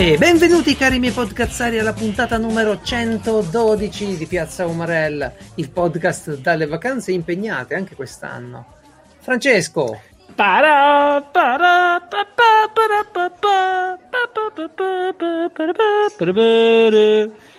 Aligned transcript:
E 0.00 0.16
benvenuti 0.16 0.76
cari 0.76 0.98
miei 0.98 1.12
podcazzari 1.12 1.78
alla 1.78 1.92
puntata 1.92 2.38
numero 2.38 2.80
112 2.82 4.16
di 4.16 4.24
Piazza 4.24 4.66
Umarella, 4.66 5.30
il 5.56 5.68
podcast 5.68 6.38
dalle 6.38 6.64
vacanze 6.64 7.12
impegnate 7.12 7.74
anche 7.74 7.94
quest'anno. 7.94 8.64
Francesco. 9.18 10.00
Para, 10.34 11.20
para, 11.20 12.00
pa, 12.00 12.26
pa, 12.34 12.70
para, 12.72 13.04
pa, 13.12 13.30
pa, 13.38 13.98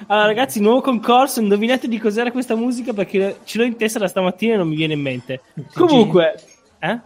allora, 0.08 0.26
ragazzi, 0.26 0.60
nuovo 0.62 0.82
concorso. 0.82 1.42
Indovinate 1.42 1.88
di 1.88 2.00
cos'era 2.00 2.32
questa 2.32 2.56
musica 2.56 2.92
perché 2.92 3.42
ce 3.44 3.60
l'ho 3.60 3.66
in 3.66 3.78
testa 3.78 4.00
da 4.00 4.08
stamattina 4.08 4.56
e 4.56 4.58
non 4.58 4.68
mi 4.68 4.76
viene 4.76 4.94
in 4.94 5.02
mente. 5.02 5.42
Comunque, 5.76 6.42
eh? 6.80 7.00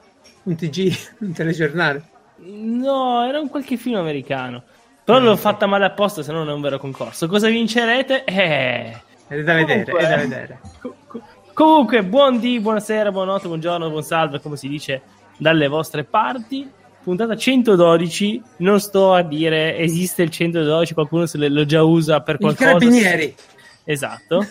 Un 0.44 0.56
TG, 0.56 0.98
un 1.20 1.34
telegiornale? 1.34 2.04
No, 2.38 3.28
era 3.28 3.42
un 3.42 3.50
qualche 3.50 3.76
film 3.76 3.98
americano. 3.98 4.64
Però 5.06 5.20
l'ho 5.20 5.38
fatta 5.38 5.68
male 5.68 5.86
apposta, 5.86 6.24
se 6.24 6.32
no 6.32 6.40
non 6.40 6.50
è 6.50 6.54
un 6.54 6.62
vero 6.62 6.80
concorso. 6.80 7.28
Cosa 7.28 7.48
vincerete? 7.48 8.24
Eh. 8.24 8.98
È 9.28 9.42
da 9.44 9.54
vedere, 9.54 9.84
comunque, 9.84 10.00
è 10.00 10.10
da 10.10 10.16
vedere. 10.18 10.60
comunque, 11.54 12.04
buon 12.04 12.40
dì, 12.40 12.60
buonasera, 12.60 13.12
buonanotte, 13.12 13.48
buongiorno, 13.48 13.90
buon 13.90 14.04
salve, 14.04 14.42
come 14.42 14.58
si 14.58 14.68
dice 14.68 15.02
dalle 15.38 15.68
vostre 15.68 16.04
parti 16.04 16.70
puntata 17.06 17.38
112, 17.38 18.42
non 18.58 18.80
sto 18.80 19.14
a 19.14 19.22
dire 19.22 19.78
esiste 19.78 20.24
il 20.24 20.32
112, 20.32 20.96
qualcuno 20.96 21.28
se 21.28 21.38
lo 21.50 21.64
già 21.64 21.84
usa 21.84 22.22
per 22.22 22.40
qualcosa. 22.40 22.64
I 22.64 22.74
carabinieri. 22.74 23.36
Esatto. 23.84 24.44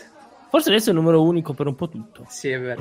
Forse 0.51 0.69
adesso 0.69 0.91
è 0.91 0.93
il 0.93 0.99
numero 1.01 1.21
unico 1.21 1.53
per 1.53 1.67
un 1.67 1.75
po' 1.75 1.89
tutto. 1.89 2.25
Sì, 2.29 2.51
è 2.51 2.61
vero. 2.61 2.81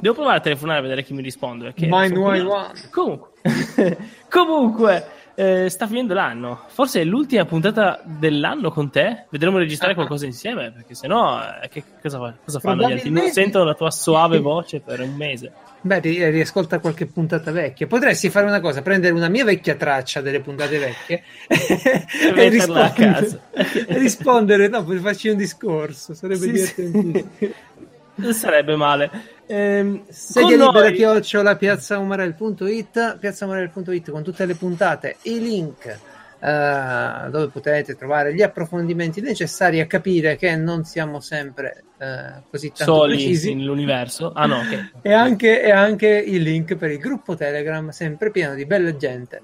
Devo 0.00 0.14
provare 0.14 0.38
a 0.38 0.40
telefonare 0.40 0.80
a 0.80 0.82
vedere 0.82 1.04
chi 1.04 1.14
mi 1.14 1.22
risponde. 1.22 1.74
Mine 1.76 2.18
one. 2.18 2.72
Comunque, 2.90 3.30
comunque 4.28 5.06
eh, 5.34 5.68
sta 5.68 5.86
finendo 5.86 6.14
l'anno. 6.14 6.62
Forse 6.68 7.00
è 7.00 7.04
l'ultima 7.04 7.44
puntata 7.44 8.00
dell'anno 8.04 8.70
con 8.70 8.90
te. 8.90 9.26
Vedremo 9.30 9.58
registrare 9.58 9.92
ah. 9.92 9.96
qualcosa 9.96 10.26
insieme, 10.26 10.70
perché 10.70 10.94
sennò 10.94 11.40
eh, 11.62 11.68
che 11.68 11.82
cosa, 12.00 12.34
cosa 12.44 12.60
fanno 12.60 12.88
gli 12.88 12.92
altri? 12.92 13.10
Non 13.10 13.30
sentono 13.30 13.64
la 13.64 13.74
tua 13.74 13.90
suave 13.90 14.38
voce 14.40 14.80
per 14.80 15.00
un 15.00 15.14
mese. 15.14 15.52
Beh, 15.80 16.00
riascolta 16.00 16.78
qualche 16.78 17.06
puntata 17.06 17.50
vecchia. 17.50 17.86
Potresti 17.86 18.30
fare 18.30 18.46
una 18.46 18.60
cosa: 18.60 18.80
prendere 18.80 19.12
una 19.12 19.28
mia 19.28 19.44
vecchia 19.44 19.74
traccia 19.74 20.20
delle 20.20 20.40
puntate 20.40 20.78
vecchie 20.78 21.22
e, 21.46 22.48
rispondere, 22.48 22.86
a 22.86 22.90
casa. 22.90 23.40
e 23.52 23.98
rispondere. 23.98 24.68
No, 24.68 24.84
per 24.84 24.98
farci 25.00 25.28
un 25.28 25.36
discorso. 25.36 26.14
Sarebbe 26.14 26.40
sì, 26.40 26.52
divertentissimo. 26.52 27.30
Sì. 27.38 27.54
Sarebbe 28.32 28.76
male. 28.76 29.10
Ehm, 29.46 30.04
Sedia 30.08 30.56
libera 30.56 30.88
noi... 30.88 30.94
chiocciola 30.94 31.56
piazzaumarel.it 31.56 33.18
piazzaumarel.it 33.18 34.10
con 34.10 34.22
tutte 34.22 34.46
le 34.46 34.54
puntate, 34.54 35.16
i 35.22 35.40
link 35.40 35.98
uh, 36.44 37.30
dove 37.30 37.48
potete 37.48 37.96
trovare 37.96 38.34
gli 38.34 38.42
approfondimenti 38.42 39.20
necessari 39.20 39.80
a 39.80 39.86
capire 39.86 40.36
che 40.36 40.54
non 40.56 40.84
siamo 40.84 41.20
sempre 41.20 41.84
uh, 41.98 42.42
così 42.50 42.72
tanto 42.72 42.94
soli 42.94 43.16
precisi. 43.16 43.54
nell'universo. 43.54 44.32
Ah, 44.34 44.46
no, 44.46 44.58
okay. 44.58 44.90
e, 45.02 45.12
anche, 45.12 45.62
e 45.62 45.70
anche 45.70 46.08
il 46.08 46.42
link 46.42 46.76
per 46.76 46.90
il 46.90 46.98
gruppo 46.98 47.34
Telegram, 47.34 47.88
sempre 47.90 48.30
pieno 48.30 48.54
di 48.54 48.66
bella 48.66 48.94
gente 48.96 49.42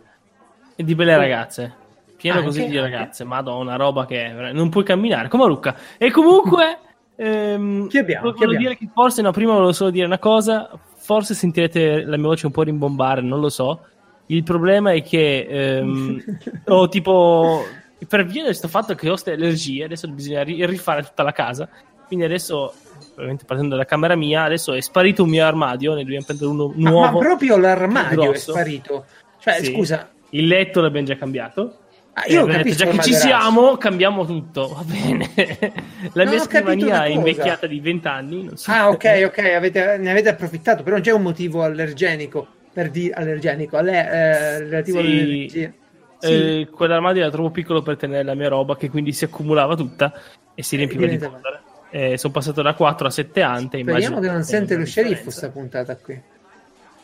e 0.77 0.85
di 0.85 0.95
belle 0.95 1.17
ragazze. 1.17 1.75
Pieno 2.17 2.39
anche, 2.39 2.49
così 2.49 2.67
di 2.67 2.79
ragazze, 2.79 3.25
madonna, 3.25 3.77
roba 3.77 4.05
che 4.05 4.29
non 4.53 4.69
puoi 4.69 4.85
camminare 4.85 5.29
come 5.29 5.47
Luca. 5.47 5.75
E 5.97 6.11
comunque. 6.11 6.79
Ehm, 7.23 7.87
chi 7.89 7.99
abbiamo? 7.99 8.33
Volevo 8.33 8.57
dire 8.57 8.77
che 8.79 8.89
forse, 8.95 9.21
no, 9.21 9.31
prima 9.31 9.53
volevo 9.53 9.73
solo 9.73 9.91
dire 9.91 10.07
una 10.07 10.19
cosa. 10.19 10.71
Forse 10.97 11.35
sentirete 11.35 12.03
la 12.03 12.17
mia 12.17 12.29
voce 12.29 12.47
un 12.47 12.53
po' 12.53 12.63
rimbombare, 12.63 13.21
non 13.21 13.41
lo 13.41 13.51
so. 13.51 13.85
Il 14.27 14.43
problema 14.43 14.93
è 14.93 15.03
che 15.03 15.47
ehm, 15.49 16.23
ho 16.67 16.89
tipo 16.89 17.63
per 18.09 18.25
via 18.25 18.41
di 18.41 18.47
questo 18.47 18.69
fatto 18.69 18.95
che 18.95 19.07
ho 19.07 19.11
queste 19.11 19.33
allergie, 19.33 19.85
adesso 19.85 20.09
bisogna 20.09 20.43
rifare 20.43 21.03
tutta 21.03 21.23
la 21.23 21.33
casa. 21.33 21.69
Quindi 22.07 22.25
adesso, 22.25 22.73
ovviamente 23.13 23.45
partendo 23.45 23.75
dalla 23.75 23.85
camera 23.85 24.17
mia, 24.17 24.45
adesso 24.45 24.73
è 24.73 24.81
sparito 24.81 25.23
un 25.23 25.29
mio 25.29 25.45
armadio, 25.45 25.95
ne 25.95 26.03
dobbiamo 26.03 26.25
prendere 26.25 26.51
uno 26.51 26.73
nuovo. 26.75 27.01
Ma, 27.01 27.11
ma 27.11 27.19
proprio 27.19 27.59
l'armadio 27.59 28.33
è 28.33 28.37
sparito. 28.37 29.05
Cioè, 29.39 29.63
sì. 29.63 29.73
scusa. 29.73 30.09
Il 30.31 30.47
letto 30.47 30.81
l'abbiamo 30.81 31.07
già 31.07 31.17
cambiato. 31.17 31.81
Ah, 32.13 32.25
io 32.27 32.47
eh, 32.47 32.63
detto, 32.63 32.75
già 32.75 32.87
che 32.87 33.01
ci 33.03 33.15
siamo, 33.15 33.77
cambiamo 33.77 34.27
tutto. 34.27 34.69
Va 34.69 34.83
bene. 34.85 35.31
la 36.13 36.25
non 36.25 36.35
mia 36.35 36.43
scrivania 36.43 37.05
è 37.05 37.09
invecchiata 37.09 37.67
di 37.67 37.81
20 37.81 38.09
anni. 38.09 38.51
So 38.55 38.71
ah, 38.71 38.89
ok, 38.89 39.23
ok, 39.27 39.39
avete, 39.39 39.97
ne 39.99 40.11
avete 40.11 40.29
approfittato, 40.29 40.83
però 40.83 40.97
non 40.97 41.05
c'è 41.05 41.13
un 41.13 41.23
motivo 41.23 41.63
allergenico 41.63 42.47
per 42.73 42.91
dire 42.91 43.15
allergenico, 43.15 43.77
alle, 43.77 44.11
eh, 44.11 44.59
relativo 44.59 45.01
sì. 45.01 45.07
all'energia. 45.07 45.73
Sì. 46.19 46.29
Eh, 46.33 46.69
quell'armadio 46.71 47.23
era 47.23 47.31
troppo 47.31 47.51
piccolo 47.51 47.83
per 47.83 47.97
tenere 47.97 48.25
la 48.25 48.35
mia 48.35 48.49
roba, 48.49 48.77
che 48.77 48.91
quindi 48.91 49.13
si 49.13 49.25
accumulava 49.25 49.75
tutta 49.75 50.13
e 50.55 50.63
si 50.63 50.77
riempiva 50.77 51.07
di 51.07 51.17
polvere. 51.17 51.63
Eh, 51.93 52.19
sono 52.19 52.33
passato 52.33 52.63
da 52.63 52.75
4 52.75 53.07
a 53.07 53.11
7 53.11 53.43
ante. 53.43 53.81
Speriamo 53.81 54.21
che 54.21 54.31
non 54.31 54.45
sente 54.45 54.77
lo 54.77 54.85
sceriffo 54.85 55.25
questa 55.25 55.49
puntata 55.51 55.97
qui. 55.97 56.21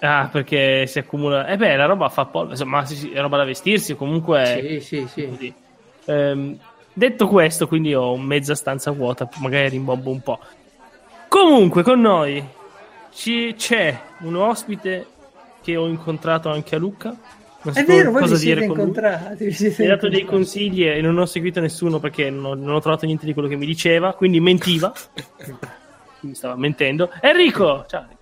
Ah, 0.01 0.29
perché 0.31 0.87
si 0.87 0.99
accumula. 0.99 1.47
Eh 1.47 1.57
beh, 1.57 1.77
la 1.77 1.87
roba 1.87 2.09
fa 2.09 2.27
polvere, 2.27 2.63
ma 2.65 2.85
sì, 2.85 2.97
sì, 2.97 3.11
è 3.13 3.21
roba 3.21 3.39
da 3.39 3.45
vestirsi 3.45 3.95
comunque. 3.95 4.81
Sì, 4.81 5.07
sì, 5.07 5.07
sì. 5.09 5.55
Ehm, 6.05 6.59
detto 6.93 7.27
questo, 7.27 7.67
quindi 7.67 7.95
ho 7.95 8.17
mezza 8.17 8.55
stanza 8.55 8.91
vuota, 8.91 9.29
magari 9.39 9.71
rimbombo 9.71 10.11
un 10.11 10.21
po'. 10.21 10.39
Comunque, 11.29 11.83
con 11.83 12.01
noi 12.01 12.45
ci, 13.13 13.55
c'è 13.57 13.99
un 14.21 14.37
ospite 14.37 15.07
che 15.63 15.77
ho 15.77 15.87
incontrato 15.87 16.51
anche 16.51 16.75
a 16.77 16.79
Lucca. 16.79 17.17
Non 17.63 17.77
è 17.77 17.85
vero, 17.85 18.13
voi 18.13 18.29
vi 18.29 18.37
siete 18.37 18.65
incontrati. 18.65 19.57
Mi 19.79 19.87
ha 19.87 19.89
dato 19.89 20.09
dei 20.09 20.25
consigli 20.25 20.87
e 20.87 21.01
non 21.01 21.19
ho 21.19 21.27
seguito 21.27 21.59
nessuno 21.59 21.99
perché 21.99 22.31
non, 22.31 22.61
non 22.61 22.75
ho 22.75 22.81
trovato 22.81 23.07
niente 23.07 23.27
di 23.27 23.33
quello 23.33 23.49
che 23.49 23.57
mi 23.57 23.67
diceva, 23.67 24.13
quindi 24.13 24.39
mentiva. 24.39 24.93
mi 26.21 26.35
stava 26.35 26.55
mentendo. 26.55 27.11
Enrico, 27.21 27.85
ciao. 27.89 28.16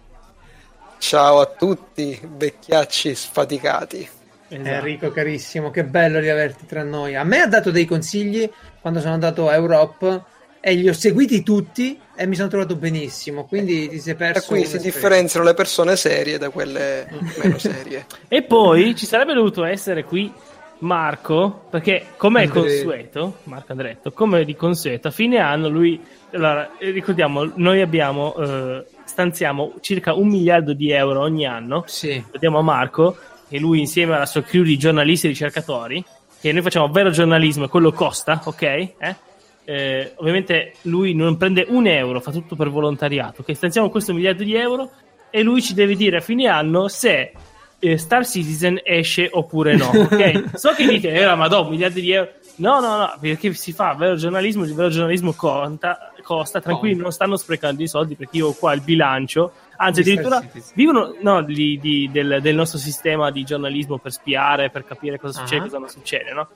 Ciao 1.06 1.40
a 1.40 1.44
tutti, 1.44 2.18
vecchiacci 2.18 3.14
sfaticati. 3.14 4.08
Esatto. 4.48 4.68
Enrico 4.68 5.10
carissimo, 5.10 5.70
che 5.70 5.84
bello 5.84 6.18
riaverti 6.18 6.64
tra 6.64 6.82
noi. 6.82 7.14
A 7.14 7.24
me 7.24 7.42
ha 7.42 7.46
dato 7.46 7.70
dei 7.70 7.84
consigli 7.84 8.50
quando 8.80 9.00
sono 9.00 9.12
andato 9.12 9.46
a 9.46 9.52
Europe 9.52 10.22
e 10.60 10.72
li 10.72 10.88
ho 10.88 10.94
seguiti 10.94 11.42
tutti 11.42 12.00
e 12.16 12.26
mi 12.26 12.34
sono 12.34 12.48
trovato 12.48 12.76
benissimo. 12.76 13.44
Quindi 13.44 13.86
ti 13.90 14.00
sei 14.00 14.14
perso. 14.14 14.54
E 14.54 14.56
qui 14.56 14.64
si 14.64 14.78
differenziano 14.78 15.44
le 15.44 15.52
persone 15.52 15.94
serie 15.94 16.38
da 16.38 16.48
quelle 16.48 17.06
meno 17.36 17.58
serie. 17.58 18.06
e 18.26 18.42
poi 18.42 18.96
ci 18.96 19.04
sarebbe 19.04 19.34
dovuto 19.34 19.62
essere 19.62 20.04
qui 20.04 20.32
Marco, 20.78 21.66
perché 21.68 22.06
come 22.16 22.44
è 22.44 22.48
consueto, 22.48 23.40
Marco 23.44 23.72
Andretto, 23.72 24.10
come 24.12 24.42
di 24.46 24.56
consueto, 24.56 25.08
a 25.08 25.10
fine 25.10 25.38
anno 25.38 25.68
lui. 25.68 26.02
Allora, 26.32 26.70
ricordiamo, 26.78 27.52
noi 27.56 27.82
abbiamo. 27.82 28.34
Eh, 28.36 28.84
stanziamo 29.04 29.74
circa 29.80 30.14
un 30.14 30.28
miliardo 30.28 30.72
di 30.72 30.90
euro 30.90 31.20
ogni 31.20 31.46
anno. 31.46 31.84
Sì. 31.86 32.22
Lo 32.30 32.38
diamo 32.38 32.58
a 32.58 32.62
Marco, 32.62 33.16
e 33.48 33.58
lui 33.58 33.80
insieme 33.80 34.14
alla 34.14 34.26
sua 34.26 34.42
crew 34.42 34.62
di 34.62 34.76
giornalisti 34.76 35.26
e 35.26 35.30
ricercatori, 35.30 36.04
che 36.40 36.52
noi 36.52 36.62
facciamo 36.62 36.88
vero 36.88 37.10
giornalismo 37.10 37.64
e 37.64 37.68
quello 37.68 37.92
costa, 37.92 38.40
ok? 38.44 38.62
Eh? 38.62 39.16
eh, 39.64 40.12
ovviamente 40.16 40.74
lui 40.82 41.14
non 41.14 41.36
prende 41.36 41.66
un 41.68 41.86
euro, 41.86 42.20
fa 42.20 42.30
tutto 42.30 42.56
per 42.56 42.70
volontariato. 42.70 43.40
Okay? 43.40 43.54
Stanziamo 43.54 43.90
questo 43.90 44.12
miliardo 44.12 44.44
di 44.44 44.54
euro 44.54 44.90
e 45.30 45.42
lui 45.42 45.62
ci 45.62 45.74
deve 45.74 45.96
dire 45.96 46.18
a 46.18 46.20
fine 46.20 46.46
anno 46.48 46.88
se 46.88 47.32
eh, 47.78 47.98
Star 47.98 48.26
Citizen 48.26 48.80
esce 48.82 49.28
oppure 49.32 49.74
no. 49.76 49.90
Okay? 50.04 50.44
so 50.54 50.72
che 50.72 50.86
dite, 50.86 51.12
eh, 51.12 51.34
ma 51.34 51.48
do 51.48 51.68
miliardi 51.68 52.00
di 52.00 52.12
euro. 52.12 52.30
No, 52.56 52.78
no, 52.78 52.96
no, 52.98 53.14
perché 53.20 53.52
si 53.54 53.72
fa 53.72 53.94
vero 53.94 54.14
giornalismo, 54.14 54.64
il 54.64 54.74
vero 54.74 54.88
giornalismo 54.88 55.32
conta, 55.32 56.12
costa, 56.24 56.60
tranquilli, 56.60 56.96
non 56.96 57.12
stanno 57.12 57.36
sprecando 57.36 57.82
i 57.82 57.86
soldi 57.86 58.16
perché 58.16 58.38
io 58.38 58.48
ho 58.48 58.52
qua 58.54 58.72
il 58.72 58.80
bilancio, 58.80 59.52
anzi 59.76 60.00
addirittura 60.00 60.42
vivono 60.74 61.14
no, 61.20 61.42
di, 61.42 61.78
di, 61.80 62.08
del, 62.10 62.38
del, 62.40 62.54
nostro 62.56 62.78
sistema 62.78 63.30
di 63.30 63.44
giornalismo 63.44 63.98
per 63.98 64.10
spiare, 64.10 64.70
per 64.70 64.84
capire 64.84 65.20
cosa 65.20 65.38
succede, 65.38 65.60
uh-huh. 65.60 65.66
cosa 65.66 65.78
non 65.78 65.88
succede, 65.88 66.32
no? 66.32 66.48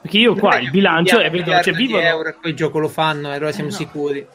Perché 0.00 0.18
io 0.18 0.36
qua 0.36 0.58
il 0.60 0.70
bilancio 0.70 1.18
è 1.18 1.28
vedo, 1.28 1.60
cioè, 1.60 1.72
vivono... 1.72 2.02
euro 2.02 2.28
e 2.28 2.34
poi 2.40 2.50
il 2.50 2.56
gioco 2.56 2.78
lo 2.78 2.88
fanno 2.88 3.32
e 3.32 3.36
allora 3.36 3.50
siamo 3.50 3.70
eh, 3.70 3.72
no. 3.72 3.78
sicuri. 3.78 4.26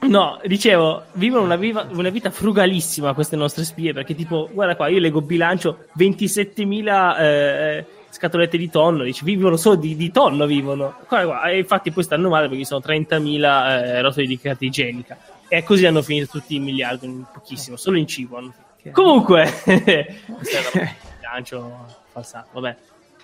No, 0.00 0.38
dicevo, 0.44 1.06
vivono 1.14 1.42
una, 1.42 1.56
viva, 1.56 1.88
una, 1.90 2.08
vita 2.10 2.30
frugalissima 2.30 3.14
queste 3.14 3.34
nostre 3.34 3.64
spie, 3.64 3.92
perché 3.92 4.14
tipo, 4.14 4.48
guarda 4.52 4.76
qua, 4.76 4.86
io 4.86 5.00
leggo 5.00 5.20
bilancio 5.20 5.86
27.000 5.98 7.18
eh, 7.18 7.86
scatolette 8.10 8.56
di 8.56 8.70
tonno, 8.70 9.04
dice, 9.04 9.24
vivono 9.24 9.56
solo 9.56 9.76
di, 9.76 9.96
di 9.96 10.10
tonno, 10.10 10.46
vivono. 10.46 10.96
Qua, 11.06 11.48
e 11.48 11.58
infatti 11.58 11.90
poi 11.90 12.02
stanno 12.02 12.28
male 12.28 12.48
perché 12.48 12.64
sono 12.64 12.82
30.000 12.84 13.42
eh, 13.42 14.00
rotoli 14.00 14.26
di 14.26 14.38
carta 14.38 14.64
igienica. 14.64 15.16
E 15.48 15.62
così 15.62 15.86
hanno 15.86 16.02
finito 16.02 16.26
tutti 16.26 16.54
i 16.56 16.58
miliardi 16.58 17.06
in 17.06 17.24
pochissimo, 17.32 17.76
solo 17.76 17.96
in 17.96 18.06
cibo. 18.06 18.52
Comunque, 18.92 19.44
è 19.64 19.72
il 19.74 20.90
bilancio 21.18 21.86
falsato, 22.10 22.48
vabbè. 22.52 22.76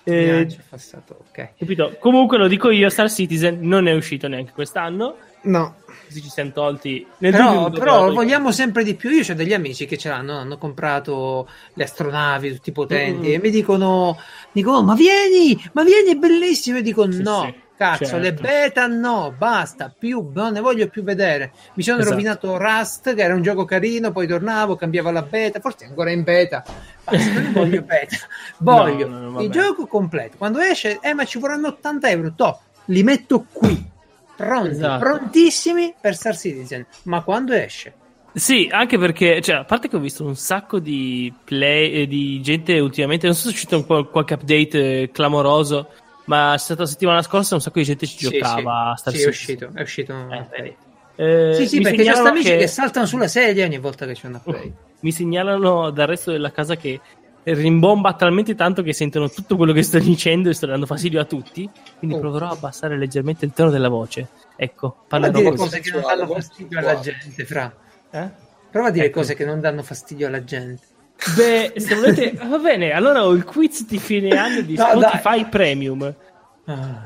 Eh, 0.07 0.47
ok. 0.69 1.49
Capito? 1.57 1.95
Comunque 1.99 2.37
lo 2.37 2.47
dico 2.47 2.69
io, 2.69 2.89
Star 2.89 3.09
Citizen 3.09 3.59
non 3.61 3.87
è 3.87 3.93
uscito 3.93 4.27
neanche 4.27 4.51
quest'anno. 4.51 5.17
No. 5.45 5.77
Così 6.05 6.21
ci 6.21 6.29
siamo 6.29 6.51
tolti. 6.51 7.05
Nel 7.17 7.31
però, 7.31 7.69
però 7.69 8.11
vogliamo 8.13 8.51
sempre 8.51 8.83
di 8.83 8.95
più. 8.95 9.09
Io 9.09 9.23
ho 9.27 9.33
degli 9.33 9.53
amici 9.53 9.85
che 9.85 9.97
ce 9.97 10.09
l'hanno, 10.09 10.37
hanno 10.37 10.57
comprato 10.57 11.47
le 11.73 11.83
astronavi 11.83 12.53
tutti 12.53 12.71
potenti 12.71 13.29
mm. 13.29 13.33
e 13.33 13.39
mi 13.39 13.49
dicono, 13.49 14.19
dicono, 14.51 14.83
ma 14.83 14.93
vieni, 14.93 15.59
ma 15.73 15.83
vieni, 15.83 16.11
è 16.11 16.15
bellissimo. 16.15 16.77
E 16.77 16.81
dico, 16.81 17.11
sì, 17.11 17.21
no. 17.21 17.43
Sì 17.45 17.63
Cazzo, 17.77 18.05
certo. 18.05 18.19
le 18.19 18.31
beta 18.31 18.87
no, 18.87 19.33
basta, 19.37 19.93
più, 19.97 20.31
non 20.33 20.53
ne 20.53 20.61
voglio 20.61 20.87
più 20.87 21.03
vedere. 21.03 21.51
Mi 21.73 21.83
sono 21.83 21.97
esatto. 21.97 22.13
rovinato 22.13 22.57
Rust, 22.57 23.13
che 23.13 23.21
era 23.21 23.35
un 23.35 23.41
gioco 23.41 23.65
carino, 23.65 24.13
poi 24.13 24.27
tornavo, 24.27 24.77
cambiavo 24.77 25.11
la 25.11 25.23
beta, 25.23 25.59
forse 25.59 25.83
è 25.83 25.87
ancora 25.89 26.09
in 26.09 26.23
beta. 26.23 26.63
Basta, 27.03 27.41
non 27.41 27.51
voglio 27.51 27.81
beta, 27.81 28.15
voglio 28.59 29.09
no, 29.09 29.29
no, 29.29 29.41
il 29.41 29.49
gioco 29.49 29.87
completo. 29.87 30.37
Quando 30.37 30.59
esce, 30.59 30.99
eh, 31.01 31.13
ma 31.13 31.25
ci 31.25 31.37
vorranno 31.37 31.67
80 31.67 32.09
euro, 32.09 32.33
to, 32.33 32.59
li 32.85 33.03
metto 33.03 33.45
qui, 33.51 33.91
pronti, 34.35 34.69
esatto. 34.69 35.03
prontissimi 35.03 35.93
per 35.99 36.15
Star 36.15 36.35
Citizen. 36.35 36.85
Ma 37.03 37.21
quando 37.21 37.53
esce? 37.53 37.93
Sì, 38.33 38.67
anche 38.69 38.97
perché, 38.97 39.41
cioè, 39.41 39.57
a 39.57 39.63
parte 39.63 39.87
che 39.87 39.95
ho 39.95 39.99
visto 39.99 40.25
un 40.25 40.35
sacco 40.35 40.79
di 40.79 41.33
play, 41.43 42.01
eh, 42.01 42.07
di 42.07 42.41
gente 42.41 42.79
ultimamente, 42.79 43.27
non 43.27 43.35
so 43.35 43.43
se 43.43 43.49
è 43.49 43.51
uscito 43.53 43.77
un, 43.77 44.09
qualche 44.09 44.33
update 44.33 45.01
eh, 45.01 45.11
clamoroso 45.11 45.89
ma 46.25 46.53
è 46.53 46.57
stata 46.57 46.81
la 46.81 46.87
settimana 46.87 47.21
scorsa 47.21 47.55
un 47.55 47.61
sacco 47.61 47.79
di 47.79 47.85
gente 47.85 48.05
ci 48.05 48.17
sì, 48.17 48.29
giocava 48.29 48.55
sì, 48.55 48.67
a 48.67 48.95
Star 48.95 49.13
sì, 49.13 49.23
è 49.23 49.27
uscito, 49.27 49.69
è 49.73 49.81
uscito. 49.81 50.27
Eh, 50.29 50.75
eh, 51.17 51.53
sì, 51.53 51.67
sì, 51.67 51.81
perché 51.81 52.03
c'è 52.03 52.11
amici 52.11 52.49
che... 52.49 52.57
che... 52.57 52.67
saltano 52.67 53.05
sulla 53.05 53.27
sedia 53.27 53.65
ogni 53.65 53.77
volta 53.77 54.05
che 54.05 54.13
c'è 54.13 54.27
una 54.27 54.39
play. 54.39 54.71
Mi 54.99 55.11
segnalano 55.11 55.91
dal 55.91 56.07
resto 56.07 56.31
della 56.31 56.51
casa 56.51 56.75
che 56.75 56.99
rimbomba 57.53 58.13
talmente 58.13 58.55
tanto 58.55 58.81
che 58.81 58.93
sentono 58.93 59.29
tutto 59.29 59.55
quello 59.55 59.71
che 59.71 59.83
sto 59.83 59.99
dicendo 59.99 60.49
e 60.49 60.53
sto 60.53 60.65
dando 60.65 60.85
fastidio 60.85 61.19
a 61.19 61.25
tutti. 61.25 61.69
Quindi 61.97 62.17
oh. 62.17 62.19
proverò 62.19 62.47
a 62.47 62.51
abbassare 62.51 62.97
leggermente 62.97 63.45
il 63.45 63.53
tono 63.53 63.69
della 63.69 63.89
voce. 63.89 64.27
Ecco, 64.55 65.03
parlerò 65.07 65.39
dire 65.39 65.55
cose 65.55 65.79
che 65.79 65.91
non 65.91 66.01
danno 66.01 66.27
fastidio 66.27 66.79
alla 66.79 66.99
gente, 66.99 67.45
fra. 67.45 67.75
Eh? 68.11 68.29
Prova 68.71 68.87
a 68.87 68.91
dire 68.91 69.05
ecco. 69.05 69.19
cose 69.19 69.35
che 69.35 69.45
non 69.45 69.59
danno 69.59 69.83
fastidio 69.83 70.27
alla 70.27 70.43
gente. 70.43 70.81
Beh, 71.35 71.73
se 71.77 71.95
volete, 71.95 72.33
va 72.45 72.57
bene. 72.57 72.91
Allora 72.91 73.25
ho 73.25 73.31
il 73.31 73.45
quiz 73.45 73.85
di 73.85 73.99
fine 73.99 74.37
anno 74.37 74.61
di 74.61 74.75
no, 74.77 74.85
Spotify 74.85 75.41
dai. 75.41 75.45
Premium. 75.45 76.15
Ah, 76.65 77.03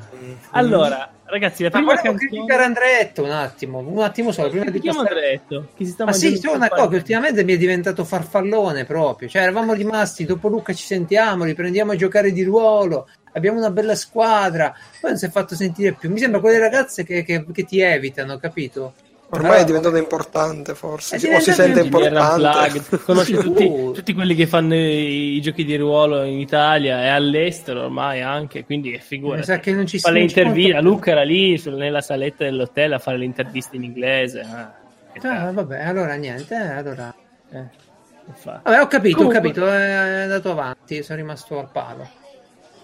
allora, 0.52 1.12
ragazzi, 1.26 1.64
la 1.64 1.70
prima 1.70 1.96
canzone. 1.96 2.18
criticare 2.18 2.64
Andretto 2.64 3.24
un 3.24 3.32
attimo, 3.32 3.80
un 3.80 4.02
attimo 4.02 4.32
solo. 4.32 4.50
Prima 4.50 4.70
di 4.70 4.80
passare... 4.80 5.08
Andretto? 5.08 5.68
Chi 5.76 5.86
si 5.86 5.92
sta 5.92 6.06
Ma 6.06 6.14
sì, 6.14 6.40
c'è 6.40 6.52
una 6.52 6.70
cosa 6.70 6.88
che 6.88 6.96
ultimamente 6.96 7.44
mi 7.44 7.54
è 7.54 7.58
diventato 7.58 8.04
farfallone 8.04 8.86
proprio. 8.86 9.30
Cioè, 9.30 9.42
eravamo 9.42 9.74
rimasti 9.74 10.26
dopo 10.26 10.48
Luca, 10.48 10.74
ci 10.74 10.86
sentiamo, 10.86 11.44
riprendiamo 11.44 11.92
a 11.92 11.96
giocare 11.96 12.32
di 12.32 12.44
ruolo. 12.44 13.08
Abbiamo 13.34 13.60
una 13.60 13.72
bella 13.72 13.96
squadra, 13.96 14.76
poi 15.00 15.12
non 15.12 15.20
si 15.20 15.26
è 15.26 15.30
fatto 15.30 15.56
sentire 15.56 15.94
più. 15.94 16.10
Mi 16.10 16.20
sembra 16.20 16.40
quelle 16.40 16.60
ragazze 16.60 17.04
che, 17.04 17.24
che, 17.24 17.46
che 17.52 17.64
ti 17.64 17.80
evitano, 17.80 18.38
capito? 18.38 18.94
Ormai 19.32 19.62
è 19.62 19.64
diventato 19.64 19.96
importante, 19.96 20.74
forse. 20.74 21.16
O 21.36 21.40
si 21.40 21.52
sente 21.52 21.82
importante. 21.82 22.82
Conosce 23.06 23.38
tutti, 23.38 23.68
tutti, 23.68 24.14
quelli 24.14 24.34
che 24.34 24.48
fanno 24.48 24.74
i, 24.74 25.36
i, 25.36 25.42
giochi 25.42 25.64
di 25.64 25.76
ruolo 25.76 26.24
in 26.24 26.40
Italia 26.40 27.04
e 27.04 27.10
all'estero 27.10 27.84
ormai 27.84 28.22
anche. 28.22 28.66
Quindi 28.66 28.94
è 28.94 28.98
figura. 28.98 29.38
Mi 29.38 29.44
sa 29.44 29.60
che 29.60 29.72
non 29.72 29.86
ci 29.86 30.00
fa 30.00 30.10
le 30.10 30.22
interviste. 30.22 30.82
Luca 30.82 31.12
era 31.12 31.22
lì 31.22 31.62
nella 31.66 32.02
saletta 32.02 32.44
dell'hotel 32.44 32.94
a 32.94 33.00
fare 33.00 33.18
le 33.18 33.26
interviste 33.26 33.76
in 33.76 33.84
inglese. 33.84 34.40
Ah, 34.42 34.74
ah 35.22 35.52
vabbè, 35.52 35.84
allora 35.84 36.16
niente. 36.16 36.56
Eh, 36.56 36.72
allora. 36.72 37.14
Eh. 37.52 37.88
Vabbè, 38.44 38.82
ho 38.82 38.88
capito, 38.88 39.18
Comunque... 39.18 39.38
ho 39.38 39.42
capito. 39.42 39.68
È 39.68 39.92
andato 39.92 40.52
avanti. 40.52 41.04
Sono 41.04 41.20
rimasto 41.20 41.60
al 41.60 41.70
palo. 41.72 42.10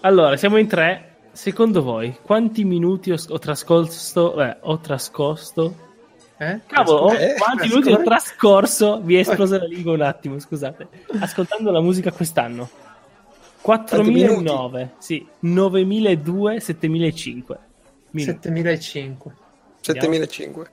Allora, 0.02 0.36
siamo 0.36 0.58
in 0.58 0.68
tre. 0.68 1.14
Secondo 1.32 1.82
voi, 1.82 2.16
quanti 2.22 2.64
minuti 2.64 3.10
ho, 3.10 3.16
ho 3.28 3.38
trascorso? 3.38 4.40
Eh, 4.40 4.56
ho 4.60 4.78
trascorso 4.78 5.85
eh? 6.38 6.60
Cavolo, 6.66 7.12
eh, 7.12 7.34
quanti 7.38 7.68
minuti 7.68 7.92
ho 7.92 8.02
trascorso? 8.02 9.00
Mi 9.02 9.14
è 9.14 9.18
esplosa 9.20 9.58
la 9.58 9.64
lingua 9.64 9.92
un 9.92 10.02
attimo, 10.02 10.38
scusate. 10.38 10.88
Ascoltando 11.20 11.70
la 11.70 11.80
musica 11.80 12.12
quest'anno. 12.12 12.68
4009, 13.60 14.94
sì, 14.98 15.26
9002, 15.40 16.60
7005. 16.60 17.58
7005. 18.14 19.34
7005. 19.80 20.70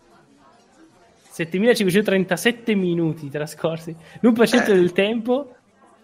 7537 1.29 2.75
minuti 2.75 3.29
trascorsi. 3.29 3.95
L'1% 4.19 4.69
eh. 4.69 4.75
del 4.75 4.91
tempo 4.91 5.55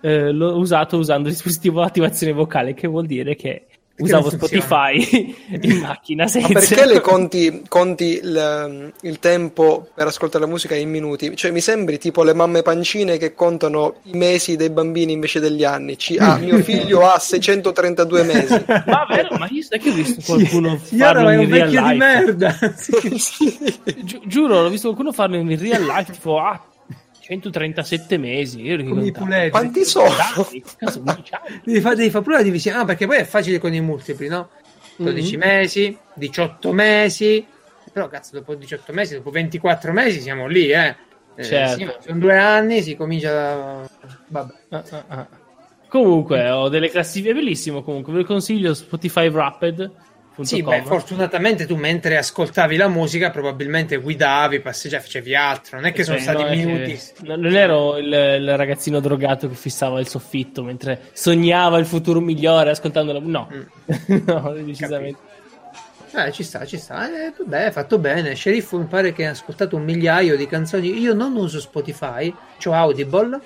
eh, 0.01 0.31
l'ho 0.31 0.57
usato 0.57 0.97
usando 0.97 1.27
il 1.27 1.33
dispositivo 1.33 1.83
attivazione 1.83 2.33
vocale, 2.33 2.73
che 2.73 2.87
vuol 2.87 3.05
dire 3.05 3.35
che 3.35 3.67
usavo 3.99 4.29
Spotify 4.29 5.35
in 5.61 5.79
macchina 5.83 6.27
senza... 6.27 6.47
Ma 6.47 6.59
perché 6.59 6.85
le 6.85 7.01
conti, 7.01 7.63
conti 7.67 8.19
il, 8.21 8.93
il, 9.01 9.19
tempo 9.19 9.87
per 9.93 10.07
ascoltare 10.07 10.43
la 10.43 10.49
musica 10.49 10.75
in 10.75 10.89
minuti? 10.89 11.35
Cioè 11.35 11.51
mi 11.51 11.61
sembri 11.61 11.97
tipo 11.97 12.23
le 12.23 12.33
mamme 12.33 12.61
pancine 12.61 13.17
che 13.17 13.33
contano 13.33 13.95
i 14.03 14.17
mesi 14.17 14.55
dei 14.55 14.69
bambini 14.69 15.13
invece 15.13 15.39
degli 15.39 15.63
anni. 15.63 15.97
Ci, 15.97 16.17
ah, 16.17 16.37
mio 16.37 16.59
figlio 16.63 17.07
ha 17.07 17.19
632 17.19 18.23
mesi. 18.23 18.63
Ma 18.67 19.05
vero, 19.07 19.37
ma 19.37 19.47
io 19.49 19.63
sai 19.63 19.79
che 19.79 19.89
ho 19.89 19.93
visto 19.93 20.21
qualcuno 20.25 20.79
sì, 20.81 20.97
farlo 20.97 21.31
in 21.31 21.49
real 21.49 21.69
life. 21.69 21.91
di 21.91 21.97
merda. 21.97 22.57
Gi- 24.03 24.21
giuro, 24.25 24.59
ho 24.59 24.69
visto 24.69 24.87
qualcuno 24.87 25.11
farlo 25.11 25.35
in 25.35 25.59
real 25.59 25.83
life, 25.83 26.13
tipo 26.13 26.39
ah, 26.39 26.68
137 27.29 28.17
mesi. 28.17 28.61
Io 28.61 28.83
Come 28.83 29.49
Quanti 29.51 29.85
sono? 29.85 30.09
devi 31.63 31.79
fare, 31.79 31.95
devi 31.95 32.09
fare 32.09 32.23
pure 32.23 32.37
la 32.37 32.41
divisione. 32.41 32.77
Ah, 32.77 32.85
perché 32.85 33.05
poi 33.05 33.17
è 33.17 33.23
facile 33.23 33.59
con 33.59 33.71
i 33.71 33.81
multipli, 33.81 34.27
no? 34.27 34.49
12 34.95 35.37
mm-hmm. 35.37 35.47
mesi, 35.47 35.97
18 36.15 36.73
mesi. 36.73 37.45
Però, 37.93 38.07
cazzo, 38.07 38.31
dopo 38.33 38.55
18 38.55 38.93
mesi, 38.93 39.13
dopo 39.13 39.29
24 39.29 39.91
mesi 39.91 40.21
siamo 40.21 40.47
lì, 40.47 40.71
eh. 40.71 40.95
eh 41.35 41.43
certo. 41.43 41.77
sì, 41.77 42.07
sono 42.07 42.19
due 42.19 42.35
anni, 42.35 42.81
si 42.81 42.95
comincia 42.95 43.31
da... 43.31 43.89
Vabbè. 44.27 44.53
Ah, 44.69 44.83
ah, 44.89 45.03
ah. 45.07 45.27
Comunque, 45.87 46.49
ho 46.49 46.67
delle 46.67 46.89
classifiche 46.89 47.33
bellissimo. 47.33 47.83
Comunque, 47.83 48.11
ve 48.11 48.19
lo 48.19 48.25
consiglio 48.25 48.73
Spotify 48.73 49.29
Rapid 49.31 49.91
sì, 50.41 50.63
beh, 50.63 50.83
fortunatamente 50.83 51.65
tu 51.65 51.75
mentre 51.75 52.17
ascoltavi 52.17 52.77
la 52.77 52.87
musica 52.87 53.29
probabilmente 53.29 53.97
guidavi, 53.97 54.59
passeggiavi, 54.59 55.03
facevi 55.03 55.35
altro, 55.35 55.77
non 55.77 55.87
è 55.87 55.91
che 55.91 56.03
sono 56.03 56.17
eh, 56.17 56.21
stati 56.21 56.43
no, 56.43 56.49
minuti. 56.49 56.93
Che... 56.93 57.35
Non 57.35 57.55
ero 57.55 57.97
il, 57.97 58.05
il, 58.05 58.57
ragazzino 58.57 58.99
drogato 58.99 59.47
che 59.47 59.55
fissava 59.55 59.99
il 59.99 60.07
soffitto 60.07 60.63
mentre 60.63 61.09
sognava 61.13 61.77
il 61.77 61.85
futuro 61.85 62.19
migliore 62.19 62.71
ascoltando 62.71 63.13
la... 63.13 63.19
No, 63.21 63.49
mm. 63.53 64.17
no, 64.25 64.53
decisamente. 64.53 65.19
Eh, 66.11 66.31
ci 66.31 66.43
sta, 66.43 66.65
ci 66.65 66.77
sta. 66.77 67.07
Eh, 67.07 67.33
vabbè, 67.37 67.71
fatto 67.71 67.99
bene. 67.99 68.33
Sceriffo 68.33 68.77
mi 68.77 68.85
pare 68.85 69.13
che 69.13 69.27
ha 69.27 69.31
ascoltato 69.31 69.75
un 69.75 69.83
migliaio 69.83 70.35
di 70.35 70.47
canzoni. 70.47 70.99
Io 70.99 71.13
non 71.13 71.35
uso 71.35 71.59
Spotify, 71.59 72.33
ho 72.65 72.71
Audible. 72.73 73.39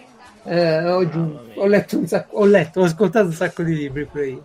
Eh, 0.45 0.85
ho, 0.85 1.09
ho, 1.55 1.67
letto 1.67 1.97
un 1.97 2.07
sacco, 2.07 2.37
ho 2.37 2.45
letto, 2.45 2.81
ho 2.81 2.83
ascoltato 2.83 3.27
un 3.27 3.33
sacco 3.33 3.63
di 3.63 3.75
libri 3.75 4.05
pure 4.05 4.27
io. 4.27 4.43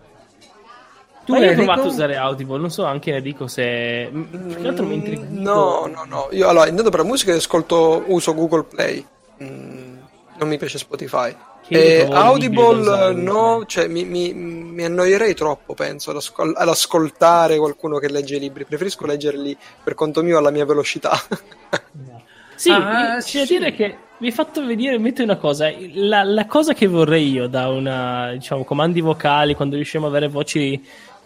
Tu 1.29 1.35
hai 1.35 1.53
provato 1.53 1.81
a 1.81 1.85
usare 1.85 2.15
Audible, 2.15 2.57
non 2.57 2.71
so 2.71 2.85
anche 2.85 3.13
Enrico 3.13 3.47
se... 3.47 4.09
Più 4.11 4.55
che 4.55 4.67
altro 4.67 4.85
mi 4.85 4.95
intriga. 4.95 5.25
No, 5.29 5.85
no, 5.85 6.05
no. 6.07 6.27
Io 6.31 6.47
allora, 6.47 6.67
intanto 6.67 6.89
per 6.89 7.01
la 7.01 7.05
musica 7.05 7.33
ascolto, 7.33 8.03
uso 8.07 8.33
Google 8.33 8.63
Play. 8.63 9.05
Mm, 9.43 9.97
non 10.37 10.47
mi 10.47 10.57
piace 10.57 10.79
Spotify. 10.79 11.35
E 11.67 12.07
Audible 12.09 13.13
no, 13.13 13.63
cioè, 13.67 13.87
mi, 13.87 14.03
mi, 14.03 14.33
mi, 14.33 14.83
annoierei 14.83 15.35
troppo, 15.35 15.75
penso, 15.75 16.09
ad, 16.09 16.15
ascol- 16.15 16.55
ad, 16.57 16.67
ascoltare 16.67 17.57
qualcuno 17.59 17.99
che 17.99 18.09
legge 18.09 18.37
i 18.37 18.39
libri. 18.39 18.65
Preferisco 18.65 19.05
leggerli 19.05 19.55
per 19.83 19.93
conto 19.93 20.23
mio 20.23 20.39
alla 20.39 20.49
mia 20.49 20.65
velocità. 20.65 21.11
sì, 22.55 22.71
ah, 22.71 23.17
c'è 23.17 23.21
sì. 23.21 23.37
da 23.37 23.45
dire 23.45 23.71
che 23.73 23.97
mi 24.17 24.27
hai 24.27 24.33
fatto 24.33 24.65
vedere 24.65 24.95
in 24.95 25.01
mente 25.01 25.23
una 25.23 25.37
cosa. 25.37 25.71
La, 25.93 26.23
la, 26.23 26.45
cosa 26.45 26.73
che 26.73 26.87
vorrei 26.87 27.29
io 27.29 27.47
da 27.47 27.69
una, 27.69 28.31
diciamo, 28.31 28.63
comandi 28.63 29.01
vocali, 29.01 29.53
quando 29.53 29.75
riusciamo 29.75 30.07
ad 30.07 30.11
avere 30.11 30.27
voci 30.27 30.81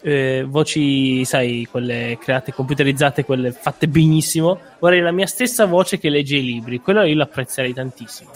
eh, 0.05 0.43
voci, 0.45 1.23
sai, 1.23 1.65
quelle 1.71 2.17
create 2.19 2.51
computerizzate, 2.51 3.23
quelle 3.23 3.53
fatte 3.53 3.87
benissimo. 3.87 4.59
Vorrei 4.79 4.99
la 4.99 5.11
mia 5.13 5.27
stessa 5.27 5.65
voce 5.65 5.97
che 5.97 6.09
legge 6.09 6.35
i 6.35 6.43
libri. 6.43 6.81
Quello 6.81 7.03
io 7.03 7.15
lo 7.15 7.23
apprezzerei 7.23 7.73
tantissimo. 7.73 8.31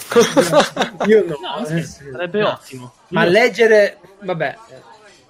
io 1.07 1.25
no. 1.27 1.37
no 1.41 1.65
sì, 1.65 1.83
sarebbe 1.83 2.39
no. 2.39 2.51
ottimo. 2.51 2.93
Ma 3.09 3.25
io... 3.25 3.31
leggere, 3.31 3.97
vabbè. 4.21 4.57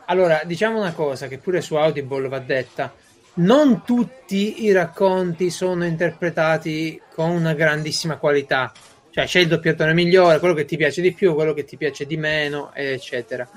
Allora, 0.05 0.41
diciamo 0.45 0.77
una 0.77 0.93
cosa 0.93 1.27
che 1.27 1.39
pure 1.39 1.61
su 1.61 1.73
Audible 1.73 2.27
va 2.27 2.39
detta. 2.39 2.93
Non 3.39 3.83
tutti 3.83 4.63
i 4.63 4.71
racconti 4.71 5.49
sono 5.49 5.85
interpretati 5.85 7.01
con 7.15 7.31
una 7.31 7.53
grandissima 7.53 8.17
qualità. 8.17 8.71
Cioè, 9.09 9.25
c'è 9.25 9.39
il 9.39 9.47
doppiatore 9.47 9.95
migliore, 9.95 10.37
quello 10.37 10.53
che 10.53 10.65
ti 10.65 10.77
piace 10.77 11.01
di 11.01 11.13
più, 11.13 11.33
quello 11.33 11.53
che 11.53 11.65
ti 11.65 11.77
piace 11.77 12.05
di 12.05 12.17
meno, 12.17 12.71
eccetera. 12.75 13.49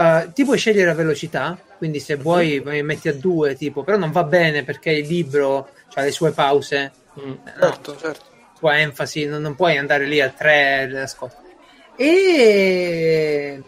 Uh, 0.00 0.32
ti 0.32 0.44
puoi 0.44 0.56
scegliere 0.56 0.86
la 0.86 0.94
velocità, 0.94 1.58
quindi 1.76 2.00
se 2.00 2.16
vuoi 2.16 2.62
metti 2.82 3.08
a 3.08 3.14
due, 3.14 3.54
tipo, 3.54 3.84
però 3.84 3.98
non 3.98 4.10
va 4.10 4.24
bene 4.24 4.64
perché 4.64 4.92
il 4.92 5.06
libro 5.06 5.68
ha 5.92 6.00
le 6.00 6.10
sue 6.10 6.30
pause. 6.30 6.90
Mm, 7.20 7.32
certo, 7.60 7.92
no, 7.92 7.98
certo. 7.98 8.24
Sua 8.56 8.78
enfasi, 8.78 9.26
non, 9.26 9.42
non, 9.42 9.54
puoi 9.54 9.76
andare 9.76 10.06
lì 10.06 10.18
a 10.22 10.30
tre 10.30 11.02
ascolta. 11.02 11.42
E 11.96 13.62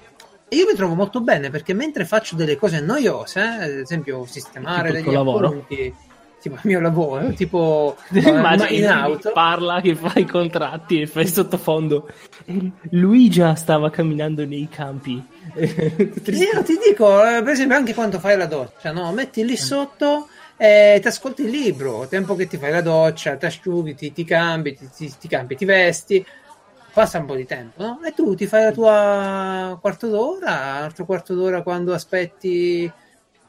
E 0.48 0.56
io 0.56 0.66
mi 0.66 0.74
trovo 0.74 0.94
molto 0.94 1.20
bene 1.20 1.50
perché 1.50 1.74
mentre 1.74 2.06
faccio 2.06 2.34
delle 2.34 2.56
cose 2.56 2.80
noiose, 2.80 3.40
eh, 3.40 3.64
ad 3.64 3.78
esempio 3.78 4.24
sistemare 4.24 4.90
degli 4.90 5.02
tuo 5.02 5.12
lavoro? 5.12 5.46
appunti, 5.48 5.94
tipo 6.42 6.56
il 6.56 6.60
mio 6.64 6.80
lavoro, 6.80 7.32
tipo 7.32 7.96
eh, 8.12 8.74
in 8.74 8.86
auto, 8.86 9.30
parla, 9.32 9.80
che 9.80 9.94
fa 9.94 10.12
i 10.18 10.26
contratti 10.26 11.02
e 11.02 11.06
fai 11.06 11.28
sottofondo. 11.28 12.08
E 12.44 12.72
Lui 12.90 13.30
già 13.30 13.54
stava 13.54 13.90
camminando 13.90 14.44
nei 14.44 14.68
campi. 14.68 15.22
Io 15.56 16.62
ti 16.64 16.78
dico, 16.84 17.24
eh, 17.24 17.42
per 17.42 17.52
esempio, 17.52 17.76
anche 17.76 17.94
quando 17.94 18.18
fai 18.18 18.36
la 18.36 18.46
doccia, 18.46 18.90
no? 18.90 19.12
Metti 19.12 19.44
lì 19.44 19.56
sotto 19.56 20.26
e 20.56 20.98
ti 21.00 21.06
ascolti 21.08 21.42
il 21.42 21.50
libro, 21.50 22.06
tempo 22.08 22.34
che 22.34 22.46
ti 22.48 22.56
fai 22.56 22.72
la 22.72 22.82
doccia, 22.82 23.36
ti 23.36 23.46
asciughi, 23.46 23.94
ti, 23.94 24.12
ti 24.12 24.24
cambi, 24.24 24.74
ti, 24.74 24.88
ti- 24.90 25.14
ti 25.18 25.28
cambi, 25.28 25.56
ti 25.56 25.64
vesti, 25.64 26.24
passa 26.92 27.18
un 27.18 27.26
po' 27.26 27.36
di 27.36 27.46
tempo, 27.46 27.82
no? 27.82 28.00
E 28.04 28.12
tu 28.12 28.34
ti 28.34 28.46
fai 28.46 28.64
la 28.64 28.72
tua 28.72 29.78
quarto 29.80 30.08
d'ora, 30.08 30.74
altro 30.74 31.04
quarto 31.04 31.34
d'ora 31.34 31.62
quando 31.62 31.94
aspetti 31.94 32.84
eh, 32.84 32.92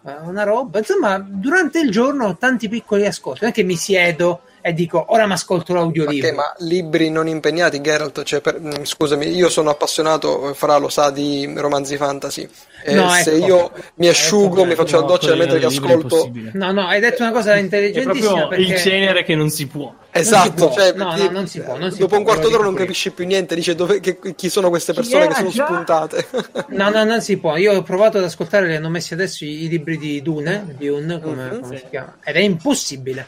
una 0.03 0.43
roba. 0.43 0.79
Insomma, 0.79 1.17
durante 1.19 1.79
il 1.79 1.89
giorno 1.89 2.27
ho 2.27 2.37
tanti 2.37 2.67
piccoli 2.69 3.05
ascolti, 3.05 3.39
non 3.41 3.51
è 3.51 3.53
che 3.53 3.63
mi 3.63 3.75
siedo 3.75 4.41
e 4.65 4.73
dico 4.73 5.05
ora 5.09 5.27
mi 5.27 5.33
ascolto 5.33 5.73
l'audiolibro. 5.73 6.27
che, 6.29 6.33
ma 6.33 6.53
libri 6.59 7.09
non 7.09 7.27
impegnati, 7.27 7.81
Geralt? 7.81 8.23
Cioè, 8.23 8.39
per- 8.39 8.59
mm, 8.61 8.83
scusami, 8.83 9.27
io 9.27 9.49
sono 9.49 9.69
appassionato, 9.69 10.53
Fra 10.53 10.77
lo 10.77 10.87
sa, 10.89 11.09
di 11.11 11.51
romanzi 11.55 11.97
fantasy. 11.97 12.47
E 12.85 12.93
No, 12.95 13.09
se 13.09 13.33
ecco. 13.35 13.45
io 13.45 13.71
mi 13.95 14.07
asciugo, 14.07 14.57
Ecco, 14.59 14.65
mi 14.65 14.75
faccio 14.75 14.99
la 14.99 15.05
doccia 15.05 15.35
mentre 15.35 15.59
che 15.59 15.65
è 15.65 15.67
ascolto. 15.67 16.31
No, 16.53 16.71
no, 16.71 16.87
hai 16.87 16.99
detto 16.99 17.21
una 17.23 17.31
cosa 17.31 17.53
È 17.55 17.59
intelligentissima 17.59 18.31
proprio 18.47 18.47
perché... 18.47 18.63
il 18.73 18.81
genere 18.81 19.23
che 19.23 19.35
non 19.35 19.49
si 19.49 19.67
può. 19.67 19.93
Esatto, 20.11 20.67
può. 20.67 20.73
cioè, 20.73 20.93
No, 20.93 21.15
no, 21.15 21.29
non 21.31 21.47
si 21.47 21.59
può, 21.61 21.77
non 21.77 21.91
si 21.91 21.97
dopo 21.97 22.09
può, 22.09 22.17
un 22.19 22.23
quarto 22.23 22.47
d'ora 22.49 22.63
non 22.63 22.73
capisci 22.75 23.11
più 23.11 23.25
niente, 23.25 23.55
dice 23.55 23.73
dove, 23.75 23.99
che- 23.99 24.19
chi 24.35 24.49
sono 24.49 24.69
queste 24.69 24.93
persone 24.93 25.27
che 25.27 25.33
sono 25.35 25.49
già? 25.49 25.65
spuntate. 25.65 26.27
No, 26.67 26.89
no, 26.89 27.03
non 27.03 27.19
si 27.23 27.37
può. 27.37 27.55
Io 27.57 27.73
ho 27.73 27.81
provato 27.83 28.17
ad 28.17 28.23
ascoltare, 28.25 28.67
li 28.67 28.75
hanno 28.75 28.89
messi 28.89 29.13
adesso 29.13 29.43
i, 29.43 29.63
i 29.63 29.67
libri 29.69 29.97
di 29.97 30.21
Dune, 30.21 30.75
Dune 30.77 31.19
come, 31.21 31.43
Mhm, 31.51 31.61
come 31.61 31.75
sì. 31.77 31.83
si 31.83 31.89
chiama, 31.89 32.17
ed 32.23 32.35
è 32.35 32.39
impossibile. 32.39 33.27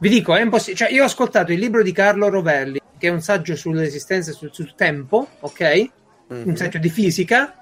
Vi 0.00 0.08
dico, 0.08 0.34
è 0.34 0.40
impossibile. 0.42 0.76
Cioè, 0.76 0.90
io 0.92 1.02
ho 1.02 1.06
ascoltato 1.06 1.52
il 1.52 1.58
libro 1.58 1.82
di 1.82 1.92
Carlo 1.92 2.28
Rovelli, 2.28 2.80
che 2.98 3.08
è 3.08 3.10
un 3.10 3.20
saggio 3.20 3.54
sull'esistenza, 3.54 4.30
e 4.30 4.34
sul, 4.34 4.50
sul 4.52 4.74
tempo, 4.74 5.28
ok? 5.40 5.90
Mhm. 6.28 6.42
Un 6.48 6.56
saggio 6.56 6.78
di 6.78 6.88
fisica. 6.88 7.54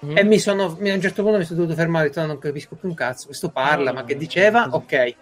Mhm. 0.00 0.16
E 0.16 0.24
mi 0.24 0.38
sono, 0.38 0.76
mi- 0.80 0.90
a 0.90 0.94
un 0.94 1.00
certo 1.00 1.22
punto 1.22 1.38
mi 1.38 1.44
sono 1.44 1.60
dovuto 1.60 1.76
fermare, 1.76 2.06
ho 2.06 2.08
detto, 2.08 2.20
"No, 2.22 2.26
non 2.26 2.38
capisco 2.38 2.74
più 2.76 2.88
un 2.88 2.94
cazzo, 2.94 3.26
questo 3.26 3.50
parla, 3.50 3.90
Ah, 3.90 3.94
ma 3.94 4.04
che 4.04 4.16
diceva? 4.16 4.68
così. 4.68 4.74
Ok. 4.84 5.14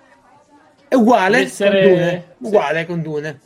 È 0.88 0.94
uguale 0.94 1.36
Deve 1.38 1.42
essere- 1.48 1.82
con 1.82 1.90
Dune, 1.92 2.24
sì. 2.40 2.46
uguale 2.46 2.86
con 2.86 3.02
Dune. 3.02 3.40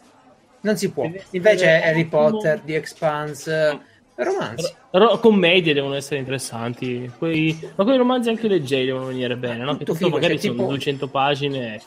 Non 0.60 0.76
si 0.76 0.90
può. 0.92 1.10
Invece 1.30 1.82
Harry. 1.82 2.04
Potter, 2.06 2.60
The 2.64 2.74
Expanse, 2.76 3.80
romanzi. 4.14 4.72
Ro- 4.92 5.18
commedie 5.18 5.74
devono 5.74 5.94
essere 5.94 6.18
interessanti. 6.20 7.10
Quei- 7.18 7.58
ma 7.74 7.84
quei 7.84 7.96
romanzi 7.98 8.28
anche 8.30 8.48
leggeri 8.48 8.86
devono 8.86 9.06
venire 9.06 9.36
bene, 9.36 9.64
no? 9.64 9.72
Che 9.76 9.84
Tutto 9.84 9.92
tutto 9.92 10.04
figo, 10.04 10.10
magari 10.10 10.34
cioè, 10.34 10.42
sono 10.42 10.54
tipo- 10.54 10.68
200 10.68 11.08
pagine. 11.08 11.80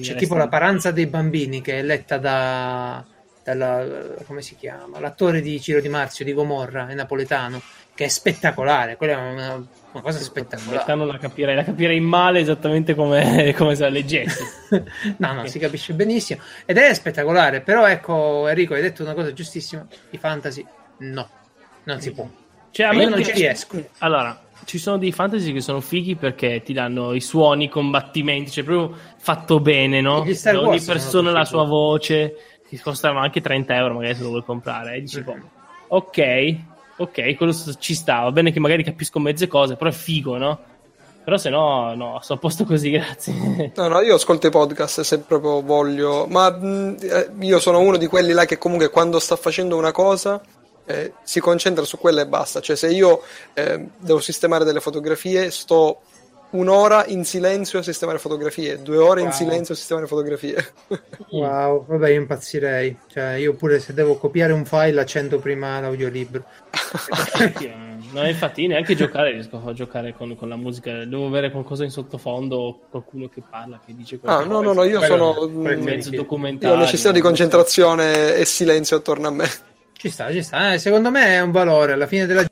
C'è 0.00 0.14
tipo 0.14 0.34
la 0.34 0.48
paranza 0.48 0.90
dei 0.90 1.06
bambini 1.06 1.60
che 1.60 1.78
è 1.78 1.82
letta 1.82 2.18
da 2.18 3.04
dalla, 3.44 3.86
come 4.26 4.40
si 4.40 4.56
chiama? 4.56 4.98
L'attore 4.98 5.40
di 5.40 5.60
Ciro 5.60 5.80
Di 5.80 5.88
Marzio 5.88 6.24
di 6.24 6.32
Gomorra, 6.32 6.88
è 6.88 6.94
napoletano, 6.94 7.60
che 7.94 8.06
è 8.06 8.08
spettacolare, 8.08 8.96
quella 8.96 9.12
è 9.12 9.32
una, 9.32 9.54
una 9.92 10.02
cosa 10.02 10.18
spettacolare. 10.18 10.94
Non 10.94 11.06
la 11.06 11.18
capirei, 11.18 11.54
la 11.54 11.62
capirei 11.62 12.00
male 12.00 12.40
esattamente 12.40 12.94
come, 12.94 13.52
come 13.56 13.74
se 13.76 13.82
la 13.82 13.90
leggessi. 13.90 14.42
no, 15.18 15.32
no, 15.34 15.46
si 15.46 15.58
capisce 15.58 15.92
benissimo 15.92 16.40
ed 16.64 16.78
è 16.78 16.92
spettacolare, 16.94 17.60
però 17.60 17.86
ecco 17.86 18.48
Enrico, 18.48 18.74
hai 18.74 18.82
detto 18.82 19.02
una 19.02 19.14
cosa 19.14 19.32
giustissima, 19.32 19.86
i 20.10 20.18
fantasy 20.18 20.66
no, 20.98 21.28
non 21.84 22.00
si 22.00 22.12
può. 22.12 22.26
Cioè, 22.70 22.86
a 22.86 22.92
Io 22.92 22.98
me 22.98 23.04
non 23.04 23.14
piace- 23.16 23.34
ci 23.34 23.38
riesco. 23.38 23.88
Allora, 23.98 24.42
ci 24.64 24.78
sono 24.78 24.98
dei 24.98 25.12
fantasy 25.12 25.52
che 25.52 25.60
sono 25.60 25.80
fighi 25.80 26.16
perché 26.16 26.62
ti 26.62 26.72
danno 26.72 27.12
i 27.12 27.20
suoni, 27.20 27.64
i 27.64 27.68
combattimenti, 27.68 28.50
cioè 28.50 28.64
proprio 28.64 28.96
fatto 29.16 29.60
bene, 29.60 30.00
no? 30.00 30.18
Ogni 30.18 30.80
persona 30.80 31.30
ha 31.30 31.32
la 31.32 31.44
sua 31.44 31.64
voce, 31.64 32.36
che 32.68 32.80
costano 32.80 33.18
anche 33.18 33.40
30 33.40 33.74
euro 33.74 33.94
magari 33.94 34.14
se 34.14 34.22
lo 34.22 34.30
vuoi 34.30 34.44
comprare. 34.44 34.94
E 34.96 35.00
dici, 35.02 35.22
boh, 35.22 35.36
ok, 35.88 36.56
ok, 36.96 37.36
quello 37.36 37.54
ci 37.78 37.94
sta, 37.94 38.20
va 38.22 38.32
bene 38.32 38.52
che 38.52 38.60
magari 38.60 38.82
capisco 38.82 39.18
mezze 39.18 39.46
cose, 39.46 39.76
però 39.76 39.90
è 39.90 39.92
figo, 39.92 40.36
no? 40.36 40.58
Però 41.24 41.38
se 41.38 41.48
no, 41.48 41.94
no, 41.94 42.18
sto 42.20 42.34
a 42.34 42.36
posto 42.36 42.64
così, 42.64 42.90
grazie. 42.92 43.72
No, 43.74 43.88
no, 43.88 44.00
io 44.00 44.16
ascolto 44.16 44.46
i 44.46 44.50
podcast 44.50 45.00
se 45.00 45.20
proprio 45.20 45.62
voglio, 45.62 46.26
ma 46.28 46.50
mh, 46.50 46.96
eh, 47.00 47.30
io 47.40 47.58
sono 47.60 47.80
uno 47.80 47.96
di 47.96 48.06
quelli 48.06 48.32
là 48.32 48.44
che 48.44 48.58
comunque 48.58 48.90
quando 48.90 49.18
sta 49.18 49.36
facendo 49.36 49.76
una 49.76 49.92
cosa 49.92 50.40
eh, 50.86 51.12
si 51.22 51.40
concentra 51.40 51.84
su 51.84 51.98
quella 51.98 52.22
e 52.22 52.26
basta. 52.26 52.60
Cioè, 52.60 52.76
se 52.76 52.90
io 52.90 53.22
eh, 53.54 53.86
devo 53.98 54.20
sistemare 54.20 54.64
delle 54.64 54.80
fotografie, 54.80 55.50
sto 55.50 56.00
un'ora 56.50 57.04
in 57.06 57.24
silenzio 57.24 57.80
a 57.80 57.82
sistemare 57.82 58.18
fotografie, 58.18 58.80
due 58.80 58.96
ore 58.98 59.20
in 59.22 59.26
Wow. 59.26 59.34
silenzio 59.36 59.74
a 59.74 59.76
sistemare 59.76 60.06
fotografie. 60.06 60.72
Wow, 61.30 61.84
vabbè, 61.86 62.10
io 62.10 62.20
impazzirei. 62.20 62.96
Cioè, 63.08 63.32
io 63.34 63.54
pure 63.54 63.80
se 63.80 63.92
devo 63.92 64.16
copiare 64.16 64.52
un 64.52 64.64
file 64.64 65.00
accendo 65.00 65.40
prima 65.40 65.80
l'audiolibro. 65.80 66.44
No, 68.12 68.26
infatti 68.28 68.66
neanche 68.68 68.94
giocare 68.94 69.32
riesco 69.32 69.60
a 69.64 69.72
giocare 69.72 70.14
con, 70.14 70.36
con 70.36 70.48
la 70.48 70.54
musica, 70.56 71.04
devo 71.04 71.26
avere 71.26 71.50
qualcosa 71.50 71.82
in 71.82 71.90
sottofondo 71.90 72.56
o 72.56 72.78
qualcuno 72.88 73.28
che 73.28 73.42
parla, 73.48 73.80
che 73.84 73.94
dice 73.96 74.16
Ah, 74.16 74.18
qualcosa. 74.44 74.48
no, 74.48 74.60
no, 74.60 74.72
no, 74.72 74.84
io 74.84 74.98
Quello- 75.00 75.34
sono. 75.34 75.48
mezzo 75.78 76.10
documentario. 76.10 76.76
ho 76.76 76.78
necessità 76.78 77.10
di 77.10 77.20
concentrazione 77.20 78.36
e 78.36 78.44
silenzio 78.44 78.98
attorno 78.98 79.26
a 79.28 79.30
me. 79.32 79.48
Ci 80.04 80.10
sta, 80.10 80.30
ci 80.30 80.42
sta. 80.42 80.74
Eh, 80.74 80.78
secondo 80.78 81.10
me 81.10 81.28
è 81.28 81.40
un 81.40 81.50
valore. 81.50 81.94
Alla 81.94 82.06
fine 82.06 82.26
della 82.26 82.44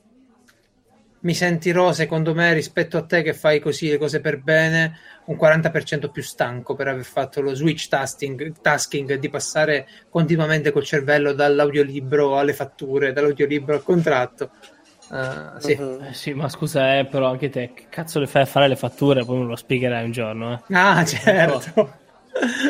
mi 1.21 1.35
sentirò, 1.35 1.93
secondo 1.93 2.33
me, 2.33 2.55
rispetto 2.55 2.97
a 2.97 3.05
te 3.05 3.21
che 3.21 3.35
fai 3.35 3.61
così 3.61 3.91
le 3.91 3.99
cose 3.99 4.23
per 4.23 4.41
bene, 4.41 4.97
un 5.27 5.37
40% 5.37 6.09
più 6.09 6.23
stanco 6.23 6.75
per 6.75 6.89
aver 6.89 7.05
fatto 7.05 7.43
lo 7.43 7.55
switch 7.55 7.89
tasking, 7.89 8.59
tasking 8.63 9.17
di 9.17 9.29
passare 9.29 9.87
continuamente 10.09 10.73
col 10.73 10.85
cervello 10.85 11.35
dall'audiolibro 11.35 12.39
alle 12.39 12.55
fatture, 12.55 13.13
dall'audiolibro 13.13 13.75
al 13.75 13.83
contratto. 13.83 14.53
Eh, 15.13 15.61
sì. 15.61 15.73
Eh, 15.73 16.13
sì, 16.15 16.33
ma 16.33 16.49
scusa, 16.49 17.01
eh, 17.01 17.05
però 17.05 17.29
anche 17.29 17.51
te, 17.51 17.73
che 17.75 17.85
cazzo 17.91 18.19
le 18.19 18.27
fai 18.27 18.43
a 18.43 18.47
fare 18.47 18.67
le 18.67 18.77
fatture? 18.77 19.27
Poi 19.27 19.41
me 19.41 19.45
lo 19.45 19.57
spiegherai 19.57 20.05
un 20.07 20.11
giorno, 20.11 20.55
eh. 20.55 20.75
Ah, 20.75 21.05
certo. 21.05 22.01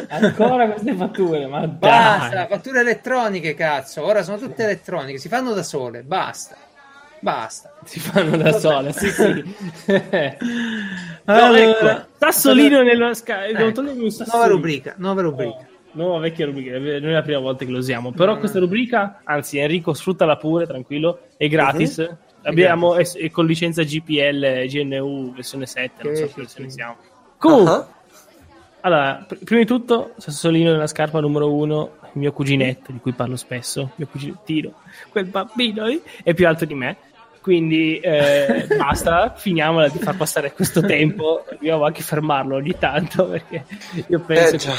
Ancora 0.09 0.69
queste 0.71 0.95
fatture, 0.95 1.47
ma 1.47 1.66
Basta, 1.66 2.35
dai. 2.35 2.47
fatture 2.49 2.81
elettroniche, 2.81 3.54
cazzo. 3.54 4.04
Ora 4.04 4.23
sono 4.23 4.38
tutte 4.38 4.64
elettroniche, 4.64 5.19
si 5.19 5.28
fanno 5.28 5.52
da 5.54 5.62
sole. 5.62 6.02
Basta. 6.02 6.57
Basta. 7.21 7.73
Si 7.85 8.00
fanno 8.00 8.37
da 8.37 8.52
sole, 8.59 8.92
sì, 8.92 9.09
sì. 9.09 9.54
no, 11.25 11.33
Allora, 11.35 11.59
ecco, 11.61 12.07
Ecco. 13.47 13.57
Devo 13.59 13.73
togliermi 13.73 14.04
un 14.04 14.14
nuova 14.26 14.47
rubrica, 14.47 14.95
nuova 14.99 15.23
rubrica. 15.23 15.66
Nuova 15.95 16.19
vecchia 16.21 16.47
rubrica, 16.47 16.78
noi 16.78 16.88
è 17.00 17.11
la 17.11 17.23
prima 17.23 17.38
volta 17.38 17.64
che 17.64 17.71
lo 17.71 17.78
usiamo. 17.78 18.12
Però 18.12 18.35
Mm. 18.35 18.38
questa 18.38 18.59
rubrica, 18.59 19.21
anzi, 19.25 19.59
Enrico, 19.59 19.92
sfruttala 19.92 20.37
pure, 20.37 20.66
tranquillo, 20.66 21.21
è 21.37 21.47
gratis. 21.49 21.99
Mhm. 21.99 22.16
Abbiamo 22.45 22.97
è, 22.97 23.09
è 23.09 23.31
con 23.31 23.47
licenza 23.47 23.83
GPL 23.85 24.66
GNU 24.66 25.33
versione 25.33 25.66
7, 25.66 26.02
non 26.02 26.16
Sì, 26.16 26.23
so 26.23 26.26
che 26.28 26.40
versione 26.40 26.69
sì. 26.71 26.75
siamo. 26.75 26.97
Comunque, 27.38 27.73
Ah, 27.73 27.87
allora, 28.83 29.25
pr- 29.27 29.43
prima 29.43 29.61
di 29.61 29.67
tutto, 29.67 30.12
Sassolino 30.19 30.71
nella 30.71 30.87
scarpa 30.87 31.21
numero 31.21 31.53
uno, 31.53 31.93
il 32.03 32.21
mio 32.21 32.33
cuginetto, 32.33 32.93
di 32.93 32.99
cui 32.99 33.12
parlo 33.12 33.37
spesso, 33.37 33.91
mio 33.97 34.07
cuginettino, 34.07 34.73
quel 35.09 35.25
bambino 35.27 35.87
lì, 35.87 36.01
è 36.23 36.35
più 36.35 36.47
alto 36.47 36.65
di 36.65 36.75
me. 36.75 36.97
Quindi 37.41 37.99
eh, 37.99 38.67
basta, 38.79 39.35
finiamola 39.35 39.89
di 39.89 39.99
far 39.99 40.17
passare 40.17 40.53
questo 40.53 40.81
tempo. 40.81 41.45
Dobbiamo 41.51 41.85
anche 41.85 42.03
fermarlo 42.03 42.57
ogni 42.57 42.77
tanto 42.79 43.27
perché 43.27 43.65
io 44.07 44.21
penso 44.21 44.55
Eh, 44.55 44.59
che 44.59 44.71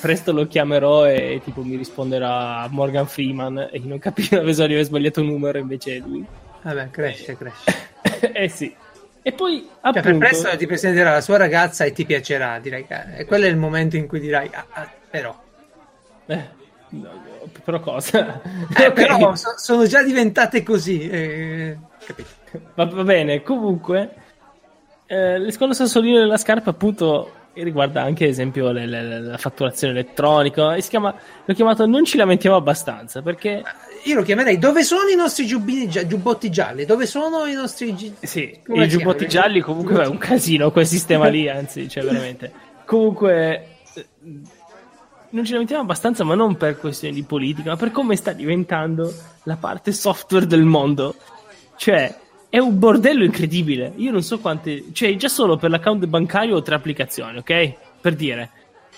presto 0.00 0.32
lo 0.32 0.46
chiamerò 0.46 1.06
e 1.06 1.40
tipo 1.44 1.62
mi 1.62 1.76
risponderà 1.76 2.66
Morgan 2.70 3.06
Freeman 3.06 3.68
e 3.72 3.80
non 3.84 3.98
capirà 3.98 4.40
pensavo 4.40 4.68
di 4.68 4.74
aver 4.74 4.84
sbagliato 4.86 5.20
un 5.20 5.26
numero 5.26 5.58
invece 5.58 5.96
è 5.96 5.98
lui. 5.98 6.24
Vabbè, 6.62 6.90
cresce, 6.90 7.36
cresce. 7.36 7.90
eh 8.32 8.48
sì. 8.48 8.72
E 9.24 9.32
poi 9.32 9.60
Cioè, 9.60 9.92
per 9.92 9.98
appunto 9.98 10.18
presto 10.18 10.56
ti 10.56 10.66
presenterà 10.66 11.12
la 11.12 11.20
sua 11.20 11.36
ragazza 11.36 11.84
e 11.84 11.92
ti 11.92 12.04
piacerà, 12.04 12.58
direi 12.58 12.86
che 12.86 13.18
e 13.18 13.24
quello 13.24 13.44
è 13.44 13.48
il 13.48 13.56
momento 13.56 13.96
in 13.96 14.06
cui 14.08 14.18
dirai, 14.20 14.50
ah, 14.52 14.66
ah, 14.72 14.90
però. 15.10 15.38
eh, 16.26 16.48
no, 16.90 17.10
però 17.64 17.80
cosa? 17.80 18.40
Eh, 18.76 18.86
Ok. 18.88 18.92
però 18.92 19.34
so- 19.36 19.56
sono 19.56 19.86
già 19.86 20.02
diventate 20.02 20.62
così, 20.62 21.08
eh? 21.08 21.78
Va, 22.74 22.84
va 22.86 23.04
bene, 23.04 23.42
comunque, 23.42 24.14
eh, 25.06 25.36
il 25.36 25.52
secondo 25.52 25.74
sassolino 25.74 26.18
della 26.18 26.36
scarpa, 26.36 26.70
appunto, 26.70 27.32
riguarda 27.54 28.02
anche, 28.02 28.24
ad 28.24 28.30
esempio, 28.30 28.70
le- 28.72 28.86
le- 28.86 29.20
la 29.20 29.38
fatturazione 29.38 29.92
elettronica. 29.92 30.74
E 30.74 30.80
si 30.80 30.88
chiama, 30.88 31.14
l'ho 31.44 31.54
chiamato 31.54 31.86
Non 31.86 32.04
ci 32.04 32.16
lamentiamo 32.16 32.56
abbastanza 32.56 33.20
perché, 33.22 33.62
Io 34.04 34.14
lo 34.16 34.22
chiamerei 34.22 34.58
dove 34.58 34.82
sono 34.82 35.08
i 35.10 35.14
nostri 35.14 35.46
giubbini 35.46 35.88
giubbotti 35.88 36.50
gialli? 36.50 36.84
Dove 36.84 37.06
sono 37.06 37.44
i 37.46 37.52
nostri 37.54 37.94
gi- 37.94 38.14
sì, 38.20 38.58
Come 38.66 38.84
i 38.84 38.88
giubbotti 38.88 39.26
chiama? 39.26 39.46
gialli, 39.46 39.60
comunque, 39.60 40.02
è 40.02 40.06
un 40.06 40.18
casino 40.18 40.70
quel 40.72 40.86
sistema 40.86 41.28
lì, 41.28 41.48
anzi, 41.50 41.88
cioè, 41.88 42.02
veramente. 42.04 42.52
Comunque, 42.84 43.66
eh, 43.94 44.06
non 45.30 45.44
ci 45.44 45.52
lamentiamo 45.52 45.82
abbastanza, 45.82 46.24
ma 46.24 46.34
non 46.34 46.56
per 46.56 46.78
questioni 46.78 47.14
di 47.14 47.22
politica, 47.22 47.70
ma 47.70 47.76
per 47.76 47.90
come 47.90 48.16
sta 48.16 48.32
diventando 48.32 49.12
la 49.44 49.56
parte 49.56 49.92
software 49.92 50.46
del 50.46 50.62
mondo. 50.64 51.14
Cioè, 51.76 52.14
è 52.52 52.58
un 52.58 52.78
bordello 52.78 53.24
incredibile. 53.24 53.94
Io 53.96 54.12
non 54.12 54.22
so 54.22 54.38
quante. 54.38 54.92
Cioè, 54.92 55.16
già 55.16 55.28
solo 55.28 55.56
per 55.56 55.70
l'account 55.70 56.04
bancario 56.04 56.56
ho 56.56 56.60
tre 56.60 56.74
applicazioni, 56.74 57.38
ok? 57.38 57.74
Per 57.98 58.14
dire. 58.14 58.50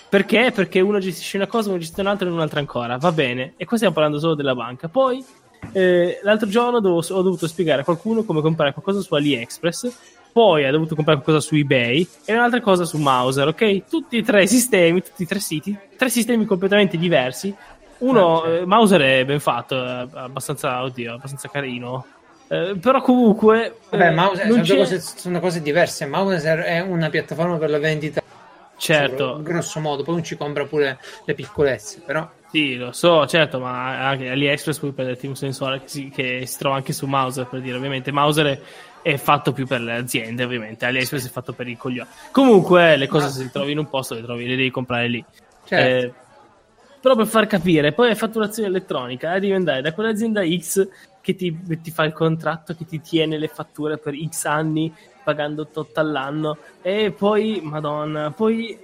Perché? 0.09 0.51
Perché 0.53 0.81
uno 0.81 0.99
gestisce 0.99 1.37
una 1.37 1.47
cosa, 1.47 1.69
uno 1.69 1.77
gestisce 1.77 2.01
un'altra 2.01 2.27
e 2.27 2.31
un'altra 2.33 2.59
ancora. 2.59 2.97
Va 2.97 3.13
bene. 3.13 3.53
E 3.55 3.63
qua 3.63 3.77
stiamo 3.77 3.93
parlando 3.93 4.19
solo 4.19 4.35
della 4.35 4.53
banca. 4.53 4.89
Poi, 4.89 5.23
eh, 5.71 6.19
l'altro 6.23 6.49
giorno 6.49 6.81
dovevo, 6.81 6.99
ho 6.99 7.21
dovuto 7.21 7.47
spiegare 7.47 7.79
a 7.79 7.83
qualcuno 7.85 8.25
come 8.25 8.41
comprare 8.41 8.73
qualcosa 8.73 8.99
su 8.99 9.13
AliExpress. 9.15 9.99
Poi 10.33 10.65
ha 10.65 10.71
dovuto 10.71 10.95
comprare 10.95 11.21
qualcosa 11.21 11.47
su 11.47 11.55
eBay 11.55 12.05
e 12.25 12.33
un'altra 12.33 12.59
cosa 12.59 12.83
su 12.83 12.97
Mauser, 12.97 13.47
ok? 13.47 13.87
Tutti 13.89 14.17
e 14.17 14.21
tre 14.21 14.43
i 14.43 14.47
sistemi, 14.49 15.01
tutti 15.01 15.23
e 15.23 15.27
tre 15.27 15.39
siti, 15.39 15.73
tre 15.95 16.09
sistemi 16.09 16.43
completamente 16.43 16.97
diversi. 16.97 17.55
Uno, 17.99 18.41
ah, 18.41 18.49
eh, 18.49 18.65
Mauser 18.65 18.99
è 18.99 19.23
ben 19.23 19.39
fatto, 19.39 19.81
è 19.81 20.07
abbastanza, 20.11 20.83
oddio, 20.83 21.13
abbastanza 21.13 21.47
carino 21.47 22.05
eh, 22.47 22.77
però 22.79 23.01
comunque 23.01 23.77
Vabbè, 23.89 24.07
eh, 24.07 24.11
Mauser, 24.11 24.47
sono, 24.47 24.77
cose, 24.79 24.99
sono, 24.99 25.39
cose, 25.39 25.61
diverse. 25.61 26.05
Mauser 26.05 26.59
è 26.59 26.79
una 26.79 27.09
piattaforma 27.09 27.57
per 27.57 27.69
la 27.69 27.79
vendita 27.79 28.21
certo. 28.77 29.39
grosso 29.41 29.79
modo. 29.79 30.03
Poi 30.03 30.15
non 30.15 30.23
ci 30.23 30.37
compra 30.37 30.65
pure 30.65 30.99
le 31.25 31.33
piccolezze 31.33 32.01
però. 32.05 32.29
Sì 32.51 32.75
lo 32.75 32.93
so 32.93 33.25
certo 33.25 33.59
ma 33.59 34.07
anche 34.07 34.29
AliExpress 34.29 34.79
puoi 34.79 34.93
prenderti 34.93 35.27
un 35.27 35.35
sensore 35.35 35.81
che 35.81 35.87
si, 35.87 36.09
che 36.09 36.45
si, 36.45 36.57
trova 36.57 36.75
anche 36.75 36.93
su 36.93 37.07
Mauser 37.07 37.47
per 37.47 37.61
dire 37.61 37.77
ovviamente. 37.77 38.11
Mauser 38.11 38.45
è, 38.45 38.59
è 39.01 39.17
fatto 39.17 39.51
più 39.51 39.65
per 39.65 39.81
le 39.81 39.95
aziende 39.95 40.43
ovviamente. 40.43 40.85
AliExpress 40.85 41.25
è 41.25 41.31
fatto 41.31 41.53
per 41.53 41.67
i 41.67 41.75
coglioni. 41.75 42.09
Comunque 42.31 42.95
le 42.95 43.07
cose 43.07 43.29
se 43.29 43.43
le 43.43 43.49
trovi 43.51 43.71
in 43.71 43.79
un 43.79 43.89
posto 43.89 44.13
le 44.13 44.21
trovi 44.21 44.45
le 44.45 44.55
devi 44.55 44.69
comprare 44.69 45.07
lì. 45.07 45.25
Certo. 45.67 46.05
eh, 46.07 46.13
però 47.01 47.15
per 47.15 47.25
far 47.25 47.47
capire 47.47 47.91
poi 47.91 48.11
è 48.11 48.15
fatturazione 48.15 48.69
elettronica 48.69 49.33
devi 49.39 49.53
andare 49.53 49.81
da 49.81 49.93
quell'azienda 49.93 50.43
X 50.43 50.87
che 51.25 51.33
ti, 51.33 51.57
ti, 51.81 51.89
fa 51.89 52.03
il 52.03 52.13
contratto 52.13 52.75
che 52.75 52.85
ti 52.85 53.01
tiene 53.01 53.39
le 53.39 53.47
fatture 53.47 53.97
per 53.97 54.13
X 54.15 54.45
anni 54.45 54.93
pagando 55.23 55.65
tot 55.65 55.97
all'anno. 55.97 56.59
E 56.83 57.11
poi, 57.17 57.61
madonna, 57.63 58.29
poi 58.29 58.77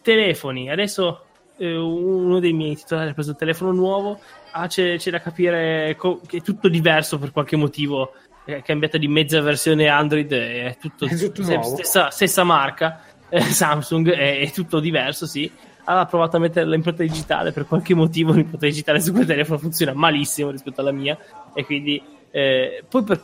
telefoni. 0.00 0.70
Adesso 0.70 1.24
eh, 1.56 1.76
uno 1.76 2.38
dei 2.38 2.52
miei 2.52 2.76
titolari 2.76 3.10
ha 3.10 3.12
preso 3.12 3.32
il 3.32 3.36
telefono 3.36 3.72
nuovo, 3.72 4.20
ah, 4.52 4.68
c'è, 4.68 4.98
c'è, 4.98 5.10
da 5.10 5.20
capire 5.20 5.96
co- 5.96 6.20
che 6.24 6.36
è 6.36 6.42
tutto 6.42 6.68
diverso 6.68 7.18
per 7.18 7.32
qualche 7.32 7.56
motivo, 7.56 8.12
è 8.44 8.62
cambiata 8.62 8.96
di 8.96 9.08
mezza 9.08 9.40
versione 9.40 9.88
Android, 9.88 10.32
è 10.32 10.76
tutto, 10.80 11.06
è 11.06 11.16
tutto 11.16 11.42
stessa, 11.42 12.10
stessa, 12.10 12.44
marca. 12.44 13.02
Eh, 13.28 13.40
Samsung 13.40 14.12
è, 14.12 14.38
è 14.38 14.50
tutto 14.52 14.78
diverso, 14.78 15.26
sì 15.26 15.50
ha 15.84 16.06
provato 16.06 16.36
a 16.36 16.40
mettere 16.40 16.66
l'impronta 16.66 17.02
digitale 17.02 17.52
per 17.52 17.66
qualche 17.66 17.94
motivo 17.94 18.32
l'impronta 18.32 18.66
digitale 18.66 19.00
su 19.00 19.12
quel 19.12 19.26
telefono 19.26 19.58
funziona 19.58 19.92
malissimo 19.92 20.50
rispetto 20.50 20.80
alla 20.80 20.92
mia. 20.92 21.18
E 21.54 21.64
quindi 21.64 22.02
eh, 22.30 22.84
poi, 22.88 23.02
per, 23.02 23.20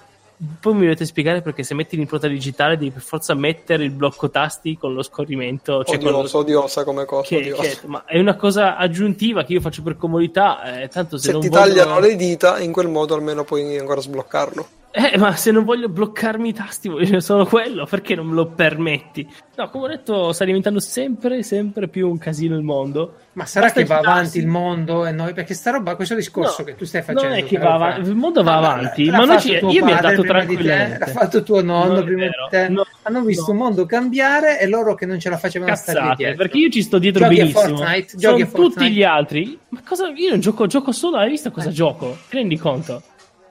poi 0.61 0.75
mi 0.75 0.81
dovete 0.81 1.05
spiegare 1.05 1.43
perché 1.43 1.63
se 1.63 1.75
metti 1.75 1.97
l'impronta 1.97 2.29
digitale 2.29 2.77
devi 2.77 2.91
per 2.91 3.03
forza 3.03 3.35
mettere 3.35 3.85
il 3.85 3.91
blocco 3.91 4.31
tasti 4.31 4.77
con 4.77 4.95
lo 4.95 5.03
scorrimento 5.03 5.85
cioè 5.85 5.97
odiosa, 5.97 6.33
con 6.33 6.41
odiosa 6.41 6.85
come 6.85 7.05
cosa 7.05 7.29
che, 7.29 7.53
che, 7.53 7.79
ma 7.87 8.05
è 8.05 8.19
una 8.19 8.37
cosa 8.37 8.77
aggiuntiva 8.77 9.45
che 9.45 9.55
io 9.55 9.61
faccio 9.61 9.83
per 9.83 9.97
comodità 9.97 10.83
eh, 10.83 10.89
tanto 10.89 11.19
se, 11.19 11.33
se 11.33 11.39
ti 11.39 11.49
voglio... 11.49 11.63
tagliano 11.63 12.01
le 12.01 12.17
dita 12.17 12.59
in 12.59 12.73
quel 12.73 12.89
modo 12.89 13.15
almeno 13.15 13.45
puoi 13.45 13.79
ancora 13.79 14.01
sbloccarlo 14.01 14.69
eh, 14.99 15.19
ma 15.19 15.37
se 15.37 15.51
non 15.51 15.65
voglio 15.65 15.91
bloccarmi 15.91 16.49
i 16.49 16.53
tasti, 16.55 16.89
voglio 16.89 17.21
solo 17.21 17.45
quello, 17.45 17.85
perché 17.85 18.15
non 18.15 18.29
me 18.29 18.35
lo 18.35 18.47
permetti? 18.47 19.29
No, 19.55 19.69
come 19.69 19.85
ho 19.85 19.89
detto, 19.89 20.33
sta 20.33 20.47
diventando 20.47 20.81
sempre, 20.81 21.43
sempre 21.43 21.89
più 21.89 22.09
un 22.09 22.17
casino 22.17 22.57
il 22.57 22.63
mondo. 22.63 23.17
Ma 23.35 23.45
sarà 23.45 23.67
Basta 23.67 23.81
che 23.83 23.87
va 23.87 23.99
avanti 23.99 24.39
il 24.39 24.47
mondo 24.47 25.05
e 25.05 25.13
noi, 25.13 25.35
perché 25.35 25.53
sta 25.53 25.73
roba, 25.73 25.97
questo 25.97 26.15
discorso 26.15 26.57
no, 26.61 26.65
che 26.65 26.77
tu 26.77 26.87
stai 26.87 27.03
facendo. 27.03 27.29
Non 27.29 27.37
è 27.37 27.45
che 27.45 27.59
va 27.59 27.75
avanti, 27.75 28.09
il 28.09 28.17
mondo 28.17 28.43
va 28.43 28.57
avanti, 28.57 29.11
ma 29.11 29.27
noi 29.27 29.39
ci, 29.39 29.53
io 29.53 29.85
mi 29.85 29.93
ho 29.93 30.01
dato 30.01 30.23
tranquillamente. 30.23 30.99
L'ha 30.99 31.07
fatto 31.07 31.43
tuo 31.43 31.63
nonno 31.63 32.03
prima 32.03 32.25
di 32.25 32.31
te. 32.49 32.69
No, 32.71 32.87
Hanno 33.03 33.21
visto 33.23 33.51
il 33.51 33.59
mondo 33.59 33.85
cambiare 33.85 34.59
e 34.59 34.67
loro 34.67 34.95
che 34.95 35.05
non 35.05 35.21
ce 35.21 35.29
la 35.29 35.37
facevano 35.37 35.73
Cazzate, 35.73 35.99
stare 35.99 36.15
dietro. 36.17 36.37
Perché 36.39 36.57
io 36.57 36.71
ci 36.71 36.81
sto 36.81 36.99
dietro 36.99 37.25
giochi 37.25 37.37
benissimo. 37.37 37.77
Fortnite, 37.77 38.19
Sono 38.19 38.49
tutti 38.51 38.91
gli 38.91 39.03
altri. 39.03 39.59
Ma 39.69 39.83
cosa, 39.87 40.09
io 40.09 40.31
non 40.31 40.41
gioco, 40.41 40.67
gioco 40.67 40.93
solo, 40.93 41.19
hai 41.19 41.29
visto 41.29 41.51
cosa 41.51 41.69
eh. 41.69 41.73
gioco? 41.73 42.17
Ti 42.31 42.37
rendi 42.37 42.57
conto? 42.57 43.03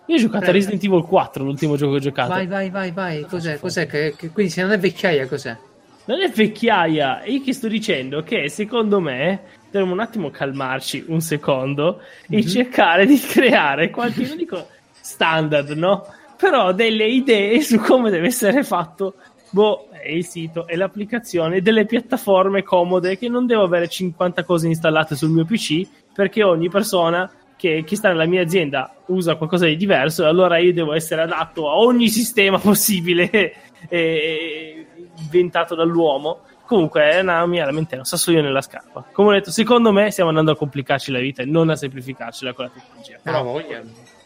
Io 0.07 0.15
ho 0.15 0.19
giocato 0.19 0.49
a 0.49 0.51
Resident 0.51 0.83
Evil 0.83 1.03
4, 1.03 1.43
l'ultimo 1.43 1.75
gioco 1.75 1.91
che 1.93 1.97
ho 1.97 2.01
giocato. 2.01 2.29
Vai, 2.29 2.47
vai, 2.47 2.69
vai, 2.69 2.91
vai. 2.91 3.21
Cos'è? 3.23 3.59
Cos'è? 3.59 3.87
Che, 3.87 4.15
che, 4.15 4.29
quindi 4.29 4.51
se 4.51 4.61
non 4.61 4.71
è 4.71 4.79
vecchiaia, 4.79 5.27
cos'è? 5.27 5.57
Non 6.05 6.21
è 6.21 6.29
vecchiaia. 6.29 7.23
Io 7.25 7.41
che 7.41 7.53
sto 7.53 7.67
dicendo 7.67 8.21
che 8.21 8.49
secondo 8.49 8.99
me 8.99 9.41
dovremmo 9.71 9.93
un 9.93 9.99
attimo 9.99 10.29
calmarci 10.29 11.05
un 11.07 11.21
secondo 11.21 12.01
mm-hmm. 12.31 12.41
e 12.41 12.47
cercare 12.47 13.05
di 13.05 13.17
creare 13.19 13.89
qualche, 13.89 14.27
non 14.27 14.37
dico 14.37 14.67
standard, 15.01 15.69
no? 15.71 16.05
Però 16.37 16.71
delle 16.73 17.07
idee 17.07 17.61
su 17.61 17.77
come 17.79 18.11
deve 18.11 18.27
essere 18.27 18.63
fatto 18.63 19.15
boh, 19.49 19.87
il 20.05 20.25
sito 20.25 20.67
e 20.67 20.75
l'applicazione 20.75 21.61
delle 21.61 21.85
piattaforme 21.85 22.61
comode 22.61 23.17
che 23.17 23.29
non 23.29 23.45
devo 23.45 23.63
avere 23.63 23.87
50 23.87 24.43
cose 24.43 24.67
installate 24.67 25.15
sul 25.15 25.29
mio 25.29 25.45
PC 25.45 25.87
perché 26.13 26.43
ogni 26.43 26.69
persona 26.69 27.29
che 27.65 27.83
chi 27.83 27.95
sta 27.95 28.09
nella 28.09 28.25
mia 28.25 28.43
azienda 28.43 28.93
usa 29.07 29.35
qualcosa 29.35 29.65
di 29.65 29.75
diverso 29.75 30.23
e 30.23 30.27
allora 30.27 30.59
io 30.59 30.71
devo 30.71 30.93
essere 30.93 31.23
adatto 31.23 31.67
a 31.67 31.77
ogni 31.77 32.09
sistema 32.09 32.59
possibile 32.59 33.53
eh, 33.89 34.85
inventato 35.17 35.73
dall'uomo. 35.73 36.41
Comunque 36.65 37.09
è 37.09 37.19
una 37.21 37.45
mia 37.45 37.65
lamentela, 37.65 38.03
sasso 38.03 38.31
io 38.31 38.41
nella 38.41 38.61
scarpa. 38.61 39.05
Come 39.11 39.29
ho 39.29 39.31
detto, 39.31 39.51
secondo 39.51 39.91
me 39.91 40.11
stiamo 40.11 40.29
andando 40.29 40.51
a 40.51 40.55
complicarci 40.55 41.11
la 41.11 41.19
vita 41.19 41.41
e 41.41 41.45
non 41.45 41.69
a 41.69 41.75
semplificarcela 41.75 42.53
con 42.53 42.65
la 42.65 42.71
tecnologia. 42.71 43.19
Però... 43.21 43.43
No, 43.43 43.61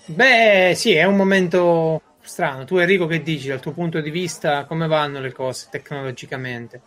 Beh, 0.05 0.73
sì, 0.75 0.93
è 0.93 1.03
un 1.03 1.15
momento 1.15 2.01
strano. 2.21 2.65
Tu 2.65 2.77
Enrico 2.77 3.05
che 3.05 3.21
dici 3.21 3.47
dal 3.47 3.59
tuo 3.59 3.71
punto 3.71 4.01
di 4.01 4.09
vista 4.09 4.65
come 4.65 4.87
vanno 4.87 5.19
le 5.19 5.31
cose 5.31 5.67
tecnologicamente? 5.69 6.81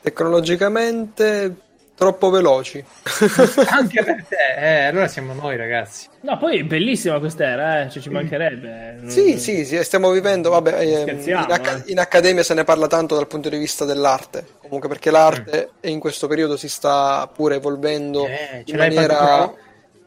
Tecnologicamente 0.00 1.69
troppo 2.00 2.30
veloci. 2.30 2.82
Anche 3.68 4.02
per 4.02 4.24
te, 4.26 4.54
eh, 4.56 4.84
allora 4.86 5.06
siamo 5.06 5.34
noi 5.34 5.58
ragazzi. 5.58 6.08
No, 6.22 6.38
poi 6.38 6.60
è 6.60 6.62
bellissima 6.62 7.18
quest'era, 7.18 7.82
eh? 7.82 7.90
cioè, 7.90 8.00
ci 8.00 8.08
mancherebbe. 8.08 9.00
Sì, 9.10 9.38
sì, 9.38 9.66
sì, 9.66 9.84
stiamo 9.84 10.10
vivendo, 10.10 10.48
vabbè, 10.48 10.80
eh, 10.80 11.22
in, 11.24 11.34
acc- 11.34 11.90
in, 11.90 11.98
accademia 11.98 12.42
se 12.42 12.54
ne 12.54 12.64
parla 12.64 12.86
tanto 12.86 13.16
dal 13.16 13.26
punto 13.26 13.50
di 13.50 13.58
vista 13.58 13.84
dell'arte, 13.84 14.46
comunque 14.62 14.88
perché 14.88 15.10
l'arte 15.10 15.72
mm. 15.74 15.90
in 15.90 16.00
questo 16.00 16.26
periodo 16.26 16.56
si 16.56 16.70
sta 16.70 17.30
pure 17.30 17.56
evolvendo 17.56 18.26
eh, 18.26 18.62
in, 18.64 18.76
maniera, 18.76 19.52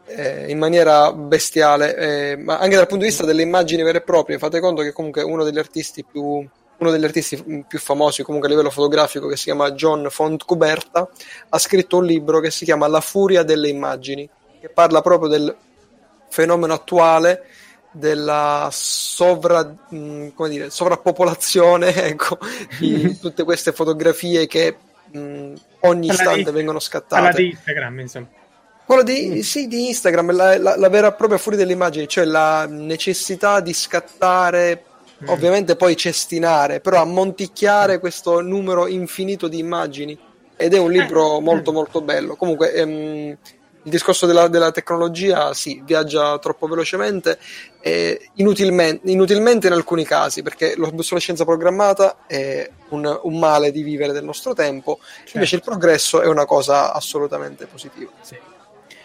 eh, 0.07 0.49
in, 0.49 0.57
maniera, 0.57 1.13
bestiale, 1.13 1.95
eh, 1.95 2.37
ma 2.37 2.57
anche 2.57 2.75
dal 2.75 2.87
punto 2.87 3.03
di 3.03 3.09
vista 3.09 3.23
delle 3.23 3.43
immagini 3.43 3.83
vere 3.83 3.99
e 3.99 4.01
proprie, 4.01 4.39
fate 4.39 4.59
conto 4.59 4.81
che 4.81 4.93
comunque 4.93 5.21
uno 5.21 5.43
degli 5.43 5.59
artisti 5.59 6.03
più 6.03 6.43
uno 6.83 6.91
degli 6.91 7.03
artisti 7.03 7.65
più 7.67 7.79
famosi 7.79 8.23
comunque 8.23 8.47
a 8.47 8.51
livello 8.51 8.69
fotografico 8.69 9.27
che 9.27 9.37
si 9.37 9.45
chiama 9.45 9.71
John 9.71 10.07
Fontcuberta 10.09 11.09
ha 11.49 11.57
scritto 11.57 11.97
un 11.97 12.05
libro 12.05 12.39
che 12.39 12.51
si 12.51 12.65
chiama 12.65 12.87
La 12.87 13.01
furia 13.01 13.43
delle 13.43 13.69
immagini 13.69 14.29
che 14.59 14.69
parla 14.69 15.01
proprio 15.01 15.29
del 15.29 15.55
fenomeno 16.29 16.73
attuale 16.73 17.45
della 17.93 18.69
sovra, 18.71 19.63
mh, 19.63 20.29
dire, 20.49 20.69
sovrappopolazione 20.69 21.93
ecco, 22.03 22.39
di 22.79 23.17
tutte 23.21 23.43
queste 23.43 23.71
fotografie 23.71 24.47
che 24.47 24.77
mh, 25.11 25.53
ogni 25.81 26.07
istante 26.07 26.51
vengono 26.51 26.79
scattate. 26.79 27.21
Quella 27.21 27.35
di 27.35 27.49
Instagram, 27.49 27.99
insomma. 27.99 28.27
Quello 28.85 29.03
di, 29.03 29.43
sì, 29.43 29.67
di 29.67 29.87
Instagram, 29.87 30.33
la, 30.33 30.57
la, 30.57 30.75
la 30.75 30.89
vera 30.89 31.07
e 31.07 31.13
propria 31.13 31.37
furia 31.37 31.59
delle 31.59 31.71
immagini, 31.71 32.07
cioè 32.07 32.25
la 32.25 32.65
necessità 32.67 33.61
di 33.61 33.73
scattare 33.73 34.83
Mm. 35.23 35.29
ovviamente 35.29 35.75
poi 35.75 35.95
cestinare, 35.95 36.79
però 36.79 37.01
ammonticchiare 37.01 37.99
questo 37.99 38.41
numero 38.41 38.87
infinito 38.87 39.47
di 39.47 39.59
immagini. 39.59 40.17
Ed 40.55 40.73
è 40.73 40.77
un 40.77 40.91
libro 40.91 41.37
eh. 41.37 41.41
molto 41.41 41.71
molto 41.71 42.01
bello. 42.01 42.35
Comunque 42.35 42.73
ehm, 42.73 43.37
il 43.85 43.91
discorso 43.91 44.25
della, 44.25 44.47
della, 44.47 44.71
tecnologia 44.71 45.53
sì, 45.53 45.81
viaggia 45.83 46.37
troppo 46.39 46.67
velocemente, 46.67 47.37
eh, 47.81 48.29
inutilmente, 48.35 49.09
inutilmente, 49.11 49.67
in 49.67 49.73
alcuni 49.73 50.05
casi, 50.05 50.41
perché 50.41 50.75
l'obsolescenza 50.77 51.43
programmata 51.43 52.19
è 52.25 52.69
un, 52.89 53.19
un, 53.23 53.39
male 53.39 53.71
di 53.71 53.83
vivere 53.83 54.13
del 54.13 54.23
nostro 54.23 54.53
tempo, 54.53 54.99
certo. 55.01 55.31
invece 55.33 55.55
il 55.55 55.63
progresso 55.63 56.21
è 56.21 56.27
una 56.27 56.45
cosa 56.45 56.93
assolutamente 56.93 57.65
positiva. 57.65 58.11
Sì. 58.21 58.37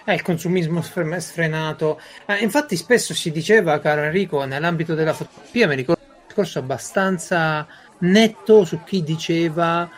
Eh, 0.04 0.14
il 0.14 0.22
consumismo 0.22 0.80
sfrenato. 0.80 2.00
Eh, 2.24 2.38
infatti, 2.38 2.76
spesso 2.76 3.12
si 3.14 3.30
diceva, 3.30 3.78
caro 3.80 4.02
Enrico, 4.02 4.44
nell'ambito 4.44 4.94
della 4.94 5.12
fotografia, 5.12 5.66
mi 5.66 5.74
ricordo 5.74 5.97
discorso 6.38 6.58
abbastanza 6.60 7.66
netto 7.98 8.64
su 8.64 8.84
chi 8.84 9.02
diceva 9.02 9.88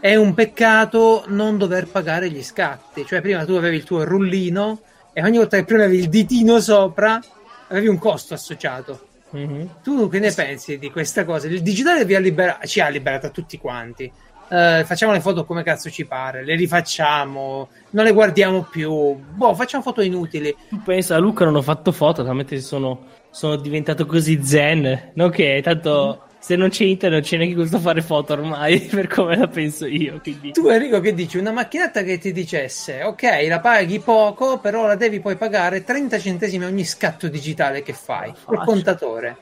è 0.00 0.14
un 0.16 0.32
peccato 0.32 1.24
non 1.28 1.58
dover 1.58 1.86
pagare 1.86 2.30
gli 2.30 2.42
scatti. 2.42 3.04
Cioè, 3.06 3.20
prima 3.20 3.44
tu 3.44 3.52
avevi 3.52 3.76
il 3.76 3.84
tuo 3.84 4.04
rullino 4.04 4.80
e 5.12 5.22
ogni 5.22 5.36
volta 5.36 5.58
che 5.58 5.64
premevi 5.64 5.96
il 5.98 6.08
ditino 6.08 6.60
sopra 6.60 7.20
avevi 7.68 7.88
un 7.88 7.98
costo 7.98 8.34
associato. 8.34 9.06
Mm-hmm. 9.36 9.66
Tu 9.82 10.08
che 10.08 10.18
ne 10.18 10.32
pensi 10.32 10.78
di 10.78 10.90
questa 10.90 11.24
cosa? 11.24 11.46
Il 11.46 11.62
digitale 11.62 12.02
ha 12.14 12.18
libera- 12.18 12.58
ci 12.64 12.80
ha 12.80 12.88
liberato 12.88 13.26
a 13.26 13.30
tutti 13.30 13.58
quanti. 13.58 14.10
Uh, 14.48 14.84
facciamo 14.84 15.12
le 15.12 15.20
foto 15.20 15.46
come 15.46 15.62
cazzo 15.62 15.88
ci 15.88 16.04
pare, 16.04 16.44
le 16.44 16.54
rifacciamo, 16.56 17.68
non 17.90 18.04
le 18.04 18.12
guardiamo 18.12 18.66
più. 18.70 19.14
Boh, 19.14 19.54
facciamo 19.54 19.82
foto 19.82 20.02
inutili. 20.02 20.54
Tu 20.68 20.82
pensa 20.82 21.14
a 21.14 21.18
Luca 21.18 21.44
non 21.44 21.56
ho 21.56 21.62
fatto 21.62 21.90
foto, 21.90 22.22
talmente 22.22 22.60
sono, 22.60 23.06
sono 23.32 23.56
diventato 23.56 24.06
così 24.06 24.44
zen, 24.44 25.12
no 25.14 25.28
che 25.30 25.60
tanto 25.64 26.26
se 26.38 26.56
non 26.56 26.70
c'è 26.70 26.84
internet 26.84 27.20
non 27.20 27.28
c'è 27.28 27.36
neanche 27.36 27.54
gusto 27.54 27.78
fare 27.78 28.02
foto 28.02 28.32
ormai, 28.32 28.80
per 28.90 29.06
come 29.06 29.36
la 29.36 29.46
penso 29.46 29.86
io. 29.86 30.20
Quindi. 30.20 30.50
Tu 30.50 30.68
Enrico 30.68 31.00
che 31.00 31.14
dici? 31.14 31.38
Una 31.38 31.52
macchinetta 31.52 32.02
che 32.02 32.18
ti 32.18 32.32
dicesse, 32.32 33.04
ok, 33.04 33.46
la 33.48 33.60
paghi 33.60 34.00
poco, 34.00 34.58
però 34.58 34.86
la 34.86 34.96
devi 34.96 35.20
poi 35.20 35.36
pagare 35.36 35.84
30 35.84 36.18
centesimi 36.18 36.64
ogni 36.64 36.84
scatto 36.84 37.28
digitale 37.28 37.82
che 37.82 37.92
fai, 37.92 38.34
col 38.44 38.64
contatore. 38.64 39.36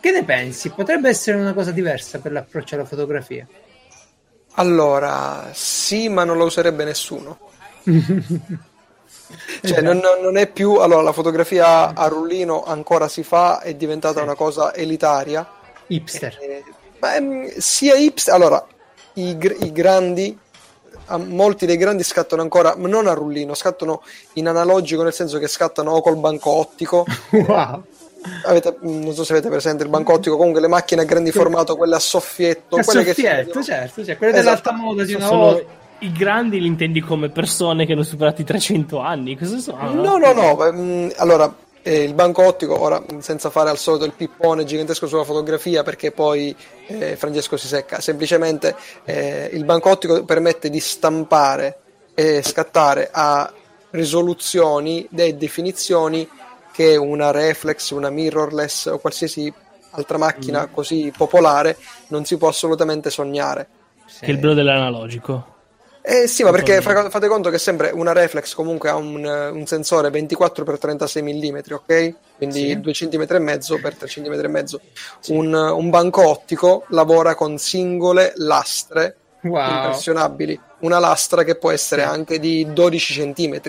Che 0.00 0.10
ne 0.10 0.24
pensi? 0.24 0.70
Potrebbe 0.70 1.10
essere 1.10 1.36
una 1.36 1.52
cosa 1.52 1.70
diversa 1.70 2.18
per 2.18 2.32
l'approccio 2.32 2.76
alla 2.76 2.86
fotografia? 2.86 3.46
Allora, 4.54 5.50
sì, 5.52 6.08
ma 6.08 6.24
non 6.24 6.38
lo 6.38 6.46
userebbe 6.46 6.84
nessuno. 6.84 7.38
cioè, 9.62 9.80
non, 9.80 10.00
non, 10.20 10.36
è 10.36 10.46
più. 10.46 10.74
Allora, 10.76 11.02
la 11.02 11.12
fotografia 11.12 11.94
a 11.94 12.06
rullino 12.08 12.64
ancora 12.64 13.08
si 13.08 13.22
fa, 13.22 13.60
è 13.60 13.74
diventata 13.74 14.18
sì. 14.18 14.24
una 14.24 14.34
cosa 14.34 14.74
elitaria 14.74 15.46
Hipster. 15.88 16.38
Eh, 16.40 16.64
ma, 17.00 17.20
mm, 17.20 17.46
sia 17.56 17.94
hipster. 17.94 18.34
Allora, 18.34 18.64
i, 19.14 19.36
i 19.60 19.72
grandi 19.72 20.38
molti 21.16 21.64
dei 21.64 21.78
grandi 21.78 22.02
scattano 22.02 22.42
ancora 22.42 22.74
non 22.76 23.06
a 23.06 23.14
rullino, 23.14 23.54
scattano 23.54 24.02
in 24.34 24.46
analogico 24.46 25.02
nel 25.02 25.14
senso 25.14 25.38
che 25.38 25.48
scattano 25.48 25.92
o 25.92 26.02
col 26.02 26.16
banco 26.16 26.50
ottico. 26.50 27.06
wow. 27.32 27.82
Avete, 28.44 28.76
mm, 28.84 29.02
non 29.04 29.14
so 29.14 29.24
se 29.24 29.32
avete 29.32 29.48
presente 29.48 29.84
il 29.84 29.88
banco 29.88 30.12
ottico, 30.12 30.36
comunque 30.36 30.60
le 30.60 30.68
macchine 30.68 31.02
a 31.02 31.04
grandi 31.04 31.30
formato, 31.30 31.76
quelle 31.76 31.94
a 31.94 32.00
soffietto, 32.00 32.76
a 32.76 32.82
quelle 32.82 33.04
soffietto, 33.04 33.60
che 33.60 33.64
certo, 33.64 34.04
cioè, 34.04 34.16
quelle 34.18 34.38
esatto. 34.38 34.72
dell'alta 34.72 34.72
moda 34.72 35.04
di 35.04 35.14
una 35.14 35.28
volta. 35.28 35.86
I 36.00 36.12
grandi 36.12 36.60
li 36.60 36.66
intendi 36.66 37.00
come 37.00 37.28
persone 37.28 37.84
che 37.84 37.92
hanno 37.92 38.04
superato 38.04 38.40
i 38.40 38.44
300 38.44 38.98
anni? 39.00 39.36
Cosa 39.36 39.58
sono? 39.58 39.92
No, 39.92 40.16
no, 40.16 40.32
no. 40.32 40.72
Mm, 40.72 41.08
allora, 41.16 41.52
eh, 41.82 42.04
il 42.04 42.14
banco 42.14 42.44
ottico, 42.44 42.80
ora 42.80 43.02
senza 43.18 43.50
fare 43.50 43.70
al 43.70 43.78
solito 43.78 44.04
il 44.04 44.12
pippone 44.12 44.64
gigantesco 44.64 45.08
sulla 45.08 45.24
fotografia 45.24 45.82
perché 45.82 46.12
poi 46.12 46.54
eh, 46.86 47.16
Francesco 47.16 47.56
si 47.56 47.66
secca, 47.66 48.00
semplicemente 48.00 48.76
eh, 49.04 49.50
il 49.52 49.64
banco 49.64 49.90
ottico 49.90 50.22
permette 50.24 50.70
di 50.70 50.80
stampare 50.80 51.78
e 52.14 52.42
scattare 52.42 53.08
a 53.10 53.52
risoluzioni 53.90 55.08
e 55.14 55.34
definizioni 55.34 56.28
che 56.72 56.96
una 56.96 57.32
reflex, 57.32 57.90
una 57.90 58.10
mirrorless 58.10 58.86
o 58.86 58.98
qualsiasi 58.98 59.52
altra 59.92 60.18
macchina 60.18 60.66
mm. 60.68 60.72
così 60.72 61.12
popolare 61.16 61.76
non 62.08 62.24
si 62.24 62.36
può 62.36 62.48
assolutamente 62.48 63.10
sognare. 63.10 63.68
Che 64.20 64.26
è 64.26 64.30
il 64.30 64.38
bello 64.38 64.54
dell'analogico. 64.54 65.56
Eh 66.10 66.26
sì, 66.26 66.42
ma 66.42 66.50
perché 66.50 66.80
fate 66.80 67.28
conto 67.28 67.50
che 67.50 67.58
sempre 67.58 67.90
una 67.90 68.14
reflex 68.14 68.54
comunque 68.54 68.88
ha 68.88 68.96
un, 68.96 69.22
un 69.26 69.66
sensore 69.66 70.08
24x36 70.08 71.22
mm, 71.22 71.58
ok? 71.70 72.14
Quindi 72.38 72.68
sì. 72.68 72.80
2 72.80 72.92
cm 72.92 73.26
e 73.28 73.38
mezzo 73.38 73.78
per 73.78 73.94
3 73.94 74.08
cm 74.08 74.32
e 74.32 74.48
mezzo. 74.48 74.80
Sì. 75.20 75.34
Un, 75.34 75.52
un, 75.52 75.90
banco 75.90 76.26
ottico 76.26 76.86
lavora 76.88 77.34
con 77.34 77.58
singole 77.58 78.32
lastre 78.36 79.16
wow. 79.42 79.84
impressionabili. 79.84 80.58
Una 80.78 80.98
lastra 80.98 81.44
che 81.44 81.56
può 81.56 81.70
essere 81.72 82.00
sì. 82.00 82.08
anche 82.08 82.38
di 82.38 82.66
12 82.72 83.34
cm. 83.34 83.60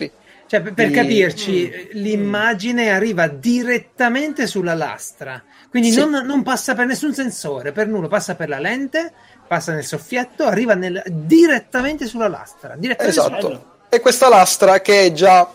Cioè, 0.49 0.62
per, 0.62 0.73
per 0.73 0.91
capirci, 0.91 1.69
mm. 1.69 2.02
l'immagine 2.02 2.89
arriva 2.89 3.28
direttamente 3.28 4.47
sulla 4.47 4.73
lastra, 4.73 5.43
quindi 5.69 5.91
sì. 5.91 5.99
non, 5.99 6.25
non, 6.25 6.41
passa 6.41 6.73
per 6.73 6.88
nessun 6.88 7.13
sensore, 7.13 7.71
per 7.71 7.88
nulla, 7.88 8.08
passa 8.08 8.34
per 8.34 8.49
la 8.49 8.58
lente 8.58 9.13
passa 9.49 9.73
nel 9.73 9.83
soffietto, 9.83 10.43
arriva 10.43 10.75
nel, 10.75 11.01
direttamente 11.07 12.05
sulla 12.05 12.27
lastra. 12.27 12.75
Direttamente 12.77 13.19
esatto. 13.19 13.41
Sulla... 13.41 13.77
E 13.89 13.99
questa 13.99 14.29
lastra 14.29 14.79
che 14.79 15.07
è 15.07 15.12
già 15.12 15.49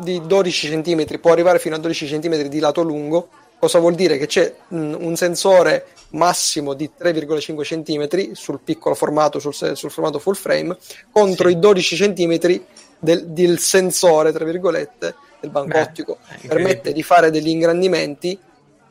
di 0.00 0.22
12 0.24 0.80
cm, 0.80 1.18
può 1.18 1.32
arrivare 1.32 1.58
fino 1.58 1.74
a 1.74 1.78
12 1.78 2.06
cm 2.06 2.42
di 2.42 2.60
lato 2.60 2.82
lungo, 2.82 3.28
cosa 3.58 3.80
vuol 3.80 3.96
dire? 3.96 4.16
Che 4.16 4.26
c'è 4.26 4.54
un 4.68 5.16
sensore 5.16 5.88
massimo 6.10 6.74
di 6.74 6.88
3,5 6.96 7.62
cm 7.62 8.32
sul 8.34 8.60
piccolo 8.62 8.94
formato, 8.94 9.40
sul, 9.40 9.54
sul 9.54 9.90
formato 9.90 10.20
full 10.20 10.34
frame, 10.34 10.76
contro 11.10 11.48
sì. 11.48 11.56
i 11.56 11.58
12 11.58 11.96
cm 11.96 12.60
del, 13.00 13.26
del, 13.26 13.58
sensore, 13.58 14.30
tra 14.30 14.44
virgolette, 14.44 15.14
del 15.40 15.50
banco 15.50 15.68
Beh, 15.70 15.80
ottico. 15.80 16.18
Permette 16.46 16.92
di 16.92 17.02
fare 17.02 17.32
degli 17.32 17.48
ingrandimenti 17.48 18.38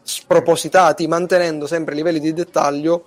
spropositati, 0.03 1.07
mantenendo 1.07 1.67
sempre 1.67 1.95
livelli 1.95 2.19
di 2.19 2.33
dettaglio 2.33 3.05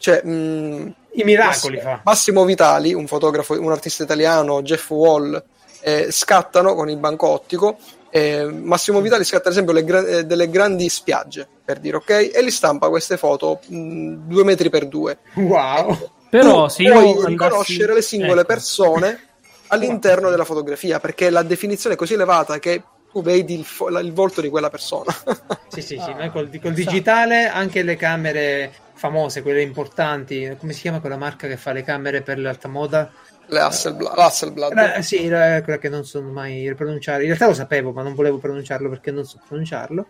cioè, 0.00 0.22
mh, 0.24 0.30
mm, 0.30 0.88
I 1.12 1.24
miracoli 1.24 1.76
Massimo, 1.76 1.80
fa. 1.80 2.00
Massimo 2.02 2.44
Vitali, 2.44 2.94
un 2.94 3.06
fotografo, 3.06 3.60
un 3.60 3.70
artista 3.70 4.02
italiano, 4.02 4.62
Jeff 4.62 4.88
Wall, 4.90 5.42
eh, 5.82 6.08
scattano 6.10 6.74
con 6.74 6.88
il 6.88 6.96
banco 6.96 7.28
ottico. 7.28 7.76
Eh, 8.08 8.44
Massimo 8.44 9.00
Vitali 9.00 9.22
scatta 9.22 9.48
ad 9.48 9.54
esempio 9.54 9.84
gra- 9.84 10.04
eh, 10.04 10.24
delle 10.24 10.50
grandi 10.50 10.88
spiagge 10.88 11.46
per 11.64 11.78
dire 11.78 11.98
ok 11.98 12.30
e 12.34 12.42
li 12.42 12.50
stampa 12.50 12.88
queste 12.88 13.16
foto 13.16 13.60
mh, 13.68 13.76
mm, 13.76 14.14
due 14.26 14.42
metri 14.42 14.68
per 14.68 14.88
due 14.88 15.18
wow 15.34 16.10
però 16.28 16.68
se 16.68 16.82
io 16.82 16.90
puoi 16.90 17.08
andassi... 17.10 17.26
riconoscere 17.28 17.94
le 17.94 18.02
singole 18.02 18.40
ecco. 18.40 18.52
persone 18.52 19.28
all'interno 19.68 20.28
della 20.28 20.44
fotografia 20.44 20.98
perché 20.98 21.30
la 21.30 21.44
definizione 21.44 21.94
è 21.94 21.98
così 21.98 22.14
elevata 22.14 22.58
che 22.58 22.82
tu 23.12 23.22
vedi 23.22 23.58
il, 23.58 23.64
fo- 23.64 23.88
il 23.98 24.12
volto 24.12 24.40
di 24.40 24.48
quella 24.48 24.70
persona 24.70 25.12
sì 25.68 25.82
sì 25.82 25.98
sì 25.98 26.10
ah, 26.16 26.30
col, 26.30 26.48
col 26.60 26.72
digitale 26.72 27.48
anche 27.48 27.82
le 27.82 27.96
camere 27.96 28.72
famose, 29.00 29.40
quelle 29.40 29.62
importanti. 29.62 30.54
Come 30.58 30.74
si 30.74 30.82
chiama 30.82 31.00
quella 31.00 31.16
marca 31.16 31.48
che 31.48 31.56
fa 31.56 31.72
le 31.72 31.82
camere 31.82 32.20
per 32.20 32.38
l'alta 32.38 32.68
moda? 32.68 33.10
Le 33.46 33.58
Hasselblad. 33.58 34.18
Hasselblad. 34.18 34.76
Eh, 34.96 35.02
sì, 35.02 35.26
è 35.26 35.62
quella 35.64 35.78
che 35.78 35.88
non 35.88 36.04
so 36.04 36.20
mai 36.20 36.72
pronunciare. 36.76 37.22
In 37.22 37.28
realtà 37.28 37.46
lo 37.46 37.54
sapevo, 37.54 37.92
ma 37.92 38.02
non 38.02 38.14
volevo 38.14 38.36
pronunciarlo 38.36 38.90
perché 38.90 39.10
non 39.10 39.24
so 39.24 39.40
pronunciarlo. 39.48 40.06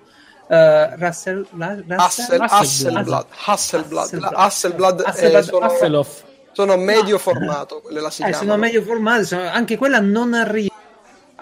Uh, 0.48 0.96
Russell, 0.96 1.46
la, 1.56 1.76
Russell, 1.86 2.40
Hasselblad. 2.40 3.26
Hasselblad. 3.46 4.06
Hasselblad. 4.34 5.02
Hasselblad. 5.06 6.06
Sono, 6.52 6.76
medio 6.76 7.16
formato, 7.18 7.80
quelle 7.80 8.00
la 8.00 8.10
si 8.10 8.24
eh, 8.24 8.32
Sono 8.32 8.56
medio 8.56 8.82
formato, 8.82 9.24
sono, 9.24 9.48
anche 9.48 9.76
quella 9.76 10.00
non 10.00 10.34
arriva 10.34 10.69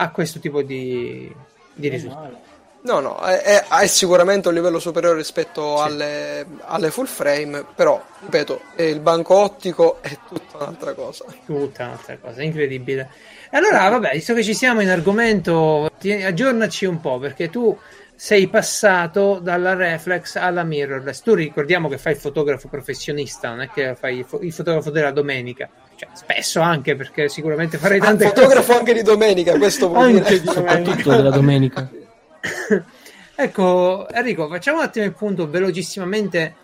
a 0.01 0.11
questo 0.11 0.39
tipo 0.39 0.63
di, 0.63 1.33
di 1.75 1.89
risultati. 1.89 2.47
No, 2.81 3.01
no, 3.01 3.19
è, 3.19 3.65
è, 3.65 3.87
sicuramente 3.87 4.49
un 4.49 4.55
livello 4.55 4.79
superiore 4.79 5.17
rispetto 5.17 5.79
sì. 5.79 5.83
alle, 5.83 6.47
alle, 6.61 6.91
full 6.91 7.07
frame, 7.07 7.65
però, 7.75 8.03
ripeto, 8.21 8.61
il 8.77 9.01
banco 9.01 9.35
ottico 9.35 9.99
è 10.01 10.17
tutta 10.29 10.59
un'altra 10.59 10.95
cosa. 10.95 11.25
Tutta 11.45 11.85
un'altra 11.85 12.17
cosa, 12.19 12.43
incredibile. 12.43 13.11
E 13.51 13.57
allora, 13.57 13.89
vabbè, 13.89 14.13
visto 14.13 14.33
che 14.33 14.45
ci 14.45 14.55
siamo 14.55 14.81
in 14.81 14.91
argomento, 14.91 15.91
aggiornaci 16.01 16.85
un 16.85 17.01
po', 17.01 17.19
perché 17.19 17.51
tu 17.51 17.77
sei 18.15 18.47
passato 18.47 19.41
dalla 19.41 19.75
reflex 19.75 20.37
alla 20.37 20.63
mirrorless. 20.63 21.23
Tu 21.23 21.35
ricordiamo 21.35 21.89
che 21.89 21.99
fai 21.99 22.13
il 22.13 22.19
fotografo 22.19 22.69
professionista, 22.69 23.49
non 23.49 23.63
è 23.63 23.71
che 23.71 23.97
fai 23.97 24.25
il 24.41 24.53
fotografo 24.53 24.91
della 24.91 25.11
domenica. 25.11 25.69
Cioè, 25.99 26.09
spesso 26.13 26.61
anche, 26.61 26.95
perché 26.95 27.29
sicuramente 27.29 27.77
farei 27.77 27.99
tante 27.99 28.27
ah, 28.27 28.29
fotografo 28.29 28.79
anche 28.79 28.95
di 28.95 29.03
domenica, 29.03 29.59
questo 29.59 29.89
vuol 29.89 30.05
anche 30.05 30.21
dire. 30.21 30.41
Di 30.43 30.47
Soprattutto 30.47 31.11
della 31.11 31.31
domenica. 31.31 31.91
ecco, 33.35 34.09
Enrico, 34.09 34.47
facciamo 34.47 34.79
un 34.79 34.85
attimo 34.85 35.05
il 35.05 35.13
punto 35.13 35.51
velocissimamente. 35.51 36.55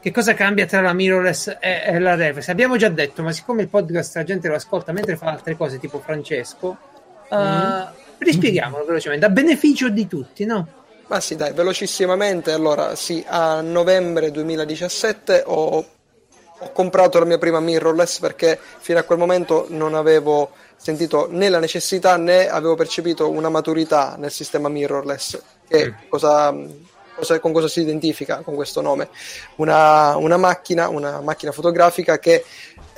Che 0.00 0.10
cosa 0.10 0.32
cambia 0.32 0.64
tra 0.64 0.80
la 0.80 0.94
mirrorless 0.94 1.58
e, 1.60 1.82
e 1.84 1.98
la 1.98 2.14
reflex? 2.14 2.48
Abbiamo 2.48 2.78
già 2.78 2.88
detto, 2.88 3.22
ma 3.22 3.30
siccome 3.30 3.60
il 3.60 3.68
podcast 3.68 4.16
la 4.16 4.24
gente 4.24 4.48
lo 4.48 4.54
ascolta 4.54 4.92
mentre 4.92 5.16
fa 5.16 5.26
altre 5.26 5.54
cose, 5.54 5.78
tipo 5.78 5.98
Francesco, 5.98 6.78
uh, 7.28 7.36
mm. 7.36 7.82
rispieghiamolo 8.16 8.86
velocemente, 8.86 9.26
a 9.26 9.28
beneficio 9.28 9.90
di 9.90 10.06
tutti, 10.06 10.46
no? 10.46 10.66
Ma 11.08 11.20
sì, 11.20 11.36
dai, 11.36 11.52
velocissimamente. 11.52 12.52
Allora, 12.52 12.94
sì, 12.94 13.22
a 13.26 13.60
novembre 13.60 14.30
2017 14.30 15.42
ho, 15.44 15.84
ho 16.60 16.72
comprato 16.72 17.18
la 17.18 17.24
mia 17.24 17.38
prima 17.38 17.60
mirrorless 17.60 18.18
perché 18.18 18.58
fino 18.78 18.98
a 18.98 19.02
quel 19.02 19.18
momento 19.18 19.66
non 19.68 19.94
avevo 19.94 20.50
sentito 20.76 21.26
né 21.30 21.48
la 21.48 21.58
necessità 21.58 22.16
né 22.16 22.48
avevo 22.48 22.74
percepito 22.74 23.28
una 23.30 23.48
maturità 23.48 24.16
nel 24.18 24.30
sistema 24.30 24.68
mirrorless. 24.68 25.40
Che 25.68 25.94
cosa, 26.08 26.54
cosa, 27.14 27.38
con 27.40 27.52
cosa 27.52 27.68
si 27.68 27.80
identifica 27.80 28.38
con 28.38 28.54
questo 28.54 28.80
nome? 28.80 29.08
Una, 29.56 30.16
una, 30.16 30.36
macchina, 30.36 30.88
una 30.88 31.20
macchina 31.20 31.52
fotografica 31.52 32.18
che 32.18 32.44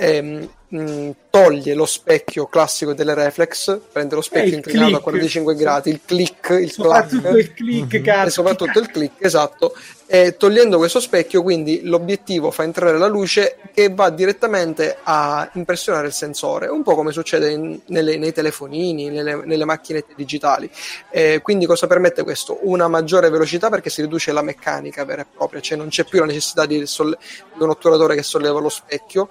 ehm, 0.01 0.49
mh, 0.69 1.11
toglie 1.29 1.75
lo 1.75 1.85
specchio 1.85 2.47
classico 2.47 2.95
delle 2.95 3.15
reflex, 3.15 3.79
prende 3.93 4.15
lo 4.15 4.23
specchio 4.23 4.57
inclinato 4.57 4.97
a 4.97 5.01
45 5.01 5.55
gradi, 5.55 5.91
il 5.91 6.01
click, 6.05 6.51
il 6.61 6.71
soprattutto 6.71 7.21
clack, 7.21 7.37
il 7.37 7.53
click, 7.53 8.01
mm-hmm. 8.01 8.27
e 8.27 8.31
soprattutto 8.31 8.79
il 8.79 8.91
click, 8.91 9.25
esatto. 9.25 9.75
E 10.07 10.37
togliendo 10.37 10.77
questo 10.79 10.99
specchio, 10.99 11.41
quindi 11.41 11.83
l'obiettivo 11.85 12.51
fa 12.51 12.65
entrare 12.65 12.99
la 12.99 13.07
luce 13.07 13.59
che 13.73 13.91
va 13.95 14.11
direttamente 14.11 14.97
a 15.01 15.49
impressionare 15.55 16.09
il 16.09 16.13
sensore, 16.13 16.67
un 16.67 16.83
po' 16.83 16.97
come 16.97 17.13
succede 17.13 17.51
in, 17.51 17.79
nelle, 17.87 18.17
nei 18.17 18.33
telefonini, 18.33 19.09
nelle, 19.09 19.37
nelle 19.45 19.65
macchinette 19.65 20.15
digitali. 20.17 20.69
E 21.11 21.41
quindi 21.43 21.67
cosa 21.67 21.87
permette 21.87 22.25
questo? 22.25 22.59
Una 22.63 22.89
maggiore 22.89 23.31
velocità 23.31 23.69
perché 23.69 23.89
si 23.89 24.01
riduce 24.01 24.33
la 24.33 24.43
meccanica 24.43 25.05
vera 25.05 25.23
e 25.23 25.27
propria, 25.33 25.61
cioè 25.61 25.79
non 25.79 25.89
c'è 25.89 26.03
più 26.03 26.19
la 26.19 26.27
necessità 26.27 26.67
di, 26.67 26.85
solle- 26.87 27.19
di 27.55 27.63
un 27.63 27.71
otturatore 27.71 28.17
che 28.17 28.25
solleva 28.25 28.59
lo 28.59 28.69
specchio, 28.69 29.29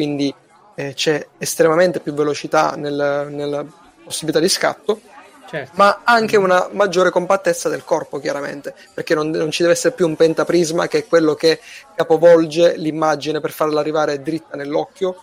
quindi 0.00 0.34
eh, 0.76 0.94
c'è 0.94 1.26
estremamente 1.36 2.00
più 2.00 2.14
velocità 2.14 2.72
nel, 2.74 3.28
nella 3.30 3.66
possibilità 4.02 4.40
di 4.40 4.48
scatto, 4.48 5.02
certo. 5.46 5.72
ma 5.74 6.00
anche 6.04 6.38
una 6.38 6.70
maggiore 6.72 7.10
compattezza 7.10 7.68
del 7.68 7.84
corpo, 7.84 8.18
chiaramente, 8.18 8.74
perché 8.94 9.14
non, 9.14 9.28
non, 9.28 9.50
ci 9.50 9.60
deve 9.60 9.74
essere 9.74 9.94
più 9.94 10.06
un 10.06 10.16
pentaprisma 10.16 10.88
che 10.88 11.00
è 11.00 11.06
quello 11.06 11.34
che 11.34 11.60
capovolge 11.94 12.78
l'immagine 12.78 13.40
per 13.40 13.50
farla 13.50 13.78
arrivare 13.78 14.22
dritta 14.22 14.56
nell'occhio, 14.56 15.16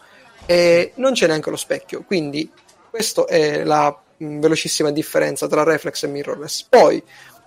e 0.45 0.91
non 0.97 1.13
c'è 1.13 1.25
neanche 1.25 1.49
lo 1.49 1.55
specchio. 1.55 2.03
Quindi, 2.05 2.51
questa 2.91 3.25
è 3.25 3.63
la 3.63 3.97
mh, 4.17 4.39
velocissima 4.39 4.91
differenza 4.91 5.47
tra 5.47 5.63
reflex 5.63 6.03
e 6.03 6.07
mirrorless. 6.07 6.67
Poi 6.69 7.03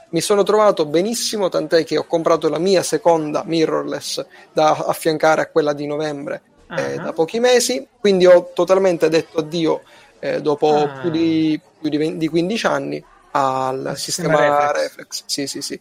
mi 0.08 0.20
sono 0.20 0.42
trovato 0.42 0.84
benissimo, 0.84 1.48
tant'è 1.48 1.84
che 1.84 1.96
ho 1.96 2.06
comprato 2.06 2.48
la 2.48 2.58
mia 2.58 2.82
seconda 2.82 3.44
mirrorless 3.46 4.26
da 4.52 4.70
affiancare 4.72 5.42
a 5.42 5.46
quella 5.46 5.72
di 5.72 5.86
novembre 5.86 6.42
uh-huh. 6.70 7.02
da 7.02 7.12
pochi 7.12 7.40
mesi, 7.40 7.86
quindi 7.98 8.26
ho 8.26 8.50
totalmente 8.54 9.08
detto 9.08 9.38
addio 9.38 9.82
eh, 10.18 10.40
dopo 10.40 10.66
uh-huh. 10.66 11.00
più, 11.00 11.10
di, 11.10 11.60
più 11.80 11.90
di, 11.90 11.96
20, 11.96 12.16
di, 12.18 12.28
15 12.28 12.66
anni 12.66 13.04
al 13.32 13.94
sistema, 13.96 14.36
sistema 14.36 14.72
reflex. 14.72 14.82
reflex. 14.82 15.22
Sì, 15.26 15.46
sì, 15.46 15.62
sì. 15.62 15.80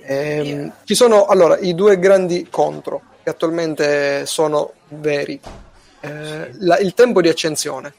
Eh, 0.00 0.42
yeah. 0.42 0.76
Ci 0.84 0.94
sono 0.94 1.26
allora 1.26 1.58
i 1.58 1.74
due 1.74 1.98
grandi 1.98 2.46
contro 2.50 3.02
che 3.22 3.30
attualmente 3.30 4.26
sono 4.26 4.72
veri. 4.88 5.40
Eh, 6.00 6.50
la, 6.58 6.78
il 6.78 6.94
tempo 6.94 7.20
di 7.20 7.28
accensione. 7.28 7.92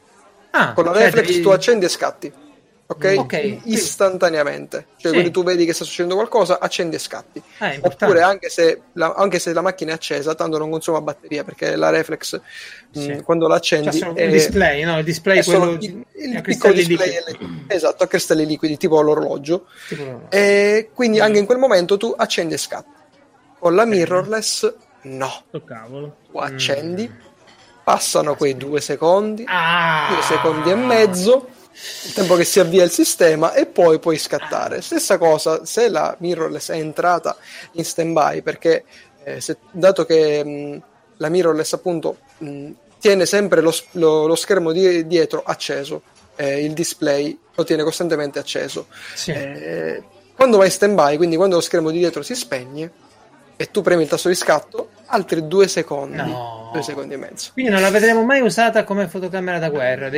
Ah, 0.52 0.74
Con 0.74 0.86
la 0.86 0.94
cioè 0.94 1.04
reflex 1.04 1.28
devi... 1.28 1.42
tu 1.42 1.50
accendi 1.50 1.86
e 1.86 1.90
scatti 1.90 2.34
ok? 2.88 3.16
okay 3.18 3.62
Istantaneamente. 3.66 4.88
Cioè, 4.98 5.08
sì. 5.08 5.10
quindi 5.10 5.32
tu 5.32 5.44
vedi 5.44 5.66
che 5.66 5.74
sta 5.74 5.84
succedendo 5.84 6.16
qualcosa, 6.16 6.60
accendi 6.60 6.96
e 6.96 7.00
scatti. 7.00 7.42
Ah, 7.58 7.76
Oppure 7.82 8.22
anche 8.22 8.50
se, 8.50 8.82
la, 8.94 9.14
anche 9.14 9.40
se, 9.40 9.54
la, 9.54 9.62
macchina 9.62 9.92
è 9.92 9.96
accesa, 9.96 10.36
tanto 10.36 10.58
non 10.58 10.70
consuma 10.70 11.02
batteria, 11.02 11.44
perché 11.44 11.76
la 11.76 11.90
reflex 11.90 12.40
sì. 12.92 13.12
mh, 13.12 13.24
quando 13.24 13.48
la 13.48 13.56
accendi 13.56 13.98
cioè, 13.98 14.14
è 14.14 14.24
il 14.24 14.32
display, 14.32 14.84
no? 14.84 15.00
Il 15.00 15.06
display 15.06 15.44
quello 15.44 15.72
il, 15.72 16.06
il 16.14 16.42
piccolo 16.42 16.74
display 16.74 17.14
esatto, 17.68 18.04
a 18.04 18.08
cristalli 18.08 18.46
liquidi, 18.46 18.78
tipo 18.78 19.02
l'orologio. 19.02 19.66
Tipo. 19.88 20.28
E 20.30 20.90
quindi 20.94 21.20
anche 21.20 21.40
in 21.40 21.46
quel 21.46 21.58
momento 21.58 21.98
tu 21.98 22.14
accendi 22.16 22.54
e 22.54 22.58
scatti. 22.58 22.94
Con 23.58 23.74
la 23.74 23.86
mirrorless 23.86 24.74
no. 25.04 25.44
Oh, 25.52 25.64
cavolo. 25.64 26.18
Tu 26.32 26.38
accendi, 26.38 27.10
mm. 27.10 27.34
passano 27.84 28.36
quei 28.36 28.56
due 28.56 28.80
secondi, 28.80 29.44
ah. 29.48 30.08
due 30.12 30.22
secondi 30.22 30.70
e 30.70 30.76
mezzo 30.76 31.50
il 32.06 32.14
tempo 32.14 32.36
che 32.36 32.46
si 32.46 32.60
avvia 32.60 32.84
il 32.84 32.92
sistema 32.92 33.54
e 33.54 33.66
poi 33.66 34.00
puoi 34.00 34.18
scattare. 34.18 34.82
Stessa 34.82 35.18
cosa 35.18 35.66
se 35.66 35.90
la 35.90 36.16
mirrorless 36.20 36.72
è 36.72 36.78
entrata 36.78 37.36
in 37.74 37.84
stand-by 37.84 38.42
perché 38.42 38.84
eh, 39.24 39.42
se, 39.42 39.58
dato 39.72 40.06
che 40.06 40.44
mh, 40.44 40.82
la 41.18 41.30
mirrorless 41.30 41.74
appunto 41.74 42.18
mh, 42.38 42.72
tiene 43.00 43.26
sempre 43.26 43.62
lo, 43.62 43.74
lo, 43.92 44.26
lo 44.26 44.36
schermo 44.36 44.72
di, 44.72 45.06
dietro 45.06 45.44
acceso, 45.46 46.02
eh, 46.36 46.64
il 46.64 46.74
display 46.74 47.38
lo 47.54 47.64
tiene 47.64 47.84
costantemente 47.84 48.40
acceso. 48.40 48.88
Sì. 49.14 49.32
Eh, 49.32 50.04
quando 50.36 50.58
vai 50.58 50.68
in 50.68 50.72
stand-by, 50.72 51.18
quindi 51.18 51.36
quando 51.36 51.56
lo 51.56 51.62
schermo 51.62 51.92
di 51.92 52.00
dietro 52.00 52.22
si 52.22 52.36
spegne 52.36 52.92
e 53.58 53.72
tu 53.72 53.82
premi 53.82 54.04
il 54.04 54.10
tasto 54.10 54.28
di 54.28 54.36
scatto, 54.36 54.90
altri 55.06 55.48
due 55.48 55.68
secondi, 55.68 56.18
no. 56.18 56.72
due 56.74 56.84
secondi 56.84 57.14
e 57.14 57.18
mezzo. 57.18 57.52
Quindi 57.54 57.72
non 57.72 57.82
la 57.82 57.90
vedremo 57.90 58.24
mai 58.24 58.42
usata 58.42 58.84
come 58.84 59.08
fotocamera 59.08 59.60
da 59.60 59.70
guerra. 59.70 60.10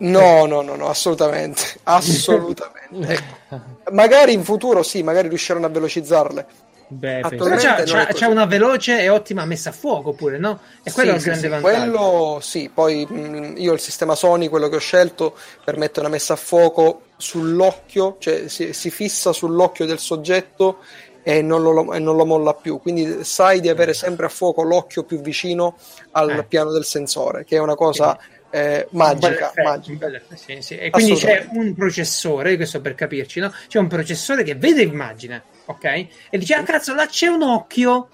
No, 0.00 0.46
no, 0.46 0.62
no, 0.62 0.76
no, 0.76 0.88
assolutamente, 0.88 1.62
assolutamente. 1.84 3.12
ecco. 3.12 3.60
Magari 3.92 4.32
in 4.32 4.44
futuro 4.44 4.82
sì, 4.82 5.02
magari 5.02 5.28
riusciranno 5.28 5.66
a 5.66 5.70
velocizzarle. 5.70 6.46
Beh, 6.92 7.20
c'è, 7.20 7.84
c'è, 7.84 8.06
c'è, 8.06 8.26
una 8.26 8.46
veloce 8.46 9.00
e 9.00 9.08
ottima 9.08 9.44
messa 9.44 9.70
a 9.70 9.72
fuoco 9.72 10.12
pure, 10.12 10.38
no? 10.38 10.58
E 10.82 10.90
quello 10.90 11.10
sì, 11.10 11.14
è 11.14 11.18
il 11.18 11.22
grande 11.22 11.42
sì, 11.42 11.48
vantaggio. 11.48 11.90
Quello 11.92 12.38
sì, 12.40 12.70
poi 12.74 13.06
mh, 13.06 13.54
io 13.58 13.72
il 13.72 13.78
sistema 13.78 14.16
Sony, 14.16 14.48
quello 14.48 14.68
che 14.68 14.76
ho 14.76 14.80
scelto, 14.80 15.36
permette 15.64 16.00
una 16.00 16.08
messa 16.08 16.32
a 16.32 16.36
fuoco 16.36 17.02
sull'occhio, 17.16 18.16
cioè 18.18 18.48
si, 18.48 18.72
si 18.72 18.90
fissa 18.90 19.32
sull'occhio 19.32 19.86
del 19.86 20.00
soggetto 20.00 20.78
e 21.22 21.42
non, 21.42 21.62
lo, 21.62 21.92
e 21.92 22.00
non, 22.00 22.16
lo, 22.16 22.24
molla 22.24 22.54
più. 22.54 22.80
Quindi 22.80 23.22
sai 23.22 23.60
di 23.60 23.68
avere 23.68 23.94
sempre 23.94 24.26
a 24.26 24.28
fuoco 24.28 24.62
l'occhio 24.62 25.04
più 25.04 25.20
vicino 25.20 25.76
al 26.12 26.30
eh. 26.30 26.44
piano 26.44 26.72
del 26.72 26.84
sensore, 26.84 27.44
che 27.44 27.56
è 27.56 27.60
una 27.60 27.76
cosa 27.76 28.18
eh, 28.18 28.39
magica. 28.90 29.52
magica. 29.62 30.10
Sì, 30.34 30.60
sì. 30.60 30.76
E 30.76 30.90
quindi 30.90 31.14
c'è 31.14 31.48
un 31.52 31.74
processore, 31.74 32.56
questo 32.56 32.80
per 32.80 32.94
capirci, 32.94 33.40
no? 33.40 33.52
C'è 33.68 33.78
un 33.78 33.86
processore 33.86 34.42
che 34.42 34.54
vede 34.54 34.84
l'immagine, 34.84 35.42
ok? 35.66 35.84
E 35.84 36.38
dice, 36.38 36.54
ah 36.54 36.62
cazzo, 36.62 36.94
là 36.94 37.06
c'è 37.06 37.26
un 37.26 37.42
occhio, 37.42 38.08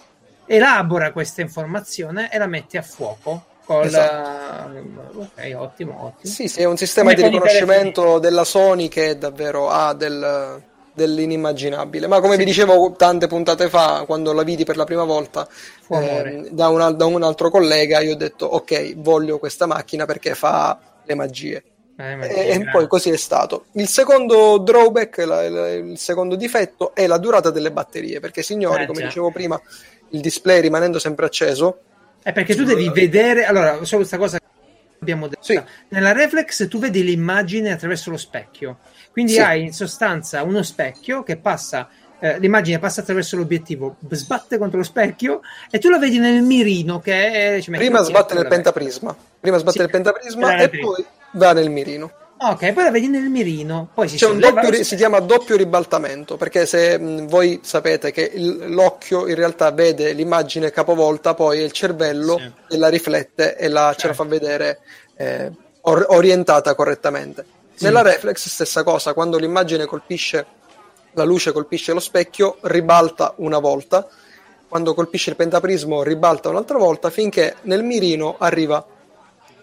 elabora 0.46 1.12
questa 1.12 1.40
informazione 1.40 2.30
e 2.30 2.38
la 2.38 2.46
mette 2.46 2.78
a 2.78 2.82
fuoco. 2.82 3.46
Col, 3.64 3.86
esatto. 3.86 4.78
Ok, 5.14 5.54
ottimo, 5.56 6.04
ottimo. 6.04 6.32
Sì, 6.32 6.46
sì, 6.46 6.60
è 6.60 6.64
un 6.64 6.76
sistema 6.76 7.12
Come 7.12 7.28
di 7.28 7.34
riconoscimento 7.34 8.20
della 8.20 8.44
Sony 8.44 8.86
che 8.86 9.18
davvero 9.18 9.68
ha 9.68 9.92
del 9.92 10.62
dell'inimmaginabile. 10.96 12.06
Ma 12.06 12.20
come 12.20 12.32
sì. 12.32 12.38
vi 12.38 12.44
dicevo 12.46 12.94
tante 12.96 13.26
puntate 13.26 13.68
fa, 13.68 14.04
quando 14.06 14.32
la 14.32 14.42
vidi 14.42 14.64
per 14.64 14.76
la 14.76 14.84
prima 14.84 15.04
volta 15.04 15.46
eh, 15.88 16.48
da, 16.50 16.68
un, 16.68 16.96
da, 16.96 17.04
un, 17.04 17.22
altro 17.22 17.50
collega, 17.50 18.00
io 18.00 18.12
ho 18.12 18.16
detto 18.16 18.46
ok, 18.46 18.96
voglio 18.96 19.38
questa 19.38 19.66
macchina 19.66 20.06
perché 20.06 20.34
fa 20.34 20.78
le 21.04 21.14
magie. 21.14 21.62
Eh, 21.98 22.18
e, 22.20 22.48
e 22.50 22.68
poi 22.70 22.88
così 22.88 23.10
è 23.10 23.16
stato. 23.16 23.66
Il 23.72 23.88
secondo 23.88 24.58
drawback, 24.58 25.18
la, 25.18 25.48
la, 25.48 25.72
il 25.72 25.98
secondo 25.98 26.34
difetto 26.34 26.94
è 26.94 27.06
la 27.06 27.18
durata 27.18 27.50
delle 27.50 27.70
batterie, 27.70 28.18
perché 28.18 28.42
signori, 28.42 28.84
eh, 28.84 28.86
come 28.86 29.00
già. 29.00 29.06
dicevo 29.06 29.30
prima, 29.30 29.60
il 30.10 30.20
display 30.20 30.60
rimanendo 30.60 30.98
sempre 30.98 31.26
acceso. 31.26 31.80
È 32.22 32.32
perché 32.32 32.56
tu 32.56 32.64
devi 32.64 32.88
vedere, 32.88 33.44
allora, 33.44 33.76
solo 33.84 33.98
questa 33.98 34.18
cosa 34.18 34.38
abbiamo 34.98 35.28
detto. 35.28 35.42
Sì. 35.42 35.60
Nella 35.88 36.12
reflex 36.12 36.66
tu 36.68 36.78
vedi 36.78 37.04
l'immagine 37.04 37.70
attraverso 37.70 38.10
lo 38.10 38.16
specchio 38.16 38.78
quindi 39.16 39.32
sì. 39.32 39.40
hai 39.40 39.62
in 39.62 39.72
sostanza 39.72 40.42
uno 40.42 40.62
specchio 40.62 41.22
che 41.22 41.38
passa, 41.38 41.88
eh, 42.18 42.38
l'immagine 42.38 42.78
passa 42.78 43.00
attraverso 43.00 43.38
l'obiettivo, 43.38 43.96
sbatte 44.10 44.58
contro 44.58 44.76
lo 44.76 44.84
specchio 44.84 45.40
e 45.70 45.78
tu 45.78 45.88
lo 45.88 45.98
vedi 45.98 46.18
nel 46.18 46.42
mirino 46.42 47.00
che 47.00 47.56
è... 47.56 47.62
Prima 47.64 48.02
sbatte 48.02 48.34
nel 48.34 48.46
pentaprisma, 48.46 49.16
prima 49.40 49.56
sbatte 49.56 49.84
sì. 49.84 49.88
pentaprisma 49.88 50.58
e 50.58 50.68
poi 50.68 51.02
va 51.30 51.54
nel 51.54 51.70
mirino. 51.70 52.12
Ok, 52.36 52.74
poi 52.74 52.84
la 52.84 52.90
vedi 52.90 53.08
nel 53.08 53.30
mirino. 53.30 53.88
Poi 53.94 54.06
si, 54.06 54.18
doppio, 54.18 54.84
si 54.84 54.96
chiama 54.96 55.20
doppio 55.20 55.56
ribaltamento 55.56 56.36
perché 56.36 56.66
se 56.66 56.98
mh, 56.98 57.28
voi 57.28 57.60
sapete 57.62 58.12
che 58.12 58.30
il, 58.34 58.66
l'occhio 58.74 59.26
in 59.28 59.34
realtà 59.34 59.70
vede 59.70 60.12
l'immagine 60.12 60.70
capovolta, 60.70 61.32
poi 61.32 61.60
il 61.60 61.72
cervello 61.72 62.38
sì. 62.68 62.76
la 62.76 62.88
riflette 62.88 63.56
e 63.56 63.68
la, 63.68 63.94
certo. 63.94 64.00
ce 64.00 64.06
la 64.08 64.14
certo. 64.14 64.22
fa 64.22 64.28
vedere 64.28 64.78
eh, 65.16 65.50
or- 65.80 66.04
orientata 66.10 66.74
correttamente. 66.74 67.54
Sì. 67.76 67.84
Nella 67.84 68.00
reflex 68.00 68.48
stessa 68.48 68.82
cosa, 68.82 69.12
quando 69.12 69.36
l'immagine 69.36 69.84
colpisce, 69.84 70.46
la 71.12 71.24
luce 71.24 71.52
colpisce 71.52 71.92
lo 71.92 72.00
specchio, 72.00 72.56
ribalta 72.62 73.34
una 73.36 73.58
volta, 73.58 74.08
quando 74.66 74.94
colpisce 74.94 75.30
il 75.30 75.36
pentaprismo 75.36 76.02
ribalta 76.02 76.48
un'altra 76.48 76.78
volta 76.78 77.10
finché 77.10 77.56
nel 77.62 77.84
mirino 77.84 78.36
arriva 78.38 78.84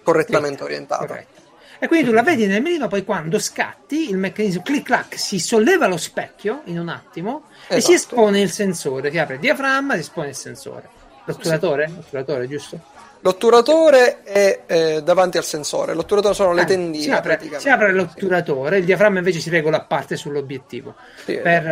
correttamente 0.04 0.58
sì. 0.58 0.64
orientata. 0.64 1.06
Corretto. 1.08 1.42
E 1.80 1.88
quindi 1.88 2.08
tu 2.08 2.14
la 2.14 2.22
vedi 2.22 2.46
nel 2.46 2.62
mirino, 2.62 2.88
poi 2.88 3.04
quando 3.04 3.40
scatti 3.40 4.10
il 4.10 4.18
meccanismo 4.18 4.62
clic 4.62 4.84
clac 4.84 5.18
si 5.18 5.40
solleva 5.40 5.88
lo 5.88 5.98
specchio 5.98 6.62
in 6.66 6.80
un 6.80 6.90
attimo 6.90 7.46
esatto. 7.50 7.74
e 7.74 7.82
si 7.82 7.94
esatto. 7.94 8.16
espone 8.16 8.42
il 8.42 8.52
sensore, 8.52 9.10
si 9.10 9.18
apre 9.18 9.34
il 9.34 9.40
diaframma, 9.40 9.96
si 9.96 10.00
espone 10.02 10.28
il 10.30 10.36
sensore. 10.36 10.90
L'otturatore? 11.26 11.88
Sì. 11.88 11.94
L'otturatore, 11.96 12.48
giusto? 12.48 12.80
L'otturatore 13.24 14.22
è 14.24 14.64
eh, 14.68 15.02
davanti 15.02 15.38
al 15.38 15.46
sensore, 15.46 15.94
l'otturatore 15.94 16.34
sono 16.34 16.52
le 16.52 16.64
ah, 16.64 16.66
tendine. 16.66 17.04
Si 17.04 17.10
apre, 17.10 17.40
si 17.56 17.70
apre 17.70 17.94
l'otturatore, 17.94 18.76
sì. 18.76 18.80
il 18.82 18.86
diaframma 18.86 19.20
invece 19.20 19.40
si 19.40 19.50
regola 19.50 19.78
a 19.78 19.82
parte 19.86 20.18
sull'obiettivo. 20.18 20.96
Sì, 21.24 21.38
per, 21.38 21.64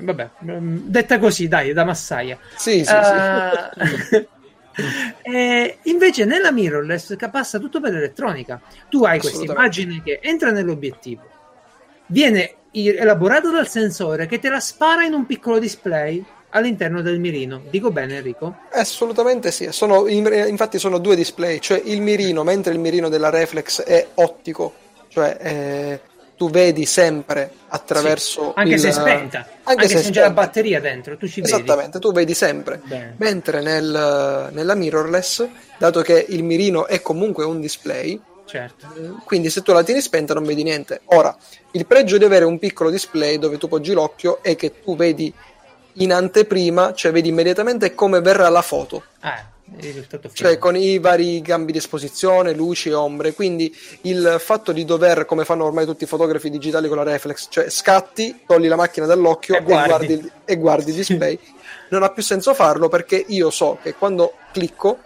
uh, 0.00 0.04
vabbè, 0.04 0.30
mm, 0.44 0.78
detta 0.82 1.20
così, 1.20 1.46
dai, 1.46 1.72
da 1.72 1.84
massaia. 1.84 2.36
Sì, 2.56 2.84
sì, 2.84 2.92
uh, 2.92 3.84
sì. 4.10 4.26
e 5.22 5.78
invece 5.84 6.24
nella 6.24 6.50
mirrorless 6.50 7.14
passa 7.30 7.60
tutto 7.60 7.80
per 7.80 7.92
l'elettronica. 7.92 8.60
Tu 8.88 9.04
hai 9.04 9.20
questa 9.20 9.44
immagine 9.44 10.02
che 10.02 10.18
entra 10.20 10.50
nell'obiettivo, 10.50 11.22
viene 12.06 12.54
elaborato 12.72 13.52
dal 13.52 13.68
sensore 13.68 14.26
che 14.26 14.40
te 14.40 14.48
la 14.48 14.60
spara 14.60 15.04
in 15.04 15.14
un 15.14 15.24
piccolo 15.24 15.60
display 15.60 16.24
all'interno 16.50 17.02
del 17.02 17.18
mirino. 17.20 17.62
Dico 17.70 17.90
bene, 17.90 18.16
Enrico? 18.16 18.56
Assolutamente 18.72 19.50
sì. 19.50 19.68
Sono, 19.70 20.06
infatti, 20.06 20.78
sono 20.78 20.98
due 20.98 21.16
display, 21.16 21.58
cioè 21.60 21.80
il 21.84 22.00
mirino, 22.00 22.42
mentre 22.44 22.72
il 22.72 22.78
mirino 22.78 23.08
della 23.08 23.30
Reflex 23.30 23.82
è 23.82 24.06
ottico, 24.14 24.74
cioè 25.08 25.36
eh, 25.40 26.00
tu 26.36 26.50
vedi 26.50 26.86
sempre 26.86 27.50
attraverso. 27.68 28.52
Sì, 28.54 28.60
anche 28.60 28.74
il, 28.74 28.80
se 28.80 28.88
è 28.88 28.92
spenta, 28.92 29.38
anche, 29.38 29.50
anche 29.62 29.88
se, 29.88 30.02
se 30.02 30.10
c'è 30.10 30.20
la 30.20 30.30
batteria 30.30 30.80
dentro, 30.80 31.16
tu 31.16 31.26
ci 31.26 31.40
Esattamente, 31.40 31.92
vedi. 31.92 32.00
tu 32.00 32.12
vedi 32.12 32.34
sempre. 32.34 32.80
Bene. 32.84 33.14
Mentre 33.18 33.60
nel, 33.62 34.50
nella 34.52 34.74
mirrorless, 34.74 35.46
dato 35.78 36.02
che 36.02 36.24
il 36.28 36.42
mirino 36.44 36.86
è 36.86 37.00
comunque 37.02 37.44
un 37.44 37.60
display. 37.60 38.20
Certo. 38.46 38.86
Quindi 39.24 39.50
se 39.50 39.62
tu 39.62 39.72
la 39.72 39.82
tieni 39.82 40.00
spenta 40.00 40.32
non 40.32 40.44
vedi 40.44 40.62
niente. 40.62 41.00
Ora, 41.06 41.36
il 41.72 41.84
pregio 41.84 42.16
di 42.16 42.24
avere 42.24 42.44
un 42.44 42.60
piccolo 42.60 42.90
display 42.90 43.38
dove 43.38 43.58
tu 43.58 43.66
poggi 43.66 43.92
l'occhio 43.92 44.40
è 44.40 44.54
che 44.54 44.80
tu 44.82 44.94
vedi 44.94 45.32
in 45.98 46.12
anteprima, 46.12 46.94
cioè 46.94 47.12
vedi 47.12 47.28
immediatamente 47.28 47.94
come 47.94 48.20
verrà 48.20 48.48
la 48.48 48.62
foto. 48.62 49.04
Eh. 49.22 49.54
cioè 50.32 50.58
con 50.58 50.76
i 50.76 50.98
vari 50.98 51.40
cambi 51.42 51.72
di 51.72 51.78
esposizione, 51.78 52.52
luci 52.52 52.90
ombre. 52.90 53.32
Quindi 53.32 53.74
il 54.02 54.36
fatto 54.38 54.72
di 54.72 54.84
dover, 54.84 55.24
come 55.24 55.44
fanno 55.44 55.64
ormai 55.64 55.84
tutti 55.84 56.04
i 56.04 56.06
fotografi 56.06 56.50
digitali 56.50 56.88
con 56.88 56.96
la 56.96 57.02
reflex, 57.02 57.48
cioè 57.50 57.70
scatti, 57.70 58.42
togli 58.46 58.68
la 58.68 58.76
macchina 58.76 59.06
dall'occhio 59.06 59.56
e 59.56 59.62
guardi, 59.62 59.84
e 59.84 59.88
guardi, 59.88 60.32
e 60.44 60.56
guardi 60.56 60.90
il 60.90 60.96
display, 60.96 61.38
non 61.90 62.02
ha 62.02 62.10
più 62.10 62.22
senso 62.22 62.54
farlo 62.54 62.88
perché 62.88 63.24
io 63.28 63.50
so 63.50 63.78
che 63.82 63.94
quando 63.94 64.34
clicco 64.52 64.98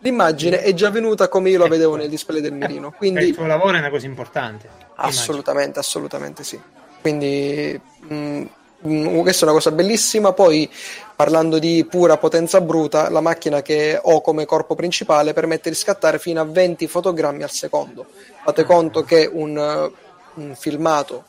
l'immagine 0.00 0.62
è 0.62 0.72
già 0.74 0.90
venuta 0.90 1.28
come 1.28 1.50
io 1.50 1.58
la 1.58 1.68
vedevo 1.68 1.96
nel 1.96 2.08
display 2.08 2.40
del 2.40 2.52
mirino. 2.52 2.92
Quindi 2.92 3.24
il 3.24 3.34
tuo 3.34 3.46
lavoro 3.46 3.76
è 3.76 3.78
una 3.78 3.90
cosa 3.90 4.06
importante. 4.06 4.68
Assolutamente, 4.96 5.78
immagino. 5.78 5.80
assolutamente 5.80 6.44
sì. 6.44 6.60
Quindi 7.00 7.80
mh, 8.00 8.14
mh, 8.14 8.16
mm, 8.16 8.46
questa 8.80 9.40
è 9.40 9.44
una 9.44 9.52
cosa 9.52 9.70
bellissima. 9.72 10.32
Poi 10.32 10.70
parlando 11.14 11.58
di 11.58 11.86
pura 11.88 12.16
potenza 12.18 12.60
bruta, 12.60 13.08
la 13.10 13.20
macchina 13.20 13.62
che 13.62 13.98
ho 14.00 14.20
come 14.20 14.44
corpo 14.44 14.74
principale 14.74 15.32
permette 15.32 15.70
di 15.70 15.76
scattare 15.76 16.18
fino 16.18 16.40
a 16.40 16.44
20 16.44 16.86
fotogrammi 16.86 17.42
al 17.42 17.50
secondo. 17.50 18.06
Fate 18.44 18.64
conto 18.64 19.02
che 19.02 19.28
un, 19.32 19.90
un 20.34 20.54
filmato 20.56 21.24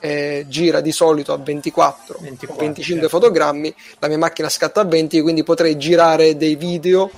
eh, 0.00 0.46
gira 0.48 0.80
di 0.80 0.92
solito 0.92 1.32
a 1.32 1.38
24, 1.38 2.18
24 2.20 2.64
25 2.64 3.02
certo. 3.02 3.08
fotogrammi, 3.08 3.74
la 3.98 4.08
mia 4.08 4.18
macchina 4.18 4.48
scatta 4.48 4.80
a 4.80 4.84
20, 4.84 5.20
quindi 5.20 5.42
potrei 5.42 5.76
girare 5.76 6.36
dei 6.36 6.56
video 6.56 7.10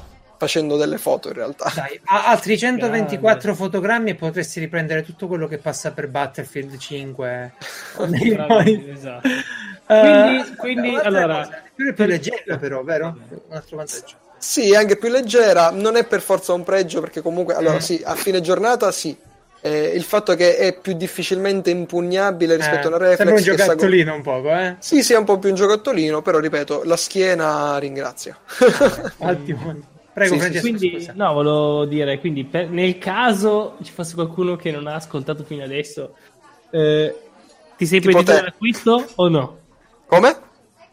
facendo 0.43 0.77
delle 0.77 0.99
foto 0.99 1.29
in 1.29 1.35
realtà. 1.35 1.71
Dai, 1.73 2.01
altri 2.05 2.59
124 2.59 3.39
Grande. 3.39 3.57
fotogrammi 3.57 4.11
e 4.11 4.15
potresti 4.17 4.59
riprendere 4.59 5.05
tutto 5.05 5.29
quello 5.29 5.47
che 5.47 5.59
passa 5.59 5.93
per 5.93 6.09
Battlefield 6.09 6.77
5. 6.77 7.53
esatto. 8.93 9.29
Quindi, 9.87 10.51
uh, 10.51 10.57
quindi 10.57 10.97
allora... 10.97 11.65
È 11.75 11.93
più 11.93 12.05
leggera 12.07 12.57
però, 12.59 12.83
vero? 12.83 13.17
Un 13.29 13.57
altro 13.57 13.77
vantaggio. 13.77 14.17
Sì, 14.39 14.75
anche 14.75 14.97
più 14.97 15.09
leggera, 15.09 15.71
non 15.71 15.97
è 15.97 16.05
per 16.05 16.21
forza 16.21 16.53
un 16.53 16.65
pregio 16.65 17.01
perché 17.01 17.23
comunque, 17.23 17.55
allora 17.55 17.77
mm. 17.77 17.79
sì, 17.79 18.03
a 18.05 18.17
fine 18.17 18.41
giornata 18.41 18.91
sì, 18.91 19.17
eh, 19.61 19.93
il 19.95 20.03
fatto 20.03 20.35
che 20.35 20.57
è 20.57 20.77
più 20.77 20.95
difficilmente 20.95 21.71
impugnabile 21.71 22.57
rispetto 22.57 22.89
eh, 22.89 22.89
alla 22.89 22.97
reflex. 22.99 23.17
Sembra 23.19 23.35
un 23.37 23.43
giocattolino 23.43 24.11
go- 24.11 24.17
un 24.17 24.23
poco, 24.23 24.49
eh? 24.51 24.77
Sì, 24.81 25.03
sì, 25.05 25.13
è 25.13 25.17
un 25.17 25.25
po' 25.25 25.39
più 25.39 25.51
un 25.51 25.55
giocattolino, 25.55 26.23
però 26.23 26.41
ripeto, 26.41 26.83
la 26.85 26.97
schiena 26.97 27.79
ringrazia. 27.79 28.37
Ottimo. 29.19 29.77
Prego, 30.13 30.35
sì, 30.35 30.41
Francesco. 30.41 30.61
Quindi, 30.61 30.91
scusa. 30.97 31.13
no, 31.15 31.33
volevo 31.33 31.85
dire, 31.85 32.19
quindi 32.19 32.45
per, 32.45 32.69
nel 32.69 32.99
caso 32.99 33.77
ci 33.83 33.93
fosse 33.93 34.15
qualcuno 34.15 34.57
che 34.57 34.73
non 34.73 34.89
ha 34.89 34.97
ascoltato 34.97 35.45
fino 35.45 35.63
adesso, 35.63 36.17
eh, 36.73 37.15
ti 37.77 37.87
sei 37.87 38.01
pentito 38.01 38.33
dell'acquisto 38.33 39.07
o 39.15 39.29
no? 39.29 39.61
Come? 40.13 40.37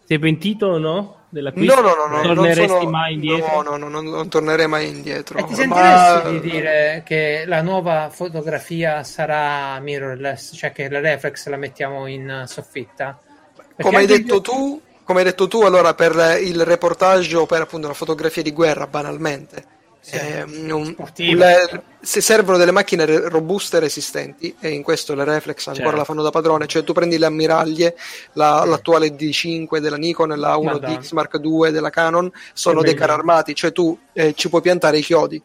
Sei 0.06 0.18
pentito 0.18 0.68
o 0.68 0.78
no? 0.78 1.26
Dell'acquisto? 1.28 1.76
No, 1.76 1.82
no, 1.82 1.94
no, 1.94 2.08
no. 2.08 2.24
Non 2.24 2.36
torneresti 2.36 2.68
sono... 2.70 2.90
mai 2.90 3.14
indietro? 3.16 3.62
No, 3.62 3.76
no, 3.76 3.78
no, 3.78 3.90
non, 3.90 4.06
non 4.06 4.30
tornerei 4.30 4.66
mai 4.66 4.88
indietro. 4.88 5.40
E 5.40 5.44
ti 5.44 5.56
sentiresti 5.56 6.24
ma... 6.24 6.30
di 6.30 6.40
dire 6.40 7.04
che 7.06 7.44
la 7.46 7.62
nuova 7.62 8.10
fotografia 8.10 9.04
sarà 9.04 9.78
mirrorless, 9.82 10.56
cioè 10.56 10.72
che 10.72 10.88
la 10.88 11.02
reflex 11.02 11.48
la 11.50 11.58
mettiamo 11.58 12.08
in 12.08 12.46
soffitta? 12.48 13.20
Perché 13.54 13.84
Come 13.84 13.98
hai 13.98 14.06
detto 14.06 14.36
io... 14.36 14.42
tu, 14.42 14.82
come 15.04 15.20
hai 15.20 15.26
detto 15.26 15.50
tu, 15.50 15.64
allora 15.64 15.94
per 15.94 16.40
il 16.42 16.64
reportage 16.64 17.36
o 17.36 17.46
per 17.46 17.60
appunto 17.60 17.88
la 17.90 17.94
fotografia 17.94 18.42
di 18.42 18.54
guerra, 18.54 18.88
banalmente, 18.88 19.66
eh, 20.12 20.44
un, 20.44 20.96
un, 20.96 21.82
se 22.02 22.22
servono 22.22 22.58
delle 22.58 22.72
macchine 22.72 23.06
robuste 23.30 23.78
e 23.78 23.80
resistenti, 23.82 24.56
e 24.60 24.70
in 24.70 24.84
questo 24.84 25.16
le 25.16 25.24
reflex 25.24 25.68
ancora 25.68 25.86
certo. 25.86 25.98
la 25.98 26.04
fanno 26.06 26.22
da 26.22 26.30
padrone, 26.30 26.68
cioè 26.68 26.84
tu 26.84 26.94
prendi 26.94 27.18
le 27.18 27.26
ammiraglie, 27.26 27.96
la, 28.34 28.64
l'attuale 28.66 29.16
D5 29.16 29.78
della 29.80 29.98
Nikon 29.98 30.32
e 30.32 30.36
la 30.36 30.56
1DX 30.56 31.14
Mark 31.14 31.40
II 31.44 31.72
della 31.72 31.90
Canon, 31.90 32.32
sono 32.54 32.82
dei 32.82 32.94
carri 32.94 33.12
armati, 33.12 33.54
cioè 33.56 33.72
tu 33.72 33.98
eh, 34.14 34.34
ci 34.34 34.50
puoi 34.50 34.62
piantare 34.62 34.98
i 34.98 35.02
chiodi 35.02 35.42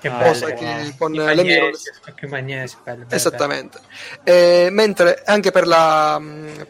che 0.00 0.08
ah, 0.08 0.22
cosa 0.22 0.52
che 0.52 0.94
con 0.96 1.12
le 1.12 1.34
magnesi, 1.34 1.90
magnesi 2.28 2.76
bello, 2.84 3.04
bello, 3.04 3.14
esattamente. 3.14 3.80
Eh, 4.22 4.68
mentre 4.70 5.22
anche 5.24 5.50
per 5.50 5.66
la, 5.66 6.22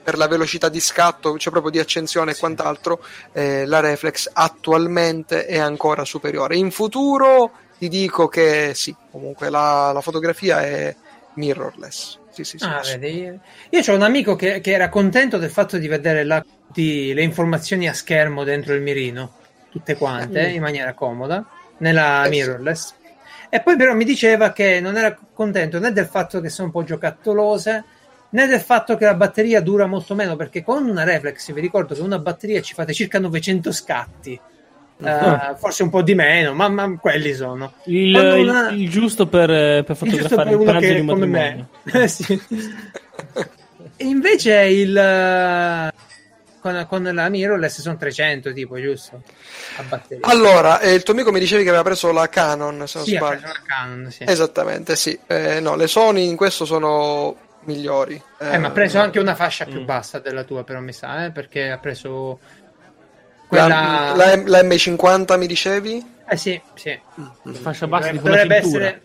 per 0.03 0.17
la, 0.17 0.27
velocità 0.27 0.69
di 0.69 0.81
scatto 0.81 1.37
cioè 1.37 1.53
proprio 1.53 1.71
di 1.71 1.79
accensione 1.79 2.33
sì. 2.33 2.37
e 2.37 2.41
quant'altro 2.41 3.05
eh, 3.33 3.67
la 3.67 3.81
reflex 3.81 4.31
attualmente 4.33 5.45
è 5.45 5.59
ancora 5.59 6.05
superiore. 6.05 6.57
In 6.57 6.71
futuro 6.71 7.53
ti 7.79 7.89
dico 7.89 8.29
che 8.29 8.73
sì 8.75 8.95
comunque 9.11 9.51
la, 9.51 9.93
la 9.93 10.01
fotografia 10.01 10.63
è 10.63 10.95
mirrorless. 11.35 12.19
Sì, 12.31 12.45
sì, 12.45 12.59
sì, 12.59 12.65
ah, 12.65 12.81
vedi, 12.85 13.39
io 13.71 13.83
ho 13.85 13.95
un 13.95 14.03
amico 14.03 14.37
che, 14.37 14.61
che, 14.61 14.71
era 14.71 14.89
contento 14.89 15.39
del 15.39 15.51
fatto 15.51 15.77
di 15.77 15.89
vedere 15.89 16.23
la, 16.23 16.45
di, 16.67 17.13
le 17.13 17.23
informazioni 17.23 17.89
a 17.89 17.93
schermo 17.93 18.45
dentro 18.45 18.75
il 18.75 18.81
mirino 18.81 19.33
tutte 19.71 19.97
quante 19.97 20.49
mm. 20.49 20.55
in 20.55 20.61
maniera 20.61 20.95
comoda 20.95 21.45
nella 21.79 22.25
eh, 22.25 22.29
mirrorless 22.29 22.95
e 23.51 23.61
poi 23.61 23.77
però 23.77 23.95
mi 23.95 24.05
diceva 24.05 24.53
che 24.53 24.81
non 24.81 24.97
era 24.97 25.17
contento 25.33 25.79
né 25.79 25.93
del 25.93 26.07
fatto 26.07 26.41
che 26.41 26.49
sono 26.49 26.67
un 26.67 26.73
po' 26.73 26.85
giocattolose, 26.85 27.85
né 28.31 28.47
del 28.47 28.61
fatto 28.61 28.97
che 28.97 29.05
la 29.05 29.15
batteria 29.15 29.61
dura 29.61 29.87
molto 29.87 30.15
meno, 30.15 30.37
perché 30.37 30.63
con 30.63 30.87
una 30.87 31.05
reflex 31.05 31.53
vi 31.53 31.61
ricordo 31.61 31.95
che 31.95 32.01
una 32.01 32.19
batteria 32.19 32.61
ci 32.61 32.75
fate 32.75 32.93
circa 32.93 33.19
900 33.19 33.73
scatti. 33.73 34.41
Uh, 34.99 35.55
forse 35.57 35.85
un 35.85 35.91
po' 35.91 36.03
di 36.03 36.17
meno, 36.17 36.55
ma, 36.55 36.69
ma 36.69 36.99
quelli 36.99 37.33
sono 37.33 37.75
il, 37.85 38.17
una... 38.17 38.71
il, 38.71 38.81
il 38.81 38.91
giusto 38.91 39.29
per, 39.29 39.85
per 39.85 39.95
fotografare 39.95 40.51
il, 40.51 40.57
uno 40.57 40.79
che, 40.81 41.05
come 41.05 41.27
me. 41.27 41.67
Eh, 41.93 42.09
sì. 42.09 42.41
invece 43.99 44.55
il 44.65 44.93
con, 46.61 46.87
con 46.89 47.03
la 47.03 47.29
mirrorless 47.29 47.81
sono 47.81 47.97
300 47.97 48.53
tipo, 48.53 48.81
giusto? 48.81 49.23
Allora, 50.23 50.81
eh, 50.81 50.95
il 50.95 51.03
tuo 51.03 51.15
amico 51.15 51.33
mi 51.33 51.41
dicevi 51.41 51.63
che 51.63 51.69
aveva 51.69 51.85
preso 51.85 52.13
la 52.13 52.29
Canon, 52.29 52.87
se 52.87 52.99
non 52.99 53.07
sì, 53.07 53.17
sbaglio. 53.17 53.47
La 53.47 53.63
Canon, 53.67 54.11
sì. 54.11 54.25
Esattamente, 54.27 54.97
sì. 54.97 55.19
Eh, 55.27 55.61
no, 55.61 55.77
le 55.77 55.87
Sony 55.87 56.29
in 56.29 56.37
questo 56.37 56.65
sono 56.65 57.37
migliori. 57.63 58.21
Eh, 58.39 58.55
eh 58.55 58.59
ma 58.59 58.69
ha 58.69 58.71
preso 58.71 58.99
anche 58.99 59.19
una 59.19 59.35
fascia 59.35 59.65
più 59.65 59.81
mm. 59.81 59.85
bassa 59.85 60.19
della 60.19 60.45
tua, 60.45 60.65
però 60.65 60.81
mi 60.81 60.93
sa, 60.93 61.27
eh, 61.27 61.31
perché 61.31 61.71
ha 61.71 61.79
preso 61.79 62.39
quella... 63.47 63.67
La, 63.69 64.15
la, 64.15 64.43
la 64.45 64.63
M50 64.63 65.39
mi 65.39 65.47
dicevi? 65.47 66.17
Eh 66.29 66.37
sì, 66.37 66.61
sì. 66.75 66.99
Mm. 67.21 67.53
Fascia 67.55 67.87
bassa 67.87 68.11
di 68.11 68.19
quella 68.19 68.43
dovrebbe 68.43 68.57
essere 68.57 69.03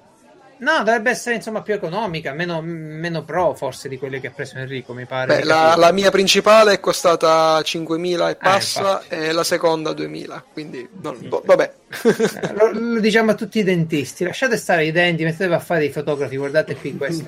No, 0.64 0.78
dovrebbe 0.78 1.10
essere 1.10 1.36
insomma 1.36 1.62
più 1.62 1.74
economica, 1.74 2.32
meno, 2.32 2.62
meno 2.62 3.26
pro 3.26 3.54
forse 3.54 3.90
di 3.90 3.98
quelle 3.98 4.22
che 4.22 4.28
ha 4.28 4.32
preso 4.32 4.58
Enrico, 4.58 4.94
mi 4.94 5.06
pare. 5.06 5.40
Beh, 5.40 5.44
la, 5.44 5.76
la, 5.76 5.92
mia 5.92 6.10
principale 6.10 6.72
è 6.72 6.80
costata 6.80 7.60
5.000 7.60 8.28
e 8.28 8.32
eh, 8.32 8.36
passa 8.38 9.04
eh, 9.10 9.28
e 9.28 9.32
la 9.34 9.44
seconda 9.44 9.92
2.000, 9.92 10.42
quindi 10.54 10.88
non, 11.02 11.18
sì. 11.20 11.28
vabbè. 11.28 11.74
Eh, 12.04 12.54
lo, 12.54 12.72
lo, 12.72 13.00
diciamo 13.02 13.32
a 13.32 13.36
tutti 13.36 13.60
i 13.60 13.64
dentisti, 13.64 14.24
lasciate 14.24 14.56
stare 14.56 14.86
i 14.86 14.94
denti, 14.94 15.26
mettetevi 15.26 15.54
a 15.54 15.60
fare 15.60 15.82
dei 15.82 15.92
fotografi, 15.92 16.38
guardate 16.38 16.78
qui 16.78 16.96
questo. 16.96 17.26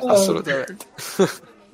Assolutamente. 0.06 0.86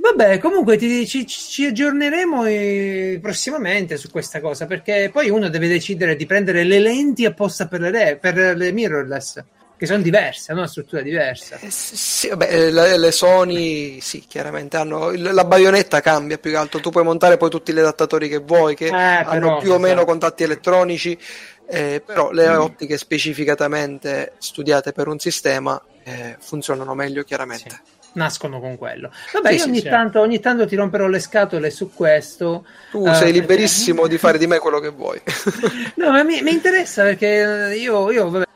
Vabbè, 0.05 0.39
comunque 0.39 0.77
ti, 0.77 1.07
ci, 1.07 1.27
ci, 1.27 1.65
aggiorneremo 1.65 2.45
eh, 2.45 3.19
prossimamente 3.23 3.97
su 3.97 4.11
questa 4.11 4.39
cosa 4.39 4.67
perché 4.67 5.09
poi 5.11 5.31
uno 5.31 5.49
deve 5.49 5.67
decidere 5.67 6.15
di 6.15 6.27
prendere 6.27 6.63
le 6.63 6.79
lenti 6.79 7.25
apposta 7.25 7.69
per 7.69 7.81
le, 7.81 8.19
per 8.21 8.55
le 8.55 8.71
mirrorless 8.71 9.43
che 9.79 9.87
sono 9.87 10.03
diverse, 10.03 10.51
hanno 10.51 10.61
una 10.61 10.69
struttura 10.69 11.01
diversa. 11.01 11.57
Eh, 11.59 11.71
sì, 11.71 12.29
vabbè, 12.29 12.53
eh, 12.53 12.71
le, 12.71 12.99
le, 12.99 13.13
Sony 13.13 13.99
sì, 14.03 14.27
chiaramente 14.29 14.77
hanno 14.77 15.11
la 15.11 15.45
baionetta 15.47 16.03
cambia 16.03 16.37
più 16.37 16.51
che 16.51 16.59
altro, 16.59 16.81
tu 16.81 16.91
puoi 16.91 17.03
montare 17.03 17.39
poi 17.39 17.49
tutti 17.49 17.73
gli 17.73 17.79
adattatori 17.79 18.29
che 18.29 18.41
vuoi 18.41 18.75
che 18.75 18.89
eh, 18.89 18.93
hanno 18.93 19.57
più 19.57 19.73
o 19.73 19.79
meno 19.79 19.95
esatto. 19.95 20.05
contatti 20.05 20.43
elettronici, 20.43 21.19
eh, 21.67 22.03
però 22.05 22.31
le 22.31 22.51
mm. 22.51 22.61
ottiche 22.61 22.99
specificatamente 22.99 24.35
studiate 24.37 24.93
per 24.93 25.09
un 25.09 25.19
sistema 25.19 25.83
eh, 26.03 26.37
funzionano 26.41 26.95
meglio 26.95 27.23
chiaramente. 27.23 27.71
Sì 27.71 27.94
nascono 28.15 28.61
con 28.61 28.77
quello. 28.77 29.11
Vabbè, 29.33 29.51
sì, 29.51 29.57
io 29.57 29.65
ogni, 29.65 29.81
sì, 29.81 29.89
tanto, 29.89 30.21
ogni, 30.21 30.41
tanto, 30.41 30.67
ti 30.67 30.75
romperò 30.75 31.07
le 31.07 31.21
scatole 31.21 31.71
su 31.71 31.93
questo. 31.93 32.67
Tu 32.91 33.07
uh, 33.07 33.13
sei 33.15 33.33
liberissimo 33.33 34.03
perché... 34.03 34.15
di 34.15 34.19
fare 34.19 34.39
di 34.39 34.47
me 34.47 34.59
quello 34.59 34.81
che 34.81 34.89
vuoi. 34.89 35.21
no, 35.97 36.11
ma 36.11 36.23
mi, 36.23 36.43
mi 36.43 36.53
interessa 36.53 37.05
perché 37.05 37.75
io, 37.77 38.11
io 38.11 38.31
vabbè, 38.31 38.47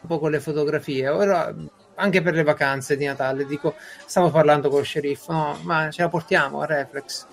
un 0.00 0.08
po' 0.08 0.18
con 0.18 0.30
le 0.30 0.40
fotografie, 0.40 1.08
ora 1.08 1.54
anche 1.94 2.22
per 2.22 2.34
le 2.34 2.42
vacanze 2.42 2.96
di 2.96 3.04
Natale, 3.04 3.46
dico, 3.46 3.74
stavo 4.06 4.30
parlando 4.30 4.68
con 4.68 4.78
lo 4.78 4.84
sceriffo, 4.84 5.32
no, 5.32 5.58
ma 5.62 5.90
ce 5.90 6.02
la 6.02 6.08
portiamo 6.08 6.60
a 6.60 6.66
Reflex. 6.66 7.26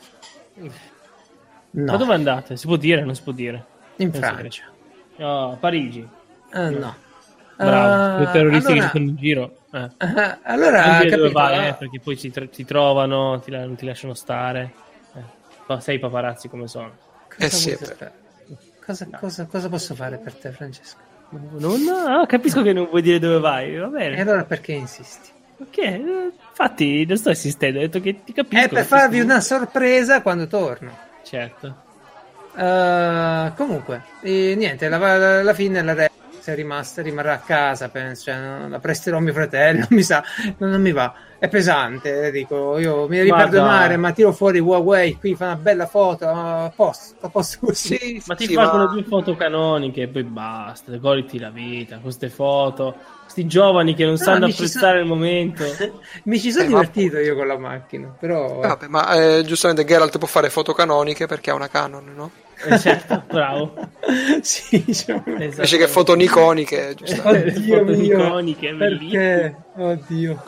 No. 1.72 1.92
Ma 1.92 1.98
dove 1.98 2.14
andate? 2.14 2.58
Si 2.58 2.68
può 2.68 2.76
dire 2.76 3.02
o 3.02 3.06
non 3.06 3.16
si 3.16 3.22
può 3.22 3.32
dire? 3.32 3.66
In 3.98 4.12
Francia. 4.12 4.66
No, 5.18 5.58
Parigi. 5.60 6.08
Uh, 6.52 6.70
no. 6.78 6.96
Bravo, 7.66 8.24
uh, 8.24 8.24
i 8.24 8.32
terroristi 8.32 8.72
allora... 8.72 8.86
che 8.86 8.92
sono 8.92 9.04
in 9.10 9.16
giro. 9.18 9.58
Eh. 9.72 9.84
Uh, 9.84 10.38
allora, 10.44 10.82
capito, 10.82 11.18
dove 11.18 11.32
vai, 11.32 11.68
eh, 11.68 11.74
perché 11.74 12.00
poi 12.00 12.16
ti, 12.16 12.32
ti 12.32 12.66
trovano, 12.66 13.42
ti, 13.42 13.52
non 13.52 13.76
ti 13.76 13.86
lasciano 13.86 14.14
stare. 14.14 14.74
Eh. 15.68 15.82
Sai 15.82 15.96
i 15.96 16.00
paparazzi 16.00 16.48
come 16.48 16.68
sono. 16.68 16.92
Cosa, 17.28 17.46
eh 17.46 17.50
sì, 17.50 17.78
cosa, 18.86 19.08
cosa, 19.20 19.46
cosa, 19.46 19.70
posso 19.70 19.94
fare 19.94 20.18
per 20.18 20.36
te, 20.36 20.52
Francesco? 20.52 20.98
Non, 21.32 21.84
no, 21.84 22.26
capisco 22.28 22.62
che 22.62 22.74
non 22.74 22.88
vuoi 22.90 23.02
dire 23.02 23.20
dove 23.20 23.40
vai, 23.40 23.76
va 23.76 23.88
bene. 23.88 24.16
E 24.16 24.22
allora 24.22 24.46
perché 24.46 24.72
insisti? 24.72 25.30
Ok, 25.60 25.78
eh, 25.78 26.32
infatti 26.50 27.06
non 27.06 27.18
sto 27.18 27.30
insistendo, 27.30 27.80
ho 27.80 27.82
detto 27.82 28.00
che 28.00 28.24
ti 28.24 28.32
capisco. 28.32 28.64
È 28.64 28.70
per 28.70 28.86
farvi 28.86 29.20
una 29.20 29.42
sorpresa 29.42 30.22
quando 30.22 30.48
torno. 30.48 30.98
Certo. 31.24 31.88
Uh, 32.56 33.54
comunque, 33.56 34.04
e 34.22 34.56
niente, 34.58 34.88
alla 34.88 35.54
fine 35.54 35.82
la 35.84 36.09
è 36.52 36.56
rimasta, 36.56 37.02
rimarrà 37.02 37.34
a 37.34 37.40
casa, 37.40 37.90
penso, 37.90 38.24
cioè, 38.24 38.68
la 38.68 38.80
presterò 38.80 39.18
a 39.18 39.22
mio 39.22 39.34
fratello, 39.34 39.86
mi 39.92 40.04
sa, 40.04 40.24
non, 40.58 40.70
non 40.70 40.82
mi 40.82 40.92
va 40.92 41.14
è 41.40 41.48
pesante, 41.48 42.32
dico, 42.32 42.78
io 42.80 43.08
mi 43.08 43.16
devi 43.16 43.30
Guarda. 43.30 43.46
perdonare, 43.50 43.96
ma 43.96 44.12
tiro 44.12 44.34
fuori 44.34 44.60
Huawei, 44.60 45.16
qui 45.16 45.36
fa 45.36 45.46
una 45.46 45.56
bella 45.56 45.88
foto, 45.88 46.28
a 46.28 46.70
posto, 46.76 47.16
a 47.22 47.30
posto 47.30 47.60
così. 47.66 47.96
Sì, 47.96 48.24
ma 48.26 48.36
ti 48.36 48.46
sì, 48.46 48.54
fanno 48.56 48.86
ma... 48.86 48.92
due 48.92 49.04
foto 49.04 49.38
canoniche 49.38 50.02
e 50.02 50.08
poi 50.10 50.24
basta, 50.24 50.94
goditi 50.98 51.40
la 51.40 51.50
vita, 51.50 52.00
queste 52.00 52.28
foto, 52.28 52.94
questi 53.24 53.48
giovani 53.48 53.96
che 53.96 54.04
non 54.04 54.16
no, 54.16 54.18
sanno 54.18 54.46
apprezzare 54.48 54.98
so... 54.98 55.04
il 55.04 55.08
momento. 55.08 55.64
mi 56.26 56.40
ci 56.42 56.52
sono 56.52 56.66
eh, 56.66 56.68
divertito 56.68 57.16
ma... 57.16 57.22
io 57.22 57.36
con 57.38 57.48
la 57.48 57.58
macchina, 57.58 58.14
però... 58.20 58.60
Vabbè, 58.60 58.88
ma 58.88 59.14
eh, 59.14 59.44
giustamente 59.46 59.86
Geralt 59.86 60.18
può 60.18 60.28
fare 60.28 60.50
foto 60.50 60.74
canoniche 60.74 61.26
perché 61.26 61.52
ha 61.52 61.56
una 61.56 61.70
Canon, 61.70 62.12
no? 62.14 62.32
Eh, 62.66 62.78
certo, 62.80 63.24
bravo. 63.28 63.74
sì, 64.42 64.84
diciamo. 64.86 65.24
Invece 65.26 65.78
che 65.78 65.88
foto 65.88 66.14
niconiche, 66.14 66.94
giustamente. 66.96 67.52
Oddio 67.52 67.86
foto 67.86 67.98
mio, 67.98 68.78
perché? 68.78 69.56
Oddio. 69.76 70.44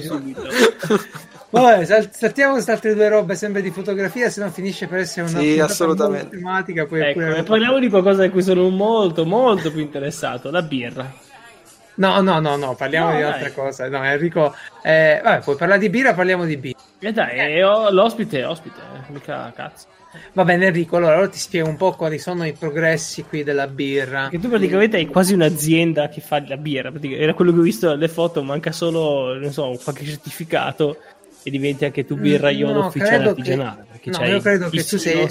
subito. 0.00 0.46
Vabbè, 1.50 1.84
saltiamo 2.10 2.52
queste 2.52 2.72
altre 2.72 2.94
due 2.94 3.08
robe 3.08 3.34
sempre 3.34 3.62
di 3.62 3.70
fotografia, 3.70 4.28
se 4.28 4.42
no 4.42 4.50
finisce 4.50 4.86
per 4.86 4.98
essere 4.98 5.30
una 5.30 5.40
sì, 5.40 5.58
assolutamente. 5.58 6.36
tematica. 6.36 6.84
Poi 6.84 7.00
ecco, 7.00 7.20
pure... 7.20 7.42
parliamo 7.42 7.78
di 7.78 7.88
qualcosa 7.88 8.22
di 8.22 8.28
cui 8.28 8.42
sono 8.42 8.68
molto, 8.68 9.24
molto 9.24 9.70
più 9.70 9.80
interessato, 9.80 10.50
la 10.50 10.62
birra. 10.62 11.10
No, 11.94 12.20
no, 12.20 12.38
no, 12.38 12.56
no, 12.56 12.74
parliamo 12.74 13.10
no, 13.10 13.16
di 13.16 13.22
altre 13.22 13.52
cose. 13.52 13.88
No, 13.88 14.04
Enrico, 14.04 14.54
eh, 14.82 15.20
vabbè, 15.22 15.42
puoi 15.42 15.56
parlare 15.56 15.80
di 15.80 15.88
birra, 15.88 16.12
parliamo 16.12 16.44
di 16.44 16.56
birra. 16.58 16.78
E 17.00 17.08
eh 17.08 17.12
dai, 17.12 17.38
eh. 17.38 17.60
l'ospite 17.62 18.40
è 18.40 18.46
ospite, 18.46 18.80
eh, 18.80 19.12
mica 19.12 19.50
cazzo. 19.54 19.86
Va 20.32 20.44
bene 20.44 20.66
Enrico, 20.66 20.96
allora 20.96 21.28
ti 21.28 21.38
spiego 21.38 21.68
un 21.68 21.76
po' 21.76 21.92
quali 21.92 22.18
sono 22.18 22.46
i 22.46 22.52
progressi 22.52 23.24
qui 23.24 23.42
della 23.42 23.66
birra. 23.66 24.28
Che 24.28 24.38
tu 24.38 24.48
praticamente 24.48 24.96
hai 24.96 25.06
quasi 25.06 25.34
un'azienda 25.34 26.08
che 26.08 26.20
fa 26.20 26.42
la 26.46 26.56
birra, 26.56 26.92
era 27.00 27.34
quello 27.34 27.52
che 27.52 27.58
ho 27.58 27.62
visto 27.62 27.88
nelle 27.88 28.08
foto, 28.08 28.42
manca 28.42 28.72
solo, 28.72 29.34
non 29.38 29.52
so, 29.52 29.78
qualche 29.82 30.04
certificato 30.04 30.98
e 31.42 31.50
diventi 31.50 31.84
anche 31.84 32.04
tu 32.04 32.16
birraiolo 32.16 32.80
no, 32.80 32.86
ufficiale 32.86 33.28
artigianale. 33.28 33.86
Che, 34.00 34.10
no, 34.10 34.24
io 34.24 34.40
credo 34.40 34.68
che 34.68 34.84
tu 34.84 34.96
sei... 34.96 35.28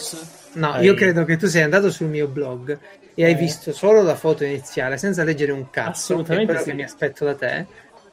No, 0.53 0.71
hai... 0.71 0.85
io 0.85 0.93
credo 0.95 1.23
che 1.23 1.37
tu 1.37 1.47
sei 1.47 1.61
andato 1.61 1.91
sul 1.91 2.07
mio 2.07 2.27
blog 2.27 2.77
e 3.13 3.23
hai 3.23 3.31
eh. 3.31 3.35
visto 3.35 3.71
solo 3.71 4.01
la 4.01 4.15
foto 4.15 4.43
iniziale 4.43 4.97
senza 4.97 5.23
leggere 5.23 5.51
un 5.51 5.69
cazzo, 5.69 6.13
Assolutamente 6.13 6.53
che 6.53 6.59
è 6.59 6.63
quello 6.63 6.63
sì. 6.63 6.69
che 6.69 6.75
mi 6.75 6.83
aspetto 6.83 7.25
da 7.25 7.35
te. 7.35 7.65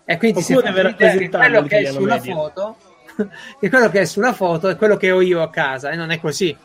E 0.05 0.17
quindi 0.19 0.39
ti 0.39 0.45
sei 0.45 0.57
fatto 0.57 0.73
quello 0.73 1.63
che 1.63 1.79
è 1.79 1.85
sulla 1.87 2.15
media. 2.17 2.35
foto 2.35 2.77
che 3.61 3.69
quello 3.69 3.89
che 3.91 4.01
è 4.01 4.05
sulla 4.05 4.33
foto 4.33 4.69
è 4.69 4.77
quello 4.77 4.97
che 4.97 5.11
ho 5.11 5.21
io 5.21 5.43
a 5.43 5.51
casa 5.51 5.91
e 5.91 5.97
non 5.97 6.11
è 6.11 6.21
così. 6.21 6.57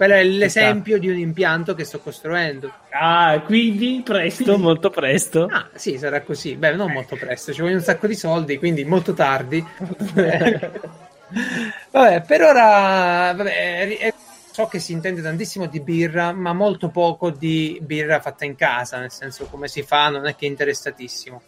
Quello 0.00 0.14
è 0.14 0.24
l'esempio 0.24 0.98
di 0.98 1.10
un 1.10 1.18
impianto 1.18 1.74
che 1.74 1.84
sto 1.84 2.00
costruendo. 2.00 2.72
Ah, 2.90 3.42
quindi 3.44 4.00
presto, 4.02 4.56
molto 4.56 4.88
presto. 4.88 5.46
Ah, 5.50 5.68
sì, 5.74 5.98
sarà 5.98 6.22
così. 6.22 6.56
Beh, 6.56 6.74
non 6.74 6.90
molto 6.90 7.16
presto, 7.16 7.52
ci 7.52 7.60
vogliono 7.60 7.80
un 7.80 7.84
sacco 7.84 8.06
di 8.06 8.14
soldi, 8.14 8.56
quindi 8.56 8.82
molto 8.84 9.12
tardi. 9.12 9.62
vabbè, 11.90 12.22
per 12.22 12.42
ora, 12.42 13.34
vabbè, 13.36 14.14
so 14.50 14.66
che 14.68 14.78
si 14.78 14.92
intende 14.92 15.20
tantissimo 15.20 15.66
di 15.66 15.80
birra, 15.80 16.32
ma 16.32 16.54
molto 16.54 16.88
poco 16.88 17.28
di 17.30 17.78
birra 17.82 18.20
fatta 18.20 18.46
in 18.46 18.56
casa, 18.56 18.98
nel 18.98 19.10
senso 19.10 19.48
come 19.50 19.68
si 19.68 19.82
fa, 19.82 20.08
non 20.08 20.26
è 20.26 20.34
che 20.34 20.46
è 20.46 20.48
interessatissimo. 20.48 21.42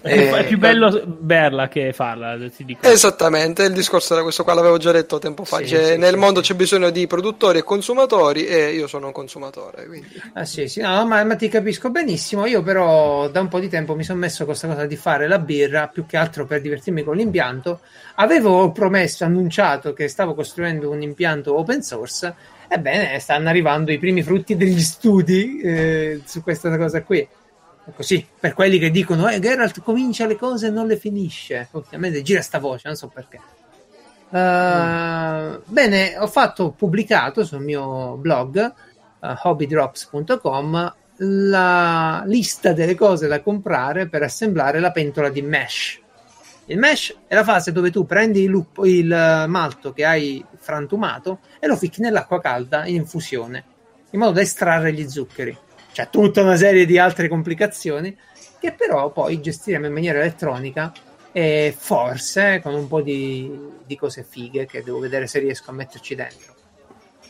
Eh, 0.00 0.30
è 0.30 0.46
più 0.46 0.58
bello 0.58 1.02
berla 1.04 1.66
che 1.66 1.92
farla, 1.92 2.38
ti 2.54 2.64
dico. 2.64 2.86
Esattamente, 2.86 3.64
il 3.64 3.72
discorso 3.72 4.12
era 4.12 4.22
questo 4.22 4.44
qua, 4.44 4.54
l'avevo 4.54 4.78
già 4.78 4.92
detto 4.92 5.18
tempo 5.18 5.44
fa. 5.44 5.58
Sì, 5.58 5.68
cioè, 5.68 5.84
sì, 5.92 5.96
nel 5.96 6.12
sì. 6.12 6.18
mondo 6.18 6.40
c'è 6.40 6.54
bisogno 6.54 6.90
di 6.90 7.06
produttori 7.08 7.58
e 7.58 7.64
consumatori 7.64 8.46
e 8.46 8.70
io 8.70 8.86
sono 8.86 9.06
un 9.06 9.12
consumatore. 9.12 9.86
Quindi. 9.86 10.22
Ah 10.34 10.44
sì, 10.44 10.68
sì, 10.68 10.80
no, 10.80 11.04
ma, 11.04 11.24
ma, 11.24 11.34
ti 11.34 11.48
capisco 11.48 11.90
benissimo. 11.90 12.46
Io 12.46 12.62
però 12.62 13.28
da 13.28 13.40
un 13.40 13.48
po' 13.48 13.58
di 13.58 13.68
tempo 13.68 13.96
mi 13.96 14.04
sono 14.04 14.20
messo 14.20 14.44
questa 14.44 14.68
cosa 14.68 14.86
di 14.86 14.96
fare 14.96 15.26
la 15.26 15.40
birra, 15.40 15.88
più 15.88 16.06
che 16.06 16.16
altro 16.16 16.46
per 16.46 16.60
divertirmi 16.60 17.02
con 17.02 17.16
l'impianto. 17.16 17.80
Avevo 18.16 18.70
promesso, 18.70 19.24
annunciato 19.24 19.92
che 19.94 20.06
stavo 20.06 20.34
costruendo 20.34 20.90
un 20.90 21.02
impianto 21.02 21.58
open 21.58 21.82
source. 21.82 22.34
Ebbene, 22.68 23.18
stanno 23.18 23.48
arrivando 23.48 23.90
i 23.90 23.98
primi 23.98 24.22
frutti 24.22 24.56
degli 24.56 24.80
studi 24.80 25.58
eh, 25.60 26.20
su 26.24 26.42
questa 26.42 26.76
cosa 26.76 27.02
qui 27.02 27.26
così 27.94 28.26
per 28.38 28.54
quelli 28.54 28.78
che 28.78 28.90
dicono 28.90 29.28
eh, 29.28 29.38
Geralt 29.40 29.82
comincia 29.82 30.26
le 30.26 30.36
cose 30.36 30.68
e 30.68 30.70
non 30.70 30.86
le 30.86 30.96
finisce. 30.96 31.68
Ovviamente 31.72 32.22
gira 32.22 32.42
sta 32.42 32.58
voce 32.58 32.82
non 32.86 32.96
so 32.96 33.08
perché. 33.08 33.40
Uh, 34.30 34.36
mm. 34.36 35.54
bene 35.64 36.18
ho 36.18 36.26
fatto 36.26 36.70
pubblicato 36.70 37.44
sul 37.44 37.62
mio 37.62 38.16
blog 38.16 38.72
uh, 39.20 39.26
hobbydrops.com 39.42 40.94
la 41.20 42.22
lista 42.26 42.72
delle 42.72 42.94
cose 42.94 43.26
da 43.26 43.40
comprare 43.40 44.06
per 44.08 44.22
assemblare 44.22 44.80
la 44.80 44.92
pentola 44.92 45.30
di 45.30 45.42
mesh. 45.42 46.00
Il 46.66 46.78
mesh 46.78 47.16
è 47.26 47.34
la 47.34 47.44
fase 47.44 47.72
dove 47.72 47.90
tu 47.90 48.04
prendi 48.04 48.42
il, 48.42 48.50
lupo, 48.50 48.84
il 48.84 49.06
malto 49.48 49.92
che 49.92 50.04
hai 50.04 50.44
frantumato 50.58 51.38
e 51.58 51.66
lo 51.66 51.76
ficchi 51.76 52.02
nell'acqua 52.02 52.40
calda 52.40 52.86
in 52.86 52.96
infusione 52.96 53.64
in 54.10 54.20
modo 54.20 54.32
da 54.32 54.40
estrarre 54.40 54.92
gli 54.92 55.08
zuccheri 55.08 55.56
c'è 55.92 56.08
tutta 56.10 56.42
una 56.42 56.56
serie 56.56 56.86
di 56.86 56.98
altre 56.98 57.28
complicazioni 57.28 58.16
che 58.60 58.72
però 58.72 59.10
poi 59.10 59.40
gestiremo 59.40 59.86
in 59.86 59.92
maniera 59.92 60.18
elettronica 60.18 60.92
e 61.32 61.74
forse 61.76 62.60
con 62.62 62.74
un 62.74 62.88
po' 62.88 63.00
di, 63.00 63.50
di 63.86 63.96
cose 63.96 64.24
fighe 64.28 64.66
che 64.66 64.82
devo 64.82 64.98
vedere 64.98 65.26
se 65.26 65.38
riesco 65.38 65.70
a 65.70 65.74
metterci 65.74 66.14
dentro. 66.14 66.54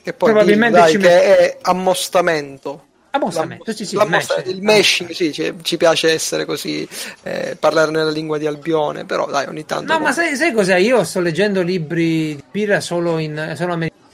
Che 0.02 0.12
poi 0.12 0.30
probabilmente 0.30 0.78
dai, 0.78 0.92
che 0.92 0.98
metto... 0.98 1.40
è 1.40 1.58
ammostamento. 1.62 2.84
Ammostamento, 3.10 3.72
sì, 3.72 3.86
sì, 3.86 3.96
il, 3.96 4.06
mesh, 4.06 4.42
il 4.44 4.62
meshing, 4.62 5.10
sì, 5.10 5.32
cioè, 5.32 5.54
ci 5.62 5.76
piace 5.78 6.12
essere 6.12 6.44
così, 6.44 6.86
eh, 7.22 7.56
parlare 7.58 7.90
nella 7.90 8.10
lingua 8.10 8.36
di 8.36 8.46
Albione, 8.46 9.06
però 9.06 9.26
dai, 9.26 9.46
ogni 9.46 9.64
tanto. 9.64 9.92
No, 9.92 9.98
ma 9.98 10.12
sai, 10.12 10.36
sai 10.36 10.52
cos'è? 10.52 10.76
Io 10.76 11.02
sto 11.04 11.20
leggendo 11.20 11.62
libri 11.62 12.36
di 12.36 12.44
birra 12.50 12.80
solo 12.80 13.18
in 13.18 13.54
solo 13.56 13.72
americani 13.72 14.06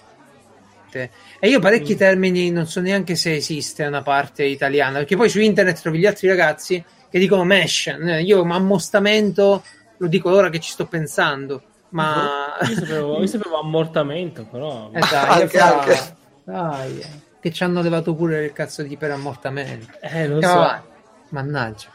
e 0.98 1.48
io 1.48 1.60
parecchi 1.60 1.94
mm. 1.94 1.98
termini 1.98 2.50
non 2.50 2.66
so 2.66 2.80
neanche 2.80 3.14
se 3.14 3.34
esiste 3.34 3.84
una 3.84 4.02
parte 4.02 4.44
italiana, 4.44 4.98
perché 4.98 5.16
poi 5.16 5.28
su 5.28 5.40
internet 5.40 5.80
trovi 5.80 5.98
gli 5.98 6.06
altri 6.06 6.28
ragazzi 6.28 6.82
che 7.10 7.18
dicono 7.18 7.44
mesh. 7.44 7.94
Io 8.22 8.42
ammostamento 8.42 9.62
lo 9.98 10.06
dico 10.06 10.30
ora 10.30 10.50
che 10.50 10.58
ci 10.58 10.70
sto 10.70 10.86
pensando, 10.86 11.62
ma... 11.90 12.56
Io 12.68 12.74
sapevo, 12.74 13.20
io 13.20 13.26
sapevo 13.26 13.60
ammortamento, 13.60 14.44
però... 14.44 14.90
Eh 14.92 15.00
dai, 15.00 15.42
anche, 15.42 15.58
fa... 15.58 15.78
anche. 15.78 16.16
dai, 16.44 17.04
che 17.40 17.52
ci 17.52 17.62
hanno 17.62 17.82
levato 17.82 18.14
pure 18.14 18.44
il 18.44 18.52
cazzo 18.52 18.82
di 18.82 18.96
per 18.96 19.12
ammortamento. 19.12 19.86
Eh, 20.00 20.26
lo 20.26 20.40
so. 20.40 20.48
Avanti. 20.48 20.92
Mannaggia. 21.28 21.88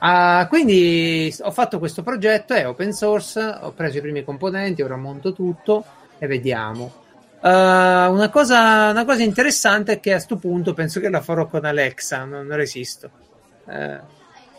Uh, 0.00 0.46
quindi 0.48 1.34
ho 1.40 1.50
fatto 1.50 1.78
questo 1.78 2.02
progetto, 2.02 2.52
è 2.52 2.66
open 2.66 2.92
source, 2.92 3.40
ho 3.40 3.72
preso 3.72 3.98
i 3.98 4.00
primi 4.00 4.22
componenti, 4.22 4.82
ora 4.82 4.96
monto 4.96 5.32
tutto 5.32 5.84
e 6.18 6.26
vediamo. 6.26 7.03
Uh, 7.44 8.10
una, 8.10 8.30
cosa, 8.30 8.88
una, 8.88 9.04
cosa, 9.04 9.22
interessante 9.22 9.92
è 9.92 10.00
che 10.00 10.12
a 10.12 10.14
questo 10.14 10.36
punto 10.36 10.72
penso 10.72 10.98
che 10.98 11.10
la 11.10 11.20
farò 11.20 11.46
con 11.46 11.66
Alexa, 11.66 12.24
non, 12.24 12.46
non 12.46 12.56
resisto. 12.56 13.10
Uh, 13.66 13.98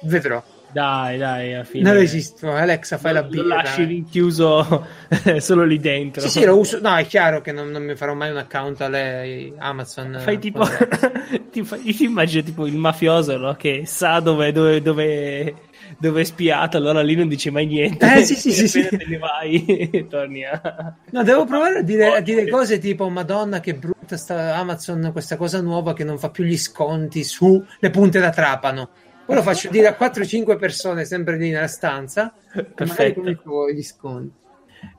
vedrò. 0.02 0.44
Dai, 0.72 1.18
dai, 1.18 1.56
alla 1.56 1.64
fine. 1.64 1.84
Non 1.84 1.94
resisto, 1.94 2.52
Alexa, 2.52 3.00
fai 3.00 3.14
lo, 3.14 3.22
la 3.22 3.26
birra. 3.26 3.44
Lo 3.44 3.56
lasci 3.56 3.86
rinchiuso 3.86 4.86
solo 5.40 5.64
lì 5.64 5.80
dentro. 5.80 6.22
Sì, 6.22 6.30
sì, 6.30 6.46
lo 6.46 6.60
uso. 6.60 6.80
No, 6.80 6.96
è 6.96 7.08
chiaro 7.08 7.42
che 7.42 7.52
non, 7.52 7.72
non 7.72 7.82
mi 7.82 7.96
farò 7.96 8.14
mai 8.14 8.30
un 8.30 8.38
account 8.38 8.82
a 8.82 8.88
lei, 8.88 9.52
Amazon. 9.58 10.20
Fai 10.20 10.38
tipo. 10.38 10.64
ti, 11.50 11.64
fai, 11.64 11.82
ti 11.82 12.04
immagino 12.04 12.44
tipo 12.44 12.68
il 12.68 12.76
mafioso, 12.76 13.36
no? 13.38 13.56
Che 13.56 13.88
sa 13.88 14.20
dove, 14.20 14.52
dove, 14.52 14.82
dove 14.84 15.56
dove 15.98 16.22
è 16.22 16.24
spiata, 16.24 16.78
allora 16.78 17.02
lì 17.02 17.16
non 17.16 17.28
dice 17.28 17.52
mai 17.52 17.66
niente. 17.66 18.16
Eh 18.16 18.24
sì, 18.24 18.36
sì, 18.36 18.52
sì, 18.52 18.68
sì. 18.68 18.88
te 18.88 19.06
ne 19.08 19.18
vai, 19.18 20.06
torni 20.10 20.44
a... 20.46 20.96
No, 21.12 21.24
devo 21.24 21.46
provare 21.46 21.80
a 21.80 21.82
dire, 21.82 22.16
a 22.16 22.20
dire 22.22 22.48
cose 22.48 22.80
tipo, 22.80 23.10
madonna 23.10 23.60
che 23.60 23.76
brutta 23.76 24.18
sta 24.18 24.56
Amazon, 24.56 25.10
questa 25.12 25.38
cosa 25.38 25.62
nuova 25.62 25.94
che 25.94 26.04
non 26.04 26.18
fa 26.18 26.30
più 26.30 26.44
gli 26.44 26.58
sconti 26.58 27.24
sulle 27.24 27.90
punte 27.92 28.20
da 28.20 28.30
trapano. 28.30 28.90
Poi 29.26 29.36
lo 29.36 29.42
faccio 29.42 29.70
dire 29.70 29.88
a 29.88 29.98
4-5 30.00 30.58
persone 30.58 31.04
sempre 31.04 31.38
lì 31.38 31.50
nella 31.50 31.68
stanza. 31.68 32.32
Perfetto. 32.76 33.24
gli 33.72 33.82
sconti. 33.82 34.44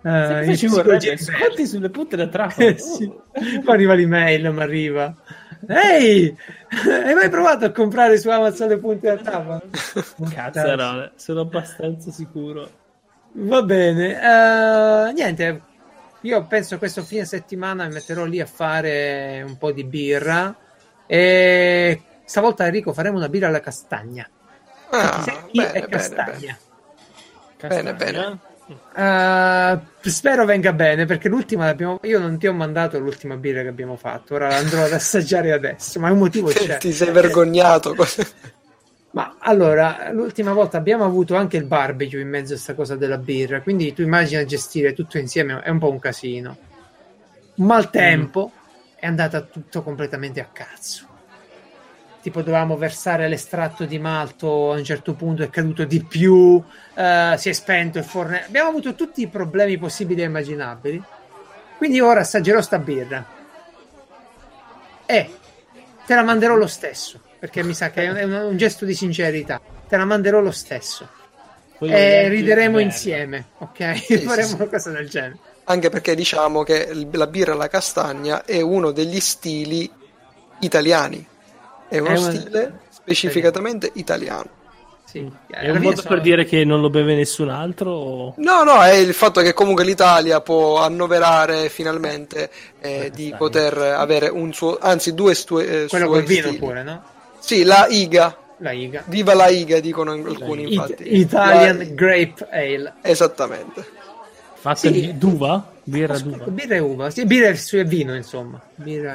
Uh, 0.03 0.55
ci 0.57 0.66
vorrebbe 0.66 1.16
sconti 1.16 1.64
sulle 1.64 1.90
punte 1.90 2.16
da 2.16 2.26
trapano. 2.26 2.68
Eh, 2.68 2.78
sì. 2.78 3.09
Poi 3.64 3.74
arriva 3.74 3.94
l'email, 3.94 4.51
ma 4.51 4.62
arriva. 4.62 5.14
Ehi, 5.68 6.36
hai 7.04 7.14
mai 7.14 7.28
provato 7.28 7.64
a 7.64 7.70
comprare 7.70 8.18
su 8.18 8.28
Amazon 8.28 8.68
le 8.68 8.78
punte 8.78 9.10
a 9.10 9.16
tavola? 9.16 9.62
Cazzarola, 10.30 11.12
sono 11.16 11.40
abbastanza 11.40 12.10
sicuro. 12.10 12.68
Va 13.32 13.62
bene, 13.62 14.14
uh, 14.14 15.12
niente. 15.12 15.60
Io 16.22 16.46
penso 16.46 16.78
questo 16.78 17.02
fine 17.02 17.24
settimana 17.24 17.86
mi 17.86 17.94
metterò 17.94 18.24
lì 18.24 18.40
a 18.40 18.46
fare 18.46 19.42
un 19.46 19.58
po' 19.58 19.72
di 19.72 19.84
birra. 19.84 20.54
E 21.06 22.02
stavolta, 22.24 22.64
Enrico, 22.64 22.92
faremo 22.92 23.16
una 23.16 23.28
birra 23.28 23.48
alla 23.48 23.60
castagna. 23.60 24.28
Ah, 24.90 25.44
bene, 25.52 25.72
bene, 25.72 25.86
castagna. 25.86 26.58
Bene, 27.60 27.94
bene. 27.94 28.38
Uh, 28.68 29.80
spero 30.00 30.44
venga 30.44 30.72
bene 30.72 31.04
perché 31.04 31.28
l'ultima 31.28 31.66
l'abbiamo. 31.66 32.00
Io 32.02 32.18
non 32.18 32.38
ti 32.38 32.46
ho 32.46 32.52
mandato 32.52 32.98
l'ultima 32.98 33.36
birra 33.36 33.62
che 33.62 33.68
abbiamo 33.68 33.96
fatto. 33.96 34.34
Ora 34.34 34.56
andrò 34.56 34.84
ad 34.84 34.92
assaggiare 34.92 35.52
adesso. 35.52 36.00
Ma 36.00 36.10
un 36.10 36.18
motivo 36.18 36.48
c'è. 36.48 36.78
Ti 36.78 36.92
sei 36.92 37.12
vergognato. 37.12 37.94
ma 39.12 39.36
allora, 39.38 40.10
l'ultima 40.10 40.52
volta 40.52 40.78
abbiamo 40.78 41.04
avuto 41.04 41.36
anche 41.36 41.56
il 41.56 41.64
barbecue 41.64 42.20
in 42.20 42.28
mezzo 42.28 42.52
a 42.52 42.56
questa 42.56 42.74
cosa 42.74 42.96
della 42.96 43.18
birra. 43.18 43.60
Quindi 43.62 43.92
tu 43.92 44.02
immagina 44.02 44.44
gestire 44.44 44.92
tutto 44.92 45.18
insieme, 45.18 45.60
è 45.62 45.70
un 45.70 45.78
po' 45.78 45.90
un 45.90 46.00
casino. 46.00 46.56
Un 47.54 47.66
maltempo 47.66 48.50
mm. 48.52 48.96
è 48.96 49.06
andata 49.06 49.42
tutto 49.42 49.82
completamente 49.82 50.40
a 50.40 50.48
cazzo 50.52 51.14
tipo 52.26 52.40
dovevamo 52.40 52.76
versare 52.76 53.28
l'estratto 53.28 53.84
di 53.84 54.00
malto 54.00 54.72
a 54.72 54.76
un 54.76 54.82
certo 54.82 55.14
punto 55.14 55.44
è 55.44 55.48
caduto 55.48 55.84
di 55.84 56.02
più, 56.02 56.34
uh, 56.34 57.36
si 57.36 57.48
è 57.48 57.52
spento 57.52 57.98
il 57.98 58.04
forno. 58.04 58.36
Abbiamo 58.44 58.68
avuto 58.68 58.96
tutti 58.96 59.20
i 59.20 59.28
problemi 59.28 59.78
possibili 59.78 60.22
e 60.22 60.24
immaginabili. 60.24 61.00
Quindi 61.76 62.00
ora 62.00 62.22
assaggerò 62.22 62.60
sta 62.60 62.80
birra. 62.80 63.24
E 65.06 65.30
te 66.04 66.14
la 66.16 66.24
manderò 66.24 66.56
lo 66.56 66.66
stesso, 66.66 67.20
perché 67.38 67.62
mi 67.62 67.74
sa 67.74 67.90
che 67.90 68.02
è 68.02 68.24
un, 68.24 68.32
un 68.32 68.56
gesto 68.56 68.84
di 68.84 68.94
sincerità. 68.94 69.60
Te 69.86 69.96
la 69.96 70.04
manderò 70.04 70.40
lo 70.40 70.50
stesso. 70.50 71.08
Poi 71.78 71.92
e 71.92 72.26
rideremo 72.26 72.80
insieme, 72.80 73.50
ok? 73.58 73.98
Sì, 73.98 74.18
Faremo 74.26 74.48
sì, 74.48 74.54
una 74.54 74.66
cosa 74.66 74.90
del 74.90 75.08
genere. 75.08 75.38
Anche 75.62 75.90
perché 75.90 76.16
diciamo 76.16 76.64
che 76.64 76.90
la 77.12 77.26
birra 77.28 77.52
alla 77.52 77.68
castagna 77.68 78.44
è 78.44 78.60
uno 78.60 78.90
degli 78.90 79.20
stili 79.20 79.88
italiani 80.58 81.34
è 81.89 81.99
uno 81.99 82.11
è 82.11 82.16
stile 82.16 82.64
una... 82.64 82.78
specificatamente 82.91 83.91
italiano. 83.95 84.64
Sì. 85.05 85.30
È 85.47 85.70
un 85.70 85.78
modo 85.78 85.97
sono... 85.97 86.09
per 86.09 86.20
dire 86.20 86.45
che 86.45 86.64
non 86.64 86.80
lo 86.80 86.91
beve 86.91 87.14
nessun 87.14 87.49
altro? 87.49 87.91
O... 87.91 88.34
No, 88.39 88.64
no, 88.64 88.82
è 88.82 88.93
il 88.95 89.14
fatto 89.14 89.41
che 89.41 89.55
comunque 89.55 89.84
l'Italia 89.84 90.41
può 90.41 90.78
annoverare 90.80 91.68
finalmente 91.68 92.51
eh, 92.80 93.11
di 93.14 93.32
poter 93.39 93.78
avere 93.78 94.28
un 94.28 94.53
suo, 94.53 94.76
anzi 94.78 95.14
due 95.14 95.34
stue, 95.34 95.84
eh, 95.84 95.87
Quello 95.87 96.09
col 96.09 96.24
vino 96.24 96.53
pure, 96.55 96.82
no? 96.82 97.03
Sì, 97.39 97.62
la 97.62 97.87
IGA. 97.89 98.37
La 98.59 98.72
IGA. 98.72 99.05
Viva 99.07 99.34
la 99.34 99.49
IGA, 99.49 99.80
dicono 99.80 100.12
alcuni, 100.12 100.64
la 100.64 100.82
infatti. 100.82 101.16
Italian 101.18 101.78
la... 101.78 101.84
Grape 101.84 102.49
Ale. 102.51 102.95
Esattamente. 103.03 103.87
Fatta 104.66 104.78
sì. 104.78 104.90
di 104.90 105.16
d'uva? 105.16 105.74
Birra 105.84 106.18
d'uva. 106.18 106.46
Birra 106.46 106.74
e 106.74 106.78
uva, 106.80 107.10
sì, 107.10 107.24
birra 107.24 107.50
e 107.50 107.84
vino, 107.84 108.16
insomma. 108.16 108.60
Birra. 108.74 109.14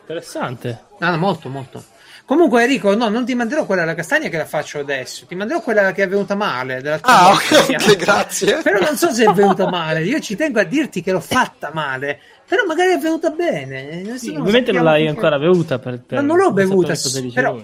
Interessante. 0.00 0.84
Ah, 1.00 1.10
no, 1.10 1.18
molto, 1.18 1.50
molto. 1.50 1.84
Comunque, 2.24 2.62
Enrico, 2.62 2.94
no, 2.94 3.10
non 3.10 3.26
ti 3.26 3.34
manderò 3.34 3.66
quella 3.66 3.82
alla 3.82 3.94
castagna 3.94 4.30
che 4.30 4.38
la 4.38 4.46
faccio 4.46 4.78
adesso, 4.78 5.26
ti 5.26 5.34
manderò 5.34 5.60
quella 5.60 5.92
che 5.92 6.04
è 6.04 6.08
venuta 6.08 6.34
male. 6.34 6.80
Ah, 7.02 7.32
ok, 7.32 7.74
okay 7.74 7.96
grazie. 8.00 8.62
Però 8.62 8.78
non 8.78 8.96
so 8.96 9.12
se 9.12 9.26
è 9.26 9.32
venuta 9.34 9.68
male. 9.68 10.02
Io 10.04 10.18
ci 10.18 10.34
tengo 10.34 10.60
a 10.60 10.64
dirti 10.64 11.02
che 11.02 11.12
l'ho 11.12 11.20
fatta 11.20 11.70
male. 11.74 12.18
Però 12.48 12.64
magari 12.64 12.92
è 12.92 12.98
venuta 12.98 13.28
bene. 13.28 14.16
Sì, 14.16 14.34
ovviamente 14.34 14.72
non 14.72 14.84
l'hai 14.84 15.06
ancora 15.06 15.38
bevuta. 15.38 15.78
Per, 15.78 16.00
per 16.00 16.20
Ma 16.20 16.24
non 16.24 16.38
l'ho 16.38 16.52
bevuta, 16.52 16.94
però, 17.34 17.62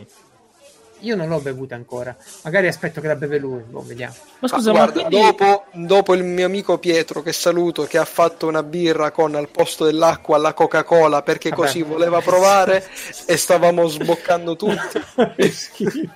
io 1.01 1.16
non 1.16 1.28
l'ho 1.28 1.40
bevuta 1.40 1.74
ancora. 1.74 2.16
Magari 2.42 2.68
aspetto 2.68 3.01
che 3.01 3.07
la 3.07 3.16
beve 3.16 3.38
lui. 3.38 3.62
Boh, 3.62 3.82
vediamo. 3.82 4.14
Ma 4.38 4.49
scusa, 4.49 4.72
ma 4.72 4.78
guarda, 4.78 5.05
quindi... 5.05 5.16
dopo, 5.16 5.64
dopo, 5.72 6.14
il 6.14 6.24
mio 6.24 6.47
amico 6.47 6.78
Pietro, 6.78 7.22
che 7.22 7.32
saluto, 7.32 7.84
che 7.84 7.99
ha 7.99 8.05
fatto 8.05 8.47
una 8.47 8.62
birra 8.62 9.11
con 9.11 9.34
al 9.34 9.49
posto 9.49 9.84
dell'acqua 9.84 10.38
la 10.38 10.55
Coca-Cola 10.55 11.22
perché 11.22 11.51
Vabbè. 11.51 11.62
così 11.62 11.82
voleva 11.82 12.20
provare 12.20 12.86
e 13.26 13.36
stavamo 13.36 13.86
sboccando 13.86 14.57
tutti. 14.57 15.01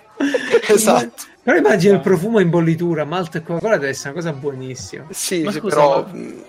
esatto. 0.68 1.24
Però 1.42 1.56
immagina 1.56 1.94
il 1.94 2.00
profumo 2.00 2.38
in 2.38 2.50
bollitura, 2.50 3.04
malto 3.04 3.38
e 3.38 3.42
Coca-Cola 3.42 3.76
deve 3.76 3.90
essere 3.90 4.10
una 4.10 4.20
cosa 4.20 4.32
buonissima. 4.32 5.06
Sì, 5.10 5.42
scusa, 5.44 5.60
però 5.60 6.02
ma... 6.02 6.12
Mm, 6.12 6.40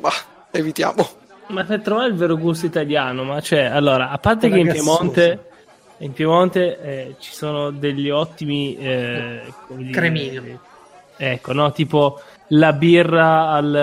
bah, 0.00 0.12
evitiamo. 0.50 1.08
Ma 1.48 1.64
per 1.64 1.82
trovare 1.82 2.08
il 2.08 2.14
vero 2.14 2.36
gusto 2.36 2.64
italiano, 2.64 3.24
ma 3.24 3.40
cioè, 3.40 3.64
allora, 3.64 4.10
a 4.10 4.18
parte 4.18 4.48
che 4.48 4.58
in 4.58 4.70
Piemonte 4.70 5.52
in 5.98 6.12
Piemonte 6.12 6.80
eh, 6.80 7.16
ci 7.18 7.32
sono 7.32 7.70
degli 7.70 8.10
ottimi 8.10 8.76
eh, 8.76 9.42
cremini. 9.90 10.58
Ecco, 11.16 11.52
no? 11.52 11.72
Tipo 11.72 12.20
la 12.48 12.72
birra 12.72 13.50
al, 13.50 13.74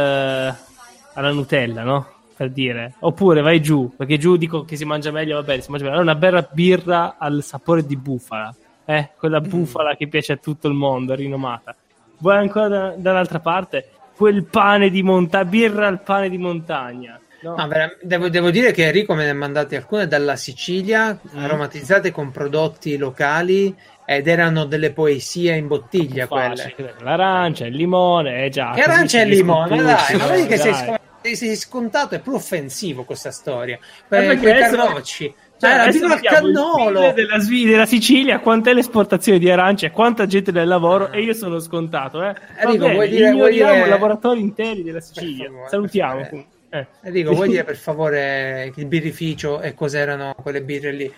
alla 1.13 1.31
Nutella, 1.31 1.83
no? 1.83 2.07
Per 2.35 2.49
dire. 2.49 2.95
Oppure 2.99 3.41
vai 3.41 3.61
giù, 3.61 3.93
perché 3.95 4.17
giù 4.17 4.35
dico 4.35 4.65
che 4.65 4.75
si 4.75 4.83
mangia 4.83 5.11
meglio, 5.11 5.35
va 5.35 5.43
bene, 5.43 5.61
si 5.61 5.69
mangia 5.69 5.85
meglio. 5.85 5.99
Allora 5.99 6.11
una 6.11 6.19
bella 6.19 6.47
birra 6.51 7.15
al 7.17 7.43
sapore 7.43 7.85
di 7.85 7.95
bufala. 7.95 8.53
Eh? 8.83 9.11
Quella 9.17 9.39
mm. 9.39 9.47
bufala 9.47 9.95
che 9.95 10.07
piace 10.07 10.33
a 10.33 10.37
tutto 10.37 10.67
il 10.67 10.73
mondo, 10.73 11.15
rinomata. 11.15 11.75
Vuoi 12.17 12.37
ancora 12.37 12.67
da, 12.67 12.93
dall'altra 12.97 13.39
parte? 13.39 13.89
Quel 14.15 14.43
pane 14.43 14.89
di 14.89 15.01
montagna, 15.01 15.45
birra 15.45 15.87
al 15.87 16.01
pane 16.01 16.29
di 16.29 16.37
montagna 16.37 17.20
No. 17.41 17.55
No, 17.55 17.67
devo, 18.01 18.29
devo, 18.29 18.51
dire 18.51 18.71
che 18.71 18.85
Enrico 18.85 19.15
me 19.15 19.23
ne 19.23 19.31
ha 19.31 19.33
mandate 19.33 19.75
alcune 19.75 20.07
dalla 20.07 20.35
Sicilia, 20.35 21.13
mm. 21.13 21.37
aromatizzate 21.39 22.11
con 22.11 22.29
prodotti 22.29 22.97
locali 22.97 23.75
ed 24.05 24.27
erano 24.27 24.65
delle 24.65 24.91
poesie 24.91 25.55
in 25.55 25.67
bottiglia 25.67 26.27
quelle. 26.27 26.75
L'arancia, 26.99 27.65
il 27.65 27.75
limone, 27.75 28.45
eh 28.45 28.49
già. 28.49 28.73
Che 28.75 28.81
arancia 28.81 29.21
e 29.21 29.23
il 29.23 29.29
limone, 29.29 29.81
dai, 29.81 30.17
ma 30.17 30.27
vedi 30.27 30.47
che 30.47 30.57
sei, 30.57 31.35
sei, 31.35 31.55
scontato, 31.55 32.13
è 32.13 32.19
più 32.19 32.33
offensivo 32.33 33.05
questa 33.05 33.31
storia. 33.31 33.79
Per, 34.07 34.37
quei 34.37 34.59
carrocci. 34.59 35.33
Cioè, 35.57 35.69
era 35.71 35.91
viva 35.91 36.15
il 36.15 36.21
cannolo 36.21 37.11
della, 37.13 37.39
della 37.39 37.85
Sicilia, 37.85 38.39
quant'è 38.39 38.73
l'esportazione 38.73 39.39
di 39.39 39.49
arance, 39.49 39.91
quanta 39.91 40.25
gente 40.25 40.51
del 40.51 40.67
lavoro, 40.67 41.05
ah. 41.05 41.15
e 41.15 41.21
io 41.21 41.33
sono 41.33 41.59
scontato. 41.59 42.23
Eh. 42.23 42.35
Enrico, 42.57 42.89
vuoi 42.89 43.09
dire, 43.09 43.31
vuoi 43.31 43.53
dire... 43.53 43.87
lavoratori 43.87 44.41
interi 44.41 44.83
della 44.83 45.01
Sicilia. 45.01 45.45
Favore, 45.45 45.69
Salutiamo. 45.69 46.29
Eh. 46.71 46.79
Eh. 46.79 46.87
Enrico, 47.03 47.33
vuoi 47.33 47.49
dire 47.51 47.63
per 47.63 47.77
favore 47.77 48.71
il 48.75 48.85
birrificio 48.85 49.61
e 49.61 49.73
cos'erano 49.73 50.35
quelle 50.41 50.61
birre 50.61 50.91
lì? 50.91 51.13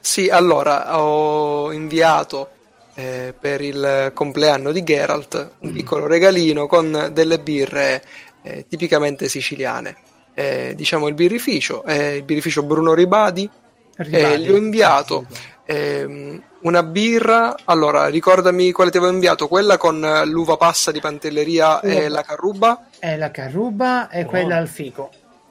Sì, 0.00 0.28
allora 0.28 0.98
ho 0.98 1.70
inviato 1.72 2.50
eh, 2.94 3.34
per 3.38 3.60
il 3.60 4.10
compleanno 4.14 4.72
di 4.72 4.82
Geralt 4.82 5.52
un 5.60 5.70
mm. 5.70 5.74
piccolo 5.74 6.06
regalino 6.06 6.66
con 6.66 7.10
delle 7.12 7.38
birre 7.38 8.02
eh, 8.42 8.66
tipicamente 8.68 9.28
siciliane. 9.28 9.96
Eh, 10.34 10.72
diciamo 10.74 11.08
il 11.08 11.14
birrificio, 11.14 11.84
eh, 11.84 12.16
il 12.16 12.22
birrificio 12.22 12.62
Bruno 12.62 12.94
Ribadi. 12.94 13.48
Ribadi. 13.94 14.42
gli 14.42 14.50
ho 14.50 14.56
inviato 14.56 15.26
ehm, 15.72 16.42
una 16.60 16.82
birra. 16.82 17.56
Allora, 17.64 18.06
ricordami 18.08 18.72
quale 18.72 18.90
ti 18.90 18.98
avevo 18.98 19.12
inviato, 19.12 19.48
quella 19.48 19.76
con 19.76 20.00
l'uva 20.26 20.56
passa 20.56 20.90
di 20.90 21.00
Pantelleria 21.00 21.80
e 21.80 22.08
la 22.08 22.22
carruba 22.22 22.86
è 23.02 23.16
la 23.16 23.32
carruba 23.32 24.08
e 24.10 24.22
oh. 24.22 24.26
quella 24.26 24.56
al 24.58 24.68
fico. 24.68 25.10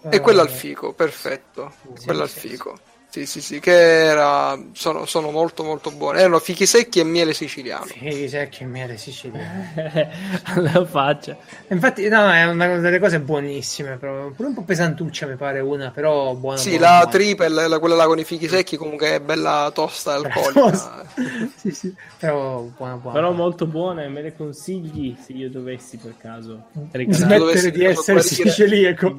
E 0.10 0.22
quella 0.22 0.42
al 0.42 0.48
eh, 0.48 0.52
fico, 0.52 0.94
perfetto. 0.94 1.74
Sì, 1.96 2.06
quella 2.06 2.26
sì, 2.26 2.38
al 2.38 2.50
fico. 2.50 2.76
Sì, 2.78 2.91
sì, 3.26 3.42
sì, 3.42 3.60
che 3.60 4.06
era, 4.06 4.58
sono, 4.72 5.06
sono, 5.06 5.32
molto 5.32 5.64
molto 5.64 5.92
buone. 5.92 6.20
Erano 6.20 6.40
fichi 6.40 6.66
secchi 6.66 7.02
e 7.02 7.04
miele 7.04 7.34
siciliano. 7.34 7.84
Fichi 7.84 8.30
secchi 8.30 8.64
e 8.64 8.66
miele 8.68 8.96
siciliano. 8.96 9.68
La 10.56 10.86
faccia. 10.86 11.38
Infatti, 11.68 12.08
no, 12.08 12.32
è 12.32 12.46
una 12.46 12.78
delle 12.78 13.00
cose 13.00 13.20
buonissime, 13.20 13.98
però. 13.98 14.30
Pure 14.30 14.48
un 14.48 14.54
po' 14.54 14.62
pesantuccia 14.62 15.28
mi 15.28 15.36
pare 15.36 15.60
una, 15.60 15.92
però 15.92 16.34
buona. 16.36 16.56
Sì, 16.56 16.78
buona, 16.78 16.86
la 16.86 16.96
buona. 17.00 17.12
triple, 17.12 17.68
la, 17.68 17.80
quella 17.80 17.96
là 17.96 18.06
con 18.06 18.18
i 18.18 18.24
fichi 18.24 18.48
secchi, 18.48 18.78
comunque 18.78 19.16
è 19.16 19.20
bella 19.20 19.70
tosta 19.74 20.14
e 20.14 20.16
alcolica. 20.16 21.06
sì, 21.58 21.72
sì, 21.72 21.94
però 22.18 22.62
buona, 22.62 22.96
buona. 22.96 23.20
Però 23.20 23.32
molto 23.34 23.66
buona 23.66 24.04
e 24.04 24.08
me 24.08 24.22
le 24.22 24.34
consigli 24.38 25.18
se 25.22 25.34
io 25.34 25.50
dovessi 25.50 25.98
per 25.98 26.16
caso 26.18 26.68
smettere 27.10 27.72
di 27.72 27.84
essere 27.84 28.22
siciliaco. 28.22 29.18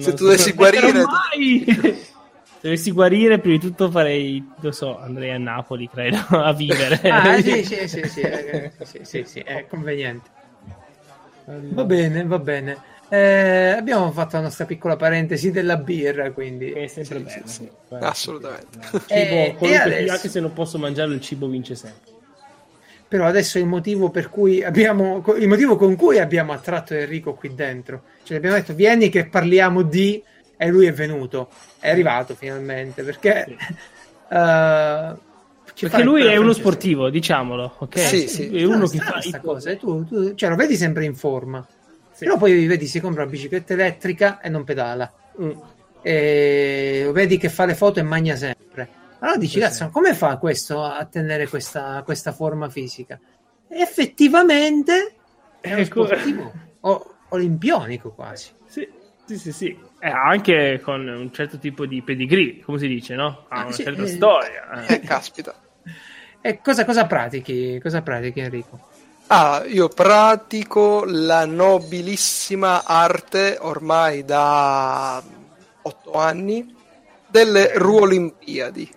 se 0.00 0.14
tu 0.14 0.24
dovessi 0.24 0.50
guarire... 0.54 0.92
Mai! 0.92 2.06
Se 2.60 2.66
dovessi 2.66 2.90
guarire, 2.90 3.38
prima 3.38 3.56
di 3.56 3.64
tutto 3.64 3.88
farei, 3.88 4.44
lo 4.60 4.72
so, 4.72 4.98
andrei 4.98 5.30
a 5.30 5.38
Napoli, 5.38 5.88
credo, 5.88 6.18
a 6.36 6.52
vivere. 6.52 7.00
ah, 7.08 7.40
sì, 7.40 7.62
sì, 7.62 7.86
sì, 7.86 8.02
sì, 8.08 8.20
eh, 8.20 8.72
sì, 8.82 8.98
sì, 9.02 9.24
sì, 9.24 9.38
è 9.38 9.66
conveniente. 9.68 10.28
Va 11.44 11.84
bene, 11.84 12.24
va 12.24 12.38
bene. 12.40 12.76
Eh, 13.08 13.70
abbiamo 13.70 14.10
fatto 14.10 14.36
la 14.36 14.42
nostra 14.42 14.66
piccola 14.66 14.96
parentesi 14.96 15.52
della 15.52 15.76
birra, 15.76 16.32
quindi 16.32 16.72
è 16.72 16.88
sempre 16.88 17.18
sì, 17.18 17.24
bello. 17.24 17.46
Sì, 17.46 17.70
sì. 17.88 17.94
Assolutamente. 18.00 18.78
Eh, 19.06 19.54
cibo, 19.56 19.66
adesso... 19.66 20.12
Anche 20.12 20.28
se 20.28 20.40
non 20.40 20.52
posso 20.52 20.78
mangiarlo, 20.78 21.14
il 21.14 21.20
cibo 21.20 21.46
vince 21.46 21.76
sempre. 21.76 22.16
Però 23.06 23.24
adesso 23.24 23.58
il 23.58 23.66
motivo 23.66 24.10
per 24.10 24.28
cui 24.28 24.62
abbiamo 24.62 25.24
il 25.38 25.48
motivo 25.48 25.76
con 25.76 25.96
cui 25.96 26.18
abbiamo 26.18 26.52
attratto 26.52 26.92
Enrico 26.92 27.32
qui 27.34 27.54
dentro. 27.54 28.02
Cioè 28.24 28.36
abbiamo 28.36 28.56
detto 28.56 28.74
vieni 28.74 29.08
che 29.08 29.26
parliamo 29.26 29.80
di 29.80 30.22
e 30.58 30.68
lui 30.68 30.84
è 30.84 30.92
venuto, 30.92 31.48
è 31.78 31.88
arrivato 31.88 32.34
finalmente 32.34 33.02
perché... 33.02 33.44
Sì. 33.46 33.76
Uh, 34.28 35.16
perché 35.74 36.02
lui 36.02 36.26
è 36.26 36.36
uno 36.36 36.52
sportivo, 36.52 37.08
diciamolo, 37.08 37.76
ok? 37.78 37.98
Sì, 37.98 38.28
sì. 38.28 38.54
È 38.54 38.64
uno 38.64 38.86
che 38.86 38.98
fa 38.98 39.12
questa 39.12 39.40
cosa, 39.40 39.74
tu, 39.76 40.04
tu, 40.04 40.34
cioè 40.34 40.50
lo 40.50 40.56
vedi 40.56 40.76
sempre 40.76 41.06
in 41.06 41.14
forma. 41.14 41.66
Sì. 42.12 42.24
Però 42.24 42.36
poi 42.36 42.66
vedi 42.66 42.86
si 42.86 43.00
compra 43.00 43.22
una 43.22 43.30
bicicletta 43.30 43.72
elettrica 43.72 44.40
e 44.40 44.50
non 44.50 44.64
pedala. 44.64 45.10
Mm. 45.40 45.50
E 46.02 47.02
lo 47.04 47.12
vedi 47.12 47.38
che 47.38 47.48
fa 47.48 47.64
le 47.64 47.74
foto 47.74 48.00
e 48.00 48.02
magna 48.02 48.34
sempre. 48.36 48.88
Allora 49.20 49.38
dici, 49.38 49.60
cazzo, 49.60 49.88
come 49.88 50.14
fa 50.14 50.36
questo 50.36 50.82
a 50.82 51.04
tenere 51.04 51.48
questa, 51.48 52.02
questa 52.04 52.32
forma 52.32 52.68
fisica? 52.68 53.18
E 53.68 53.80
effettivamente 53.80 55.14
è 55.60 55.72
ecco. 55.72 56.06
sportivo. 56.06 56.52
o- 56.80 57.14
olimpionico 57.30 58.10
quasi. 58.12 58.50
Sì, 58.66 58.88
sì, 59.24 59.38
sì, 59.38 59.52
sì. 59.52 59.78
Eh, 60.00 60.08
anche 60.08 60.80
con 60.82 61.06
un 61.08 61.32
certo 61.32 61.58
tipo 61.58 61.84
di 61.84 62.02
pedigree, 62.02 62.60
come 62.60 62.78
si 62.78 62.86
dice, 62.86 63.14
no? 63.16 63.46
Ha 63.50 63.60
Ah, 63.60 63.66
una 63.66 63.72
sì, 63.72 63.82
certa 63.82 64.04
eh, 64.04 64.06
storia. 64.06 64.92
eh. 64.92 64.94
Eh, 64.94 65.04
caspita. 65.04 65.54
E 66.40 66.60
cosa, 66.60 66.84
cosa 66.84 67.06
pratichi? 67.06 67.78
Cosa 67.80 68.02
pratichi 68.02 68.40
Enrico? 68.40 68.80
Ah, 69.30 69.62
io 69.66 69.88
pratico 69.88 71.04
la 71.06 71.44
nobilissima 71.44 72.84
arte 72.84 73.56
ormai 73.60 74.24
da 74.24 75.22
otto 75.82 76.12
anni 76.12 76.74
delle 77.26 77.72
Ruolimpiadi. 77.76 78.90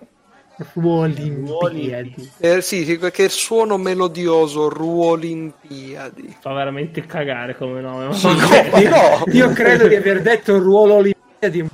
Ruolimpiadi. 0.73 2.31
Eh, 2.39 2.61
sì, 2.61 2.85
sì, 2.85 2.97
perché 2.97 3.23
il 3.23 3.29
suono 3.29 3.77
melodioso 3.77 4.69
Ruolimpiadi. 4.69 6.37
Fa 6.39 6.53
veramente 6.53 7.05
cagare 7.05 7.55
come 7.55 7.81
nome. 7.81 8.07
ma 8.07 8.15
No, 8.21 8.69
ma 8.71 8.79
no. 8.79 9.23
Io 9.31 9.51
credo 9.51 9.87
di 9.87 9.95
aver 9.95 10.21
detto 10.21 10.57
ruolo 10.57 10.95
Olimpiadi. 10.95 11.67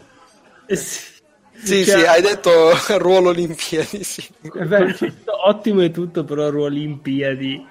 Eh, 0.65 0.75
sì. 0.75 1.15
Sì, 1.59 1.83
Cioè, 1.85 1.99
sì, 1.99 2.05
hai 2.05 2.21
detto 2.21 2.51
ruolo 2.97 3.29
Olimpiadi, 3.29 4.03
sì. 4.03 4.27
È. 4.41 4.95
Ottimo 5.45 5.81
e 5.81 5.91
tutto, 5.91 6.23
però 6.23 6.47
Olimpiadi. 6.47 7.65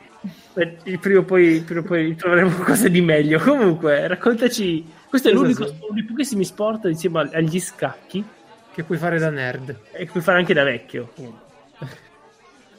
Eh, 0.54 0.98
Prima 0.98 1.20
o 1.20 1.22
poi, 1.24 1.60
prima 1.60 1.80
o 1.80 1.84
poi 1.84 2.16
troveremo 2.16 2.50
qualcosa 2.50 2.88
di 2.88 3.00
meglio. 3.00 3.38
Comunque, 3.38 4.06
raccontaci. 4.08 4.84
Questo 5.08 5.28
è 5.28 5.32
l'unico, 5.32 5.64
uno 5.64 5.94
dei 5.94 6.04
pochissimi 6.04 6.44
sport 6.44 6.86
insieme 6.86 7.28
agli 7.32 7.60
scacchi 7.60 8.24
Che 8.77 8.83
puoi 8.85 8.99
fare 8.99 9.18
da 9.18 9.31
nerd. 9.31 9.74
e 9.93 10.05
che 10.05 10.11
puoi 10.11 10.22
fare 10.22 10.37
anche 10.39 10.53
da 10.53 10.62
vecchio. 10.62 11.11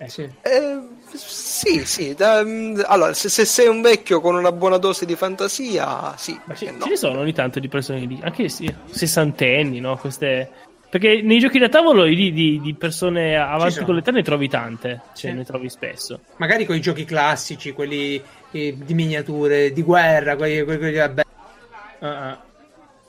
Sì. 0.06 0.30
Eh, 0.44 0.80
sì, 1.16 1.84
sì. 1.84 2.14
da- 2.14 2.44
mm, 2.46 2.82
allora, 2.86 3.16
se, 3.16 3.30
se 3.30 3.46
sei 3.46 3.68
un 3.68 3.82
vecchio 3.82 4.22
con 4.22 4.36
una 4.36 4.52
buona 4.52 4.78
dose 4.78 5.08
di 5.08 5.16
fantasia, 5.16 6.16
sì. 6.18 6.40
Ma 6.44 6.54
ce, 6.54 6.70
no? 6.70 6.84
ce 6.84 6.90
ne 6.90 6.96
sono 6.98 7.20
ogni 7.22 7.34
tanto 7.34 7.60
di 7.60 7.68
persone 7.68 8.06
di, 8.06 8.20
anche 8.22 8.48
sì, 8.48 8.72
sessantenni, 8.92 9.80
no? 9.80 9.98
Queste... 9.98 10.52
Perché 10.88 11.24
nei 11.24 11.40
giochi 11.40 11.58
da 11.58 11.68
tavolo 11.68 12.04
di, 12.04 12.32
di- 12.32 12.62
di 12.62 12.76
persone 12.76 13.36
avanti 13.38 13.84
con 13.84 13.96
l'età 13.96 14.12
ne 14.12 14.22
trovi 14.22 14.48
tante, 14.48 15.02
cioè 15.16 15.32
Sì. 15.32 15.36
ne 15.38 15.44
trovi 15.44 15.68
spesso. 15.68 16.20
Magari 16.36 16.66
con 16.68 16.76
i 16.76 16.80
giochi 16.80 17.04
classici, 17.04 17.72
quelli 17.74 18.22
eh, 18.52 18.78
di 18.78 18.94
miniature, 18.94 19.74
di 19.74 19.82
guerra, 19.82 20.36
quelli, 20.36 20.64
quelli, 20.64 20.78
quelli 20.80 20.98
vabbè. 20.98 21.24
Ah, 22.02 22.30
ah. 22.30 22.46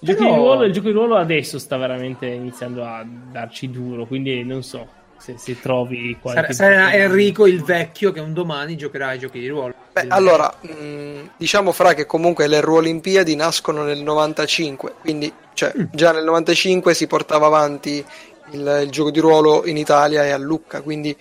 Il, 0.00 0.08
gioco 0.08 0.18
Però- 0.22 0.30
di 0.34 0.36
ruolo, 0.38 0.64
il 0.64 0.72
gioco 0.72 0.86
di 0.86 0.92
ruolo 0.92 1.16
adesso 1.16 1.58
sta 1.58 1.76
veramente 1.76 2.26
iniziando 2.26 2.84
a 2.84 3.04
darci 3.04 3.70
duro, 3.70 4.06
quindi 4.06 4.44
non 4.44 4.62
so 4.62 4.86
se, 5.16 5.34
se 5.36 5.58
trovi 5.60 6.16
qualche... 6.20 6.52
Sarà, 6.52 6.86
sarà 6.86 6.92
Enrico 6.94 7.46
il 7.46 7.62
vecchio 7.64 8.12
che 8.12 8.20
un 8.20 8.32
domani 8.32 8.76
giocherà 8.76 9.08
ai 9.08 9.18
giochi 9.18 9.40
di 9.40 9.48
ruolo. 9.48 9.74
Beh, 9.92 10.06
allora, 10.08 10.54
mh, 10.60 11.30
diciamo 11.36 11.72
fra 11.72 11.94
che 11.94 12.06
comunque 12.06 12.46
le 12.46 12.60
Ruolimpiadi 12.60 13.34
nascono 13.34 13.82
nel 13.82 14.00
95, 14.02 14.94
quindi 15.00 15.32
cioè, 15.54 15.72
Mm. 15.76 15.84
già 15.90 16.12
nel 16.12 16.22
95 16.24 16.94
si 16.94 17.08
portava 17.08 17.46
avanti 17.46 18.04
il, 18.52 18.80
il 18.84 18.90
gioco 18.90 19.10
di 19.10 19.18
ruolo 19.18 19.66
in 19.66 19.76
Italia 19.76 20.24
e 20.24 20.30
a 20.30 20.38
Lucca, 20.38 20.80
quindi 20.82 21.16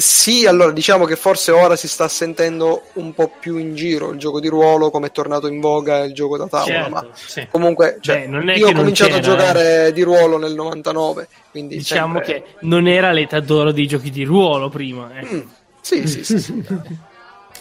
sì, 0.00 0.46
allora 0.46 0.70
diciamo 0.70 1.06
che 1.06 1.16
forse 1.16 1.50
ora 1.50 1.74
si 1.74 1.88
sta 1.88 2.06
sentendo 2.06 2.84
un 2.94 3.12
po' 3.14 3.32
più 3.40 3.56
in 3.56 3.74
giro 3.74 4.10
il 4.12 4.18
gioco 4.20 4.38
di 4.38 4.46
ruolo 4.46 4.90
come 4.92 5.08
è 5.08 5.10
tornato 5.10 5.48
in 5.48 5.58
voga 5.58 6.04
il 6.04 6.14
gioco 6.14 6.36
da 6.36 6.46
tavola, 6.46 6.66
Certo. 6.78 6.90
ma 6.94 7.06
Sì. 7.14 7.46
comunque 7.50 7.98
cioè, 8.00 8.20
Beh, 8.20 8.26
non 8.28 8.48
è 8.48 8.54
io 8.54 8.58
che 8.58 8.64
ho 8.64 8.72
non 8.74 8.76
cominciato 8.82 9.14
a 9.16 9.18
c'era, 9.18 9.34
giocare 9.36 9.92
di 9.92 10.02
ruolo 10.02 10.38
nel 10.38 10.54
99, 10.54 11.28
quindi 11.50 11.78
Diciamo 11.78 12.14
sempre- 12.22 12.32
che 12.42 12.44
non 12.60 12.86
era 12.86 13.10
l'età 13.10 13.40
d'oro 13.40 13.72
dei 13.72 13.88
giochi 13.88 14.10
di 14.10 14.22
ruolo 14.22 14.68
prima. 14.68 15.10
ecco. 15.18 15.34
Mm, 15.34 15.40
sì, 15.80 16.06
sì, 16.06 16.22
sì, 16.24 16.38
sì. 16.38 16.52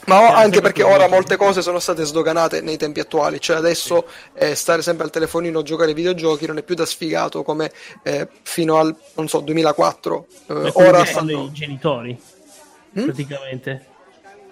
Ma 0.08 0.36
anche 0.36 0.62
perché 0.62 0.84
quello. 0.84 0.98
ora 0.98 1.08
molte 1.10 1.36
cose 1.36 1.62
sono 1.62 1.80
state 1.80 2.04
sdoganate 2.06 2.62
nei 2.62 2.78
tempi 2.78 3.02
attuali, 3.02 3.42
cioè 3.42 3.58
adesso 3.58 4.08
eh, 4.34 4.56
stare 4.56 4.82
sempre 4.82 5.04
al 5.06 5.12
telefonino 5.12 5.60
a 5.60 5.64
giocare 5.64 5.90
ai 5.90 5.96
videogiochi 5.96 6.46
non 6.46 6.58
è 6.58 6.64
più 6.64 6.76
da 6.76 6.86
sfigato 6.86 7.44
come 7.44 7.72
eh, 8.04 8.28
fino 8.44 8.78
al, 8.78 8.96
non 9.16 9.28
so, 9.28 9.40
2004. 9.42 10.28
Eh, 10.48 10.72
quello 10.72 10.72
ora 10.90 11.06
stanno... 11.06 11.44
i 11.44 11.52
genitori, 11.52 12.18
Mm? 12.98 13.04
praticamente. 13.04 13.86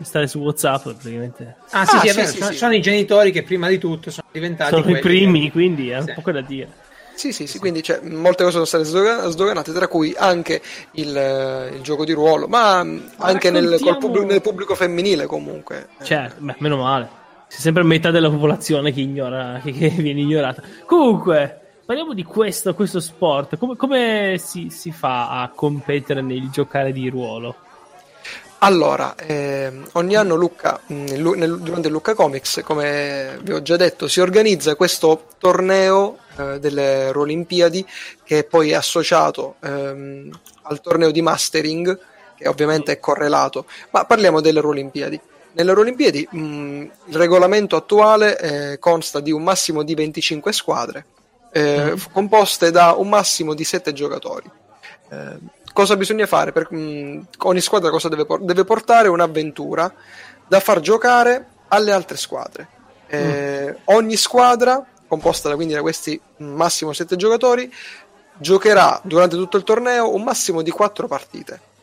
Stare 0.01 0.27
su 0.27 0.39
WhatsApp, 0.39 0.83
praticamente. 0.83 1.55
Ah, 1.69 1.85
sì, 1.85 1.95
Ah, 1.95 1.99
sì, 2.01 2.07
sì, 2.09 2.25
sì, 2.25 2.37
sono, 2.37 2.51
sì. 2.51 2.57
sono 2.57 2.73
i 2.75 2.81
genitori 2.81 3.31
che 3.31 3.43
prima 3.43 3.69
di 3.69 3.77
tutto 3.77 4.11
sono 4.11 4.27
diventati 4.29 4.75
Sono 4.75 4.89
i 4.97 4.99
primi, 4.99 5.43
che- 5.45 5.51
quindi 5.51 5.89
è 5.89 5.99
un 5.99 6.05
Sì. 6.07 6.13
poco 6.13 6.31
da 6.33 6.41
dire. 6.41 6.69
Sì, 7.15 7.31
sì, 7.31 7.47
sì, 7.47 7.59
quindi 7.59 7.81
cioè, 7.81 8.01
molte 8.01 8.43
cose 8.43 8.51
sono 8.53 8.65
state 8.65 8.83
sdoga- 8.83 9.27
sdoganate, 9.29 9.71
tra 9.71 9.87
cui 9.87 10.13
anche 10.17 10.61
il, 10.91 11.15
eh, 11.15 11.69
il 11.73 11.81
gioco 11.81 12.03
di 12.03 12.11
ruolo, 12.11 12.47
ma 12.47 12.83
mh, 12.83 13.11
anche 13.17 13.49
nel, 13.51 13.77
pubblico, 13.99 14.25
nel 14.25 14.41
pubblico 14.41 14.75
femminile 14.75 15.25
comunque. 15.25 15.87
Eh, 15.99 16.03
Cioè, 16.03 16.31
beh, 16.37 16.55
meno 16.59 16.77
male. 16.77 17.09
C'è 17.47 17.59
sempre 17.59 17.83
metà 17.83 18.11
della 18.11 18.29
popolazione 18.29 18.91
che, 18.91 18.99
ignora, 19.01 19.61
che, 19.63 19.71
che 19.71 19.89
viene 19.89 20.19
ignorata. 20.21 20.61
Comunque, 20.85 21.59
parliamo 21.85 22.13
di 22.13 22.23
questo, 22.23 22.73
questo 22.75 22.99
sport. 22.99 23.57
Come, 23.57 23.75
come 23.77 24.35
si, 24.43 24.67
si 24.69 24.91
fa 24.91 25.41
a 25.41 25.49
competere 25.49 26.21
nel 26.21 26.49
giocare 26.49 26.91
di 26.91 27.07
ruolo? 27.07 27.55
Allora, 28.59 29.15
ehm, 29.15 29.87
ogni 29.93 30.15
anno 30.15 30.35
Lucca, 30.35 30.79
mh, 30.87 31.15
lu- 31.17 31.33
nel- 31.35 31.59
durante 31.59 31.87
il 31.87 31.93
Lucca 31.93 32.13
Comics, 32.15 32.61
come 32.63 33.37
vi 33.41 33.51
ho 33.53 33.61
già 33.61 33.75
detto, 33.75 34.07
si 34.07 34.21
organizza 34.21 34.75
questo 34.75 35.27
torneo 35.37 36.17
eh, 36.37 36.59
delle 36.59 37.11
Olimpiadi 37.13 37.85
che 38.23 38.43
poi 38.43 38.71
è 38.71 38.75
associato 38.75 39.55
ehm, 39.61 40.29
al 40.63 40.81
torneo 40.81 41.11
di 41.11 41.21
mastering, 41.21 41.97
che 42.35 42.47
ovviamente 42.47 42.91
è 42.93 42.99
correlato, 42.99 43.65
ma 43.91 44.05
parliamo 44.05 44.41
delle 44.41 44.59
Olimpiadi. 44.59 45.19
Nelle 45.53 45.71
Olimpiadi 45.71 46.27
mh, 46.29 46.37
il 47.05 47.15
regolamento 47.15 47.75
attuale 47.75 48.37
eh, 48.73 48.79
consta 48.79 49.19
di 49.21 49.31
un 49.31 49.43
massimo 49.43 49.83
di 49.83 49.93
25 49.95 50.51
squadre, 50.51 51.05
eh, 51.51 51.93
f- 51.95 52.09
composte 52.11 52.71
da 52.71 52.91
un 52.91 53.07
massimo 53.07 53.53
di 53.53 53.63
7 53.63 53.93
giocatori. 53.93 54.51
Eh, 55.09 55.37
cosa 55.71 55.95
bisogna 55.95 56.25
fare? 56.25 56.51
Per, 56.51 56.71
mh, 56.71 57.27
ogni 57.43 57.61
squadra 57.61 57.89
cosa 57.89 58.09
deve, 58.09 58.25
por- 58.25 58.41
deve 58.41 58.65
portare? 58.65 59.07
Un'avventura 59.07 59.93
da 60.47 60.59
far 60.59 60.81
giocare 60.81 61.47
alle 61.69 61.91
altre 61.93 62.17
squadre. 62.17 62.67
Eh, 63.07 63.75
Ogni 63.85 64.17
squadra, 64.17 64.85
composta 65.07 65.49
da, 65.49 65.55
quindi 65.55 65.73
da 65.73 65.81
questi 65.81 66.19
massimo 66.37 66.93
7 66.93 67.15
giocatori, 67.15 67.71
giocherà 68.37 68.99
durante 69.03 69.35
tutto 69.35 69.57
il 69.57 69.63
torneo 69.63 70.13
un 70.13 70.23
massimo 70.23 70.61
di 70.61 70.71
4 70.71 71.07
partite. 71.07 71.73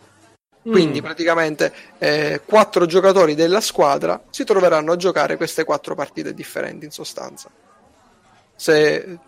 Quindi 0.62 1.00
Mm. 1.00 1.04
praticamente 1.04 1.74
eh, 1.98 2.40
quattro 2.44 2.86
giocatori 2.86 3.34
della 3.34 3.60
squadra 3.60 4.22
si 4.30 4.44
troveranno 4.44 4.92
a 4.92 4.96
giocare 4.96 5.36
queste 5.36 5.64
quattro 5.64 5.96
partite 5.96 6.34
differenti 6.34 6.84
in 6.84 6.92
sostanza. 6.92 7.50
Se, 8.54 9.18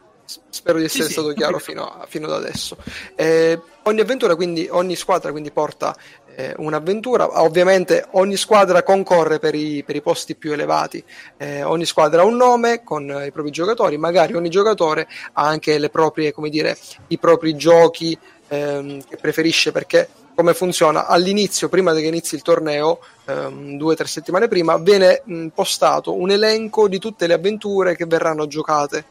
spero 0.50 0.78
di 0.78 0.84
essere 0.84 1.06
sì, 1.06 1.12
stato 1.12 1.28
ho 1.28 1.32
chiaro 1.32 1.58
fino, 1.60 1.86
a- 1.86 2.06
fino 2.06 2.26
ad 2.26 2.34
adesso. 2.34 2.76
Eh, 3.16 3.60
ogni 3.82 4.00
avventura, 4.00 4.36
quindi 4.36 4.68
ogni 4.70 4.94
squadra 4.94 5.32
quindi 5.32 5.50
porta 5.50 5.96
eh, 6.36 6.54
un'avventura. 6.58 7.42
Ovviamente 7.42 8.06
ogni 8.12 8.36
squadra 8.36 8.82
concorre 8.82 9.38
per 9.38 9.54
i, 9.54 9.82
per 9.84 9.96
i 9.96 10.02
posti 10.02 10.34
più 10.34 10.52
elevati. 10.52 11.02
Eh, 11.36 11.62
ogni 11.62 11.84
squadra 11.84 12.22
ha 12.22 12.24
un 12.24 12.36
nome 12.36 12.82
con 12.82 13.10
eh, 13.10 13.26
i 13.26 13.32
propri 13.32 13.50
giocatori. 13.50 13.96
Magari 13.96 14.34
ogni 14.34 14.50
giocatore 14.50 15.06
ha 15.32 15.46
anche 15.46 15.78
le 15.78 15.90
proprie, 15.90 16.32
come 16.32 16.50
dire, 16.50 16.76
i 17.08 17.18
propri 17.18 17.56
giochi 17.56 18.16
ehm, 18.48 19.02
che 19.08 19.16
preferisce 19.16 19.72
perché 19.72 20.08
come 20.34 20.52
funziona 20.52 21.06
all'inizio 21.06 21.68
prima 21.68 21.94
che 21.94 22.00
inizi 22.00 22.34
il 22.34 22.42
torneo 22.42 22.98
ehm, 23.26 23.76
due 23.76 23.92
o 23.92 23.96
tre 23.96 24.06
settimane 24.06 24.48
prima 24.48 24.76
viene 24.78 25.22
mh, 25.24 25.48
postato 25.48 26.14
un 26.14 26.30
elenco 26.30 26.88
di 26.88 26.98
tutte 26.98 27.28
le 27.28 27.34
avventure 27.34 27.94
che 27.94 28.06
verranno 28.06 28.46
giocate 28.48 29.04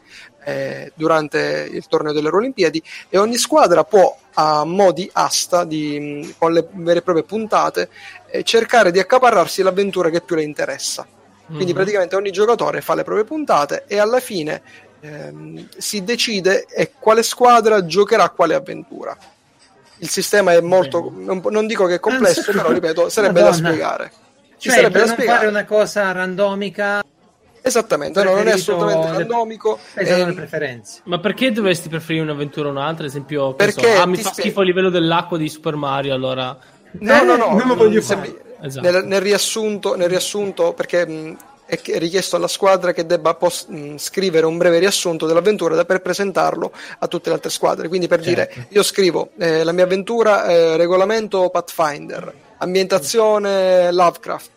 eh, 0.44 0.92
durante 0.94 1.68
il 1.70 1.86
torneo 1.88 2.12
delle 2.12 2.28
Olimpiadi 2.28 2.82
e 3.08 3.18
ogni 3.18 3.36
squadra 3.36 3.84
può 3.84 4.16
a 4.34 4.64
mo' 4.64 4.92
di 4.92 5.08
asta 5.12 5.64
di, 5.64 6.34
con 6.38 6.52
le 6.52 6.66
vere 6.72 6.98
e 6.98 7.02
proprie 7.02 7.24
puntate 7.24 7.88
eh, 8.30 8.42
cercare 8.42 8.90
di 8.90 8.98
accaparrarsi 8.98 9.62
l'avventura 9.62 10.10
che 10.10 10.20
più 10.20 10.36
le 10.36 10.42
interessa 10.42 11.06
quindi 11.46 11.66
Mhm. 11.66 11.74
praticamente 11.74 12.16
ogni 12.16 12.30
giocatore 12.30 12.80
fa 12.80 12.94
le 12.94 13.04
proprie 13.04 13.24
puntate 13.26 13.84
e 13.86 13.98
alla 13.98 14.18
fine 14.18 14.62
ehm, 15.00 15.68
si 15.76 16.02
decide 16.02 16.64
eh, 16.66 16.92
quale 16.98 17.22
squadra 17.22 17.84
giocherà 17.84 18.30
quale 18.30 18.54
avventura. 18.54 19.14
Il 19.98 20.08
sistema 20.08 20.52
è 20.54 20.60
molto, 20.62 21.12
non, 21.14 21.42
non 21.50 21.66
dico 21.66 21.84
che 21.86 21.96
è 21.96 22.00
complesso, 22.00 22.50
però 22.50 22.72
ripeto, 22.72 23.10
sarebbe 23.10 23.40
da 23.42 23.50
Madonna. 23.50 23.68
spiegare. 23.68 24.12
Ci 24.56 24.68
Cioè, 24.70 24.78
sarebbe 24.78 24.98
da 25.00 25.06
spiegare. 25.06 25.36
fare 25.38 25.48
una 25.50 25.64
cosa 25.66 26.10
randomica, 26.12 27.02
Esattamente, 27.66 28.22
no, 28.22 28.34
non 28.34 28.46
è 28.46 28.52
assolutamente 28.52 29.10
le- 29.10 29.16
randomico. 29.18 29.78
pensano 29.94 30.16
alle 30.22 30.30
ehm, 30.30 30.36
preferenze. 30.36 31.00
Ma 31.04 31.18
perché 31.18 31.50
dovresti 31.50 31.88
preferire 31.88 32.22
un'avventura 32.24 32.68
o 32.68 32.70
un'altra? 32.72 33.04
Ad 33.04 33.10
esempio, 33.10 33.54
Perché 33.54 33.94
so, 33.94 34.00
ah, 34.02 34.06
mi 34.06 34.16
fa 34.18 34.28
spie- 34.30 34.42
schifo 34.42 34.60
a 34.60 34.64
livello 34.64 34.90
dell'acqua 34.90 35.38
di 35.38 35.48
Super 35.48 35.74
Mario, 35.76 36.12
allora... 36.14 36.56
No, 37.00 37.22
no, 37.24 37.36
no, 37.36 37.56
non 37.56 37.66
lo 37.66 37.74
voglio 37.74 38.02
fare. 38.02 38.42
Esatto. 38.60 38.90
nel, 38.90 39.04
nel 39.04 39.20
riassunto, 39.20 39.94
nel 39.96 40.08
riassunto, 40.08 40.72
perché 40.74 41.06
mh, 41.06 41.36
è 41.66 41.80
richiesto 41.98 42.36
alla 42.36 42.48
squadra 42.48 42.92
che 42.92 43.04
debba 43.06 43.34
pos- 43.34 43.66
mh, 43.66 43.96
scrivere 43.96 44.44
un 44.46 44.56
breve 44.58 44.78
riassunto 44.78 45.26
dell'avventura 45.26 45.74
da- 45.74 45.84
per 45.86 46.00
presentarlo 46.02 46.70
a 46.98 47.06
tutte 47.08 47.30
le 47.30 47.34
altre 47.36 47.50
squadre. 47.50 47.88
Quindi 47.88 48.08
per 48.08 48.22
Certo. 48.22 48.54
dire, 48.54 48.66
io 48.68 48.82
scrivo 48.82 49.30
eh, 49.38 49.64
la 49.64 49.72
mia 49.72 49.84
avventura, 49.84 50.46
eh, 50.46 50.76
regolamento 50.76 51.48
Pathfinder, 51.50 52.32
ambientazione 52.58 53.90
Lovecraft. 53.92 54.50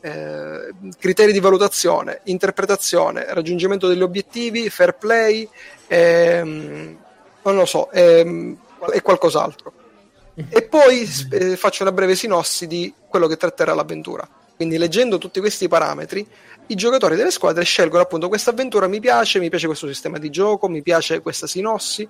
Eh, 0.00 0.72
criteri 0.98 1.32
di 1.32 1.40
valutazione, 1.40 2.20
interpretazione, 2.24 3.26
raggiungimento 3.32 3.88
degli 3.88 4.02
obiettivi, 4.02 4.70
fair 4.70 4.96
play, 4.96 5.48
ehm, 5.86 6.96
non 7.42 7.54
lo 7.54 7.64
so, 7.64 7.90
ehm, 7.90 8.56
e 8.92 9.02
qualcos'altro. 9.02 9.72
E 10.50 10.62
poi 10.62 11.08
eh, 11.30 11.56
faccio 11.56 11.82
una 11.82 11.90
breve 11.90 12.14
sinossi 12.14 12.68
di 12.68 12.94
quello 13.08 13.26
che 13.26 13.36
tratterà 13.36 13.74
l'avventura. 13.74 14.28
Quindi 14.54 14.76
leggendo 14.76 15.18
tutti 15.18 15.40
questi 15.40 15.68
parametri, 15.68 16.26
i 16.68 16.74
giocatori 16.74 17.16
delle 17.16 17.30
squadre 17.30 17.64
scelgono 17.64 18.02
appunto 18.02 18.28
questa 18.28 18.50
avventura 18.50 18.86
mi 18.86 19.00
piace, 19.00 19.38
mi 19.38 19.48
piace 19.48 19.66
questo 19.66 19.86
sistema 19.86 20.18
di 20.18 20.30
gioco, 20.30 20.68
mi 20.68 20.82
piace 20.82 21.20
questa 21.20 21.46
sinossi 21.46 22.08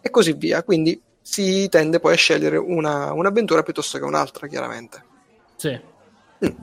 e 0.00 0.10
così 0.10 0.32
via. 0.32 0.62
Quindi 0.62 1.00
si 1.22 1.68
tende 1.68 2.00
poi 2.00 2.14
a 2.14 2.16
scegliere 2.16 2.56
una, 2.56 3.12
un'avventura 3.12 3.62
piuttosto 3.62 3.98
che 3.98 4.04
un'altra, 4.04 4.46
chiaramente. 4.46 5.04
Sì. 5.56 5.78
Mm. 6.44 6.56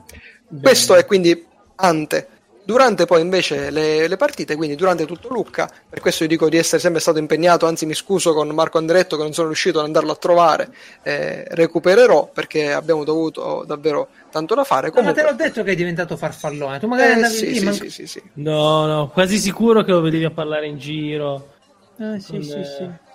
Questo 0.62 0.94
è 0.94 1.04
quindi 1.04 1.46
ante. 1.76 2.28
Durante 2.68 3.06
poi 3.06 3.22
invece 3.22 3.70
le, 3.70 4.06
le, 4.08 4.16
partite, 4.18 4.54
quindi 4.54 4.76
durante 4.76 5.06
tutto 5.06 5.28
Lucca, 5.30 5.70
per 5.88 6.00
questo 6.00 6.24
io 6.24 6.28
dico 6.28 6.50
di 6.50 6.58
essere 6.58 6.82
sempre 6.82 7.00
stato 7.00 7.18
impegnato, 7.18 7.64
anzi 7.64 7.86
mi 7.86 7.94
scuso 7.94 8.34
con 8.34 8.46
Marco 8.50 8.76
Andretto 8.76 9.16
che 9.16 9.22
non 9.22 9.32
sono 9.32 9.46
riuscito 9.46 9.78
ad 9.78 9.86
andarlo 9.86 10.12
a 10.12 10.16
trovare, 10.16 10.68
eh, 11.02 11.46
recupererò 11.48 12.28
perché 12.30 12.70
abbiamo 12.70 13.04
dovuto 13.04 13.64
davvero 13.66 14.08
tanto 14.30 14.54
da 14.54 14.64
fare. 14.64 14.90
Comunque... 14.90 15.22
Ma 15.22 15.28
te 15.28 15.34
l'ho 15.34 15.42
detto 15.42 15.62
che 15.62 15.72
è 15.72 15.74
diventato 15.74 16.18
farfallone, 16.18 16.78
tu 16.78 16.88
magari 16.88 17.12
eh, 17.12 17.14
andavi 17.14 17.34
sì, 17.34 17.46
lì, 17.46 17.58
sì, 17.58 17.64
ma... 17.64 17.72
sì, 17.72 17.88
sì, 17.88 18.06
sì, 18.06 18.22
No, 18.34 18.84
no, 18.84 19.08
quasi 19.08 19.38
sicuro 19.38 19.82
che 19.82 19.92
lo 19.92 20.02
vedevi 20.02 20.24
a 20.24 20.30
parlare 20.30 20.66
in 20.66 20.76
giro. 20.76 21.54
Eh, 21.98 22.20
sì, 22.20 22.32
con, 22.32 22.42
sì, 22.42 22.64
sì 22.64 23.06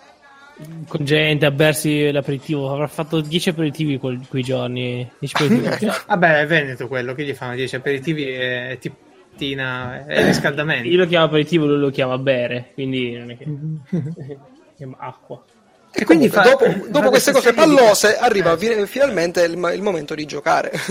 con 0.87 1.03
gente 1.03 1.45
a 1.45 1.51
bersi 1.51 2.11
l'aperitivo. 2.11 2.71
Avrà 2.71 2.87
fatto 2.87 3.21
10 3.21 3.49
aperitivi 3.49 3.97
quel, 3.97 4.21
quei 4.27 4.43
giorni. 4.43 5.09
Aperitivi. 5.19 5.91
Vabbè, 6.07 6.41
è 6.41 6.47
Veneto 6.47 6.87
quello. 6.87 7.13
Che 7.13 7.23
gli 7.23 7.33
fanno 7.33 7.55
10 7.55 7.75
aperitivi 7.75 8.27
e 8.27 8.77
tiptina 8.79 10.05
e 10.05 10.25
riscaldamento. 10.25 10.87
Io 10.87 10.97
lo 10.97 11.07
chiamo 11.07 11.25
aperitivo, 11.25 11.65
lui 11.65 11.79
lo 11.79 11.89
chiama 11.89 12.17
bere. 12.17 12.71
Quindi 12.73 13.17
non 13.17 13.31
è 13.31 13.37
che. 13.37 13.45
chiama 14.75 14.97
acqua. 14.99 15.43
E 15.95 16.05
quindi 16.05 16.27
fa, 16.27 16.41
dopo, 16.41 16.65
dopo 16.89 17.09
queste 17.09 17.31
cose 17.31 17.53
pallose 17.53 18.17
arriva 18.17 18.57
eh. 18.57 18.87
finalmente 18.87 19.43
il, 19.43 19.51
il, 19.51 19.81
momento 19.81 20.15
di 20.15 20.25
giocare. 20.25 20.71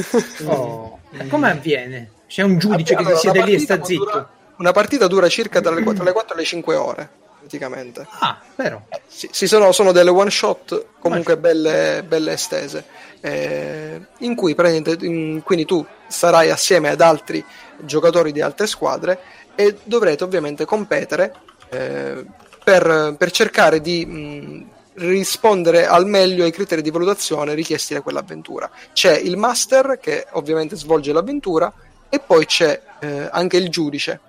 Oh, 0.45 1.01
come 1.29 1.51
avviene? 1.51 2.11
C'è 2.27 2.43
un 2.43 2.59
giudice 2.59 2.95
allora, 2.95 3.15
che 3.15 3.21
siede 3.21 3.45
lì 3.45 3.55
e 3.55 3.59
sta 3.59 3.83
zitto. 3.83 4.05
Dura, 4.05 4.31
una 4.57 4.73
partita 4.73 5.07
dura 5.09 5.29
circa 5.29 5.61
tra 5.61 5.75
le, 5.75 5.83
tra 5.83 6.05
le 6.05 6.13
4 6.13 6.35
e 6.35 6.39
le 6.39 6.45
5 6.45 6.75
ore 6.75 7.11
praticamente. 7.59 8.07
Ah, 8.21 8.41
vero? 8.57 8.87
Sì, 9.07 9.29
sì 9.31 9.47
sono, 9.47 9.73
sono, 9.73 9.93
delle 9.93 10.11
one 10.11 10.31
shot 10.31 10.87
comunque 10.99 11.37
belle, 11.37 12.03
belle 12.07 12.33
estese, 12.33 12.85
eh, 13.21 14.01
in 14.19 14.35
cui 14.35 14.55
in, 14.57 15.43
quindi 15.45 15.65
tu 15.65 15.85
sarai 16.07 16.51
assieme 16.51 16.89
ad 16.89 17.01
altri 17.01 17.45
giocatori 17.79 18.33
di 18.33 18.41
altre 18.41 18.67
squadre 18.67 19.21
e 19.55 19.77
dovrete 19.83 20.25
ovviamente 20.25 20.65
competere 20.65 21.35
eh, 21.69 22.25
per, 22.63 23.15
per, 23.19 23.31
cercare 23.31 23.81
di 23.81 24.07
mh, 24.07 24.71
rispondere 24.95 25.87
al 25.87 26.07
meglio 26.07 26.45
ai 26.45 26.53
criteri 26.53 26.81
di 26.81 26.91
valutazione 26.91 27.55
richiesti 27.55 27.93
da 27.93 28.01
quell'avventura. 28.01 28.71
C'è 28.93 29.17
il 29.17 29.37
master 29.37 29.99
che 30.01 30.27
ovviamente 30.33 30.77
svolge 30.77 31.13
l'avventura 31.13 31.73
e 32.09 32.19
poi 32.19 32.47
c'è 32.47 32.81
eh, 33.01 33.29
anche 33.31 33.57
il 33.57 33.69
giudice 33.69 34.21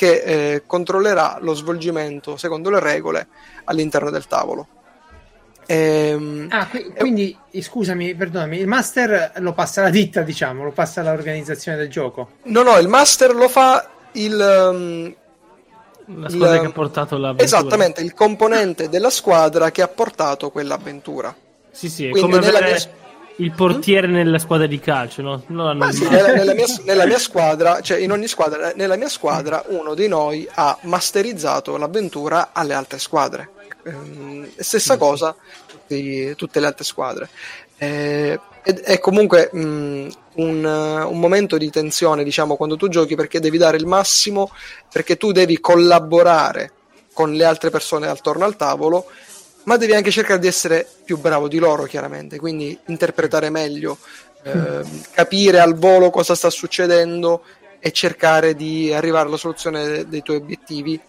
che 0.00 0.22
eh, 0.22 0.62
controllerà 0.64 1.36
lo 1.42 1.52
svolgimento 1.52 2.38
secondo 2.38 2.70
le 2.70 2.80
regole 2.80 3.26
all'interno 3.64 4.08
del 4.08 4.26
tavolo. 4.26 4.66
Ehm, 5.66 6.46
ah, 6.48 6.66
qui, 6.68 6.90
quindi 6.96 7.36
eh, 7.50 7.60
scusami, 7.60 8.14
perdonami, 8.14 8.58
il 8.58 8.66
master 8.66 9.32
lo 9.40 9.52
passa 9.52 9.82
la 9.82 9.90
ditta, 9.90 10.22
diciamo, 10.22 10.64
lo 10.64 10.70
passa 10.70 11.02
all'organizzazione 11.02 11.76
del 11.76 11.90
gioco? 11.90 12.30
No, 12.44 12.62
no, 12.62 12.78
il 12.78 12.88
master 12.88 13.34
lo 13.34 13.46
fa 13.50 13.90
il. 14.12 14.70
Um, 14.72 15.14
la 16.18 16.30
squadra 16.30 16.54
il, 16.54 16.60
che 16.62 16.66
ha 16.66 16.72
portato 16.72 17.18
l'avventura. 17.18 17.44
Esattamente, 17.44 18.00
il 18.00 18.14
componente 18.14 18.88
della 18.88 19.10
squadra 19.10 19.70
che 19.70 19.82
ha 19.82 19.88
portato 19.88 20.48
quell'avventura. 20.50 21.36
Sì, 21.70 21.90
sì, 21.90 22.06
è 22.06 22.10
Quindi 22.10 22.30
come 22.30 22.42
nella 22.42 22.62
mia 22.62 22.78
il 23.40 23.52
portiere 23.52 24.06
nella 24.06 24.38
squadra 24.38 24.66
di 24.66 24.78
calcio, 24.78 25.22
no? 25.22 25.42
sì, 25.90 26.08
nella, 26.08 26.32
nella, 26.32 26.54
mia, 26.54 26.66
nella, 26.84 27.06
mia, 27.06 27.18
squadra, 27.18 27.80
cioè 27.80 27.98
in 27.98 28.12
ogni 28.12 28.28
squadra, 28.28 28.72
nella 28.74 28.96
mia 28.96 29.08
squadra, 29.08 29.64
uno 29.68 29.94
di 29.94 30.08
noi 30.08 30.46
ha 30.52 30.78
masterizzato 30.82 31.76
l'avventura 31.76 32.50
alle 32.52 32.74
altre 32.74 32.98
squadre. 32.98 33.50
Ehm, 33.84 34.48
stessa 34.56 34.98
cosa 34.98 35.34
tutti, 35.66 36.34
tutte 36.36 36.60
le 36.60 36.66
altre 36.66 36.84
squadre. 36.84 37.28
Eh, 37.78 38.38
è 38.62 38.98
comunque 38.98 39.48
mh, 39.52 39.58
un, 40.34 40.64
un, 40.64 41.18
momento 41.18 41.56
di 41.56 41.70
tensione, 41.70 42.22
diciamo, 42.22 42.56
quando 42.56 42.76
tu 42.76 42.88
giochi 42.88 43.14
perché 43.14 43.40
devi 43.40 43.56
dare 43.56 43.78
il 43.78 43.86
massimo, 43.86 44.50
perché 44.92 45.16
tu 45.16 45.32
devi 45.32 45.60
collaborare 45.60 46.72
con 47.14 47.32
le 47.32 47.44
altre 47.44 47.70
persone 47.70 48.06
attorno 48.06 48.44
al 48.44 48.56
tavolo 48.56 49.06
ma 49.64 49.76
devi 49.76 49.94
anche 49.94 50.10
cercare 50.10 50.38
di 50.38 50.46
essere 50.46 50.86
più 51.04 51.18
bravo 51.18 51.48
di 51.48 51.58
loro, 51.58 51.84
chiaramente, 51.84 52.38
quindi 52.38 52.78
interpretare 52.86 53.50
meglio, 53.50 53.98
eh, 54.42 54.80
capire 55.12 55.60
al 55.60 55.76
volo 55.76 56.10
cosa 56.10 56.34
sta 56.34 56.50
succedendo 56.50 57.42
e 57.78 57.92
cercare 57.92 58.54
di 58.54 58.92
arrivare 58.92 59.28
alla 59.28 59.36
soluzione 59.36 60.06
dei 60.08 60.22
tuoi 60.22 60.36
obiettivi. 60.38 61.00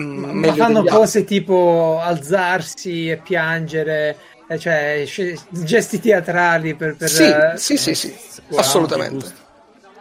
Mm, 0.00 0.24
ma 0.38 0.54
fanno 0.54 0.84
cose 0.84 1.18
altri. 1.18 1.24
tipo 1.24 1.98
alzarsi 2.00 3.10
e 3.10 3.16
piangere, 3.16 4.16
eh, 4.46 4.58
cioè 4.58 5.04
gesti 5.48 6.00
teatrali 6.00 6.74
per... 6.74 6.96
per 6.96 7.08
sì, 7.08 7.24
eh, 7.24 7.52
sì, 7.56 7.76
sì, 7.76 7.94
sì, 7.94 8.14
wow, 8.48 8.60
assolutamente. 8.60 9.48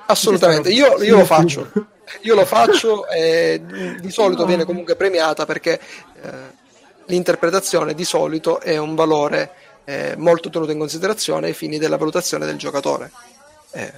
Assolutamente, 0.06 0.70
io, 0.70 1.02
io 1.04 1.18
lo 1.18 1.26
faccio. 1.26 1.72
Io 2.22 2.34
lo 2.34 2.46
faccio 2.46 3.08
e 3.08 3.62
di 4.00 4.10
solito 4.10 4.44
viene 4.46 4.66
comunque 4.66 4.96
premiata 4.96 5.46
perché 5.46 5.80
eh, 6.22 6.58
l'interpretazione 7.10 7.94
di 7.94 8.06
solito 8.06 8.62
è 8.62 8.78
un 8.78 8.96
valore 8.96 9.52
eh, 9.84 10.16
molto 10.18 10.50
tenuto 10.50 10.72
in 10.72 10.80
considerazione 10.80 11.48
ai 11.48 11.54
fini 11.54 11.78
della 11.78 11.98
valutazione 11.98 12.46
del 12.46 12.58
giocatore. 12.58 13.12
Eh, 13.72 13.92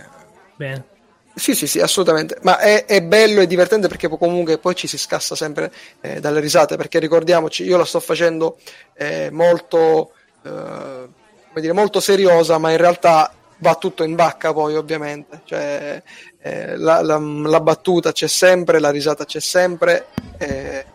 Bene. 0.56 0.86
Sì, 1.34 1.56
sì, 1.56 1.68
sì, 1.68 1.80
assolutamente. 1.80 2.38
Ma 2.42 2.58
è, 2.60 2.86
è, 2.86 3.02
bello 3.02 3.42
e 3.42 3.48
divertente 3.48 3.88
perché 3.88 4.08
comunque 4.10 4.58
poi 4.58 4.76
ci 4.76 4.88
si 4.88 4.98
scassa 4.98 5.36
sempre 5.36 5.72
eh, 6.02 6.20
dalle 6.20 6.40
risate. 6.40 6.76
Perché 6.76 7.00
ricordiamoci, 7.00 7.64
io 7.64 7.78
la 7.78 7.86
sto 7.86 8.00
facendo 8.00 8.58
eh, 8.94 9.30
molto, 9.32 10.12
eh, 10.44 10.50
come 10.50 11.62
dire, 11.62 11.74
molto 11.74 12.00
seriosa, 12.00 12.58
ma 12.58 12.72
in 12.72 12.78
realtà 12.78 13.34
va 13.58 13.76
tutto 13.76 14.04
in 14.04 14.16
bacca 14.16 14.54
poi, 14.54 14.76
ovviamente. 14.76 15.42
Cioè, 15.46 16.04
eh, 16.40 16.78
la, 16.78 17.02
la, 17.02 17.18
la, 17.18 17.60
battuta 17.62 18.12
c'è 18.12 18.28
sempre, 18.28 18.80
la 18.80 18.90
risata 18.90 19.26
c'è 19.26 19.40
sempre, 19.40 20.08
eh, 20.38 20.86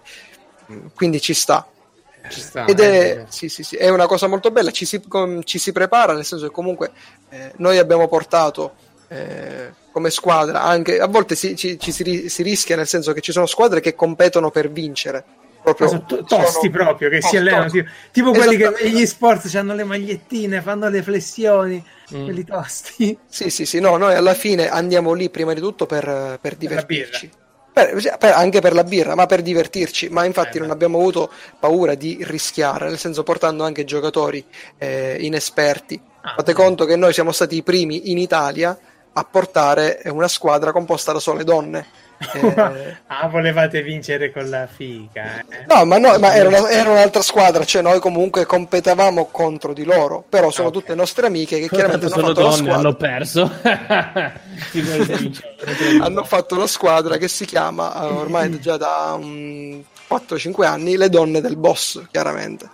quindi 0.94 1.20
ci 1.20 1.34
sta. 1.34 1.66
Sta, 2.28 2.64
Ed 2.66 2.80
è, 2.80 3.18
eh, 3.20 3.24
sì, 3.28 3.48
sì, 3.48 3.62
sì, 3.62 3.76
è, 3.76 3.88
una 3.88 4.06
cosa 4.06 4.26
molto 4.26 4.50
bella, 4.50 4.70
ci 4.70 4.84
si, 4.84 5.00
com, 5.06 5.42
ci 5.42 5.58
si 5.58 5.72
prepara, 5.72 6.12
nel 6.12 6.24
senso 6.24 6.46
che 6.46 6.52
comunque 6.52 6.90
eh, 7.30 7.52
noi 7.56 7.78
abbiamo 7.78 8.08
portato 8.08 8.74
eh, 9.08 9.72
come 9.92 10.10
squadra, 10.10 10.62
anche 10.62 10.98
a 10.98 11.06
volte 11.06 11.34
si, 11.34 11.56
ci, 11.56 11.78
ci 11.78 11.92
si, 11.92 12.28
si, 12.28 12.42
rischia, 12.42 12.76
nel 12.76 12.86
senso 12.86 13.12
che 13.12 13.20
ci 13.20 13.32
sono 13.32 13.46
squadre 13.46 13.80
che 13.80 13.94
competono 13.94 14.50
per 14.50 14.70
vincere. 14.70 15.24
Proprio, 15.62 15.88
sono 15.88 16.04
to- 16.06 16.22
tosti 16.22 16.52
sono, 16.52 16.70
proprio, 16.70 17.08
che 17.08 17.20
si 17.20 17.36
allenano, 17.36 17.68
tipo, 17.68 17.88
tipo 18.12 18.30
quelli 18.30 18.56
che 18.56 18.72
negli 18.82 19.04
sport 19.04 19.52
hanno 19.56 19.74
le 19.74 19.82
magliettine, 19.82 20.60
fanno 20.60 20.88
le 20.88 21.02
flessioni, 21.02 21.82
mm. 22.14 22.24
quelli 22.24 22.44
tosti. 22.44 23.18
Sì, 23.26 23.50
sì, 23.50 23.66
sì, 23.66 23.80
no, 23.80 23.96
noi 23.96 24.14
alla 24.14 24.34
fine 24.34 24.68
andiamo 24.68 25.12
lì 25.12 25.28
prima 25.28 25.54
di 25.54 25.60
tutto 25.60 25.86
per, 25.86 26.38
per 26.40 26.54
divertirci. 26.54 27.30
Per 27.76 28.16
per, 28.18 28.32
anche 28.32 28.62
per 28.62 28.72
la 28.72 28.84
birra, 28.84 29.14
ma 29.14 29.26
per 29.26 29.42
divertirci. 29.42 30.08
Ma 30.08 30.24
infatti 30.24 30.56
eh, 30.56 30.60
non 30.60 30.70
abbiamo 30.70 30.96
avuto 30.96 31.30
paura 31.60 31.94
di 31.94 32.16
rischiare, 32.22 32.88
nel 32.88 32.96
senso 32.96 33.22
portando 33.22 33.64
anche 33.64 33.84
giocatori 33.84 34.42
eh, 34.78 35.18
inesperti. 35.20 36.00
Ah, 36.22 36.36
Fate 36.36 36.52
sì. 36.52 36.56
conto 36.56 36.86
che 36.86 36.96
noi 36.96 37.12
siamo 37.12 37.32
stati 37.32 37.56
i 37.56 37.62
primi 37.62 38.10
in 38.10 38.16
Italia 38.16 38.78
a 39.12 39.24
portare 39.24 40.00
una 40.06 40.26
squadra 40.26 40.72
composta 40.72 41.12
da 41.12 41.20
sole 41.20 41.44
donne. 41.44 41.86
Eh... 42.18 42.96
ah, 43.06 43.28
volevate 43.28 43.82
vincere 43.82 44.32
con 44.32 44.48
la 44.48 44.66
figa? 44.66 45.40
Eh? 45.40 45.66
No, 45.68 45.84
ma, 45.84 45.98
no, 45.98 46.18
ma 46.18 46.34
era, 46.34 46.48
una, 46.48 46.68
era, 46.68 46.90
un'altra 46.90 47.22
squadra, 47.22 47.64
cioè 47.64 47.82
noi 47.82 48.00
comunque 48.00 48.46
competavamo 48.46 49.26
contro 49.30 49.72
di 49.72 49.84
loro, 49.84 50.24
però 50.28 50.50
sono 50.50 50.68
okay. 50.68 50.80
tutte 50.80 50.94
nostre 50.94 51.26
amiche 51.26 51.58
che 51.60 51.68
chiaramente 51.68 52.06
hanno 52.06 52.14
fatto 52.14 52.32
donne, 52.32 52.72
hanno 52.72 52.94
perso. 52.94 53.50
hanno 56.00 56.24
fatto 56.24 56.54
una 56.54 56.66
squadra 56.66 57.16
che 57.16 57.28
si 57.28 57.44
chiama, 57.44 58.02
eh, 58.02 58.06
ormai 58.06 58.58
già 58.60 58.76
da 58.76 59.16
um, 59.18 59.82
4-5 60.08 60.64
anni, 60.64 60.96
le 60.96 61.08
donne 61.08 61.40
del 61.40 61.56
boss, 61.56 62.02
chiaramente. 62.10 62.70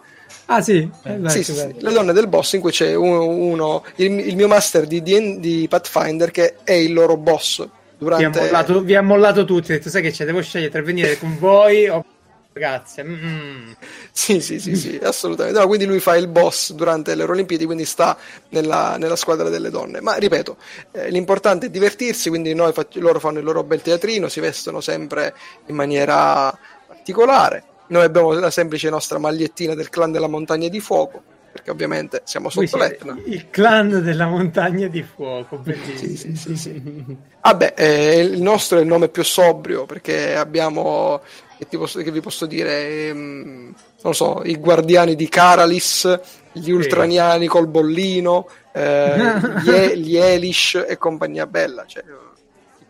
Ah 0.47 0.61
sì, 0.61 0.89
eh, 1.05 1.21
sì, 1.27 1.45
sì, 1.45 1.55
sì, 1.55 1.75
le 1.79 1.93
donne 1.93 2.13
del 2.13 2.27
boss 2.27 2.53
in 2.53 2.61
cui 2.61 2.73
c'è 2.73 2.95
uno, 2.95 3.27
uno 3.27 3.85
il, 3.97 4.19
il, 4.19 4.37
mio 4.37 4.49
master 4.49 4.87
di, 4.87 5.01
di, 5.01 5.39
di 5.39 5.67
Pathfinder 5.69 6.31
che 6.31 6.57
è 6.65 6.73
il 6.73 6.93
loro 6.93 7.17
boss 7.17 7.67
Durante... 8.03 8.27
Vi, 8.27 8.37
ha 8.37 8.51
mollato, 8.51 8.81
vi 8.83 8.95
ha 8.97 9.03
mollato 9.03 9.45
tutti, 9.45 9.71
ha 9.71 9.77
detto 9.77 9.89
sai 9.89 10.03
che 10.03 10.11
c'è, 10.11 10.25
devo 10.25 10.43
scegliere 10.43 10.73
tra 10.73 10.83
venire 10.83 11.17
con 11.19 11.39
voi 11.39 11.89
o 11.89 12.05
ragazze. 12.53 13.05
Mm. 13.05 13.71
Sì, 14.11 14.41
sì, 14.41 14.59
sì, 14.59 14.75
sì, 14.75 14.99
assolutamente. 15.01 15.61
No, 15.61 15.69
quindi 15.69 15.87
lui 15.87 16.01
fa 16.01 16.17
il 16.17 16.27
boss 16.27 16.73
durante 16.73 17.15
le 17.15 17.23
Olimpiadi, 17.23 17.65
quindi 17.65 17.85
sta 17.85 18.19
nella, 18.49 18.97
nella 18.97 19.15
squadra 19.15 19.49
delle 19.49 19.71
donne. 19.71 20.01
Ma 20.01 20.17
ripeto, 20.17 20.57
eh, 20.91 21.11
l'importante 21.11 21.67
è 21.67 21.71
divertirsi, 21.71 22.29
quindi 22.29 22.53
noi, 22.55 22.73
loro 22.95 23.21
fanno 23.21 23.39
il 23.39 23.45
loro 23.45 23.63
bel 23.63 23.81
teatrino, 23.81 24.29
si 24.29 24.41
vestono 24.41 24.81
sempre 24.81 25.33
in 25.67 25.77
maniera 25.77 26.57
particolare. 26.89 27.63
Noi 27.87 28.03
abbiamo 28.03 28.33
la 28.33 28.51
semplice 28.51 28.91
nostra 28.91 29.19
magliettina 29.19 29.77
del 29.77 29.91
clan 29.91 30.11
della 30.11 30.27
montagna 30.27 30.69
di 30.69 30.81
fuoco, 30.81 31.23
perché 31.63 31.71
ovviamente 31.71 32.23
siamo 32.25 32.51
sotto 32.51 32.77
l'Etna. 32.77 33.17
Il 33.25 33.49
clan 33.49 34.03
della 34.03 34.27
montagna 34.27 34.89
di 34.89 35.03
fuoco, 35.03 35.59
bellissimo. 35.59 36.17
Sì, 36.17 36.37
sì, 36.37 36.57
sì, 36.57 37.17
Vabbè, 37.41 37.75
eh, 37.77 38.19
il 38.19 38.43
nostro 38.43 38.79
è 38.79 38.81
il 38.81 38.89
nome 38.89 39.09
più 39.09 39.23
sobrio, 39.23 39.87
perché 39.87 40.35
abbiamo, 40.35 41.23
che, 41.57 41.79
posso, 41.79 42.01
che 42.01 42.11
vi 42.11 42.21
posso 42.21 42.47
dire, 42.47 43.09
ehm, 43.09 43.75
non 44.03 44.15
so, 44.15 44.43
i 44.45 44.57
guardiani 44.57 45.15
di 45.15 45.29
Caralis, 45.29 46.21
gli 46.51 46.71
ultraniani 46.71 47.47
col 47.47 47.69
bollino, 47.69 48.49
eh, 48.73 49.41
gli, 49.63 50.01
gli 50.01 50.17
Elish 50.19 50.85
e 50.87 50.99
compagnia 50.99 51.47
bella, 51.47 51.85
cioè, 51.87 52.03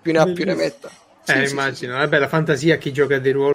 più 0.00 0.12
ne 0.12 0.18
ha 0.18 0.24
più 0.32 0.46
ne 0.46 0.54
metta. 0.54 0.90
eh, 1.26 1.46
immagino, 1.46 1.98
vabbè, 1.98 2.18
la 2.18 2.28
fantasia 2.28 2.78
chi 2.78 2.90
gioca 2.90 3.18
di 3.18 3.30
ruolo 3.30 3.54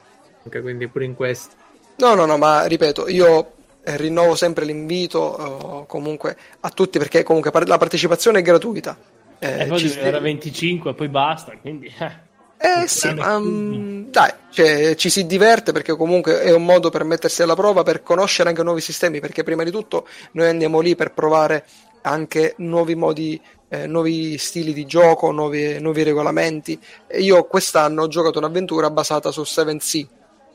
quindi 0.61 0.88
pure 0.88 1.03
in 1.03 1.15
questo. 1.15 1.55
No, 1.97 2.13
no, 2.13 2.26
no, 2.26 2.38
ma 2.38 2.65
ripeto, 2.65 3.09
io 3.09 3.56
eh, 3.88 3.95
rinnovo 3.95 4.35
sempre 4.35 4.65
l'invito 4.65 5.83
eh, 5.83 5.85
comunque 5.88 6.35
a 6.59 6.69
tutti 6.69 6.97
perché 6.97 7.23
comunque 7.23 7.51
la 7.65 7.77
partecipazione 7.77 8.39
è 8.39 8.41
gratuita. 8.41 8.97
Eh, 9.39 9.61
e 9.61 9.65
poi 9.65 9.79
ci 9.79 9.97
era 9.97 10.19
25 10.19 10.91
e 10.91 10.93
poi 10.93 11.07
basta, 11.07 11.53
quindi... 11.61 11.93
Eh 12.59 12.88
sì, 12.88 13.13
ma 13.13 13.35
um, 13.35 14.09
dai, 14.09 14.31
cioè, 14.49 14.95
ci 14.95 15.11
si 15.11 15.27
diverte 15.27 15.71
perché 15.71 15.95
comunque 15.95 16.41
è 16.41 16.51
un 16.51 16.65
modo 16.65 16.89
per 16.89 17.03
mettersi 17.03 17.43
alla 17.43 17.53
prova, 17.53 17.83
per 17.83 18.01
conoscere 18.01 18.49
anche 18.49 18.63
nuovi 18.63 18.81
sistemi, 18.81 19.19
perché 19.19 19.43
prima 19.43 19.63
di 19.63 19.69
tutto 19.69 20.07
noi 20.31 20.47
andiamo 20.47 20.79
lì 20.79 20.95
per 20.95 21.13
provare 21.13 21.65
anche 22.01 22.55
nuovi 22.57 22.95
modi, 22.95 23.39
eh, 23.69 23.85
nuovi 23.85 24.39
stili 24.39 24.73
di 24.73 24.88
gioco, 24.88 25.31
nuovi, 25.31 25.79
nuovi 25.79 26.01
regolamenti. 26.01 26.79
Io 27.19 27.43
quest'anno 27.45 28.01
ho 28.01 28.07
giocato 28.07 28.39
un'avventura 28.39 28.89
basata 28.89 29.29
su 29.31 29.41
7C, 29.41 30.07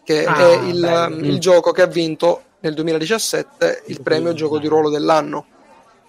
che 0.03 0.24
ah, 0.24 0.37
è 0.37 0.53
il, 0.64 1.18
il, 1.22 1.39
gioco 1.39 1.70
che 1.70 1.83
ha 1.83 1.87
vinto 1.87 2.43
nel 2.63 2.75
2017 2.75 3.83
il 3.87 4.01
premio 4.03 4.33
gioco 4.35 4.59
di 4.59 4.69
ruolo 4.69 4.89
dell'anno. 4.89 5.47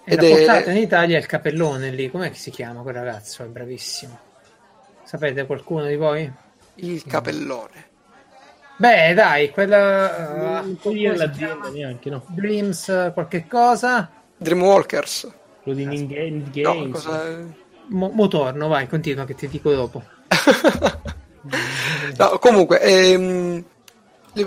Ed 0.04 0.22
è 0.22 0.28
portato 0.28 0.70
in 0.70 0.76
Italia 0.76 1.18
il 1.18 1.26
capellone 1.26 1.90
lì, 1.90 2.10
com'è 2.10 2.30
che 2.30 2.36
si 2.36 2.50
chiama 2.50 2.82
quel 2.82 2.94
ragazzo? 2.94 3.42
È 3.42 3.46
bravissimo. 3.46 4.18
Sapete 5.02 5.46
qualcuno 5.46 5.86
di 5.86 5.96
voi? 5.96 6.30
Il 6.76 7.04
capellone. 7.04 7.92
Beh, 8.76 9.14
dai, 9.14 9.50
quella. 9.50 10.60
Non 10.62 10.76
puoi 10.76 10.94
dire 10.94 11.16
l'azienda 11.16 11.68
neanche, 11.68 12.10
no? 12.10 12.24
Dreams, 12.28 13.10
qualche 13.14 13.46
cosa. 13.46 14.10
Dreamwalkers. 14.36 15.32
Quello 15.62 15.78
di 15.78 15.84
Need 15.86 16.50
Games. 16.50 16.84
No, 16.84 16.90
cosa... 16.90 17.46
Mo- 17.88 18.10
Motorno, 18.10 18.68
vai, 18.68 18.88
continua 18.88 19.24
che 19.24 19.34
ti 19.34 19.48
dico 19.48 19.72
dopo. 19.72 20.02
no, 22.18 22.38
comunque, 22.38 22.80
ehm, 22.80 23.64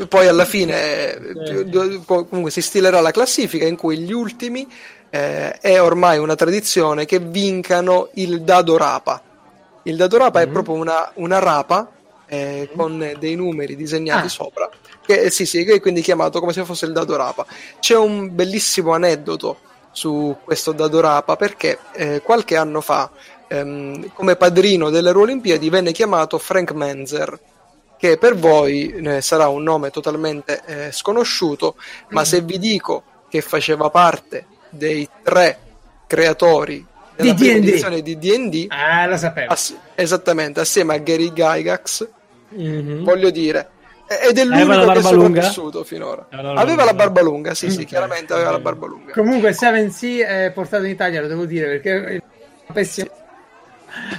poi 0.07 0.27
alla 0.27 0.45
fine 0.45 1.13
eh, 1.15 2.01
comunque 2.05 2.51
si 2.51 2.61
stilerà 2.61 2.99
la 2.99 3.11
classifica 3.11 3.65
in 3.65 3.77
cui 3.77 3.99
gli 3.99 4.11
ultimi 4.11 4.67
eh, 5.09 5.57
è 5.59 5.81
ormai 5.81 6.17
una 6.17 6.35
tradizione 6.35 7.05
che 7.05 7.19
vincano 7.19 8.09
il 8.15 8.41
dado 8.41 8.77
rapa. 8.77 9.21
Il 9.83 9.95
dado 9.95 10.17
rapa 10.17 10.39
mm-hmm. 10.39 10.49
è 10.49 10.51
proprio 10.51 10.75
una, 10.75 11.11
una 11.15 11.39
rapa 11.39 11.89
eh, 12.25 12.67
mm-hmm. 12.67 12.77
con 12.77 13.15
dei 13.17 13.35
numeri 13.35 13.75
disegnati 13.75 14.25
ah. 14.25 14.29
sopra, 14.29 14.69
che, 15.05 15.29
sì, 15.29 15.45
sì, 15.45 15.63
che 15.63 15.75
è 15.75 15.79
quindi 15.79 16.01
chiamato 16.01 16.39
come 16.39 16.51
se 16.51 16.65
fosse 16.65 16.85
il 16.85 16.91
dado 16.91 17.15
rapa. 17.15 17.45
C'è 17.79 17.95
un 17.95 18.35
bellissimo 18.35 18.93
aneddoto 18.93 19.59
su 19.91 20.35
questo 20.43 20.73
dado 20.73 20.99
rapa 20.99 21.38
perché 21.38 21.79
eh, 21.93 22.21
qualche 22.21 22.57
anno 22.57 22.81
fa 22.81 23.09
ehm, 23.47 24.11
come 24.13 24.35
padrino 24.35 24.89
delle 24.89 25.09
Olimpiadi 25.09 25.69
venne 25.69 25.91
chiamato 25.91 26.38
Frank 26.38 26.71
Menzer 26.73 27.39
che 27.97 28.17
per 28.17 28.35
voi 28.35 28.91
eh, 28.91 29.21
sarà 29.21 29.47
un 29.47 29.63
nome 29.63 29.89
totalmente 29.89 30.61
eh, 30.65 30.91
sconosciuto, 30.91 31.75
ma 32.09 32.23
se 32.23 32.41
vi 32.41 32.59
dico 32.59 33.03
che 33.27 33.41
faceva 33.41 33.89
parte 33.89 34.45
dei 34.69 35.07
tre 35.23 35.59
creatori 36.05 36.85
della 37.15 37.33
di 37.33 37.49
edizione 37.49 38.01
di 38.01 38.17
D&D, 38.17 38.67
ah, 38.69 39.07
lo 39.07 39.17
sapevo. 39.17 39.51
Ass- 39.51 39.75
esattamente, 39.95 40.59
assieme 40.59 40.93
a 40.93 40.97
Gary 40.99 41.33
Gygax, 41.33 42.07
mm-hmm. 42.55 43.03
voglio 43.03 43.31
dire, 43.31 43.69
ed 44.07 44.37
è 44.37 44.43
l'unico 44.45 44.91
che 44.91 44.99
è 44.99 45.01
sopravvissuto 45.01 45.83
finora. 45.83 46.27
Aveva, 46.29 46.53
aveva 46.53 46.83
la 46.83 46.93
barba 46.93 47.21
lunga, 47.21 47.55
sì, 47.55 47.71
sì, 47.71 47.83
chiaramente 47.83 48.33
aveva 48.33 48.51
la 48.51 48.59
barba 48.59 48.85
lunga. 48.85 49.11
Comunque 49.11 49.51
7C 49.51 50.25
è 50.25 50.51
portato 50.53 50.83
in 50.83 50.91
Italia, 50.91 51.21
lo 51.21 51.27
devo 51.27 51.45
dire, 51.45 51.79
perché 51.79 52.05
è 52.05 52.21
pessimo. 52.71 53.09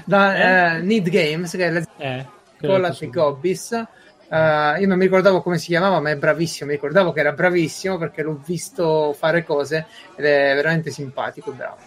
Da 0.05 0.75
eh? 0.75 0.81
uh, 0.81 0.85
Need 0.85 1.09
Games, 1.09 1.53
che 1.53 1.67
è 1.67 1.71
la... 1.71 1.83
Eh 1.99 2.37
Nicola 2.61 2.91
De 2.91 3.09
Gobbis. 3.09 3.85
Uh, 4.29 4.79
io 4.79 4.87
non 4.87 4.99
mi 4.99 5.05
ricordavo 5.05 5.41
come 5.41 5.59
si 5.59 5.69
chiamava, 5.69 6.01
ma 6.01 6.11
è 6.11 6.17
bravissimo. 6.17 6.69
Mi 6.69 6.75
ricordavo 6.75 7.13
che 7.13 7.21
era 7.21 7.33
bravissimo 7.33 7.97
perché 7.97 8.23
l'ho 8.23 8.41
visto 8.45 9.15
fare 9.17 9.43
cose 9.45 9.87
ed 10.17 10.25
è 10.25 10.55
veramente 10.55 10.91
simpatico. 10.91 11.53
Bravo. 11.53 11.79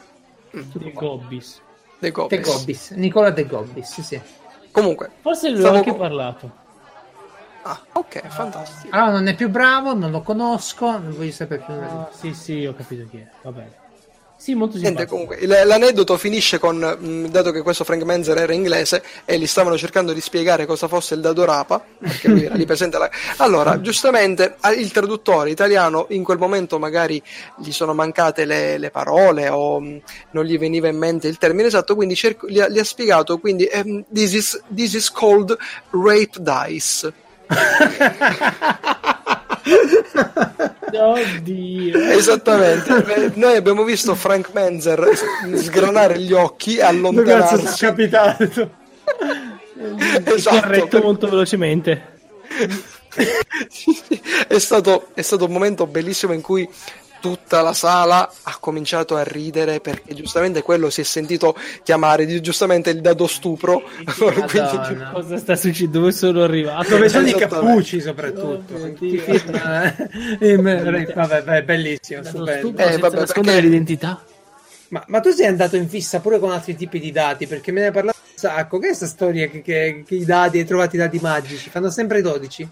De 0.51 0.91
Gobbis. 0.91 1.61
De 1.99 2.11
Gobbis. 2.11 2.37
De 2.37 2.43
Gobbis. 2.43 2.89
Nicola 2.91 3.29
De 3.29 3.45
Gobbis, 3.45 4.01
sì. 4.01 4.21
Comunque, 4.71 5.11
forse 5.21 5.49
lui 5.49 5.59
stavo... 5.59 5.77
anche 5.77 5.93
parlato. 5.93 6.51
Ah, 7.63 7.79
ok, 7.91 8.27
fantastico. 8.27 8.95
Allora 8.95 9.11
non 9.11 9.27
è 9.27 9.35
più 9.35 9.49
bravo, 9.49 9.93
non 9.93 10.09
lo 10.09 10.21
conosco, 10.21 10.91
non 10.91 11.13
voglio 11.15 11.31
sapere 11.31 11.63
più. 11.63 11.73
Ah, 11.75 12.09
sì, 12.11 12.33
sì, 12.33 12.65
ho 12.65 12.73
capito 12.73 13.05
chi 13.09 13.17
è. 13.17 13.27
Va 13.43 13.51
bene. 13.51 13.80
Sì, 14.41 14.55
molto 14.55 14.79
Niente, 14.79 15.05
comunque, 15.05 15.37
l'aneddoto 15.45 16.17
finisce 16.17 16.57
con, 16.57 16.77
mh, 16.77 17.27
dato 17.27 17.51
che 17.51 17.61
questo 17.61 17.83
Frank 17.83 18.01
Menzer 18.01 18.35
era 18.39 18.51
inglese 18.53 19.03
e 19.23 19.37
gli 19.37 19.45
stavano 19.45 19.77
cercando 19.77 20.13
di 20.13 20.19
spiegare 20.19 20.65
cosa 20.65 20.87
fosse 20.87 21.13
il 21.13 21.21
dado 21.21 21.45
rapa, 21.45 21.79
perché 21.99 22.27
lui 22.27 22.45
era 22.45 22.55
lì 22.55 22.65
presente. 22.65 22.97
La... 22.97 23.07
Allora, 23.37 23.79
giustamente, 23.81 24.55
il 24.75 24.91
traduttore 24.91 25.51
italiano 25.51 26.07
in 26.09 26.23
quel 26.23 26.39
momento 26.39 26.79
magari 26.79 27.21
gli 27.57 27.69
sono 27.71 27.93
mancate 27.93 28.45
le, 28.45 28.79
le 28.79 28.89
parole 28.89 29.47
o 29.47 29.79
mh, 29.79 30.01
non 30.31 30.43
gli 30.45 30.57
veniva 30.57 30.87
in 30.87 30.97
mente 30.97 31.27
il 31.27 31.37
termine 31.37 31.67
esatto, 31.67 31.93
quindi 31.93 32.15
cerco, 32.15 32.47
gli, 32.49 32.59
ha, 32.59 32.67
gli, 32.67 32.79
ha, 32.79 32.83
spiegato, 32.83 33.37
quindi 33.37 33.69
um, 33.71 34.03
this, 34.11 34.33
is, 34.33 34.59
this 34.73 34.95
is 34.95 35.11
called 35.11 35.55
rape 35.91 36.39
dice. 36.39 37.13
Oddio. 40.93 41.99
Esattamente. 42.11 43.31
Noi 43.35 43.55
abbiamo 43.55 43.83
visto 43.83 44.15
Frank 44.15 44.49
Menzer 44.53 45.09
sgranare 45.55 46.19
gli 46.19 46.33
occhi 46.33 46.77
e 46.77 46.83
allontanarsi. 46.83 47.55
Che 47.55 47.63
cazzo 47.63 47.85
è 47.85 47.87
capitato? 47.87 48.71
esatto. 50.25 50.59
Corretto 50.59 51.01
molto 51.01 51.29
velocemente. 51.29 52.19
è, 54.47 54.59
stato, 54.59 55.07
è 55.13 55.21
stato 55.21 55.45
un 55.45 55.51
momento 55.51 55.85
bellissimo 55.87 56.33
in 56.33 56.41
cui 56.41 56.67
tutta 57.21 57.61
la 57.61 57.73
sala 57.73 58.29
ha 58.43 58.57
cominciato 58.59 59.15
a 59.15 59.23
ridere 59.23 59.79
perché 59.79 60.13
giustamente 60.13 60.61
quello 60.61 60.89
si 60.89 61.01
è 61.01 61.03
sentito 61.03 61.55
chiamare 61.83 62.41
giustamente 62.41 62.89
il 62.89 62.99
dado 62.99 63.27
stupro. 63.27 63.83
Quindi... 64.49 65.03
Cosa 65.13 65.37
sta 65.37 65.55
succedendo? 65.55 65.99
Dove 65.99 66.11
sono 66.11 66.43
arrivato? 66.43 66.89
Dove 66.89 67.07
sono 67.07 67.27
i 67.27 67.33
cappucci 67.33 68.01
soprattutto? 68.01 68.73
Oh, 68.73 68.87
eh, 70.39 70.57
vabbè, 70.57 71.43
è 71.43 71.63
bellissimo. 71.63 72.23
Stupendo. 72.23 72.77
Eh, 72.77 72.97
vabbè, 72.97 73.25
perché... 73.25 73.61
l'identità. 73.61 74.21
Ma, 74.89 75.03
ma, 75.07 75.19
tu 75.21 75.29
sei 75.29 75.45
andato 75.45 75.77
in 75.77 75.87
fissa 75.87 76.19
pure 76.19 76.39
con 76.39 76.51
altri 76.51 76.75
tipi 76.75 76.99
di 76.99 77.11
dati 77.11 77.47
perché 77.47 77.71
me 77.71 77.81
ne 77.81 77.85
hai 77.87 77.91
parlato 77.93 78.17
un 78.23 78.37
sacco. 78.37 78.77
Che 78.77 78.85
è 78.85 78.87
questa 78.87 79.05
storia 79.05 79.47
che, 79.47 79.61
che, 79.61 80.03
che 80.05 80.15
i 80.15 80.25
dati, 80.25 80.57
hai 80.57 80.65
trovato 80.65 80.95
i 80.95 80.99
dati 80.99 81.19
magici? 81.21 81.69
Fanno 81.69 81.89
sempre 81.89 82.21
12? 82.21 82.69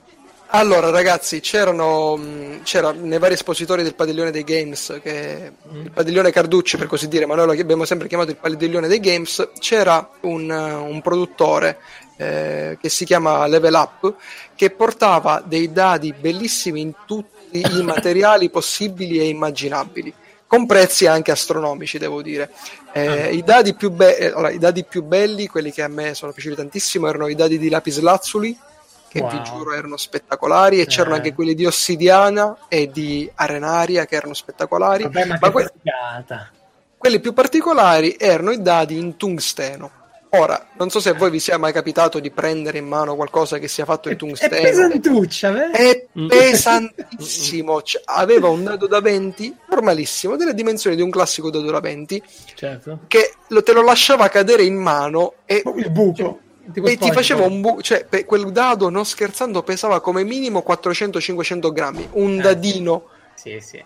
Allora, 0.52 0.90
ragazzi, 0.90 1.42
c'erano 1.42 2.20
c'era 2.64 2.92
nei 2.92 3.20
vari 3.20 3.36
espositori 3.36 3.84
del 3.84 3.94
padiglione 3.94 4.32
dei 4.32 4.44
games, 4.44 5.00
che, 5.00 5.52
mm. 5.72 5.82
il 5.82 5.92
padiglione 5.92 6.32
Carducci 6.32 6.76
per 6.76 6.88
così 6.88 7.08
dire, 7.08 7.28
ma 7.28 7.36
noi 7.36 7.46
lo 7.46 7.62
abbiamo 7.62 7.86
sempre 7.86 8.08
chiamato 8.08 8.32
il 8.32 8.38
padiglione 8.38 8.88
dei 8.88 9.00
games. 9.00 9.50
C'era 9.60 10.10
un, 10.22 10.50
un 10.50 11.02
produttore 11.02 11.78
eh, 12.18 12.80
che 12.82 12.90
si 12.90 13.06
chiama 13.06 13.46
Level 13.46 13.76
Up 13.76 14.16
che 14.56 14.72
portava 14.72 15.44
dei 15.46 15.72
dadi 15.72 16.16
bellissimi 16.20 16.82
in 16.82 16.94
tutti 17.06 17.60
i 17.60 17.82
materiali 17.84 18.50
possibili 18.50 19.20
e 19.20 19.28
immaginabili 19.28 20.12
con 20.48 20.66
prezzi 20.66 21.06
anche 21.06 21.30
astronomici, 21.30 22.00
devo 22.00 22.24
dire. 22.24 22.50
Eh, 22.92 23.08
ah. 23.08 23.30
i, 23.30 23.44
dadi 23.44 23.76
be- 23.92 24.18
eh, 24.18 24.26
allora, 24.30 24.50
I 24.50 24.58
dadi 24.58 24.84
più 24.84 25.04
belli, 25.04 25.46
quelli 25.46 25.72
che 25.72 25.84
a 25.84 25.88
me 25.88 26.16
sono 26.16 26.32
piaciuti 26.32 26.56
tantissimo, 26.56 27.08
erano 27.08 27.28
i 27.28 27.36
dadi 27.36 27.60
di 27.60 27.70
lapis 27.70 28.00
lazuli 28.00 28.58
che 29.10 29.20
wow. 29.20 29.30
vi 29.30 29.42
giuro 29.44 29.74
erano 29.74 29.98
spettacolari 29.98 30.78
e 30.78 30.82
eh. 30.82 30.86
c'erano 30.86 31.16
anche 31.16 31.34
quelli 31.34 31.56
di 31.56 31.66
Ossidiana 31.66 32.56
e 32.70 32.90
di 32.92 33.30
Arenaria 33.36 34.06
che 34.06 34.16
erano 34.16 34.34
spettacolari. 34.34 35.04
Vabbè, 35.04 35.26
ma, 35.26 35.38
ma 35.42 35.52
que- 35.52 35.74
quelli 36.98 37.20
più 37.20 37.34
particolari 37.34 38.16
erano 38.18 38.52
i 38.52 38.62
dadi 38.62 38.98
in 38.98 39.18
tungsteno. 39.18 39.98
Ora, 40.34 40.68
non 40.78 40.92
so 40.92 41.00
se 41.00 41.10
a 41.10 41.14
voi 41.16 41.32
vi 41.32 41.40
sia 41.40 41.58
mai 41.58 41.74
capitato 41.74 42.20
di 42.20 42.30
prendere 42.30 42.78
in 42.78 42.86
mano 42.86 43.16
qualcosa 43.16 43.58
che 43.58 43.68
sia 43.68 43.84
fatto 43.86 44.12
in 44.12 44.18
tungsteno. 44.18 44.54
È 44.54 44.62
pesantuccia, 44.62 45.72
È 45.72 46.06
pesantissimo. 46.14 47.82
Cioè, 47.90 48.04
aveva 48.06 48.48
un 48.50 48.64
dado 48.64 48.86
da 48.86 49.02
20, 49.02 49.56
normalissimo, 49.70 50.36
delle 50.36 50.54
dimensioni 50.54 50.96
di 50.96 51.02
un 51.02 51.10
classico 51.10 51.50
dado 51.50 51.72
da 51.72 51.80
20, 51.80 52.24
certo. 52.54 53.00
che 53.08 53.34
lo, 53.48 53.64
te 53.64 53.74
lo 53.74 53.82
lasciava 53.82 54.28
cadere 54.28 54.64
in 54.64 54.76
mano 54.76 55.34
e... 55.46 55.64
Il 55.76 55.90
buco. 55.90 56.42
E 56.74 56.98
ti 56.98 57.12
faceva 57.12 57.46
un 57.46 57.62
buco, 57.62 57.82
cioè 57.82 58.08
quel 58.26 58.52
dado, 58.52 58.90
non 58.90 59.06
scherzando, 59.06 59.64
pesava 59.64 60.02
come 60.02 60.24
minimo 60.24 60.64
400-500 60.68 61.72
grammi. 61.72 62.08
Un 62.14 62.40
eh, 62.40 62.42
dadino. 62.42 63.04
Sì, 63.36 63.60
sì 63.60 63.84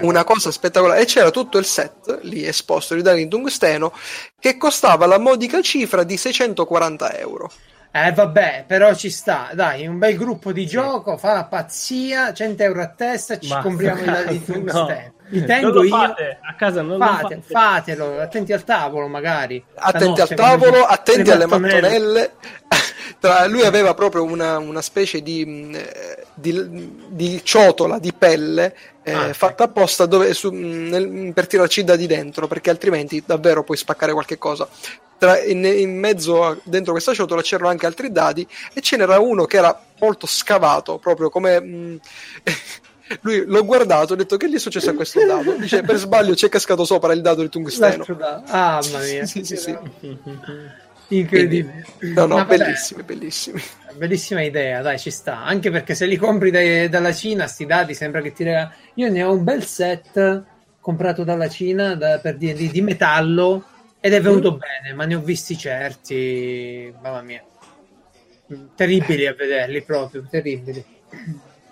una 0.00 0.24
cosa 0.24 0.50
spettacolare 0.50 1.02
e 1.02 1.04
c'era 1.04 1.30
tutto 1.30 1.58
il 1.58 1.66
set 1.66 2.20
lì 2.22 2.46
esposto 2.46 2.94
di 2.94 3.02
dadi 3.02 3.20
in 3.20 3.28
tungsteno 3.28 3.92
che 4.38 4.56
costava 4.56 5.04
la 5.04 5.18
modica 5.18 5.60
cifra 5.60 6.04
di 6.04 6.16
640 6.16 7.18
euro 7.18 7.50
eh 7.90 8.12
vabbè, 8.12 8.64
però 8.66 8.94
ci 8.94 9.10
sta, 9.10 9.50
dai, 9.54 9.86
un 9.86 9.98
bel 9.98 10.14
gruppo 10.16 10.52
di 10.52 10.62
sì. 10.62 10.68
gioco, 10.68 11.16
fa 11.16 11.32
la 11.32 11.44
pazzia, 11.44 12.34
100 12.34 12.62
euro 12.62 12.82
a 12.82 12.88
testa, 12.88 13.38
ci 13.38 13.48
Ma 13.48 13.62
compriamo 13.62 14.02
i 14.02 14.04
dadi 14.04 14.38
di 14.38 14.44
tungsteno. 14.52 14.86
No. 14.86 15.17
Li 15.28 15.44
tengo 15.44 15.82
io. 15.82 15.96
Fate, 15.96 16.38
a 16.40 16.54
casa 16.54 16.82
non 16.82 16.98
fate, 16.98 17.34
lo 17.34 17.40
fate. 17.40 17.42
Fatelo, 17.46 18.20
attenti 18.20 18.52
al 18.52 18.64
tavolo 18.64 19.08
magari. 19.08 19.62
Attenti 19.74 20.20
al 20.20 20.34
tavolo, 20.34 20.84
attenti 20.84 21.30
alle 21.30 21.46
mattonelle. 21.46 22.32
Tra, 23.20 23.46
lui 23.46 23.62
aveva 23.62 23.94
proprio 23.94 24.22
una, 24.22 24.58
una 24.58 24.80
specie 24.80 25.22
di, 25.22 25.44
mm, 25.44 25.74
di, 26.34 26.92
di, 27.08 27.40
ciotola 27.42 27.98
di 27.98 28.12
pelle 28.12 28.76
eh, 29.02 29.12
ah, 29.12 29.32
fatta 29.32 29.64
apposta 29.64 30.06
dove, 30.06 30.34
su, 30.34 30.52
mm, 30.52 30.88
nel, 30.88 31.32
per 31.32 31.48
tirarci 31.48 31.82
da 31.82 31.96
di 31.96 32.06
dentro 32.06 32.46
perché 32.46 32.70
altrimenti 32.70 33.20
davvero 33.26 33.64
puoi 33.64 33.76
spaccare 33.76 34.12
qualche 34.12 34.38
cosa 34.38 34.68
Tra, 35.18 35.42
in, 35.42 35.64
in, 35.64 35.98
mezzo 35.98 36.44
a, 36.44 36.56
dentro 36.62 36.92
questa 36.92 37.12
ciotola 37.12 37.42
c'erano 37.42 37.70
anche 37.70 37.86
altri 37.86 38.12
dadi 38.12 38.46
e 38.72 38.80
ce 38.82 38.96
n'era 38.96 39.18
uno 39.18 39.46
che 39.46 39.56
era 39.56 39.76
molto 39.98 40.26
scavato 40.26 40.98
proprio 40.98 41.28
come 41.28 41.60
mh, 41.60 41.66
mm, 41.66 41.96
lui 43.22 43.44
l'ho 43.46 43.64
guardato 43.64 44.12
ho 44.12 44.16
detto 44.16 44.36
che 44.36 44.48
gli 44.48 44.54
è 44.54 44.58
successo 44.58 44.90
a 44.90 44.94
questo 44.94 45.24
dado 45.24 45.52
dice 45.52 45.82
per 45.82 45.96
sbaglio 45.96 46.34
ci 46.34 46.46
è 46.46 46.48
cascato 46.48 46.84
sopra 46.84 47.12
il 47.12 47.20
dado 47.20 47.42
di 47.42 47.48
tungsteno 47.48 48.04
ah 48.46 48.80
mamma 48.82 49.04
mia 49.04 49.24
sì, 49.26 49.44
sì, 49.44 49.56
sì. 49.56 49.76
Incredibile. 51.08 51.86
Quindi, 51.98 52.14
no, 52.14 52.26
no, 52.26 52.44
bellissimi, 52.44 53.02
bellissimi. 53.02 53.62
Bellissima 53.96 54.42
idea, 54.42 54.82
dai, 54.82 54.98
ci 54.98 55.10
sta. 55.10 55.42
Anche 55.42 55.70
perché 55.70 55.94
se 55.94 56.06
li 56.06 56.16
compri 56.16 56.50
dai, 56.50 56.88
dalla 56.88 57.14
Cina, 57.14 57.46
sti 57.46 57.64
dati 57.64 57.94
sembra 57.94 58.20
che 58.20 58.32
ti 58.32 58.44
regala. 58.44 58.72
Io 58.94 59.10
ne 59.10 59.22
ho 59.22 59.32
un 59.32 59.42
bel 59.42 59.64
set 59.64 60.44
comprato 60.80 61.24
dalla 61.24 61.48
Cina 61.48 61.94
da, 61.94 62.18
per 62.18 62.36
di, 62.36 62.52
di, 62.52 62.80
metallo 62.82 63.64
ed 64.00 64.12
è 64.12 64.20
venuto 64.20 64.54
mm. 64.54 64.58
bene, 64.58 64.94
ma 64.94 65.06
ne 65.06 65.14
ho 65.14 65.20
visti 65.20 65.56
certi. 65.56 66.92
Mamma 67.00 67.22
mia, 67.22 67.42
terribili 68.74 69.26
a 69.26 69.34
vederli 69.34 69.82
proprio, 69.82 70.26
terribili. 70.28 70.84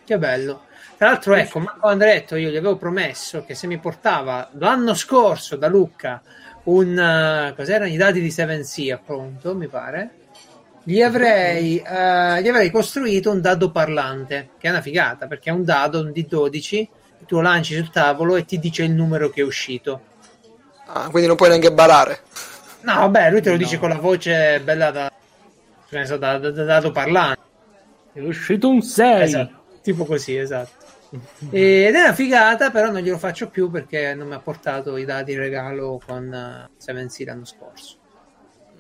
Che 0.05 0.19
bello. 0.19 0.63
Tra 0.97 1.09
l'altro, 1.09 1.35
ecco, 1.35 1.59
Marco 1.59 1.89
Andretto, 1.89 2.37
io 2.37 2.49
gli 2.49 2.57
avevo 2.57 2.77
promesso 2.77 3.45
che 3.45 3.55
se 3.55 3.67
mi 3.67 3.79
portava 3.79 4.49
l'anno 4.53 4.95
scorso 4.95 5.57
da 5.57 5.69
Lucca 5.69 6.23
un 6.65 6.97
uh, 6.97 7.55
cos'erano 7.55 7.91
i 7.91 7.97
dati 7.97 8.21
di 8.21 8.29
7C 8.29 8.93
appunto 8.93 9.55
mi 9.55 9.69
pare 9.69 10.11
gli 10.83 11.01
avrei, 11.03 11.77
uh, 11.77 12.41
gli 12.41 12.49
avrei 12.49 12.71
costruito 12.71 13.31
un 13.31 13.41
dado 13.41 13.71
parlante 13.71 14.51
che 14.59 14.69
è 14.69 14.71
una 14.71 14.81
figata 14.81 15.27
perché 15.27 15.51
è 15.51 15.53
un 15.53 15.65
dado 15.65 16.03
di 16.03 16.27
12 16.27 16.89
tu 17.27 17.37
lo 17.37 17.43
lanci 17.43 17.75
sul 17.75 17.91
tavolo 17.91 18.37
e 18.37 18.45
ti 18.45 18.59
dice 18.59 18.83
il 18.85 18.93
numero 18.93 19.31
che 19.31 19.41
è 19.41 19.45
uscito. 19.45 20.01
Ah, 20.87 21.09
quindi 21.11 21.27
non 21.27 21.37
puoi 21.37 21.49
neanche 21.49 21.73
barare. 21.73 22.21
No 22.83 22.95
vabbè 22.95 23.31
lui 23.31 23.43
te 23.43 23.51
lo 23.51 23.57
no. 23.57 23.63
dice 23.63 23.79
con 23.79 23.89
la 23.89 23.99
voce 23.99 24.61
bella 24.61 24.91
da, 24.91 25.13
so, 26.05 26.17
da, 26.17 26.39
da, 26.39 26.51
da 26.51 26.65
dado 26.65 26.91
parlante. 26.91 27.41
È 28.13 28.21
uscito 28.21 28.69
un 28.69 28.81
6 28.81 29.23
esatto, 29.23 29.63
tipo 29.83 30.05
così 30.05 30.37
esatto 30.37 30.86
ed 31.51 31.95
è 31.95 32.01
una 32.01 32.15
figata, 32.15 32.71
però 32.71 32.91
non 32.91 33.01
glielo 33.01 33.19
faccio 33.19 33.49
più 33.49 33.71
perché 33.71 34.15
non 34.15 34.29
mi 34.29 34.35
ha 34.35 34.41
portato 34.41 34.97
i 34.97 35.05
dati 35.05 35.33
in 35.33 35.39
regalo 35.39 36.01
con 36.05 36.69
uh, 36.69 36.75
Seven 36.77 37.09
Sea 37.09 37.27
l'anno 37.27 37.45
scorso. 37.45 37.97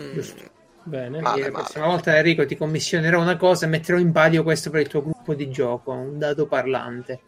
Mm. 0.02 0.12
Giusto. 0.12 0.54
Bene. 0.82 1.20
Male, 1.20 1.42
la 1.42 1.50
prossima 1.50 1.86
volta 1.86 2.16
Enrico 2.16 2.46
ti 2.46 2.56
commissionerò 2.56 3.20
una 3.20 3.36
cosa 3.36 3.66
e 3.66 3.68
metterò 3.68 3.98
in 3.98 4.12
palio 4.12 4.44
questo 4.44 4.70
per 4.70 4.82
il 4.82 4.86
tuo 4.86 5.02
gruppo 5.02 5.34
di 5.34 5.50
gioco, 5.50 5.90
un 5.90 6.18
dato 6.18 6.46
parlante. 6.46 7.20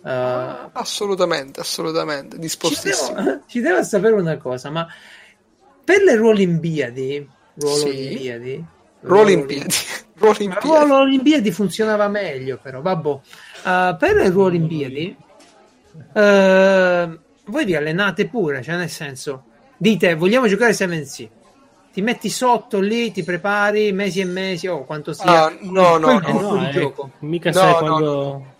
Uh, 0.00 0.70
assolutamente, 0.72 1.60
assolutamente, 1.60 2.38
dispostissimo. 2.38 3.18
Ci 3.18 3.22
devo, 3.22 3.40
ci 3.48 3.60
devo, 3.60 3.82
sapere 3.82 4.14
una 4.14 4.38
cosa, 4.38 4.70
ma 4.70 4.86
per 5.84 6.02
le 6.02 6.14
Ruolimbiadi, 6.16 7.28
Ruolimbiadi, 7.54 8.54
sì. 8.54 8.64
Ruolimbiadi. 9.00 9.74
Ruolimbiadi 10.16 11.52
funzionava 11.52 12.08
meglio, 12.08 12.58
però 12.62 12.80
vabbè. 12.80 13.20
Uh, 13.64 13.96
per 13.96 14.14
le 14.14 14.28
Olimpiadi 14.28 15.16
uh, 16.12 17.18
voi 17.46 17.64
vi 17.64 17.74
allenate 17.74 18.28
pure, 18.28 18.62
cioè 18.62 18.76
nel 18.76 18.90
senso 18.90 19.44
dite 19.76 20.14
vogliamo 20.14 20.46
giocare 20.46 20.72
7C 20.72 21.28
ti 21.94 22.02
metti 22.02 22.28
sotto 22.28 22.80
lì, 22.80 23.12
ti 23.12 23.22
prepari 23.22 23.92
mesi 23.92 24.18
e 24.18 24.24
mesi 24.24 24.66
o 24.66 24.78
oh, 24.78 24.84
quanto 24.84 25.12
sia. 25.12 25.44
Ah, 25.44 25.56
no, 25.60 25.96
no, 25.96 26.18
no, 26.18 26.40
no, 26.40 26.68
eh, 26.68 26.92
mica 27.20 27.50
no, 27.50 27.56
sai 27.56 27.70
no, 27.70 27.78
quando 27.78 28.53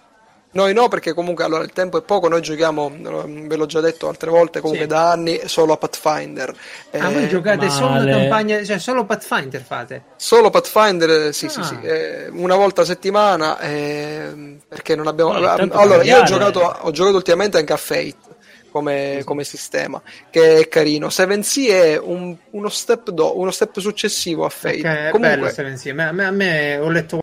noi 0.54 0.72
no, 0.72 0.86
perché 0.86 1.14
comunque 1.14 1.42
allora 1.42 1.64
il 1.64 1.72
tempo 1.72 1.98
è 1.98 2.02
poco, 2.02 2.28
noi 2.28 2.40
giochiamo, 2.40 2.92
ve 2.96 3.56
l'ho 3.56 3.66
già 3.66 3.80
detto 3.80 4.08
altre 4.08 4.30
volte, 4.30 4.60
comunque 4.60 4.84
sì. 4.84 4.90
da 4.90 5.10
anni 5.10 5.40
solo 5.46 5.72
a 5.72 5.76
Pathfinder. 5.76 6.54
Ah, 6.92 7.10
voi 7.10 7.28
giocate 7.28 7.66
male. 7.66 7.70
solo 7.70 8.04
campagna, 8.04 8.64
cioè 8.64 8.78
solo 8.78 9.04
Pathfinder 9.04 9.60
fate? 9.60 10.02
Solo 10.14 10.50
Pathfinder, 10.50 11.34
sì, 11.34 11.46
ah. 11.46 11.48
sì, 11.48 11.62
sì, 11.64 11.78
eh, 11.82 12.28
una 12.28 12.54
volta 12.54 12.82
a 12.82 12.84
settimana, 12.84 13.58
eh, 13.58 14.58
perché 14.68 14.94
non 14.94 15.08
abbiamo... 15.08 15.32
No, 15.32 15.50
allora, 15.72 16.04
io 16.04 16.20
ho 16.20 16.22
giocato, 16.22 16.60
ho 16.60 16.90
giocato 16.92 17.16
ultimamente 17.16 17.58
anche 17.58 17.72
a 17.72 17.78
Fate. 17.78 18.32
Come, 18.70 19.22
come, 19.24 19.44
sistema 19.44 20.02
che 20.30 20.58
è 20.58 20.68
carino 20.68 21.06
7C 21.06 21.68
è 21.68 21.96
un, 21.96 22.36
uno, 22.50 22.68
step 22.68 23.10
do, 23.10 23.38
uno 23.38 23.52
step 23.52 23.78
successivo 23.78 24.44
a 24.44 24.48
Fate 24.48 24.80
okay, 24.80 25.10
Comunque, 25.12 25.36
bello 25.36 25.46
7C 25.46 25.90
a 25.96 26.10
me, 26.10 26.24
a 26.24 26.30
me 26.32 26.76
ho 26.78 26.90
letto 26.90 27.22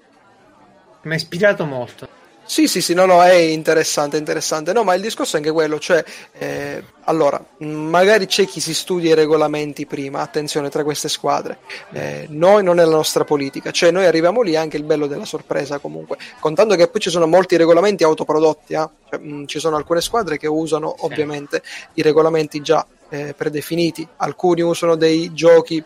mi 1.02 1.12
ha 1.12 1.16
ispirato 1.16 1.66
molto 1.66 2.20
sì, 2.52 2.68
sì, 2.68 2.82
sì, 2.82 2.94
no, 2.94 3.06
no, 3.06 3.24
è 3.24 3.32
interessante, 3.32 4.18
interessante. 4.18 4.74
No, 4.74 4.84
ma 4.84 4.94
il 4.94 5.02
discorso 5.02 5.38
è 5.38 5.40
anche 5.40 5.52
quello, 5.54 5.80
cioè, 5.80 6.04
eh, 6.34 6.84
allora, 7.06 7.42
magari 7.60 8.26
c'è 8.26 8.46
chi 8.46 8.60
si 8.60 8.74
studia 8.74 9.12
i 9.12 9.14
regolamenti 9.14 9.86
prima, 9.86 10.20
attenzione, 10.20 10.68
tra 10.70 10.84
queste 10.84 11.08
squadre. 11.08 11.60
Eh, 11.94 12.26
noi 12.28 12.62
non 12.62 12.78
è 12.82 12.84
la 12.84 12.92
nostra 12.92 13.24
politica, 13.24 13.72
cioè 13.72 13.92
noi 13.92 14.06
arriviamo 14.06 14.42
lì 14.42 14.58
anche 14.58 14.76
il 14.76 14.84
bello 14.84 15.08
della 15.08 15.24
sorpresa 15.24 15.78
comunque, 15.78 16.18
contando 16.42 16.76
che 16.76 16.90
poi 16.90 17.00
ci 17.00 17.10
sono 17.10 17.26
molti 17.26 17.56
regolamenti 17.56 18.04
autoprodotti, 18.04 18.74
eh? 18.74 18.90
cioè, 19.10 19.20
mh, 19.22 19.46
ci 19.46 19.60
sono 19.60 19.78
alcune 19.78 20.02
squadre 20.02 20.38
che 20.38 20.48
usano 20.48 20.94
ovviamente 21.06 21.62
i 21.94 22.02
regolamenti 22.02 22.60
già 22.60 22.86
eh, 23.12 23.34
predefiniti, 23.34 24.06
alcuni 24.18 24.62
usano 24.62 24.96
dei 24.96 25.34
giochi 25.34 25.82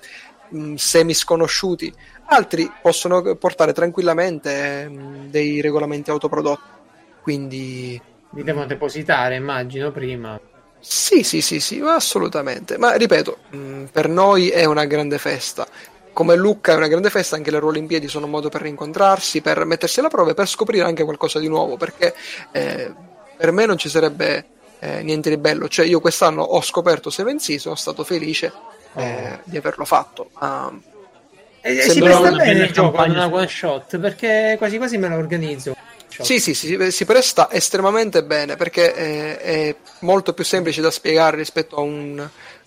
mh, 0.50 0.76
semi 0.76 1.14
sconosciuti 1.14 1.94
altri 2.28 2.72
possono 2.82 3.36
portare 3.36 3.74
tranquillamente 3.74 4.88
mh, 4.88 5.30
dei 5.30 5.62
regolamenti 5.62 6.10
autoprodotti. 6.10 6.74
Quindi. 7.22 8.00
Li 8.32 8.44
devono 8.44 8.66
depositare, 8.66 9.36
immagino, 9.36 9.92
prima. 9.92 10.40
Sì, 10.80 11.24
sì, 11.24 11.42
sì, 11.42 11.60
sì, 11.60 11.82
assolutamente. 11.84 12.78
Ma 12.78 12.94
ripeto, 12.94 13.38
mh, 13.50 13.84
per 13.92 14.08
noi 14.08 14.50
è 14.50 14.66
una 14.66 14.86
grande 14.86 15.18
festa. 15.18 15.68
Come 16.14 16.36
Lucca 16.36 16.72
è 16.72 16.76
una 16.76 16.88
grande 16.88 17.10
festa, 17.10 17.36
anche 17.36 17.52
le 17.52 17.58
Olimpiadi 17.58 18.08
sono 18.08 18.26
un 18.26 18.32
modo 18.32 18.50
per 18.50 18.62
rincontrarsi, 18.62 19.42
per 19.42 19.66
mettersi 19.66 20.00
alla 20.00 20.08
prova 20.08 20.32
e 20.32 20.34
per 20.34 20.48
scoprire 20.48 20.86
anche 20.86 21.04
qualcosa 21.04 21.40
di 21.40 21.50
nuovo, 21.50 21.76
perché 21.76 22.14
eh, 22.52 22.94
per 23.36 23.52
me 23.52 23.66
non 23.66 23.78
ci 23.78 23.90
sarebbe 23.90 24.46
eh, 24.80 25.02
niente 25.04 25.30
di 25.30 25.38
bello. 25.38 25.68
Cioè, 25.68 25.86
io 25.86 26.00
quest'anno 26.00 26.42
ho 26.42 26.62
scoperto 26.62 27.10
Seven 27.10 27.40
Sea, 27.40 27.60
sono 27.60 27.76
stato 27.76 28.04
felice 28.04 28.54
eh, 28.96 29.40
di 29.44 29.58
averlo 29.58 29.86
fatto. 29.86 30.30
Uh, 30.40 30.82
e 31.62 31.82
si 31.82 32.00
presta 32.00 32.32
bene 32.32 32.66
il 32.66 32.72
gioco 32.72 32.98
ad 32.98 33.10
una 33.10 33.26
one 33.26 33.48
shot 33.48 33.98
perché 33.98 34.56
quasi 34.58 34.78
quasi 34.78 34.98
me 34.98 35.08
lo 35.08 35.16
organizzo. 35.16 35.76
Sì, 36.08 36.40
sì, 36.40 36.54
sì, 36.54 36.92
si 36.92 37.06
presta 37.06 37.52
estremamente 37.52 38.24
bene 38.24 38.56
perché 38.56 38.94
è, 38.94 39.38
è 39.38 39.76
molto 40.00 40.34
più 40.34 40.46
semplice 40.46 40.82
da 40.82 40.92
spiegare 40.92 41.36
rispetto 41.36 41.76
a 41.76 41.82
un, 41.82 42.20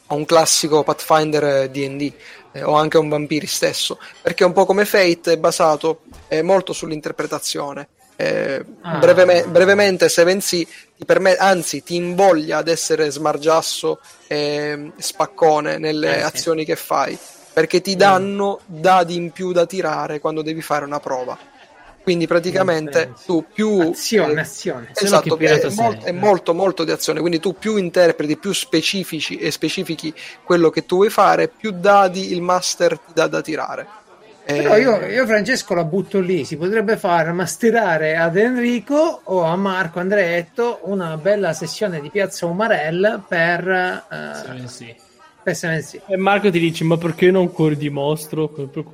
a 0.07 0.15
un 0.15 0.25
classico 0.27 0.83
Pathfinder 0.83 1.71
DD 1.71 2.13
eh, 2.53 2.63
o 2.63 2.75
anche 2.75 2.97
a 2.97 3.01
un 3.01 3.09
Vampiri 3.09 3.47
stesso, 3.47 3.99
perché 4.21 4.45
un 4.45 4.53
po' 4.53 4.67
come 4.67 4.85
Fate 4.85 5.33
è 5.33 5.39
basato 5.39 6.03
eh, 6.29 6.43
molto 6.43 6.73
sull'interpretazione. 6.73 7.89
Eh, 8.21 8.65
ah. 8.81 8.99
breveme, 8.99 9.45
brevemente, 9.45 10.09
Seven 10.09 10.41
Sea 10.41 10.65
ti 10.97 11.05
permette, 11.05 11.39
anzi, 11.39 11.83
ti 11.85 11.95
invoglia 11.95 12.59
ad 12.59 12.69
essere 12.69 13.11
smargiasso 13.11 14.01
e 14.27 14.91
spaccone 14.97 15.79
nelle 15.79 16.19
eh, 16.19 16.23
azioni 16.23 16.61
sì. 16.61 16.67
che 16.67 16.77
fai 16.77 17.19
perché 17.59 17.81
ti 17.81 17.97
danno 17.97 18.61
dadi 18.67 19.17
in 19.17 19.33
più 19.33 19.51
da 19.51 19.67
tirare 19.67 20.21
quando 20.21 20.43
devi 20.43 20.63
fare 20.63 20.85
una 20.85 21.01
prova. 21.01 21.37
Quindi 22.05 22.29
praticamente 22.29 23.15
tu 23.27 23.45
più... 23.53 23.81
Azione, 23.81 24.35
eh, 24.35 24.41
azione. 24.43 24.93
Esatto, 24.95 25.37
è, 25.37 25.69
molto, 25.75 26.07
è, 26.07 26.13
molto, 26.13 26.55
molto 26.55 26.85
di 26.85 26.93
azione, 26.93 27.19
quindi 27.19 27.41
tu 27.41 27.55
più 27.55 27.77
interpreti, 27.77 28.37
più 28.37 28.53
specifici 28.53 29.39
e 29.39 29.51
specifichi 29.51 30.15
quello 30.45 30.71
che 30.71 30.87
tu 30.87 30.97
vuoi 30.97 31.11
fare, 31.11 31.49
più 31.49 31.73
dadi 31.73 32.33
il 32.33 32.43
master 32.43 32.97
ti 32.97 33.13
dà 33.13 33.27
da 33.27 33.43
tirare. 33.43 33.87
Però 34.49 34.79
io, 34.79 35.05
io, 35.05 35.27
Francesco 35.27 35.75
la 35.75 35.85
butto 35.85 36.21
lì, 36.21 36.47
si 36.47 36.57
potrebbe 36.57 36.97
fare 36.97 37.33
masterare 37.33 38.17
ad 38.17 38.35
Enrico 38.35 39.21
o 39.25 39.43
a 39.43 39.55
Marco 39.57 40.01
Andreetto 40.01 40.81
una 40.85 41.19
bella 41.19 41.53
sessione 41.53 42.01
di 42.01 42.09
Piazza 42.09 42.47
Umarell 42.47 43.25
per... 43.29 44.07
Uh, 44.09 44.67
sì, 44.67 44.67
sì 44.67 44.97
E 46.07 46.17
Marco 46.17 46.51
ti 46.51 46.59
dice: 46.59 46.83
Ma 46.85 46.97
perché 46.97 47.31
non 47.31 47.53
cuore 47.53 47.77
di 47.77 47.91
mostro? 47.91 48.51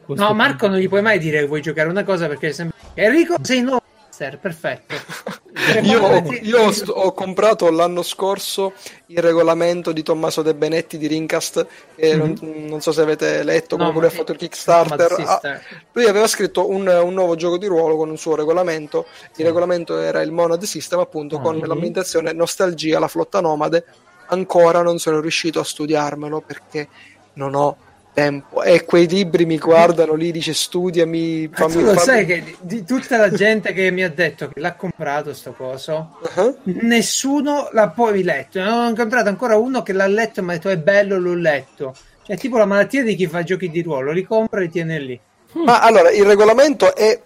No, 0.07 0.35
Marco 0.35 0.67
non 0.67 0.79
gli 0.79 0.89
puoi 0.89 1.03
mai 1.03 1.21
dire 1.21 1.39
che 1.39 1.47
vuoi 1.47 1.63
giocare 1.63 1.89
una 1.89 2.03
cosa 2.03 2.27
perché 2.27 2.53
sempre... 2.53 2.77
Enrico 2.95 3.37
sei 3.41 3.61
nuovo 3.61 3.84
master, 4.15 4.39
perfetto. 4.39 4.95
io, 5.83 6.01
ho, 6.01 6.23
io 6.41 6.61
ho, 6.61 6.73
ho, 6.87 7.13
comprato 7.13 7.71
l'anno 7.71 8.03
scorso 8.03 8.73
il 9.07 9.19
regolamento 9.19 9.93
di 9.93 10.03
Tommaso 10.03 10.43
De 10.43 10.55
Benetti 10.55 10.99
di 10.99 11.09
Rincast. 11.09 11.67
Mm-hmm. 12.01 12.19
non, 12.19 12.39
non, 12.69 12.81
so 12.81 12.93
se 12.93 13.01
avete 13.01 13.43
letto, 13.43 13.77
no, 13.77 13.93
come 13.93 14.07
ha 14.07 14.11
fatto 14.11 14.33
il 14.33 14.39
Kickstarter. 14.39 15.13
Ah, 15.27 15.61
lui 15.93 16.07
aveva 16.07 16.29
scritto 16.29 16.69
un, 16.71 16.87
un, 16.87 17.13
nuovo 17.13 17.35
gioco 17.35 17.59
di 17.59 17.67
ruolo 17.67 17.97
con 17.97 18.09
un 18.09 18.17
suo 18.17 18.37
regolamento. 18.37 19.07
Il 19.09 19.29
sì. 19.33 19.43
regolamento 19.43 19.99
era 19.99 20.21
il 20.21 20.31
Monad 20.31 20.63
System, 20.63 21.01
appunto, 21.01 21.41
con 21.41 21.57
mm-hmm. 21.57 21.67
l'ambientazione 21.67 22.33
Nostalgia, 22.33 22.99
la 22.99 23.09
flotta 23.09 23.41
nomade 23.41 23.85
ancora 24.29 24.81
non 24.81 24.99
sono 24.99 25.21
riuscito 25.21 25.61
a 25.61 25.65
studiarmelo 25.65 26.41
perché 26.41 26.89
non 27.35 27.55
ho 27.55 27.77
tempo 28.15 28.63
e 28.63 28.85
quei 28.85 29.07
libri 29.07 29.45
mi 29.45 29.59
guardano 29.59 30.15
lì 30.15 30.31
dice 30.31 30.55
studiami 30.55 31.51
fammi, 31.53 31.73
tu 31.73 31.81
lo 31.81 31.87
fammi... 31.95 31.99
sai 31.99 32.25
che 32.25 32.57
di 32.61 32.85
tutta 32.85 33.19
la 33.19 33.31
gente 33.31 33.73
che 33.73 33.91
mi 33.91 34.05
ha 34.05 34.09
detto 34.09 34.49
che 34.49 34.61
l'ha 34.61 34.75
comprato 34.75 35.35
sto 35.35 35.53
coso 35.53 36.17
uh-huh. 36.35 36.59
nessuno 36.63 37.69
l'ha 37.73 37.89
poi 37.89 38.23
letto 38.23 38.63
non 38.63 38.85
ho 38.85 38.89
incontrato 38.89 39.29
ancora 39.29 39.57
uno 39.57 39.83
che 39.83 39.93
l'ha 39.93 40.07
letto 40.07 40.41
e 40.41 40.43
mi 40.45 40.51
ha 40.51 40.55
detto 40.55 40.71
è 40.71 40.79
bello 40.79 41.19
l'ho 41.19 41.35
letto 41.35 41.95
cioè 42.23 42.39
tipo 42.39 42.57
la 42.57 42.65
malattia 42.65 43.03
di 43.03 43.17
chi 43.17 43.27
fa 43.27 43.43
giochi 43.43 43.69
di 43.69 43.83
ruolo 43.83 44.13
li 44.13 44.23
compra 44.23 44.61
e 44.61 44.63
li 44.63 44.71
tiene 44.71 44.99
lì 45.01 45.21
ma 45.65 45.81
allora 45.81 46.11
il 46.11 46.25
regolamento 46.25 46.95
è 46.95 47.21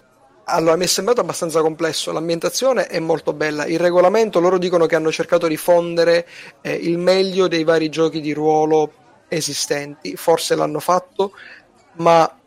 allora, 0.50 0.76
mi 0.76 0.84
è 0.84 0.86
sembrato 0.86 1.20
abbastanza 1.20 1.60
complesso. 1.60 2.10
L'ambientazione 2.10 2.86
è 2.86 2.98
molto 3.00 3.34
bella. 3.34 3.66
Il 3.66 3.78
regolamento, 3.78 4.40
loro 4.40 4.56
dicono 4.56 4.86
che 4.86 4.96
hanno 4.96 5.12
cercato 5.12 5.46
di 5.46 5.58
fondere 5.58 6.26
eh, 6.62 6.72
il 6.72 6.96
meglio 6.96 7.48
dei 7.48 7.64
vari 7.64 7.90
giochi 7.90 8.22
di 8.22 8.32
ruolo 8.32 8.90
esistenti. 9.28 10.16
Forse 10.16 10.54
l'hanno 10.54 10.80
fatto, 10.80 11.32
ma 11.94 12.38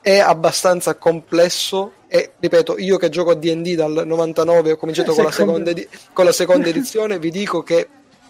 è 0.00 0.18
abbastanza 0.18 0.94
complesso. 0.96 1.92
E 2.08 2.32
ripeto, 2.38 2.78
io 2.78 2.96
che 2.96 3.10
gioco 3.10 3.32
a 3.32 3.34
DD 3.34 3.74
dal 3.74 4.06
99 4.06 4.72
ho 4.72 4.76
cominciato 4.76 5.12
eh, 5.12 5.14
con, 5.14 5.24
la 5.24 5.30
seconda, 5.30 5.70
edi- 5.70 5.88
con 6.12 6.24
la 6.24 6.32
seconda 6.32 6.68
edizione, 6.68 7.18
vi 7.18 7.30
dico 7.30 7.62
che 7.62 7.88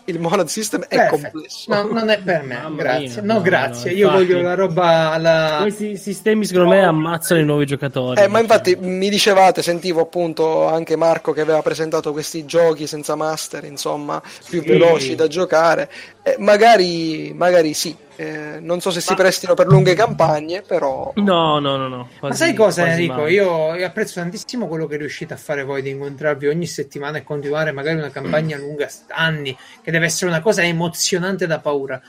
il 0.09 0.19
monad 0.19 0.47
system 0.47 0.85
è 0.89 0.97
Perfetto. 0.97 1.31
complesso. 1.31 1.75
No, 1.75 1.83
non 1.93 2.09
è 2.09 2.19
per 2.19 2.43
me, 2.43 2.59
Mamma 2.63 2.83
grazie. 2.83 3.23
Mia, 3.23 3.23
no, 3.23 3.33
no, 3.35 3.41
grazie. 3.43 3.91
No, 3.91 3.97
Io 3.97 4.11
voglio 4.11 4.41
la 4.41 4.55
roba 4.55 5.13
alla... 5.13 5.59
Questi 5.63 5.97
sistemi 5.97 6.45
secondo 6.47 6.71
me 6.71 6.83
ammazzano 6.83 7.41
i 7.41 7.45
nuovi 7.45 7.67
giocatori. 7.67 8.21
Eh, 8.21 8.27
ma 8.27 8.41
infatti 8.41 8.77
mi 8.81 9.11
dicevate, 9.11 9.63
sentivo 9.63 10.01
appunto 10.01 10.67
anche 10.67 10.97
Marco 10.97 11.33
che 11.33 11.43
aveva 11.43 11.63
presentato 11.63 12.13
questi 12.13 12.45
giochi 12.47 12.87
senza 12.87 13.15
master, 13.15 13.65
insomma, 13.65 14.21
più 14.49 14.63
sì. 14.63 14.69
veloci 14.69 15.15
da 15.15 15.27
giocare. 15.27 15.91
Eh, 16.23 16.37
magari, 16.39 17.33
magari 17.35 17.75
sì, 17.75 17.95
eh, 18.21 18.59
non 18.59 18.81
so 18.81 18.91
se 18.91 19.01
si 19.01 19.15
prestino 19.15 19.55
per 19.55 19.69
lunghe 19.69 19.95
campagne, 19.95 20.63
però. 20.63 21.13
No, 21.15 21.61
no, 21.61 21.77
no. 21.77 21.87
no. 21.87 22.09
Quasi, 22.19 22.27
Ma 22.27 22.35
sai 22.35 22.55
cosa, 22.55 22.91
Enrico? 22.91 23.29
Io, 23.29 23.77
io, 23.77 23.87
apprezzo 23.87 24.15
tantissimo 24.15 24.67
quello 24.67 24.87
che 24.87 24.97
riuscite 24.97 25.35
a 25.35 25.37
fare 25.37 25.63
voi 25.63 25.83
di 25.83 25.91
incontrarvi 25.91 26.49
ogni 26.49 26.67
settimana 26.67 27.19
e 27.19 27.23
continuare 27.23 27.71
magari 27.71 27.99
una 27.99 28.11
campagna 28.11 28.59
lunga, 28.59 28.89
anni, 29.11 29.57
che 29.81 29.93
deve 29.93 30.07
essere 30.07 30.33
una 30.33 30.41
cosa 30.41 30.63
emozionante 30.63 31.47
da 31.47 31.61
paura. 31.61 32.03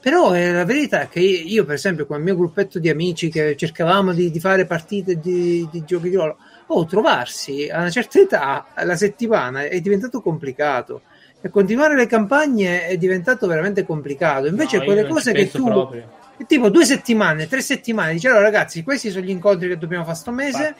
Però 0.00 0.32
eh, 0.32 0.52
la 0.52 0.64
verità 0.64 1.00
è 1.00 1.08
che 1.08 1.18
io, 1.18 1.64
per 1.64 1.74
esempio, 1.74 2.06
con 2.06 2.18
il 2.18 2.22
mio 2.22 2.36
gruppetto 2.36 2.78
di 2.78 2.88
amici 2.88 3.28
che 3.28 3.56
cercavamo 3.56 4.12
di, 4.12 4.30
di 4.30 4.38
fare 4.38 4.64
partite 4.64 5.18
di, 5.18 5.68
di 5.72 5.82
giochi 5.84 6.08
di 6.08 6.14
ruolo, 6.14 6.36
oh, 6.68 6.86
trovarsi 6.86 7.68
a 7.68 7.78
una 7.78 7.90
certa 7.90 8.20
età, 8.20 8.66
la 8.84 8.96
settimana, 8.96 9.64
è 9.64 9.80
diventato 9.80 10.20
complicato 10.20 11.02
e 11.40 11.50
continuare 11.50 11.94
le 11.94 12.06
campagne 12.06 12.86
è 12.86 12.96
diventato 12.96 13.46
veramente 13.46 13.84
complicato. 13.84 14.46
Invece, 14.46 14.78
no, 14.78 14.84
quelle 14.84 15.06
cose 15.06 15.32
che 15.32 15.50
tu. 15.50 15.64
Proprio. 15.64 16.16
Tipo 16.46 16.68
due 16.68 16.84
settimane, 16.84 17.48
tre 17.48 17.60
settimane, 17.60 18.12
dici 18.12 18.28
allora 18.28 18.42
ragazzi, 18.42 18.84
questi 18.84 19.10
sono 19.10 19.24
gli 19.24 19.30
incontri 19.30 19.68
che 19.68 19.76
dobbiamo 19.76 20.04
fare 20.04 20.16
sto 20.16 20.30
mese. 20.30 20.74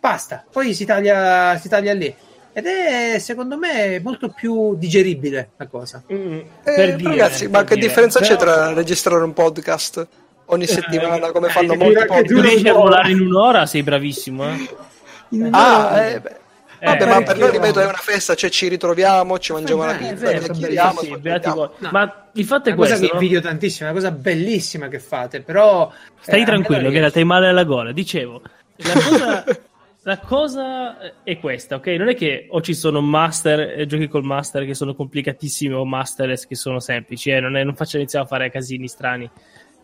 Basta, 0.00 0.44
poi 0.50 0.74
si 0.74 0.84
taglia, 0.84 1.56
si 1.58 1.68
taglia 1.68 1.92
lì. 1.92 2.12
Ed 2.54 2.66
è 2.66 3.18
secondo 3.18 3.56
me 3.56 4.00
molto 4.02 4.30
più 4.30 4.74
digeribile 4.76 5.50
la 5.56 5.66
cosa. 5.68 6.02
Mm, 6.12 6.40
eh, 6.64 6.96
dire, 6.96 7.10
ragazzi, 7.10 7.48
ma 7.48 7.62
che 7.62 7.76
dire. 7.76 7.86
differenza 7.86 8.18
Però... 8.18 8.32
c'è 8.32 8.38
tra 8.38 8.72
registrare 8.72 9.22
un 9.22 9.32
podcast 9.32 10.06
ogni 10.46 10.64
eh, 10.64 10.66
settimana 10.66 11.30
come 11.30 11.46
eh, 11.46 11.50
fanno 11.50 11.76
molti 11.76 12.04
podcast? 12.04 12.26
Tu 12.26 12.40
riesci 12.40 12.68
a 12.68 12.74
volare 12.74 13.10
in 13.10 13.20
un'ora, 13.20 13.66
sei 13.66 13.82
bravissimo. 13.82 14.44
Eh? 14.48 14.90
Ah, 15.50 15.98
eh, 15.98 16.20
beh. 16.20 16.40
Vabbè, 16.84 17.02
eh, 17.02 17.06
ma 17.06 17.22
per 17.22 17.38
noi, 17.38 17.50
ripeto, 17.52 17.80
è 17.80 17.84
una 17.84 17.92
festa, 17.92 18.34
cioè 18.34 18.50
ci 18.50 18.66
ritroviamo, 18.66 19.38
ci 19.38 19.52
mangiamo 19.52 19.84
la 19.84 19.94
pizza, 19.94 20.14
vero, 20.14 20.40
chiacchieriamo. 20.40 21.00
Sì, 21.00 21.16
no. 21.44 21.72
Ma 21.92 22.28
il 22.32 22.44
fatto 22.44 22.70
è 22.70 22.74
questo. 22.74 22.96
Cosa 22.96 23.06
che 23.06 23.12
invidio 23.14 23.40
tantissimo, 23.40 23.88
è 23.88 23.92
una 23.92 24.00
cosa 24.00 24.10
bellissima 24.10 24.88
che 24.88 24.98
fate, 24.98 25.42
però... 25.42 25.92
Stai 26.20 26.42
eh, 26.42 26.44
tranquillo, 26.44 26.90
che 26.90 26.98
la 26.98 27.24
male 27.24 27.48
alla 27.48 27.62
gola. 27.62 27.92
Dicevo, 27.92 28.42
la 28.76 28.92
cosa... 28.92 29.44
La 30.04 30.18
cosa 30.18 31.22
è 31.22 31.38
questa, 31.38 31.76
ok? 31.76 31.86
Non 31.86 32.08
è 32.08 32.16
che 32.16 32.48
o 32.50 32.60
ci 32.60 32.74
sono 32.74 33.00
master, 33.00 33.78
eh, 33.78 33.86
giochi 33.86 34.08
col 34.08 34.24
master 34.24 34.66
che 34.66 34.74
sono 34.74 34.96
complicatissimi 34.96 35.74
o 35.74 35.84
masterless 35.84 36.48
che 36.48 36.56
sono 36.56 36.80
semplici, 36.80 37.30
eh? 37.30 37.38
non, 37.38 37.56
è, 37.56 37.62
non 37.62 37.76
faccio 37.76 37.98
iniziare 37.98 38.24
a 38.24 38.28
fare 38.28 38.50
casini 38.50 38.88
strani. 38.88 39.30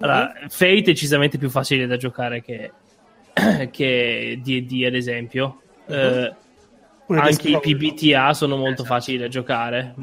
Allora, 0.01 0.35
mm-hmm. 0.37 0.49
Fate 0.49 0.75
è 0.75 0.83
decisamente 0.83 1.39
più 1.39 1.49
facile 1.49 1.87
da 1.87 1.97
giocare 1.97 2.43
che, 2.43 2.73
che 3.71 4.41
D&D, 4.43 4.85
ad 4.87 4.97
esempio. 4.97 5.61
Mm-hmm. 5.89 6.23
Uh, 6.25 6.35
anche 7.09 7.49
i 7.49 7.59
PBTA 7.59 8.35
sono 8.35 8.57
molto 8.57 8.83
esatto. 8.83 8.95
facili 8.95 9.19
da 9.19 9.29
giocare. 9.29 9.95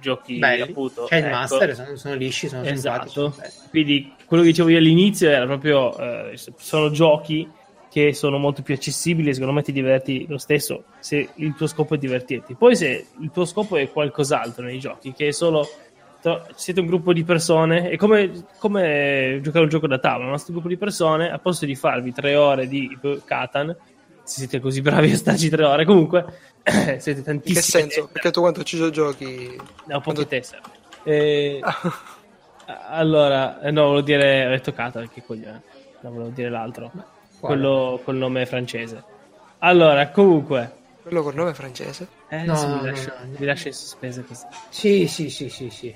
Giochi 0.00 0.38
Belli. 0.38 0.62
appunto. 0.62 1.04
C'è 1.04 1.16
ecco. 1.16 1.26
il 1.26 1.32
master, 1.32 1.74
sono, 1.74 1.96
sono, 1.96 2.14
lisci, 2.14 2.48
sono 2.48 2.64
esatto. 2.64 3.34
Quindi 3.70 4.12
quello 4.26 4.42
che 4.42 4.50
dicevo 4.50 4.68
io 4.68 4.78
all'inizio 4.78 5.30
era 5.30 5.46
proprio: 5.46 5.96
eh, 5.96 6.38
sono 6.56 6.90
giochi 6.90 7.48
che 7.90 8.12
sono 8.12 8.38
molto 8.38 8.62
più 8.62 8.74
accessibili 8.74 9.28
e 9.28 9.34
secondo 9.34 9.54
me 9.54 9.62
ti 9.62 9.70
diverti 9.70 10.26
lo 10.28 10.38
stesso 10.38 10.84
se 10.98 11.28
il 11.34 11.54
tuo 11.54 11.66
scopo 11.66 11.94
è 11.94 11.98
divertirti. 11.98 12.54
Poi 12.54 12.74
se 12.74 13.06
il 13.20 13.30
tuo 13.30 13.44
scopo 13.44 13.76
è 13.76 13.90
qualcos'altro 13.90 14.64
nei 14.64 14.80
giochi, 14.80 15.12
che 15.12 15.28
è 15.28 15.32
solo 15.32 15.68
siete 16.54 16.80
un 16.80 16.86
gruppo 16.86 17.12
di 17.12 17.22
persone, 17.22 17.90
è 17.90 17.96
come, 17.96 18.46
come 18.58 19.38
giocare 19.42 19.64
un 19.64 19.70
gioco 19.70 19.86
da 19.86 19.98
tavola, 19.98 20.24
un 20.24 20.30
nostro 20.30 20.52
gruppo 20.54 20.68
di 20.68 20.78
persone, 20.78 21.30
a 21.30 21.38
posto 21.38 21.66
di 21.66 21.74
farvi 21.74 22.12
tre 22.12 22.34
ore 22.34 22.66
di 22.66 22.98
Catan, 23.24 23.76
se 24.24 24.38
siete 24.38 24.58
così 24.58 24.80
bravi 24.80 25.12
a 25.12 25.16
starci 25.16 25.50
tre 25.50 25.64
ore, 25.64 25.84
comunque 25.84 26.24
siete 26.98 27.22
tantissimi. 27.22 27.48
In 27.48 27.54
che 27.54 27.60
senso? 27.60 27.86
Tessere. 27.88 28.08
Perché 28.10 28.30
tu 28.30 28.40
quanto 28.40 28.62
ci 28.62 28.90
giochi? 28.90 29.60
Da 29.84 29.96
un 29.96 30.02
po' 30.02 30.12
di 30.12 30.26
tessere. 30.26 30.62
Eh, 31.04 31.60
allora, 32.88 33.60
eh, 33.60 33.70
no, 33.70 33.82
volevo 33.82 34.00
dire, 34.00 34.46
ho 34.46 34.50
detto 34.50 34.72
Cata 34.72 35.00
perché 35.00 35.22
coglione, 35.22 35.62
no, 36.00 36.10
volevo 36.10 36.30
dire 36.30 36.48
l'altro, 36.48 36.90
quello 37.38 38.00
col 38.02 38.16
nome 38.16 38.46
francese. 38.46 39.02
Allora, 39.58 40.08
comunque... 40.08 40.82
Quello 41.02 41.22
col 41.22 41.34
nome 41.34 41.52
francese? 41.52 42.08
Eh, 42.28 42.44
no, 42.44 42.54
no, 42.54 42.80
mi, 42.80 42.88
lascio, 42.88 43.12
no, 43.20 43.36
mi 43.38 43.44
lascio 43.44 43.68
in 43.68 43.74
sospesa 43.74 44.22
così. 44.22 44.46
Sì, 44.70 45.06
sì, 45.06 45.28
sì, 45.28 45.50
sì, 45.50 45.68
sì. 45.68 45.94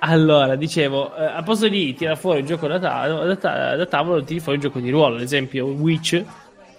Allora, 0.00 0.56
dicevo, 0.56 1.14
eh, 1.14 1.24
a 1.24 1.42
posto 1.42 1.68
di 1.68 1.94
tirare 1.94 2.16
fuori 2.16 2.40
il 2.40 2.46
gioco 2.46 2.66
da, 2.66 2.78
tavolo, 2.80 3.24
da, 3.26 3.36
ta- 3.36 3.76
da 3.76 3.86
tavolo, 3.86 4.24
tiri 4.24 4.40
fuori 4.40 4.58
il 4.58 4.64
gioco 4.64 4.80
di 4.80 4.90
ruolo, 4.90 5.16
ad 5.16 5.22
esempio 5.22 5.66
Witch, 5.66 6.24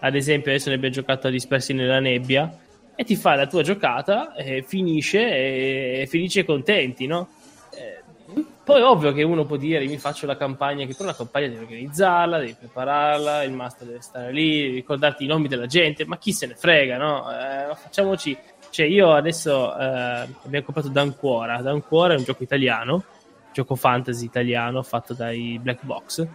ad 0.02 0.16
esempio 0.16 0.52
adesso 0.52 0.68
ne 0.68 0.76
abbiamo 0.76 0.94
giocato 0.94 1.28
a 1.28 1.30
dispersi 1.30 1.72
nella 1.72 2.02
nebbia, 2.02 2.54
e 2.94 3.04
ti 3.06 3.16
fai 3.16 3.38
la 3.38 3.48
tua 3.48 3.64
giocata, 3.64 4.36
e 4.36 4.62
finisce 4.62 6.02
e 6.02 6.08
felice 6.10 6.42
e 6.42 6.44
contenti, 6.44 7.08
no? 7.08 7.30
Eh, 7.74 8.44
poi 8.64 8.82
ovvio 8.82 9.14
che 9.14 9.24
uno 9.24 9.46
può 9.46 9.56
dire 9.56 9.86
mi 9.86 9.98
faccio 9.98 10.26
la 10.26 10.36
campagna, 10.36 10.86
che 10.86 10.94
però 10.94 11.08
la 11.10 11.16
campagna 11.16 11.48
devi 11.48 11.64
organizzarla, 11.64 12.40
devi 12.40 12.56
prepararla, 12.60 13.44
il 13.44 13.54
master 13.54 13.88
deve 13.88 14.02
stare 14.02 14.32
lì, 14.34 14.70
ricordarti 14.72 15.24
i 15.24 15.28
nomi 15.28 15.48
della 15.48 15.66
gente, 15.66 16.06
ma 16.06 16.18
chi 16.18 16.34
se 16.34 16.48
ne 16.48 16.56
frega, 16.56 16.98
no? 16.98 17.32
Eh, 17.32 17.76
facciamoci... 17.76 18.38
Cioè 18.72 18.86
io 18.86 19.12
adesso 19.12 19.78
eh, 19.78 20.28
abbiamo 20.46 20.64
comprato 20.64 20.88
Dancuora, 20.88 21.62
Dancuora 21.62 22.14
è 22.14 22.18
un 22.18 22.24
gioco 22.24 22.42
italiano, 22.42 23.04
gioco 23.52 23.76
fantasy 23.76 24.24
italiano 24.24 24.82
fatto 24.82 25.14
dai 25.14 25.60
Black 25.62 25.84
Box, 25.84 26.26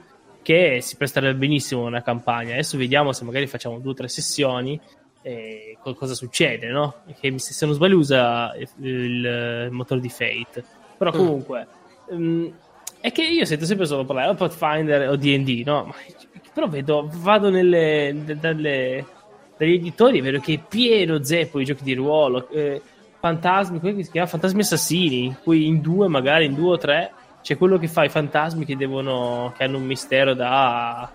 che 0.47 0.79
si 0.81 0.95
presterebbe 0.95 1.35
benissimo 1.35 1.83
a 1.83 1.89
una 1.89 2.03
campagna. 2.03 2.53
Adesso 2.53 2.79
vediamo 2.79 3.11
se 3.11 3.25
magari 3.25 3.49
facciamo 3.49 3.81
due 3.81 3.91
o 3.91 3.95
tre 3.95 4.07
sessioni 4.07 4.81
e 5.21 5.77
cosa 5.81 6.15
succede, 6.15 6.69
no? 6.69 6.99
Che 7.19 7.37
se 7.41 7.67
non 7.67 7.75
sbaglio 7.75 7.97
usa 7.97 8.55
il, 8.55 8.71
il 8.79 9.69
motore 9.73 10.01
di 10.01 10.09
Fate. 10.09 10.65
Però 10.97 11.11
mm. 11.11 11.17
comunque 11.17 11.67
mm. 12.13 12.17
um, 12.17 12.53
è 13.01 13.11
che 13.11 13.25
io 13.25 13.45
sento 13.45 13.65
sempre 13.65 13.87
solo 13.87 14.05
parlare 14.05 14.31
o 14.31 14.35
Pathfinder 14.35 15.09
o 15.09 15.17
D&D, 15.17 15.65
no? 15.67 15.87
Ma, 15.87 15.95
però 16.55 16.69
vedo, 16.69 17.11
vado 17.13 17.51
nelle, 17.51 18.13
nelle 18.13 19.05
dagli 19.57 19.73
editori 19.73 20.21
vedo 20.21 20.39
che 20.39 20.55
è 20.55 20.61
pieno 20.61 21.25
zeppo 21.25 21.59
i 21.59 21.65
giochi 21.65 21.83
di 21.83 21.95
ruolo. 21.95 22.49
Eh, 22.51 22.81
fantasmi, 23.19 23.81
come 23.81 24.01
si 24.05 24.13
chiama? 24.13 24.29
Fantasmi 24.29 24.61
assassini, 24.61 25.35
poi 25.43 25.67
in 25.67 25.81
due, 25.81 26.07
magari 26.07 26.45
in 26.45 26.55
due 26.55 26.75
o 26.75 26.79
tre, 26.79 27.13
c'è 27.47 27.57
quello 27.57 27.79
che 27.79 27.87
fa 27.87 28.03
i 28.03 28.09
fantasmi 28.09 28.65
che 28.65 28.77
devono, 28.77 29.55
che 29.57 29.63
hanno 29.63 29.79
un 29.79 29.85
mistero 29.85 30.35
da... 30.35 31.09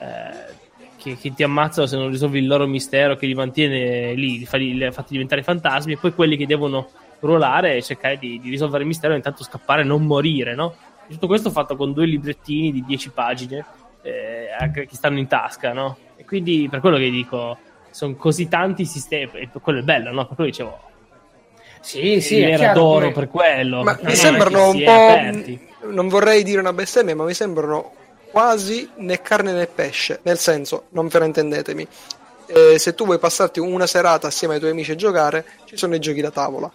Eh, 0.00 0.54
che, 0.96 1.16
che, 1.16 1.32
ti 1.32 1.44
ammazzano 1.44 1.86
se 1.86 1.96
non 1.96 2.10
risolvi 2.10 2.40
il 2.40 2.48
loro 2.48 2.66
mistero, 2.66 3.14
che 3.14 3.24
li 3.24 3.34
mantiene 3.34 4.12
lì, 4.14 4.40
li 4.40 4.46
fa, 4.46 4.56
li 4.56 4.84
ha 4.84 4.90
fatti 4.90 5.12
diventare 5.12 5.44
fantasmi, 5.44 5.92
e 5.92 5.96
poi 5.96 6.12
quelli 6.12 6.36
che 6.36 6.44
devono 6.44 6.88
ruolare 7.20 7.76
e 7.76 7.82
cercare 7.82 8.18
di, 8.18 8.40
di, 8.40 8.50
risolvere 8.50 8.82
il 8.82 8.88
mistero 8.88 9.12
e 9.12 9.16
intanto 9.18 9.44
scappare 9.44 9.82
e 9.82 9.84
non 9.84 10.02
morire, 10.02 10.56
no? 10.56 10.74
Tutto 11.08 11.28
questo 11.28 11.50
fatto 11.50 11.76
con 11.76 11.92
due 11.92 12.06
librettini 12.06 12.72
di 12.72 12.84
10 12.84 13.10
pagine 13.10 13.64
eh, 14.02 14.48
che 14.72 14.88
stanno 14.90 15.20
in 15.20 15.28
tasca, 15.28 15.72
no? 15.72 15.96
E 16.16 16.24
quindi 16.24 16.66
per 16.68 16.80
quello 16.80 16.96
che 16.96 17.10
dico, 17.10 17.58
sono 17.90 18.16
così 18.16 18.48
tanti 18.48 18.84
sistemi, 18.86 19.30
e 19.34 19.50
quello 19.62 19.78
è 19.78 19.82
bello, 19.82 20.10
no? 20.10 20.26
Per 20.26 20.34
quello 20.34 20.50
dicevo, 20.50 20.80
sì, 21.86 22.20
sì, 22.20 22.40
era 22.40 22.72
d'oro 22.72 23.04
poi... 23.04 23.12
per 23.12 23.28
quello. 23.28 23.84
Ma 23.84 23.96
mi 24.02 24.14
sembrano 24.16 24.70
un 24.70 24.82
po'. 24.82 24.90
Aperti. 24.90 25.74
Non 25.90 26.08
vorrei 26.08 26.42
dire 26.42 26.60
una 26.60 26.72
bestemmia, 26.72 27.16
ma 27.16 27.24
mi 27.24 27.34
sembrano 27.34 27.92
quasi 28.30 28.88
né 28.96 29.20
carne 29.22 29.52
né 29.52 29.66
pesce. 29.66 30.20
Nel 30.22 30.38
senso, 30.38 30.84
non 30.90 31.08
fraintendetemi. 31.08 31.86
Eh, 32.46 32.78
se 32.78 32.94
tu 32.94 33.04
vuoi 33.04 33.18
passarti 33.18 33.60
una 33.60 33.86
serata 33.86 34.28
assieme 34.28 34.54
ai 34.54 34.60
tuoi 34.60 34.72
amici 34.72 34.92
a 34.92 34.96
giocare, 34.96 35.44
ci 35.64 35.76
sono 35.76 35.94
i 35.94 35.98
giochi 35.98 36.20
da 36.20 36.30
tavola. 36.30 36.70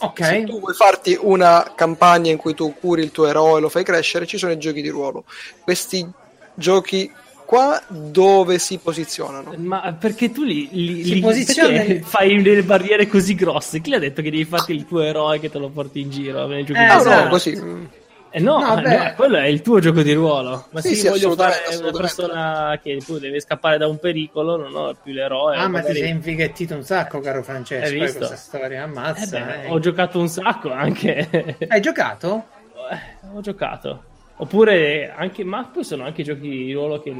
Ok. 0.00 0.24
Se 0.24 0.44
tu 0.44 0.60
vuoi 0.60 0.74
farti 0.74 1.16
una 1.20 1.72
campagna 1.74 2.30
in 2.30 2.36
cui 2.36 2.54
tu 2.54 2.74
curi 2.78 3.02
il 3.02 3.10
tuo 3.10 3.26
eroe 3.26 3.58
e 3.58 3.60
lo 3.60 3.68
fai 3.68 3.84
crescere, 3.84 4.26
ci 4.26 4.38
sono 4.38 4.52
i 4.52 4.58
giochi 4.58 4.82
di 4.82 4.88
ruolo. 4.88 5.24
Questi 5.62 6.08
giochi 6.54 7.10
qua 7.44 7.80
dove 7.86 8.58
si 8.58 8.78
posizionano? 8.78 9.54
Ma 9.58 9.94
perché 9.98 10.30
tu 10.32 10.42
li, 10.42 10.68
li, 10.72 11.04
li 11.04 11.20
posizioni... 11.20 12.00
fai 12.00 12.42
delle 12.42 12.62
barriere 12.62 13.06
così 13.06 13.34
grosse? 13.34 13.80
Chi 13.80 13.94
ha 13.94 13.98
detto 13.98 14.22
che 14.22 14.30
devi 14.30 14.44
farti 14.44 14.72
il 14.72 14.86
tuo 14.86 15.00
eroe 15.00 15.38
che 15.38 15.50
te 15.50 15.58
lo 15.58 15.68
porti 15.68 16.00
in 16.00 16.10
giro? 16.10 16.50
Eh, 16.50 16.64
esatto. 16.66 17.24
no, 17.24 17.28
così. 17.28 17.90
Eh 18.34 18.40
no, 18.40 18.58
no, 18.60 18.80
no, 18.80 19.12
quello 19.14 19.36
è 19.36 19.44
il 19.44 19.60
tuo 19.60 19.78
gioco 19.78 20.00
di 20.00 20.14
ruolo. 20.14 20.68
Ma 20.70 20.80
sì, 20.80 20.94
se 20.94 21.02
sì, 21.02 21.08
voglio 21.08 21.34
fare 21.34 21.56
una 21.78 21.90
persona 21.90 22.80
che 22.82 22.98
poi 23.06 23.20
deve 23.20 23.40
scappare 23.40 23.76
da 23.76 23.86
un 23.86 23.98
pericolo, 23.98 24.56
non 24.56 24.74
ho 24.74 24.96
più 25.00 25.12
l'eroe. 25.12 25.54
Ah, 25.54 25.68
ma 25.68 25.82
ti 25.82 25.92
sei 25.92 26.08
infighettito 26.08 26.74
un 26.74 26.82
sacco, 26.82 27.20
caro 27.20 27.42
Francesco. 27.42 27.84
Hai 27.84 28.00
visto? 28.00 28.18
Questa 28.18 28.36
storia 28.36 28.84
ammazza. 28.84 29.36
Eh 29.36 29.44
beh, 29.44 29.64
eh. 29.64 29.68
Ho 29.68 29.78
giocato 29.80 30.18
un 30.18 30.28
sacco 30.28 30.72
anche. 30.72 31.58
Hai 31.68 31.80
giocato? 31.82 32.44
Eh, 32.90 33.28
ho 33.34 33.40
giocato. 33.42 34.04
Oppure 34.36 35.12
anche, 35.14 35.44
ma 35.44 35.68
poi 35.70 35.84
sono 35.84 36.04
anche 36.04 36.22
giochi 36.22 36.48
di 36.48 36.72
ruolo 36.72 37.02
che, 37.02 37.14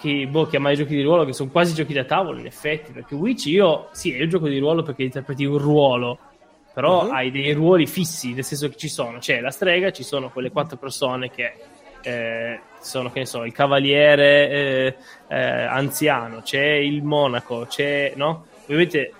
che 0.00 0.26
boh, 0.28 0.46
chiamare 0.48 0.74
giochi 0.74 0.96
di 0.96 1.02
ruolo 1.02 1.24
che 1.24 1.32
sono 1.32 1.50
quasi 1.50 1.72
giochi 1.72 1.92
da 1.92 2.02
tavolo 2.02 2.40
in 2.40 2.46
effetti. 2.46 2.90
Perché 2.90 3.14
Witch 3.14 3.46
io, 3.46 3.90
sì, 3.92 4.12
è 4.12 4.22
il 4.22 4.28
gioco 4.28 4.48
di 4.48 4.58
ruolo 4.58 4.82
perché 4.82 5.04
interpreti 5.04 5.44
un 5.44 5.58
ruolo 5.58 6.18
però 6.72 7.04
uh-huh. 7.04 7.12
hai 7.12 7.30
dei 7.30 7.52
ruoli 7.52 7.86
fissi, 7.86 8.32
nel 8.32 8.44
senso 8.44 8.68
che 8.68 8.76
ci 8.76 8.88
sono, 8.88 9.18
c'è 9.18 9.40
la 9.40 9.50
strega, 9.50 9.90
ci 9.90 10.02
sono 10.02 10.30
quelle 10.30 10.50
quattro 10.50 10.76
persone 10.76 11.30
che 11.30 11.52
eh, 12.02 12.60
sono, 12.80 13.10
che 13.10 13.20
ne 13.20 13.26
so, 13.26 13.44
il 13.44 13.52
cavaliere 13.52 14.48
eh, 14.48 14.96
eh, 15.28 15.62
anziano, 15.64 16.40
c'è 16.42 16.64
il 16.64 17.02
monaco, 17.02 17.66
c'è, 17.68 18.12
no? 18.16 18.46
Ovviamente 18.62 19.14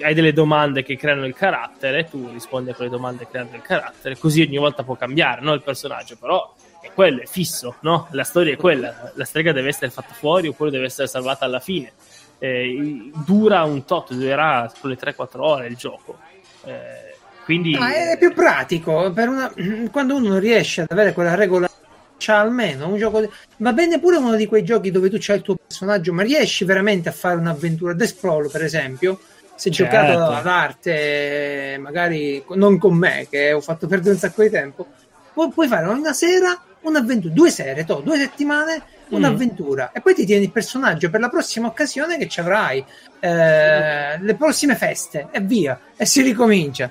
hai 0.00 0.14
delle 0.14 0.32
domande 0.32 0.82
che 0.82 0.96
creano 0.96 1.26
il 1.26 1.34
carattere, 1.34 2.08
tu 2.08 2.28
rispondi 2.32 2.70
a 2.70 2.74
quelle 2.74 2.90
domande 2.90 3.28
creando 3.28 3.54
il 3.54 3.62
carattere, 3.62 4.18
così 4.18 4.42
ogni 4.42 4.56
volta 4.56 4.82
può 4.82 4.96
cambiare, 4.96 5.42
no? 5.42 5.52
Il 5.52 5.62
personaggio, 5.62 6.16
però 6.16 6.54
è 6.80 6.90
quello, 6.92 7.22
è 7.22 7.26
fisso, 7.26 7.76
no? 7.80 8.08
La 8.10 8.24
storia 8.24 8.52
è 8.52 8.56
quella, 8.56 9.12
la 9.14 9.24
strega 9.24 9.52
deve 9.52 9.68
essere 9.68 9.90
fatta 9.90 10.12
fuori 10.12 10.48
oppure 10.48 10.70
deve 10.70 10.86
essere 10.86 11.06
salvata 11.06 11.44
alla 11.44 11.60
fine. 11.60 11.92
Eh, 12.38 13.10
dura 13.24 13.62
un 13.62 13.84
tot, 13.84 14.12
durerà 14.12 14.70
sulle 14.74 14.98
3-4 14.98 15.38
ore 15.38 15.68
il 15.68 15.76
gioco 15.76 16.18
eh, 16.66 17.14
quindi 17.44 17.72
no, 17.72 17.86
è 17.86 18.16
più 18.18 18.32
pratico 18.32 19.12
una... 19.14 19.52
quando 19.90 20.16
uno 20.16 20.38
riesce 20.38 20.82
ad 20.82 20.88
avere 20.90 21.12
quella 21.12 21.34
regola 21.34 21.70
c'ha 22.18 22.40
almeno 22.40 22.88
un 22.88 22.96
gioco 22.96 23.30
va 23.58 23.72
bene 23.72 24.00
pure 24.00 24.16
uno 24.16 24.34
di 24.34 24.46
quei 24.46 24.64
giochi 24.64 24.90
dove 24.90 25.08
tu 25.08 25.16
c'hai 25.18 25.36
il 25.36 25.42
tuo 25.42 25.56
personaggio 25.56 26.12
ma 26.12 26.22
riesci 26.22 26.64
veramente 26.64 27.08
a 27.08 27.12
fare 27.12 27.36
un'avventura 27.36 27.94
The 27.94 28.06
Sprawl 28.06 28.50
per 28.50 28.64
esempio 28.64 29.20
se 29.54 29.70
certo. 29.70 29.96
giocato 29.96 30.32
ad 30.32 30.46
arte 30.46 31.78
magari 31.80 32.44
non 32.54 32.78
con 32.78 32.94
me 32.94 33.26
che 33.30 33.52
ho 33.52 33.60
fatto 33.60 33.86
perdere 33.86 34.14
un 34.14 34.18
sacco 34.18 34.42
di 34.42 34.50
tempo 34.50 34.86
pu- 35.32 35.52
puoi 35.52 35.68
fare 35.68 35.86
una 35.86 36.12
sera 36.12 36.60
un'avventura 36.80 37.32
due 37.32 37.50
sere 37.50 37.84
to, 37.84 38.00
due 38.04 38.18
settimane 38.18 38.82
un'avventura. 39.10 39.90
Mm. 39.92 39.96
e 39.96 40.00
poi 40.00 40.14
ti 40.14 40.26
tieni 40.26 40.44
il 40.44 40.50
personaggio 40.50 41.10
per 41.10 41.20
la 41.20 41.28
prossima 41.28 41.68
occasione 41.68 42.18
che 42.18 42.28
ci 42.28 42.40
avrai 42.40 42.84
eh, 43.20 44.18
le 44.18 44.34
prossime 44.36 44.74
feste. 44.74 45.28
E 45.30 45.40
via. 45.40 45.78
E 45.96 46.06
si 46.06 46.22
ricomincia. 46.22 46.90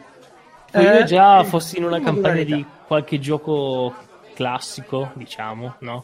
Se 0.72 0.82
io 0.82 1.00
eh, 1.00 1.04
già 1.06 1.44
fossi 1.44 1.78
in 1.78 1.86
una 1.86 2.02
campagna 2.02 2.44
di 2.44 2.66
qualche 2.86 3.20
gioco 3.20 3.94
classico 4.36 5.12
diciamo 5.14 5.76
no? 5.80 6.04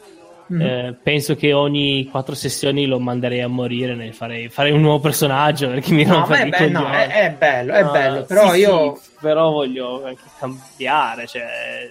Mm. 0.51 0.61
eh, 0.61 0.97
penso 1.01 1.35
che 1.35 1.53
ogni 1.53 2.07
quattro 2.09 2.35
sessioni 2.35 2.85
lo 2.85 2.99
manderei 2.99 3.41
a 3.41 3.47
morire 3.47 4.11
farei, 4.11 4.49
farei 4.49 4.71
un 4.71 4.81
nuovo 4.81 4.99
personaggio 4.99 5.69
perché 5.69 5.93
mi 5.93 6.03
no, 6.03 6.25
è, 6.27 6.47
be- 6.47 6.69
no, 6.69 6.89
è, 6.89 7.07
è, 7.07 7.31
bello 7.31 7.73
è 7.73 7.83
bello. 7.85 8.23
però 8.23 8.51
sì, 8.51 8.59
io 8.59 8.95
sì, 8.95 9.09
però 9.21 9.51
voglio 9.51 10.05
anche 10.05 10.23
cambiare 10.37 11.27
cioè 11.27 11.89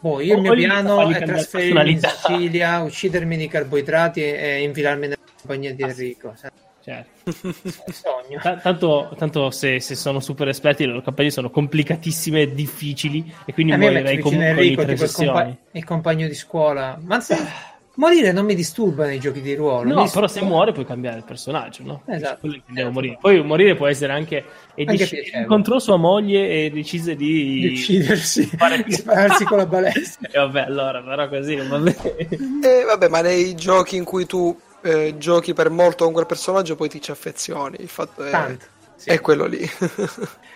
Boh, 0.00 0.20
io 0.20 0.36
il 0.36 0.40
mio 0.42 0.54
piano 0.54 1.08
è 1.08 1.22
trasferirmi 1.22 1.90
in 1.90 2.00
Sicilia, 2.06 2.82
uccidermi 2.82 3.36
di 3.36 3.48
carboidrati 3.48 4.22
e 4.22 4.62
infilarmi 4.62 5.02
nella 5.02 5.16
compagnia 5.40 5.74
di 5.74 5.82
Enrico. 5.82 6.34
Certo. 6.80 7.32
Sogno. 7.92 8.38
T- 8.40 8.62
tanto, 8.62 9.14
tanto 9.18 9.50
se, 9.50 9.80
se, 9.80 9.94
sono 9.94 10.20
super 10.20 10.48
esperti, 10.48 10.84
le 10.84 10.92
loro 10.92 11.02
campagne 11.02 11.30
sono 11.30 11.50
complicatissime 11.50 12.42
e 12.42 12.54
difficili, 12.54 13.30
e 13.44 13.52
quindi 13.52 13.76
morirei 13.76 14.18
com- 14.20 14.32
Enrico, 14.40 14.82
con 14.82 14.90
i 14.90 14.96
tre 14.96 15.04
il, 15.04 15.12
compa- 15.12 15.56
il 15.72 15.84
compagno 15.84 16.26
di 16.28 16.34
scuola. 16.34 16.98
Ma 17.02 17.20
se, 17.20 17.36
morire 17.98 18.32
non 18.32 18.44
mi 18.44 18.54
disturba 18.54 19.06
nei 19.06 19.20
giochi 19.20 19.40
di 19.40 19.54
ruolo. 19.54 19.92
No, 19.92 20.08
però 20.08 20.26
se 20.26 20.40
muore 20.42 20.72
puoi 20.72 20.86
cambiare 20.86 21.18
il 21.18 21.24
personaggio, 21.24 21.82
no? 21.82 22.02
Esatto. 22.06 22.48
Morire. 22.90 23.18
Poi 23.20 23.42
morire 23.44 23.74
può 23.74 23.86
essere 23.86 24.12
anche... 24.12 24.44
E 24.74 24.84
anche 24.86 25.04
dic- 25.04 25.34
incontrò 25.34 25.78
sua 25.78 25.96
moglie 25.96 26.48
e 26.48 26.70
decise 26.70 27.16
di... 27.16 27.60
di 27.60 27.66
uccidersi, 27.74 28.48
di 28.84 28.92
spararsi 28.92 29.44
con 29.44 29.58
la 29.58 29.66
balestra. 29.66 30.28
e 30.30 30.38
vabbè, 30.38 30.60
allora, 30.62 31.02
però 31.02 31.28
così 31.28 31.56
non 31.56 31.68
va 31.68 31.78
bene. 31.78 32.28
Eh, 32.62 32.84
vabbè, 32.86 33.08
ma 33.08 33.20
nei 33.20 33.54
giochi 33.54 33.96
in 33.96 34.04
cui 34.04 34.26
tu 34.26 34.56
eh, 34.82 35.16
giochi 35.18 35.52
per 35.52 35.68
molto 35.68 36.04
con 36.04 36.12
quel 36.12 36.26
personaggio 36.26 36.76
poi 36.76 36.88
ti 36.88 37.00
ci 37.00 37.10
affezioni. 37.10 37.78
Il 37.80 37.88
fatto 37.88 38.24
è, 38.24 38.30
Tanto, 38.30 38.64
sì. 38.94 39.10
è 39.10 39.20
quello 39.20 39.46
lì. 39.46 39.68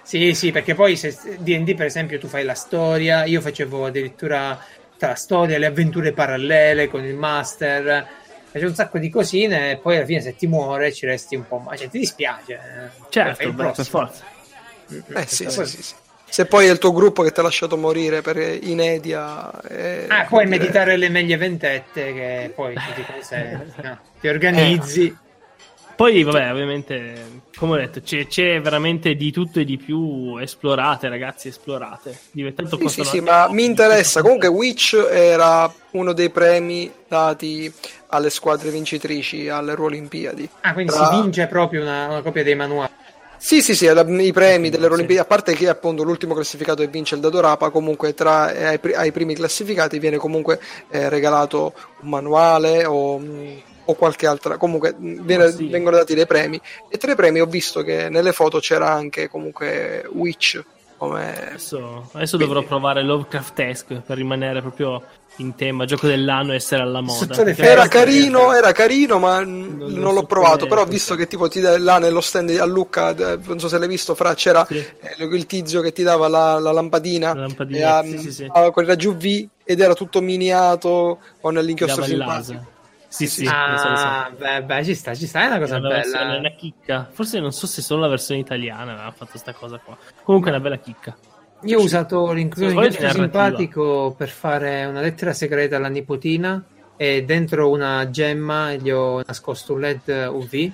sì, 0.02 0.32
sì, 0.35 0.52
perché 0.52 0.74
poi 0.74 0.94
se 0.94 1.19
DD 1.39 1.74
per 1.74 1.86
esempio 1.86 2.20
tu 2.20 2.28
fai 2.28 2.44
la 2.44 2.55
storia, 2.55 3.24
io 3.24 3.40
facevo 3.40 3.86
addirittura 3.86 4.56
tra 5.02 5.10
la 5.10 5.16
storia 5.16 5.58
le 5.58 5.66
avventure 5.66 6.12
parallele 6.12 6.86
con 6.86 7.04
il 7.04 7.16
master, 7.16 8.06
facevo 8.52 8.68
un 8.68 8.74
sacco 8.76 8.98
di 8.98 9.10
cosine 9.10 9.72
e 9.72 9.76
poi 9.78 9.96
alla 9.96 10.04
fine 10.04 10.20
se 10.20 10.36
ti 10.36 10.46
muore 10.46 10.92
ci 10.92 11.06
resti 11.06 11.34
un 11.34 11.44
po' 11.44 11.58
ma 11.58 11.74
cioè 11.74 11.88
ti 11.88 11.98
dispiace. 11.98 12.52
Eh. 12.52 13.06
Certo, 13.08 13.52
per 13.52 13.84
forza. 13.84 14.24
Eh 14.88 15.26
sì, 15.26 15.50
sì, 15.50 15.64
sì, 15.64 15.82
sì. 15.82 15.94
Se 16.28 16.46
poi 16.46 16.68
è 16.68 16.70
il 16.70 16.78
tuo 16.78 16.92
gruppo 16.92 17.24
che 17.24 17.32
ti 17.32 17.40
ha 17.40 17.42
lasciato 17.42 17.76
morire 17.76 18.22
per 18.22 18.36
inedia. 18.38 19.50
Eh, 19.62 20.06
ah, 20.06 20.24
puoi 20.24 20.44
dire... 20.44 20.56
meditare 20.56 20.96
le 20.96 21.08
meglio 21.08 21.36
ventette 21.36 22.12
che 22.12 22.52
poi 22.54 22.74
ti, 22.74 23.04
no, 23.82 23.98
ti 24.20 24.28
organizzi. 24.28 25.06
Eh. 25.08 25.16
Poi, 26.02 26.24
vabbè, 26.24 26.50
ovviamente, 26.50 27.42
come 27.56 27.74
ho 27.74 27.76
detto, 27.76 28.00
c'è, 28.00 28.26
c'è, 28.26 28.60
veramente 28.60 29.14
di 29.14 29.30
tutto 29.30 29.60
e 29.60 29.64
di 29.64 29.76
più. 29.76 30.36
Esplorate, 30.36 31.08
ragazzi, 31.08 31.46
esplorate. 31.46 32.18
Diventato 32.32 32.76
sì, 32.76 32.88
sì, 32.88 33.04
sì, 33.04 33.20
ma 33.20 33.46
mi 33.48 33.64
interessa. 33.64 34.20
Comunque, 34.20 34.48
Witch 34.48 34.94
era 35.08 35.72
uno 35.92 36.12
dei 36.12 36.30
premi 36.30 36.90
dati 37.06 37.72
alle 38.08 38.30
squadre 38.30 38.70
vincitrici 38.70 39.48
alle 39.48 39.74
Olimpiadi. 39.74 40.48
Ah, 40.62 40.72
quindi 40.72 40.90
Tra... 40.90 41.08
si 41.08 41.20
vince 41.20 41.46
proprio 41.46 41.82
una, 41.82 42.08
una 42.08 42.20
copia 42.22 42.42
dei 42.42 42.56
manuali. 42.56 42.90
Sì, 43.36 43.62
sì, 43.62 43.76
sì, 43.76 43.86
i 43.86 44.32
premi 44.32 44.70
delle 44.70 44.86
Olimpiadi, 44.86 45.20
a 45.20 45.24
parte 45.24 45.54
che 45.54 45.68
appunto 45.68 46.02
l'ultimo 46.02 46.34
classificato 46.34 46.82
e 46.82 46.88
vince 46.88 47.14
il 47.14 47.20
Dadorapa, 47.20 47.70
comunque 47.70 48.12
tra 48.12 48.46
ai, 48.46 48.80
ai 48.94 49.12
primi 49.12 49.36
classificati 49.36 50.00
viene 50.00 50.16
comunque 50.16 50.60
eh, 50.90 51.08
regalato 51.08 51.74
un 52.00 52.08
manuale 52.08 52.84
o, 52.86 53.20
mm, 53.20 53.56
o 53.84 53.94
qualche 53.94 54.26
altra, 54.26 54.56
comunque 54.56 54.94
mm, 54.98 55.20
viene, 55.22 55.50
sì. 55.50 55.68
vengono 55.68 55.96
dati 55.96 56.14
dei 56.14 56.26
premi 56.26 56.60
e 56.88 56.98
tra 56.98 57.12
i 57.12 57.16
premi 57.16 57.40
ho 57.40 57.46
visto 57.46 57.82
che 57.82 58.09
nelle 58.09 58.32
foto 58.32 58.59
c'era 58.59 58.90
anche 58.90 59.28
comunque 59.28 60.09
Witch 60.12 60.62
come... 61.02 61.46
Adesso, 61.48 62.10
adesso 62.12 62.36
dovrò 62.36 62.62
provare 62.62 63.02
Lovecraft 63.02 64.02
per 64.02 64.16
rimanere 64.16 64.60
proprio 64.60 65.02
in 65.36 65.54
tema 65.56 65.84
gioco 65.84 66.06
dell'anno 66.06 66.52
essere 66.52 66.82
alla 66.82 67.00
moda 67.00 67.42
era 67.56 67.88
carino 67.88 68.52
era 68.52 68.70
carino 68.72 69.18
ma 69.18 69.42
non, 69.42 69.76
non 69.88 70.12
l'ho 70.12 70.26
provato 70.26 70.66
però 70.66 70.82
ho 70.82 70.86
visto 70.86 71.14
che 71.14 71.26
tipo 71.26 71.48
ti 71.48 71.59
dà 71.59 71.78
là 71.78 71.98
nello 71.98 72.20
stand 72.20 72.50
a 72.50 72.66
Lucca 72.66 73.14
non 73.14 73.59
so 73.59 73.66
se 73.66 73.78
l'hai 73.78 73.88
visto 73.88 74.14
fra 74.14 74.34
c'era 74.34 74.64
sì. 74.68 74.76
eh, 74.76 75.24
il 75.24 75.46
tizio 75.46 75.80
che 75.80 75.92
ti 75.92 76.02
dava 76.02 76.28
la, 76.28 76.59
la 76.59 76.70
lampadina, 76.70 77.32
la 77.32 77.40
lampadina. 77.40 78.02
E, 78.02 78.09
sì, 78.09 78.18
sì, 78.18 78.32
sì. 78.32 78.48
a 78.48 78.70
quel 78.70 78.86
raggio 78.86 79.14
V 79.14 79.48
ed 79.64 79.80
era 79.80 79.94
tutto 79.94 80.20
miniato 80.20 81.18
con 81.40 81.54
l'inchiostro 81.54 82.04
simpatico 82.04 82.80
Sì, 83.12 83.26
sì. 83.26 83.44
Ah, 83.47 84.32
beh, 84.34 84.62
beh, 84.62 84.84
ci 84.84 84.94
sta, 84.94 85.14
ci 85.14 85.26
sta, 85.26 85.43
è 85.43 85.47
una 85.47 85.59
cosa 85.59 85.76
È 85.76 85.78
una 85.78 85.89
bella. 85.89 86.01
versione- 86.01 86.34
è 86.36 86.39
una 86.39 86.51
chicca. 86.56 87.09
Forse 87.12 87.40
non 87.40 87.52
so 87.52 87.66
se 87.66 87.82
solo 87.82 88.01
la 88.01 88.09
versione 88.09 88.40
italiana 88.40 88.93
aveva 88.94 89.10
fatto 89.10 89.36
sta 89.36 89.52
cosa 89.52 89.78
qua. 89.84 89.98
Comunque 90.24 90.51
è 90.51 90.55
una 90.55 90.62
bella 90.62 90.78
chicca. 90.78 91.14
Io 91.64 91.78
ho 91.78 91.82
usato 91.82 92.32
l'inclusione 92.32 92.90
simpatico 92.90 94.14
per 94.16 94.30
fare 94.30 94.86
una 94.86 95.02
lettera 95.02 95.34
segreta 95.34 95.76
alla 95.76 95.89
nipotina 95.89 96.64
e 96.97 97.22
dentro 97.24 97.68
una 97.68 98.09
gemma 98.09 98.72
gli 98.72 98.90
ho 98.90 99.20
nascosto 99.26 99.74
un 99.74 99.80
LED 99.80 100.28
UV, 100.32 100.72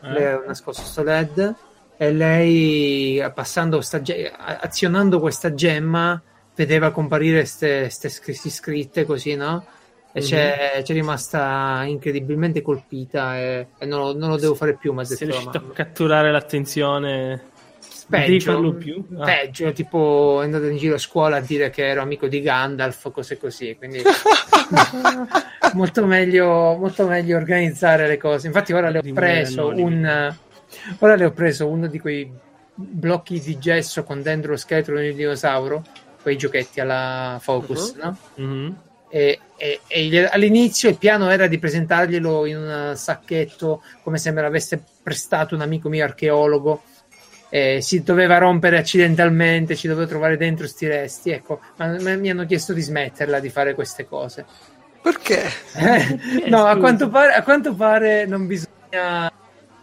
le 0.00 0.34
ho 0.34 0.44
nascosto 0.46 0.84
sto 0.84 1.02
LED 1.02 1.54
e 1.96 2.12
lei 2.12 3.22
passando 3.34 3.80
sta 3.80 4.02
ge- 4.02 4.30
azionando 4.30 5.18
questa 5.18 5.54
gemma 5.54 6.20
vedeva 6.54 6.90
comparire 6.90 7.38
queste 7.40 7.88
scritte 7.90 9.06
così, 9.06 9.34
no? 9.34 9.64
E 10.12 10.20
Mhm. 10.20 10.26
c'è, 10.26 10.82
rimasta 10.88 11.84
incredibilmente 11.86 12.62
colpita 12.62 13.38
e, 13.38 13.66
e 13.78 13.86
non, 13.86 14.00
lo, 14.00 14.16
non 14.16 14.30
lo 14.30 14.36
devo 14.36 14.54
fare 14.56 14.76
più, 14.76 14.92
ma 14.92 15.04
Sei 15.04 15.26
riuscito 15.28 15.58
a 15.58 15.72
catturare 15.72 16.32
l'attenzione 16.32 17.48
Peggio, 18.08 18.52
per 18.52 18.60
lo 18.60 18.72
più? 18.74 19.04
Ah. 19.16 19.24
peggio, 19.24 19.72
tipo 19.72 20.40
è 20.40 20.44
andato 20.44 20.66
in 20.66 20.76
giro 20.76 20.96
a 20.96 20.98
scuola 20.98 21.36
a 21.36 21.40
dire 21.40 21.70
che 21.70 21.86
ero 21.86 22.02
amico 22.02 22.26
di 22.26 22.40
Gandalf, 22.40 23.12
cose 23.12 23.38
così, 23.38 23.76
quindi 23.78 24.02
molto, 25.74 26.06
meglio, 26.06 26.76
molto 26.76 27.06
meglio 27.06 27.36
organizzare 27.36 28.08
le 28.08 28.16
cose. 28.16 28.48
Infatti 28.48 28.72
ora 28.72 28.90
le 28.90 28.98
ho 28.98 29.02
preso 29.14 29.68
un 29.68 30.34
ora 30.98 31.14
le 31.14 31.24
ho 31.24 31.30
preso 31.32 31.68
uno 31.68 31.86
di 31.86 32.00
quei 32.00 32.28
blocchi 32.74 33.40
di 33.40 33.58
gesso 33.58 34.02
con 34.02 34.22
dentro 34.22 34.52
lo 34.52 34.56
scheletro 34.56 34.98
di 34.98 35.10
un 35.10 35.16
dinosauro, 35.16 35.84
quei 36.22 36.36
giochetti 36.36 36.80
alla 36.80 37.38
Focus, 37.40 37.94
Mhm. 37.94 38.00
no? 38.02 38.16
Mhm. 38.36 38.76
E, 39.12 39.40
e- 39.56 39.80
e 39.88 40.28
all'inizio 40.30 40.88
il 40.88 40.96
piano 40.96 41.28
era 41.30 41.48
di 41.48 41.58
presentarglielo 41.58 42.46
in 42.46 42.56
un 42.56 42.92
sacchetto 42.96 43.82
come 44.02 44.18
se 44.18 44.30
me 44.30 44.40
l'avesse 44.40 44.82
prestato 45.02 45.54
un 45.54 45.60
amico 45.60 45.88
mio 45.88 46.04
archeologo. 46.04 46.82
E 47.52 47.80
si 47.82 48.04
doveva 48.04 48.38
rompere 48.38 48.78
accidentalmente 48.78 49.74
ci 49.74 49.88
dovevo 49.88 50.06
trovare 50.06 50.36
dentro 50.36 50.68
sti 50.68 50.86
resti 50.86 51.30
ecco. 51.30 51.60
Ma, 51.76 52.00
ma 52.00 52.14
mi 52.16 52.30
hanno 52.30 52.46
chiesto 52.46 52.72
di 52.72 52.80
smetterla 52.80 53.40
di 53.40 53.50
fare 53.50 53.74
queste 53.74 54.06
cose. 54.06 54.46
Perché? 55.02 55.42
Eh, 55.74 56.48
no 56.48 56.64
a 56.64 56.76
quanto, 56.76 57.08
pare, 57.08 57.32
a 57.32 57.42
quanto 57.42 57.74
pare 57.74 58.26
non 58.26 58.46
bisogna 58.46 59.28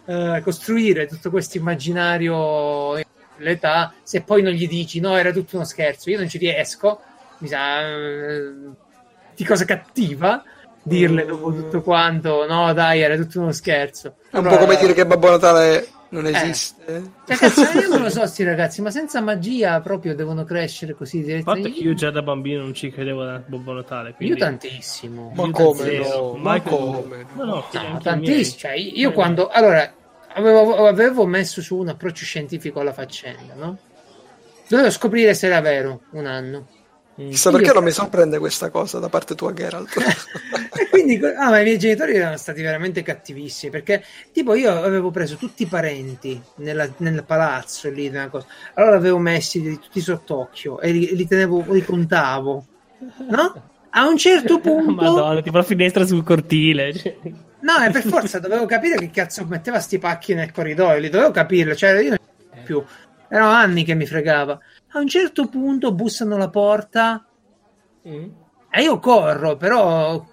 eh, 0.06 0.40
costruire 0.42 1.06
tutto 1.06 1.28
questo 1.28 1.58
immaginario 1.58 2.94
l'età 3.36 3.92
se 4.02 4.22
poi 4.22 4.42
non 4.42 4.52
gli 4.52 4.66
dici 4.66 4.98
no 5.00 5.16
era 5.16 5.30
tutto 5.32 5.56
uno 5.56 5.64
scherzo 5.64 6.08
io 6.08 6.18
non 6.18 6.28
ci 6.28 6.38
riesco. 6.38 7.00
Mi 7.38 7.48
sa 7.48 7.82
eh, 7.82 8.52
di 9.38 9.44
cosa 9.44 9.64
cattiva 9.64 10.42
dirle 10.82 11.24
dopo 11.24 11.52
tutto 11.52 11.80
quanto 11.82 12.46
no 12.46 12.72
dai 12.72 13.00
era 13.00 13.14
tutto 13.16 13.40
uno 13.40 13.52
scherzo 13.52 14.16
È 14.30 14.36
un 14.36 14.46
Allora, 14.46 14.56
po' 14.56 14.64
come 14.64 14.76
dire 14.78 14.92
che 14.94 15.06
Babbo 15.06 15.30
Natale 15.30 15.88
non 16.10 16.24
Eh. 16.26 16.30
esiste. 16.30 17.02
cioè, 17.26 17.36
cazzo, 17.36 17.60
io 17.78 17.88
non 17.88 18.00
lo 18.02 18.08
so 18.10 18.26
sti 18.26 18.42
ragazzi 18.44 18.80
ma 18.80 18.90
senza 18.90 19.20
magia 19.20 19.80
proprio 19.80 20.14
devono 20.14 20.44
crescere 20.44 20.94
così 20.94 21.22
direttamente 21.22 21.68
io 21.68 21.92
già 21.94 22.10
da 22.10 22.22
bambino 22.22 22.62
non 22.62 22.72
ci 22.74 22.90
credevo 22.90 23.22
a 23.22 23.42
Babbo 23.46 23.72
Natale. 23.74 24.08
io 24.10 24.14
Quindi... 24.16 24.38
tantissimo 24.38 25.32
Ma 25.34 25.44
Io 25.44 25.50
come 25.52 25.98
no? 25.98 26.32
Ma 26.36 26.60
come? 26.62 27.26
No, 27.34 27.44
no, 27.44 27.64
No, 27.70 27.98
tantissimo. 28.02 28.56
Cioè, 28.58 28.72
io 28.72 29.10
Eh, 29.10 29.12
quando 29.12 29.48
allora 29.48 29.92
avevo, 30.32 30.86
avevo 30.86 31.26
messo 31.26 31.60
su 31.60 31.76
un 31.76 31.88
approccio 31.88 32.24
scientifico 32.24 32.80
alla 32.80 32.92
faccenda, 32.94 33.54
no? 33.54 33.76
Dovevo 34.68 34.90
scoprire 34.90 35.34
se 35.34 35.46
era 35.46 35.60
vero 35.60 36.00
un 36.12 36.24
anno. 36.26 36.68
Chissà 37.18 37.50
perché 37.50 37.72
non 37.72 37.82
mi 37.82 37.90
sorprende 37.90 38.38
questa 38.38 38.70
cosa 38.70 39.00
da 39.00 39.08
parte 39.08 39.34
tua, 39.34 39.52
Geralt. 39.52 39.90
e 40.78 40.88
quindi 40.88 41.20
ah, 41.36 41.50
ma 41.50 41.58
i 41.58 41.64
miei 41.64 41.78
genitori 41.78 42.14
erano 42.14 42.36
stati 42.36 42.62
veramente 42.62 43.02
cattivissimi 43.02 43.72
perché 43.72 44.04
tipo 44.32 44.54
io 44.54 44.70
avevo 44.70 45.10
preso 45.10 45.34
tutti 45.34 45.64
i 45.64 45.66
parenti 45.66 46.40
nella- 46.56 46.88
nel 46.98 47.24
palazzo 47.24 47.90
lì 47.90 48.06
allora 48.06 48.96
avevo 48.96 49.18
messi 49.18 49.78
tutti 49.80 50.00
sott'occhio 50.00 50.78
e 50.80 50.92
li, 50.92 51.16
li 51.16 51.26
tenevo 51.26 51.64
li 51.72 51.84
contavo 51.84 52.64
no? 53.30 53.62
a 53.90 54.06
un 54.06 54.16
certo 54.16 54.60
punto 54.60 54.92
Madonna, 54.92 55.42
tipo 55.42 55.56
la 55.56 55.62
finestra 55.64 56.06
sul 56.06 56.22
cortile. 56.22 56.94
cioè. 56.94 57.16
No, 57.60 57.78
è 57.78 57.90
per 57.90 58.02
forza, 58.02 58.38
dovevo 58.38 58.66
capire 58.66 58.96
che 58.96 59.10
cazzo 59.10 59.44
metteva 59.44 59.80
sti 59.80 59.98
pacchi 59.98 60.34
nel 60.34 60.52
corridoio, 60.52 61.00
li 61.00 61.08
dovevo 61.08 61.32
capirlo, 61.32 61.74
cioè 61.74 62.00
io 62.00 62.10
non 62.10 62.18
più. 62.64 62.84
Erano 63.28 63.50
anni 63.50 63.84
che 63.84 63.94
mi 63.94 64.06
fregava. 64.06 64.58
A 64.92 64.98
un 65.00 65.06
certo 65.08 65.48
punto 65.48 65.92
bussano 65.92 66.36
alla 66.36 66.48
porta 66.48 67.26
e 68.70 68.82
io 68.82 68.98
corro, 68.98 69.56
però 69.56 70.24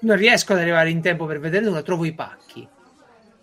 non 0.00 0.16
riesco 0.16 0.52
ad 0.52 0.58
arrivare 0.58 0.90
in 0.90 1.00
tempo 1.00 1.26
per 1.26 1.38
vedere 1.38 1.64
nulla, 1.64 1.82
trovo 1.82 2.04
i 2.04 2.12
pacchi. 2.12 2.66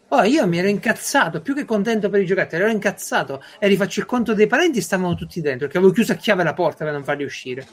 Poi 0.08 0.30
io 0.30 0.48
mi 0.48 0.58
ero 0.58 0.68
incazzato, 0.68 1.42
più 1.42 1.54
che 1.54 1.66
contento 1.66 2.10
per 2.10 2.22
i 2.22 2.26
giocattoli, 2.26 2.62
ero 2.62 2.72
incazzato 2.72 3.42
e 3.60 3.68
rifaccio 3.68 4.00
il 4.00 4.06
conto 4.06 4.34
dei 4.34 4.48
parenti, 4.48 4.82
stavano 4.82 5.16
tutti 5.16 5.42
dentro, 5.42 5.66
perché 5.66 5.78
avevo 5.78 5.94
chiuso 5.94 6.14
a 6.14 6.16
chiave 6.16 6.44
la 6.44 6.54
porta 6.54 6.84
per 6.84 6.94
non 6.94 7.04
farli 7.04 7.24
uscire. 7.24 7.68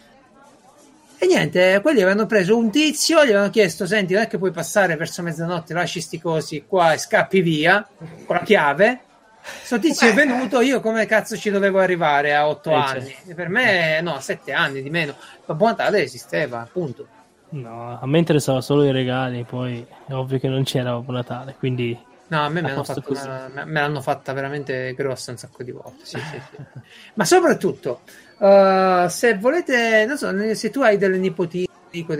E 1.19 1.27
niente, 1.27 1.81
quelli 1.81 2.03
avevano 2.03 2.27
preso 2.27 2.57
un 2.57 2.71
tizio, 2.71 3.25
gli 3.25 3.29
avevano 3.29 3.51
chiesto: 3.51 3.87
Senti, 3.87 4.15
non 4.15 4.23
è 4.23 4.27
che 4.27 4.39
puoi 4.39 4.51
passare 4.51 4.97
verso 4.97 5.23
mezzanotte, 5.23 5.75
lasci 5.75 6.01
sti 6.01 6.21
cosi 6.21 6.65
qua 6.67 6.93
e 6.93 6.99
scappi 6.99 7.41
via 7.41 7.89
con 8.27 8.37
la 8.37 8.43
chiave. 8.43 9.01
Sto 9.47 9.79
tizio 9.79 10.09
è 10.09 10.13
venuto, 10.13 10.61
io 10.61 10.81
come 10.81 11.07
cazzo 11.07 11.37
ci 11.37 11.51
dovevo 11.51 11.79
arrivare 11.79 12.35
a 12.35 12.49
otto 12.49 12.71
Eh, 12.71 12.75
anni? 12.75 13.13
E 13.27 13.35
per 13.35 13.49
me, 13.49 14.01
no, 14.01 14.19
sette 14.21 14.53
anni 14.53 14.83
di 14.83 14.91
meno. 14.91 15.17
Babbo 15.45 15.67
Natale 15.67 16.03
esisteva, 16.03 16.61
appunto. 16.61 17.11
No, 17.53 17.99
a 18.01 18.07
me 18.07 18.19
interessava 18.19 18.61
solo 18.61 18.85
i 18.85 18.91
regali, 18.93 19.45
poi 19.45 19.87
è 20.07 20.13
ovvio 20.13 20.39
che 20.39 20.49
non 20.49 20.63
c'era 20.65 20.93
Babbo 20.93 21.13
Natale, 21.13 21.55
quindi 21.57 21.97
No, 22.27 22.39
a 22.45 22.49
me, 22.49 22.61
A 22.61 22.65
me, 22.65 22.77
una- 23.23 23.65
me 23.67 23.81
l'hanno 23.81 24.01
fatta 24.01 24.33
veramente 24.33 24.95
grossa 24.95 25.31
un 25.31 25.37
sacco 25.37 25.63
di 25.63 25.71
volte. 25.73 26.07
Sì, 26.07 26.23
sì, 26.23 26.41
sì. 26.41 26.57
Ma 27.15 27.25
soprattutto, 27.25 28.03
uh, 28.39 29.07
se 29.09 29.37
volete, 29.39 30.05
non 30.07 30.17
so, 30.17 30.55
se 30.55 30.71
tu 30.71 30.81
hai 30.83 30.97
delle 30.97 31.19
nipotini 31.19 31.67
quei 32.05 32.19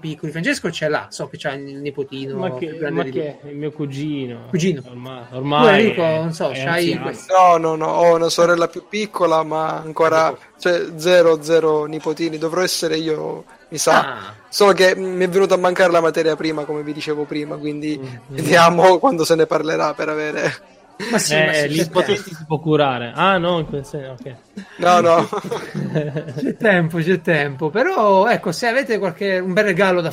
piccoli, 0.00 0.32
Francesco 0.32 0.70
ce 0.72 0.88
l'ha, 0.88 1.06
so 1.10 1.28
che 1.28 1.36
c'ha 1.38 1.52
il 1.52 1.76
nipotino 1.76 2.36
ma 2.36 2.54
che, 2.54 2.90
ma 2.90 3.04
che 3.04 3.40
è 3.40 3.48
il 3.48 3.56
mio 3.56 3.70
cugino. 3.70 4.46
Cugino. 4.48 4.82
Ormai, 4.88 5.22
ormai 5.30 5.80
Enrico, 5.80 6.02
non 6.02 6.32
so, 6.32 6.50
c'hai 6.52 6.98
questo. 6.98 7.32
No, 7.32 7.56
no, 7.58 7.76
no, 7.76 7.86
ho 7.86 8.16
una 8.16 8.28
sorella 8.28 8.66
più 8.66 8.84
piccola, 8.88 9.42
ma 9.44 9.76
ancora 9.76 10.36
cioè, 10.58 10.86
zero, 10.96 11.42
zero 11.42 11.84
nipotini. 11.84 12.38
Dovrò 12.38 12.62
essere 12.62 12.96
io, 12.96 13.44
mi 13.68 13.78
sa. 13.78 14.00
Ah, 14.00 14.34
Solo 14.48 14.72
che 14.72 14.96
mi 14.96 15.24
è 15.24 15.28
venuta 15.28 15.54
a 15.54 15.58
mancare 15.58 15.92
la 15.92 16.00
materia 16.00 16.34
prima, 16.34 16.64
come 16.64 16.82
vi 16.82 16.92
dicevo 16.92 17.22
prima, 17.24 17.56
quindi 17.56 17.98
Mm, 18.00 18.34
vediamo 18.34 18.98
quando 18.98 19.24
se 19.24 19.34
ne 19.36 19.46
parlerà 19.46 19.94
per 19.94 20.08
avere. 20.08 20.78
Ma 21.08 21.18
sì, 21.18 21.34
ma 21.34 21.52
Eh, 21.52 21.54
sì, 21.54 21.68
gli 21.68 21.76
c'è, 21.76 21.84
impotenti 21.84 22.34
si 22.34 22.44
può 22.46 22.58
curare. 22.58 23.12
Ah, 23.14 23.38
no, 23.38 23.58
in 23.58 23.66
quel 23.66 23.84
senso, 23.84 24.10
ok. 24.12 24.34
No, 24.78 25.00
no. 25.00 25.28
c'è 26.36 26.56
tempo, 26.56 26.98
c'è 26.98 27.20
tempo. 27.20 27.70
Però, 27.70 28.28
ecco, 28.28 28.52
se 28.52 28.66
avete 28.66 28.98
qualche 28.98 29.38
un 29.38 29.52
bel 29.52 29.64
regalo 29.64 30.00
da 30.00 30.12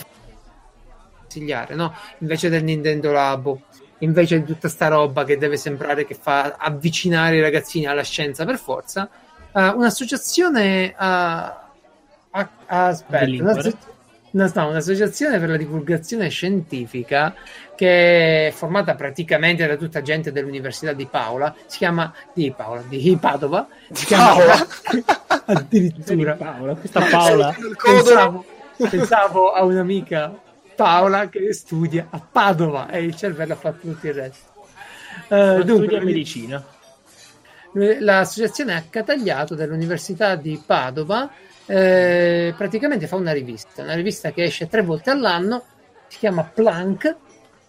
consigliare, 1.22 1.76
no? 1.76 1.94
Invece 2.20 2.50
del 2.50 2.64
Nintendo 2.64 3.12
Labo, 3.12 3.62
invece 4.00 4.40
di 4.40 4.46
tutta 4.46 4.70
sta 4.70 4.88
roba 4.88 5.24
che 5.24 5.38
deve 5.38 5.58
sembrare 5.58 6.06
che 6.06 6.16
fa 6.16 6.56
avvicinare 6.58 7.38
i 7.38 7.42
ragazzini 7.42 7.86
alla 7.86 8.04
scienza 8.04 8.46
per 8.46 8.58
forza, 8.58 9.10
eh, 9.54 9.68
un'associazione 9.70 10.94
a, 10.96 11.46
a- 12.32 12.50
a- 12.66 12.86
aspetta? 12.88 13.60
No, 14.38 14.52
no, 14.54 14.68
un'associazione 14.70 15.40
per 15.40 15.50
la 15.50 15.58
divulgazione 15.58 16.30
scientifica 16.30 17.34
che 17.76 18.48
è 18.48 18.52
formata 18.52 18.96
praticamente 18.96 19.66
da 19.66 19.76
tutta 19.76 20.02
gente 20.02 20.32
dell'Università 20.32 20.94
di 20.94 21.06
Paola, 21.06 21.54
si 21.66 21.78
chiama 21.78 22.14
di 22.34 22.52
Paola, 22.56 22.84
di 22.88 23.18
Padova, 23.20 23.68
si 23.92 24.06
chiama 24.06 24.36
Paola? 24.36 24.68
addirittura 25.46 26.34
Paola, 26.34 26.76
questa 26.76 27.02
Paola. 27.02 27.56
Pensavo, 27.84 28.46
pensavo 28.78 29.52
a 29.52 29.64
un'amica 29.64 30.40
Paola 30.76 31.30
che 31.30 31.52
studia 31.54 32.08
a 32.10 32.20
Padova 32.20 32.90
e 32.90 33.04
il 33.04 33.16
cervello 33.16 33.54
ha 33.54 33.58
fatto 33.58 33.88
tutto 33.88 34.08
il 34.08 34.14
resto. 34.14 34.46
Ma 35.30 35.64
dunque, 35.64 35.88
studia 35.88 36.02
medicina. 36.04 36.64
l'associazione 37.74 38.76
ha 38.76 38.84
catagliato 38.88 39.56
dell'Università 39.56 40.36
di 40.36 40.62
Padova 40.64 41.32
eh, 41.68 42.54
praticamente 42.58 43.08
fa 43.08 43.16
una 43.16 43.32
rivista, 43.34 43.84
una 43.84 43.94
rivista 43.96 44.32
che 44.32 44.44
esce 44.44 44.68
tre 44.68 44.82
volte 44.82 45.10
all'anno, 45.10 45.64
si 46.08 46.18
chiama 46.20 46.44
Plank 46.44 47.16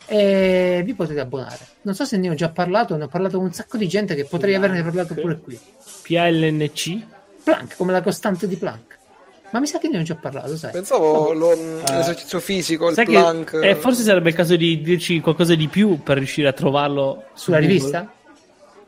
e 0.07 0.83
vi 0.85 0.95
potete 0.95 1.20
abbonare. 1.20 1.59
Non 1.83 1.95
so 1.95 2.05
se 2.05 2.16
ne 2.16 2.31
ho 2.31 2.35
già 2.35 2.49
parlato, 2.51 2.97
ne 2.97 3.05
ho 3.05 3.09
parlato 3.09 3.37
con 3.37 3.47
un 3.47 3.53
sacco 3.53 3.77
di 3.77 3.87
gente 3.89 4.15
che 4.15 4.25
potrei 4.25 4.55
averne 4.55 4.83
parlato 4.83 5.15
pure 5.15 5.39
qui. 5.39 5.59
PLNC. 6.03 6.99
Planck, 7.45 7.77
come 7.77 7.93
la 7.93 8.01
costante 8.03 8.47
di 8.49 8.57
Planck. 8.57 8.97
Ma 9.51 9.61
mi 9.61 9.66
sa 9.66 9.79
che 9.79 9.89
ne 9.89 9.99
ho 9.99 10.03
già 10.03 10.15
parlato, 10.15 10.57
sai? 10.59 10.73
Pensavo 10.73 11.33
lo- 11.33 11.55
l'esercizio 11.55 12.39
fisico, 12.39 12.89
il 12.89 12.95
Sai 12.95 13.07
che 13.07 13.12
plank. 13.12 13.59
eh, 13.62 13.75
forse 13.77 14.03
sarebbe 14.03 14.29
il 14.29 14.35
caso 14.35 14.57
di 14.57 14.83
dirci 14.83 15.20
qualcosa 15.20 15.55
di 15.55 15.69
più 15.69 16.03
per 16.03 16.19
riuscire 16.19 16.49
a 16.49 16.53
trovarlo 16.53 17.25
su 17.33 17.45
Sulla 17.45 17.59
Google. 17.61 17.75
rivista? 17.75 18.12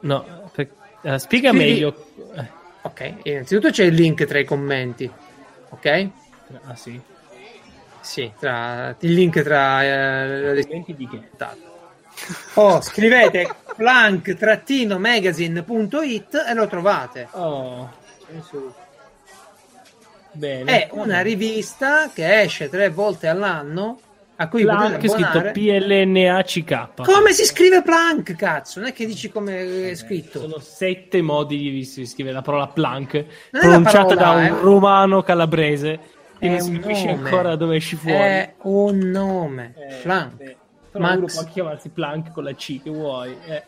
No, 0.00 0.50
per- 0.52 0.68
eh, 1.02 1.18
spiega 1.18 1.48
Scrivi- 1.50 1.64
meglio. 1.64 2.06
Ok, 2.82 3.14
innanzitutto 3.24 3.70
c'è 3.70 3.84
il 3.84 3.94
link 3.94 4.24
tra 4.24 4.38
i 4.38 4.44
commenti, 4.44 5.10
ok? 5.68 6.08
ah, 6.64 6.74
sì. 6.74 6.98
Sì, 8.00 8.32
tra, 8.38 8.96
il 9.00 9.12
link 9.12 9.42
tra 9.42 9.84
eh, 9.84 10.54
le 10.54 10.84
di 10.86 11.08
che? 11.08 11.28
Oh, 12.54 12.80
scrivete 12.80 13.54
plank-magazine.it 13.76 16.44
e 16.48 16.54
lo 16.54 16.66
trovate. 16.66 17.28
Oh, 17.32 17.92
Bene. 20.32 20.86
È 20.86 20.88
una 20.92 21.20
rivista 21.20 22.10
che 22.12 22.40
esce 22.40 22.68
tre 22.68 22.88
volte 22.88 23.28
all'anno 23.28 24.00
a 24.40 24.48
cui 24.48 24.62
Plank 24.62 25.02
è 25.02 25.08
scritto 25.08 25.50
PLNACK. 25.52 27.02
Come 27.02 27.32
si 27.32 27.44
scrive 27.44 27.82
Plank, 27.82 28.34
cazzo? 28.36 28.80
Non 28.80 28.88
è 28.88 28.92
che 28.94 29.04
dici 29.04 29.30
come 29.30 29.90
è 29.90 29.94
scritto. 29.94 30.40
Sono 30.40 30.58
sette 30.58 31.20
modi 31.20 31.70
di 31.70 31.84
scrivere 31.84 32.36
la 32.36 32.40
parola 32.40 32.66
Plank, 32.66 33.22
pronunciata 33.50 34.14
da 34.14 34.30
un 34.30 34.44
eh. 34.44 34.48
romano 34.48 35.22
calabrese. 35.22 36.00
E 36.38 36.48
non 36.48 36.60
si 36.60 36.78
capisce 36.78 37.10
ancora 37.10 37.54
dove 37.54 37.76
esci 37.76 37.96
fuori. 37.96 38.16
È 38.16 38.54
un 38.62 38.96
nome. 38.96 39.74
Eh, 39.76 39.96
Plank. 40.02 40.40
Eh. 40.40 40.56
Però 40.90 41.04
Max... 41.04 41.16
uno 41.18 41.26
può 41.26 41.44
chiamarsi 41.44 41.88
Plank 41.90 42.32
con 42.32 42.44
la 42.44 42.54
C 42.54 42.82
che 42.82 42.88
vuoi. 42.88 43.36
Eh. 43.44 43.62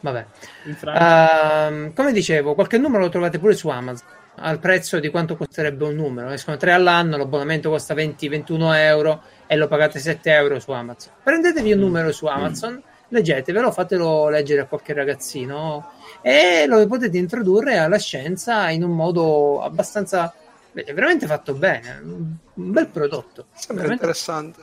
Vabbè. 0.00 0.26
Uh, 0.64 1.92
come 1.92 2.12
dicevo, 2.12 2.54
qualche 2.54 2.78
numero 2.78 3.02
lo 3.02 3.08
trovate 3.10 3.38
pure 3.38 3.52
su 3.52 3.68
Amazon 3.68 4.06
al 4.42 4.58
prezzo 4.58 4.98
di 4.98 5.08
quanto 5.08 5.36
costerebbe 5.36 5.84
un 5.84 5.94
numero. 5.94 6.30
Escono 6.30 6.56
tre 6.56 6.72
all'anno, 6.72 7.16
l'abbonamento 7.16 7.70
costa 7.70 7.94
20-21 7.94 8.74
euro 8.76 9.22
e 9.46 9.56
lo 9.56 9.68
pagate 9.68 9.98
7 9.98 10.30
euro 10.32 10.60
su 10.60 10.70
Amazon. 10.72 11.12
Prendetevi 11.22 11.72
un 11.72 11.78
mm. 11.78 11.82
numero 11.82 12.12
su 12.12 12.26
Amazon, 12.26 12.74
mm. 12.74 12.78
leggetevelo, 13.08 13.70
fatelo 13.70 14.28
leggere 14.28 14.62
a 14.62 14.66
qualche 14.66 14.92
ragazzino 14.92 15.92
e 16.20 16.66
lo 16.66 16.86
potete 16.86 17.16
introdurre 17.18 17.78
alla 17.78 17.98
scienza 17.98 18.68
in 18.70 18.82
un 18.82 18.94
modo 18.94 19.62
abbastanza 19.62 20.34
è 20.74 20.94
veramente 20.94 21.26
fatto 21.26 21.54
bene. 21.54 22.00
Un 22.02 22.72
bel 22.72 22.88
prodotto. 22.88 23.46
Sembra 23.52 23.84
veramente... 23.86 23.92
interessante. 23.92 24.60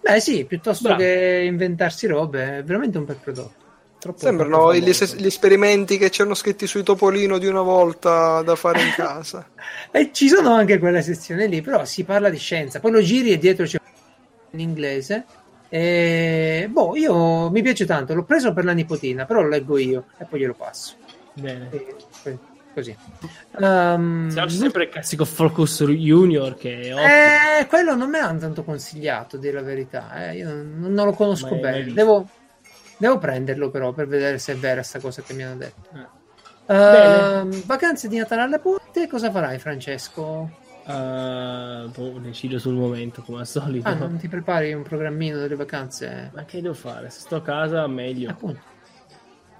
Beh, 0.00 0.20
sì, 0.20 0.44
piuttosto 0.44 0.88
Bravo. 0.88 1.00
che 1.00 1.44
inventarsi 1.46 2.06
robe, 2.06 2.58
è 2.58 2.64
veramente 2.64 2.98
un 2.98 3.04
bel 3.04 3.16
prodotto. 3.16 3.63
Troppo 4.04 4.18
Sembrano 4.18 4.74
gli, 4.74 4.84
gli, 4.84 5.24
esperimenti 5.24 5.96
che 5.96 6.10
c'erano 6.10 6.34
scritti 6.34 6.66
sui 6.66 6.82
Topolino 6.82 7.38
di 7.38 7.46
una 7.46 7.62
volta 7.62 8.42
da 8.42 8.54
fare 8.54 8.82
in 8.82 8.92
casa. 8.94 9.48
e 9.90 10.10
ci 10.12 10.28
sono 10.28 10.52
anche 10.52 10.78
quella 10.78 11.00
sezione 11.00 11.46
lì, 11.46 11.62
però 11.62 11.86
si 11.86 12.04
parla 12.04 12.28
di 12.28 12.36
scienza. 12.36 12.80
Poi 12.80 12.90
lo 12.90 13.00
giri 13.00 13.32
e 13.32 13.38
dietro 13.38 13.64
c'è 13.64 13.78
in 14.50 14.60
inglese. 14.60 15.24
E, 15.70 16.68
boh, 16.70 16.94
io 16.96 17.48
mi 17.48 17.62
piace 17.62 17.86
tanto. 17.86 18.12
L'ho 18.12 18.24
preso 18.24 18.52
per 18.52 18.66
la 18.66 18.72
nipotina, 18.72 19.24
però 19.24 19.40
lo 19.40 19.48
leggo 19.48 19.78
io 19.78 20.04
e 20.18 20.26
poi 20.26 20.40
glielo 20.40 20.52
passo. 20.52 20.96
Bene. 21.32 21.70
E, 21.70 22.38
così. 22.74 22.94
Um, 23.52 24.30
C'è 24.34 24.48
sempre 24.50 24.82
il 24.82 24.90
classico 24.90 25.24
Focus 25.24 25.82
Junior 25.82 26.56
che 26.56 26.90
eh, 26.90 27.66
quello 27.68 27.94
non 27.96 28.10
me 28.10 28.20
l'hanno 28.20 28.40
tanto 28.40 28.64
consigliato, 28.64 29.38
dire 29.38 29.54
la 29.54 29.62
verità. 29.62 30.28
Eh. 30.28 30.36
Io 30.36 30.48
non, 30.52 30.92
non, 30.92 31.06
lo 31.06 31.12
conosco 31.12 31.54
bene. 31.54 31.90
Devo, 31.90 32.28
devo, 32.96 33.18
prenderlo 33.18 33.70
però 33.70 33.92
per 33.92 34.06
vedere 34.06 34.38
se 34.38 34.52
è 34.52 34.56
vera 34.56 34.76
questa 34.76 35.00
cosa 35.00 35.22
che 35.22 35.32
mi 35.34 35.42
hanno 35.42 35.56
detto. 35.56 35.88
Eh. 35.94 36.22
Uh, 36.66 37.62
vacanze 37.66 38.08
di 38.08 38.16
Natale 38.16 38.42
alle 38.42 38.58
Ponte, 38.58 39.06
cosa 39.06 39.30
farai 39.30 39.58
Francesco? 39.58 40.62
Uh, 40.86 41.88
boh, 41.88 42.18
decido 42.20 42.58
sul 42.58 42.74
momento 42.74 43.22
come 43.22 43.40
al 43.40 43.46
solito. 43.46 43.88
Ah, 43.88 43.94
non 43.94 44.16
ti 44.16 44.28
prepari 44.28 44.72
un 44.72 44.82
programmino 44.82 45.38
delle 45.38 45.56
vacanze? 45.56 46.30
Ma 46.34 46.44
che 46.44 46.60
devo 46.60 46.74
fare? 46.74 47.10
Se 47.10 47.20
sto 47.20 47.36
a 47.36 47.42
casa 47.42 47.86
meglio. 47.86 48.30
Appunto. 48.30 48.72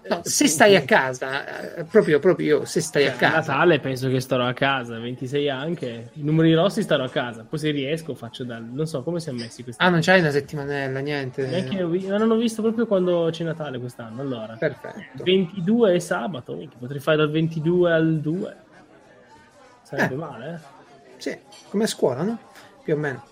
No, 0.06 0.20
se 0.22 0.47
stai 0.48 0.76
a 0.76 0.82
casa, 0.82 1.76
eh, 1.76 1.85
proprio, 1.85 2.18
proprio 2.18 2.59
io, 2.59 2.64
se 2.66 2.81
stai 2.81 3.06
a 3.06 3.12
casa. 3.12 3.52
Natale 3.52 3.81
penso 3.81 4.09
che 4.09 4.20
starò 4.20 4.47
a 4.47 4.52
casa, 4.52 4.98
26 4.98 5.48
anche. 5.48 6.10
I 6.12 6.22
numeri 6.22 6.52
rossi 6.52 6.82
starò 6.82 7.05
a 7.05 7.09
casa. 7.09 7.47
Poi 7.48 7.59
se 7.59 7.70
riesco 7.70 8.14
faccio 8.14 8.44
dal... 8.44 8.64
Non 8.64 8.86
so 8.86 9.02
come 9.02 9.18
si 9.20 9.31
è 9.31 9.32
messi 9.32 9.62
quest'anno. 9.62 9.89
Ah, 9.89 9.93
non 9.93 10.02
c'hai 10.02 10.20
una 10.20 10.31
settimanella, 10.31 11.01
niente. 11.01 11.47
Neanche 11.47 11.81
non 11.81 12.31
ho 12.31 12.36
visto 12.36 12.60
proprio 12.60 12.86
quando 12.86 13.28
c'è 13.31 13.44
Natale 13.44 13.78
quest'anno. 13.78 14.20
Allora, 14.20 14.56
perfetto. 14.59 15.22
22 15.24 15.94
è 15.94 15.98
sabato, 15.98 16.62
potrei 16.78 17.01
fare 17.01 17.16
dal 17.16 17.31
22 17.31 17.93
al 17.93 18.20
2. 18.20 18.56
Sarebbe 19.82 20.14
eh. 20.14 20.16
male, 20.16 20.55
eh? 20.55 20.72
Sì, 21.16 21.39
come 21.70 21.85
a 21.85 21.86
scuola, 21.86 22.22
no? 22.22 22.39
Più 22.82 22.94
o 22.94 22.97
meno. 22.98 23.24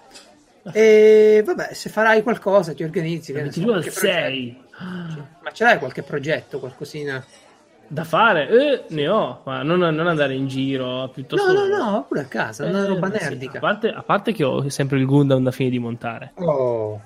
E 0.72 1.42
vabbè, 1.44 1.74
se 1.74 1.90
farai 1.90 2.22
qualcosa, 2.22 2.72
ti 2.72 2.82
organizzi. 2.82 3.32
22 3.32 3.74
al 3.74 3.88
6. 3.88 4.61
Ma 4.78 5.50
ce 5.52 5.64
l'hai 5.64 5.78
qualche 5.78 6.02
progetto, 6.02 6.58
qualcosina? 6.58 7.24
Da 7.86 8.04
fare? 8.04 8.48
Eh, 8.48 8.84
ne 8.94 9.08
ho, 9.08 9.42
ma 9.44 9.62
non, 9.62 9.78
non, 9.78 10.06
andare 10.06 10.34
in 10.34 10.48
giro, 10.48 11.10
piuttosto... 11.12 11.52
No, 11.52 11.66
no, 11.66 11.76
no, 11.76 12.04
pure 12.08 12.20
a 12.22 12.24
casa, 12.24 12.64
una 12.64 12.84
eh, 12.84 12.86
roba 12.86 13.08
nerdica. 13.08 13.52
Sì. 13.52 13.56
A, 13.58 13.60
parte, 13.60 13.88
a, 13.90 14.02
parte, 14.02 14.32
che 14.32 14.44
ho 14.44 14.66
sempre 14.70 14.98
il 14.98 15.04
Gundam 15.04 15.42
da 15.42 15.50
fine 15.50 15.68
di 15.68 15.78
montare. 15.78 16.32
Oh, 16.36 16.98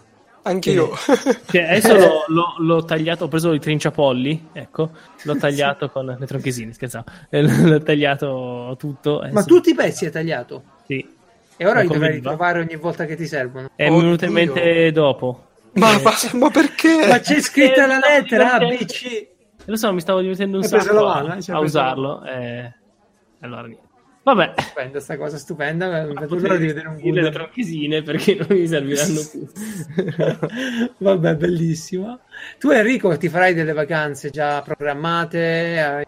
anche 0.43 0.70
io. 0.70 0.90
Cioè, 0.94 1.62
adesso 1.62 1.93
l'ho, 1.98 2.24
l'ho, 2.28 2.55
l'ho, 2.59 2.84
tagliato, 2.84 3.24
ho 3.24 3.28
preso 3.28 3.52
i 3.52 3.59
trinciapolli, 3.59 4.51
ecco, 4.52 4.90
l'ho 5.24 5.36
tagliato 5.36 5.86
sì. 5.86 5.93
con 5.93 6.16
le 6.18 6.26
tronchesine, 6.26 6.72
scherzavo, 6.72 7.05
eh, 7.30 7.43
l'ho 7.43 7.82
tagliato 7.82 8.76
tutto. 8.78 9.26
Ma 9.32 9.43
tutti 9.43 9.70
i 9.70 9.74
pezzi 9.74 10.05
hai 10.05 10.12
tagliato? 10.12 10.62
Sì. 10.86 11.14
E 11.56 11.66
ora 11.66 11.80
li 11.80 11.88
dovrai 11.88 12.20
trovare 12.20 12.60
ogni 12.60 12.76
volta 12.76 13.06
che 13.06 13.16
ti 13.16 13.26
servono? 13.26 13.70
È 13.74 13.90
venuto 13.90 14.24
in 14.24 14.32
mente 14.32 14.93
dopo. 14.93 15.45
Ma, 15.76 16.00
ma, 16.00 16.12
ma, 16.32 16.50
perché? 16.50 17.06
Ma 17.06 17.18
c'è 17.18 17.40
scritta 17.40 17.84
eh, 17.84 17.86
la 17.86 17.98
lettera 17.98 18.54
A, 18.54 18.58
B, 18.58 18.84
C. 18.84 19.28
Lo 19.66 19.76
so, 19.76 19.92
mi 19.92 20.00
stavo 20.00 20.20
divertendo 20.20 20.58
un 20.58 20.62
Hai 20.62 20.68
sacco 20.68 21.04
mano, 21.04 21.32
a, 21.32 21.38
a 21.46 21.58
usarlo. 21.58 22.24
Eh... 22.24 22.72
Allora 23.40 23.66
niente. 23.66 23.84
Vabbè. 24.22 24.54
Stupenda 24.56 25.00
sta 25.00 25.16
cosa 25.16 25.38
stupenda. 25.38 26.02
Non 26.02 26.14
vedo 26.14 26.34
l'ora 26.36 26.56
di 26.56 26.66
vedere 26.66 26.88
un 26.88 26.96
Gundam. 26.96 27.24
le 27.24 27.30
tronchesine 27.30 28.02
perché 28.02 28.34
non 28.34 28.58
mi 28.58 28.66
serviranno 28.66 29.20
più. 29.30 29.46
Vabbè, 30.98 31.36
bellissimo. 31.36 32.20
Tu 32.58 32.70
Enrico 32.70 33.16
ti 33.16 33.28
farai 33.28 33.54
delle 33.54 33.72
vacanze 33.72 34.30
già 34.30 34.62
programmate? 34.62 36.04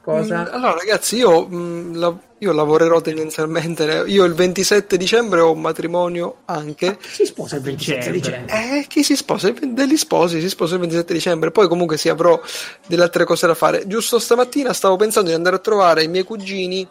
Cosa? 0.00 0.42
Mm, 0.42 0.54
allora 0.54 0.74
ragazzi, 0.74 1.16
io 1.16 1.48
mh, 1.48 1.56
mm, 1.56 1.94
la 1.94 2.18
io 2.40 2.52
lavorerò 2.52 3.00
tendenzialmente. 3.00 4.04
Io 4.06 4.24
il 4.24 4.32
27 4.32 4.96
dicembre 4.96 5.40
ho 5.40 5.52
un 5.52 5.60
matrimonio 5.60 6.38
anche. 6.46 6.96
Chi 6.96 7.08
si 7.10 7.26
sposa 7.26 7.56
il 7.56 7.62
27 7.62 8.10
dicembre? 8.10 8.78
Eh, 8.78 8.86
chi 8.88 9.02
si 9.02 9.14
sposa? 9.14 9.50
Degli 9.50 9.96
sposi 9.96 10.40
si 10.40 10.48
sposa 10.48 10.74
il 10.74 10.80
27 10.80 11.12
dicembre. 11.12 11.50
Poi 11.50 11.68
comunque 11.68 11.98
sì, 11.98 12.08
avrò 12.08 12.40
delle 12.86 13.02
altre 13.02 13.24
cose 13.24 13.46
da 13.46 13.54
fare. 13.54 13.86
Giusto 13.86 14.18
stamattina 14.18 14.72
stavo 14.72 14.96
pensando 14.96 15.28
di 15.28 15.34
andare 15.34 15.56
a 15.56 15.58
trovare 15.58 16.02
i 16.02 16.08
miei 16.08 16.24
cugini 16.24 16.88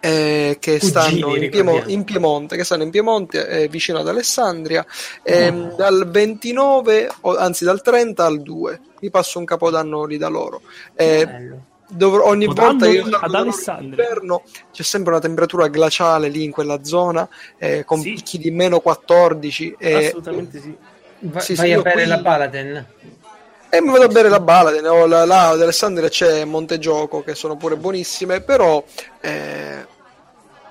eh, 0.00 0.56
che 0.58 0.78
cugini, 0.78 0.90
stanno 0.90 1.36
in, 1.36 1.50
Piemo- 1.50 1.82
in, 1.86 2.04
Piemonte, 2.04 2.56
che 2.56 2.64
stanno 2.64 2.82
in 2.84 2.90
Piemonte, 2.90 3.46
eh, 3.46 3.68
vicino 3.68 3.98
ad 3.98 4.08
Alessandria, 4.08 4.86
eh, 5.22 5.48
oh. 5.48 5.74
dal 5.76 6.08
29, 6.10 7.10
anzi 7.36 7.64
dal 7.64 7.82
30 7.82 8.24
al 8.24 8.40
2. 8.40 8.80
Mi 9.00 9.10
passo 9.10 9.38
un 9.38 9.44
capodanno 9.44 10.06
lì 10.06 10.16
da 10.16 10.28
loro. 10.28 10.62
Eh, 11.92 11.96
dovrò, 11.96 12.26
ogni 12.26 12.46
volta 12.46 12.86
che 12.86 12.92
io 12.92 13.06
ad 13.06 13.34
Alessandro 13.34 14.42
c'è 14.72 14.82
sempre 14.82 15.12
una 15.12 15.20
temperatura 15.20 15.68
glaciale 15.68 16.28
lì 16.28 16.44
in 16.44 16.50
quella 16.50 16.82
zona 16.82 17.28
eh, 17.58 17.84
con 17.84 18.00
sì. 18.00 18.12
picchi 18.12 18.38
di 18.38 18.50
meno 18.50 18.80
14 18.80 19.76
e, 19.78 20.06
assolutamente 20.06 20.60
sì. 20.60 20.76
Va, 21.20 21.40
sì, 21.40 21.54
vai 21.54 21.68
sì, 21.68 21.72
a 21.72 21.82
bere 21.82 22.02
qui... 22.02 22.06
la 22.06 22.18
Baladen? 22.18 22.86
E 23.68 23.80
mi 23.80 23.90
vado 23.90 24.04
a 24.04 24.08
bere 24.08 24.28
la 24.28 24.40
Baladen 24.40 24.86
o 24.86 25.06
la, 25.06 25.24
là 25.24 25.48
ad 25.50 25.62
Alessandria 25.62 26.08
c'è 26.08 26.44
Montegioco 26.44 27.22
che 27.22 27.34
sono 27.34 27.56
pure 27.56 27.76
buonissime 27.76 28.40
però 28.40 28.82
eh, 29.20 29.86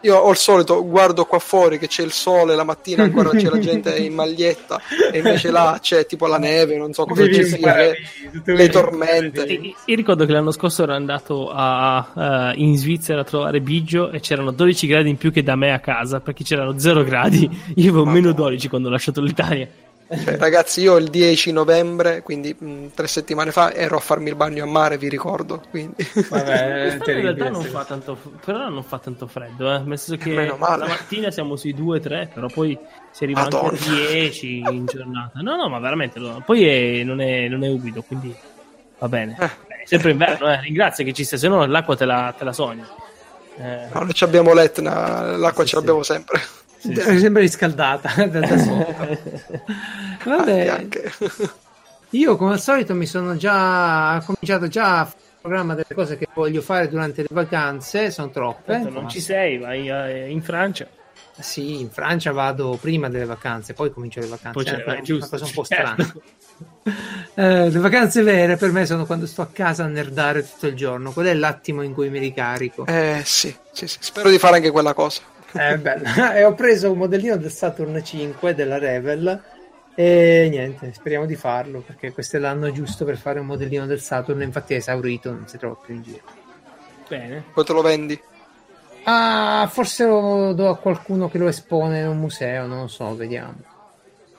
io 0.02 0.18
ho 0.18 0.32
il 0.32 0.38
solito, 0.38 0.86
guardo 0.86 1.26
qua 1.26 1.40
fuori 1.40 1.78
che 1.78 1.88
c'è 1.88 2.04
il 2.04 2.12
sole, 2.12 2.56
la 2.56 2.64
mattina 2.64 3.04
ancora 3.04 3.30
c'è 3.32 3.50
la 3.50 3.60
gente 3.60 3.96
in 4.00 4.14
maglietta 4.14 4.82
e 5.12 5.18
invece 5.18 5.52
là 5.52 5.78
c'è 5.82 6.06
tipo 6.06 6.28
la 6.28 6.38
neve, 6.38 6.78
non 6.78 6.94
so 6.94 7.06
cosa 7.06 7.26
ci 7.32 7.44
sia, 7.44 7.76
le, 7.76 7.98
le 8.44 8.70
tormente. 8.70 9.44
Io 9.44 9.96
ricordo 9.96 10.26
che 10.26 10.32
l'anno 10.32 10.52
scorso 10.52 10.84
ero 10.84 10.94
andato 10.94 11.50
a, 11.52 12.52
uh, 12.54 12.60
in 12.60 12.78
Svizzera 12.78 13.22
a 13.22 13.26
trovare 13.26 13.62
Biggio 13.62 14.12
e 14.12 14.20
c'erano 14.20 14.52
12 14.52 14.88
gradi 14.88 15.10
in 15.10 15.18
più 15.18 15.32
che 15.32 15.44
da 15.44 15.56
me 15.56 15.72
a 15.72 15.80
casa 15.80 16.20
perché 16.20 16.44
c'erano 16.44 16.78
0 16.78 17.04
gradi, 17.04 17.50
io 17.76 17.90
avevo 17.90 18.06
meno 18.06 18.32
12 18.32 18.68
quando 18.70 18.88
ho 18.88 18.92
lasciato 18.92 19.22
l'Italia. 19.22 19.68
Cioè, 20.12 20.38
ragazzi, 20.38 20.82
io 20.82 20.98
il 20.98 21.10
10 21.10 21.54
novembre, 21.54 22.22
quindi 22.22 22.54
mh, 22.58 22.70
mm, 22.70 22.88
tre 22.94 23.08
settimane 23.08 23.52
fa, 23.52 23.74
ero 23.74 23.96
a 23.96 24.00
farmi 24.02 24.28
il 24.28 24.36
bagno 24.36 24.64
a 24.64 24.68
mare, 24.68 24.98
vi 24.98 25.08
ricordo. 25.08 25.64
Quindi. 25.70 26.06
Vabbè, 26.30 26.96
in 26.96 27.04
realtà 27.04 27.50
non 27.50 27.64
fa 27.64 27.86
tanto, 27.86 28.18
però 28.44 28.68
non 28.68 28.84
fa 28.84 29.00
tanto 29.00 29.28
freddo, 29.28 29.74
eh? 29.74 29.80
nel 29.80 29.98
senso 29.98 30.22
che 30.22 30.34
la 30.34 30.58
mattina 30.58 31.32
siamo 31.32 31.56
sui 31.56 31.74
2-3, 31.74 32.28
però 32.34 32.48
poi 32.48 32.78
si 33.12 33.24
arriva 33.24 33.44
Madonna. 33.44 33.70
anche 33.70 33.90
a 33.90 34.12
10 34.12 34.58
in 34.58 34.86
giornata. 34.86 35.40
No, 35.40 35.56
no, 35.56 35.70
ma 35.70 35.80
veramente, 35.80 36.20
no. 36.20 36.44
poi 36.46 36.66
è, 36.66 37.04
non, 37.04 37.22
è, 37.22 37.48
non, 37.48 37.64
è, 37.64 37.70
umido, 37.70 38.02
quindi 38.02 38.36
va 39.00 39.08
bene. 39.08 39.38
Eh. 39.40 39.50
Beh, 39.68 39.86
sempre 39.86 40.12
inverno, 40.12 40.52
eh. 40.52 40.60
ringrazia 40.60 41.06
che 41.06 41.14
ci 41.14 41.24
sia, 41.24 41.38
se 41.38 41.48
no 41.48 41.66
l'acqua 41.66 41.96
te 41.96 42.04
la, 42.04 42.34
te 42.38 42.44
la 42.44 42.54
sogni. 42.54 42.84
Eh. 43.58 43.88
No, 43.94 44.02
noi 44.02 44.14
abbiamo 44.20 44.54
l'Etna, 44.54 45.38
l'acqua 45.38 45.64
sì, 45.64 45.70
ce 45.70 45.76
l'abbiamo 45.78 46.04
sì. 46.04 46.12
sempre. 46.14 46.42
Sì, 46.82 46.96
sì. 46.96 47.20
sempre 47.20 47.42
riscaldata 47.42 48.12
da, 48.26 48.40
da 48.40 49.18
Vabbè. 50.26 50.68
Anche, 50.68 51.12
Io 52.12 52.36
come 52.38 52.54
al 52.54 52.60
solito 52.60 52.96
mi 52.96 53.06
sono 53.06 53.38
già 53.38 54.22
cominciato 54.26 54.68
già 54.68 55.02
a 55.02 55.14
programma 55.40 55.76
delle 55.76 55.94
cose 55.94 56.18
che 56.18 56.28
voglio 56.34 56.62
fare 56.62 56.88
durante 56.88 57.22
le 57.22 57.28
vacanze, 57.30 58.10
sono 58.10 58.32
troppe. 58.32 58.74
Certo, 58.74 58.90
non 58.90 59.08
ci 59.10 59.20
sei, 59.20 59.60
vai 59.60 59.90
eh, 59.90 60.30
in 60.30 60.42
Francia. 60.42 60.88
Sì, 61.40 61.80
in 61.80 61.90
Francia 61.90 62.32
vado 62.32 62.78
prima 62.82 63.10
delle 63.10 63.26
vacanze, 63.26 63.74
poi 63.74 63.92
comincio 63.92 64.20
le 64.20 64.28
vacanze. 64.28 64.64
Poi 64.64 64.74
è 64.74 64.84
vai, 64.84 64.96
una 64.96 65.04
giusto, 65.04 65.30
cosa 65.30 65.46
un 65.46 65.52
po' 65.52 65.64
certo. 65.64 66.04
strana. 66.04 66.14
Eh, 67.34 67.70
le 67.70 67.80
vacanze 67.80 68.22
vere 68.22 68.58
per 68.58 68.72
me 68.72 68.86
sono 68.86 69.06
quando 69.06 69.26
sto 69.26 69.42
a 69.42 69.48
casa 69.52 69.84
a 69.84 69.88
nerdare 69.88 70.48
tutto 70.48 70.68
il 70.68 70.76
giorno. 70.76 71.12
Quello 71.12 71.30
è 71.30 71.34
l'attimo 71.34 71.82
in 71.82 71.94
cui 71.94 72.10
mi 72.10 72.20
ricarico. 72.20 72.86
Eh 72.86 73.22
sì, 73.24 73.56
sì, 73.72 73.88
sì. 73.88 73.98
spero 74.02 74.30
di 74.30 74.38
fare 74.38 74.58
anche 74.58 74.72
quella 74.72 74.94
cosa. 74.94 75.22
È 75.52 75.78
bello. 75.78 76.04
e 76.34 76.44
ho 76.44 76.54
preso 76.54 76.92
un 76.92 76.98
modellino 76.98 77.38
del 77.38 77.52
Saturn 77.52 78.04
5 78.04 78.54
della 78.56 78.78
Revel. 78.78 79.42
E 79.94 80.48
niente, 80.50 80.94
speriamo 80.94 81.26
di 81.26 81.36
farlo 81.36 81.82
perché 81.82 82.12
questo 82.12 82.38
è 82.38 82.40
l'anno 82.40 82.72
giusto 82.72 83.04
per 83.04 83.18
fare 83.18 83.40
un 83.40 83.46
modellino 83.46 83.86
del 83.86 84.02
Saturn. 84.02 84.42
Infatti 84.42 84.74
è 84.74 84.78
esaurito, 84.78 85.32
non 85.32 85.48
si 85.48 85.58
trova 85.58 85.78
più 85.84 85.96
in 85.96 86.02
giro. 86.02 86.24
Bene. 87.08 87.44
Poi 87.54 87.66
te 87.66 87.74
lo 87.74 87.82
vendi. 87.82 88.22
Ah, 89.04 89.68
forse 89.72 90.06
lo 90.06 90.54
do 90.54 90.70
a 90.70 90.78
qualcuno 90.78 91.30
che 91.30 91.38
lo 91.38 91.48
espone 91.48 92.02
in 92.02 92.08
un 92.08 92.20
museo, 92.20 92.68
non 92.68 92.82
lo 92.82 92.88
so, 92.88 93.16
vediamo. 93.16 93.56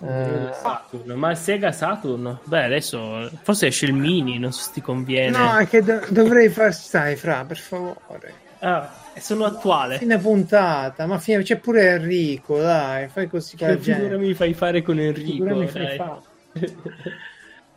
Eh, 0.04 0.52
Saturn, 0.52 1.12
ma 1.12 1.30
il 1.30 1.36
Sega 1.36 1.70
Saturn? 1.70 2.38
Beh, 2.44 2.64
adesso 2.64 3.30
forse 3.42 3.68
esce 3.68 3.86
il 3.86 3.94
mini, 3.94 4.38
non 4.38 4.52
so 4.52 4.62
se 4.62 4.70
ti 4.72 4.80
conviene. 4.80 5.36
no, 5.36 5.56
è 5.58 5.68
che 5.68 5.82
do- 5.82 6.04
dovrei 6.08 6.48
far 6.48 6.72
stai, 6.74 7.14
fra, 7.16 7.44
per 7.44 7.58
favore. 7.58 8.34
Ah, 8.60 8.90
sono 9.20 9.44
attuale. 9.44 9.98
Fine 9.98 10.18
puntata, 10.18 11.06
ma 11.06 11.18
fine- 11.18 11.42
c'è 11.42 11.56
pure 11.58 11.90
Enrico, 11.90 12.58
dai, 12.58 13.08
fai 13.08 13.28
così 13.28 13.56
con 13.56 13.68
la 13.68 13.78
gente. 13.78 14.16
mi 14.16 14.34
fai 14.34 14.54
fare 14.54 14.82
con 14.82 14.98
Enrico? 14.98 15.44
mi 15.44 15.66
fai 15.66 15.96
fare. 15.96 16.20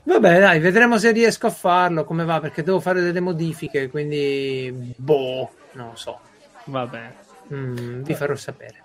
Vabbè, 0.04 0.40
dai, 0.40 0.60
vedremo 0.60 1.00
se 1.00 1.12
riesco 1.12 1.48
a 1.48 1.52
farlo, 1.52 2.04
come 2.04 2.26
va, 2.26 2.40
perché 2.40 2.62
devo 2.62 2.80
fare 2.80 3.02
delle 3.02 3.20
modifiche, 3.22 3.90
quindi 3.90 4.94
boh, 4.98 5.50
non 5.74 5.90
lo 5.90 5.96
so. 5.96 6.20
Vabbè. 6.66 7.12
Mm, 7.54 8.02
vi 8.04 8.14
farò 8.14 8.36
sapere. 8.36 8.84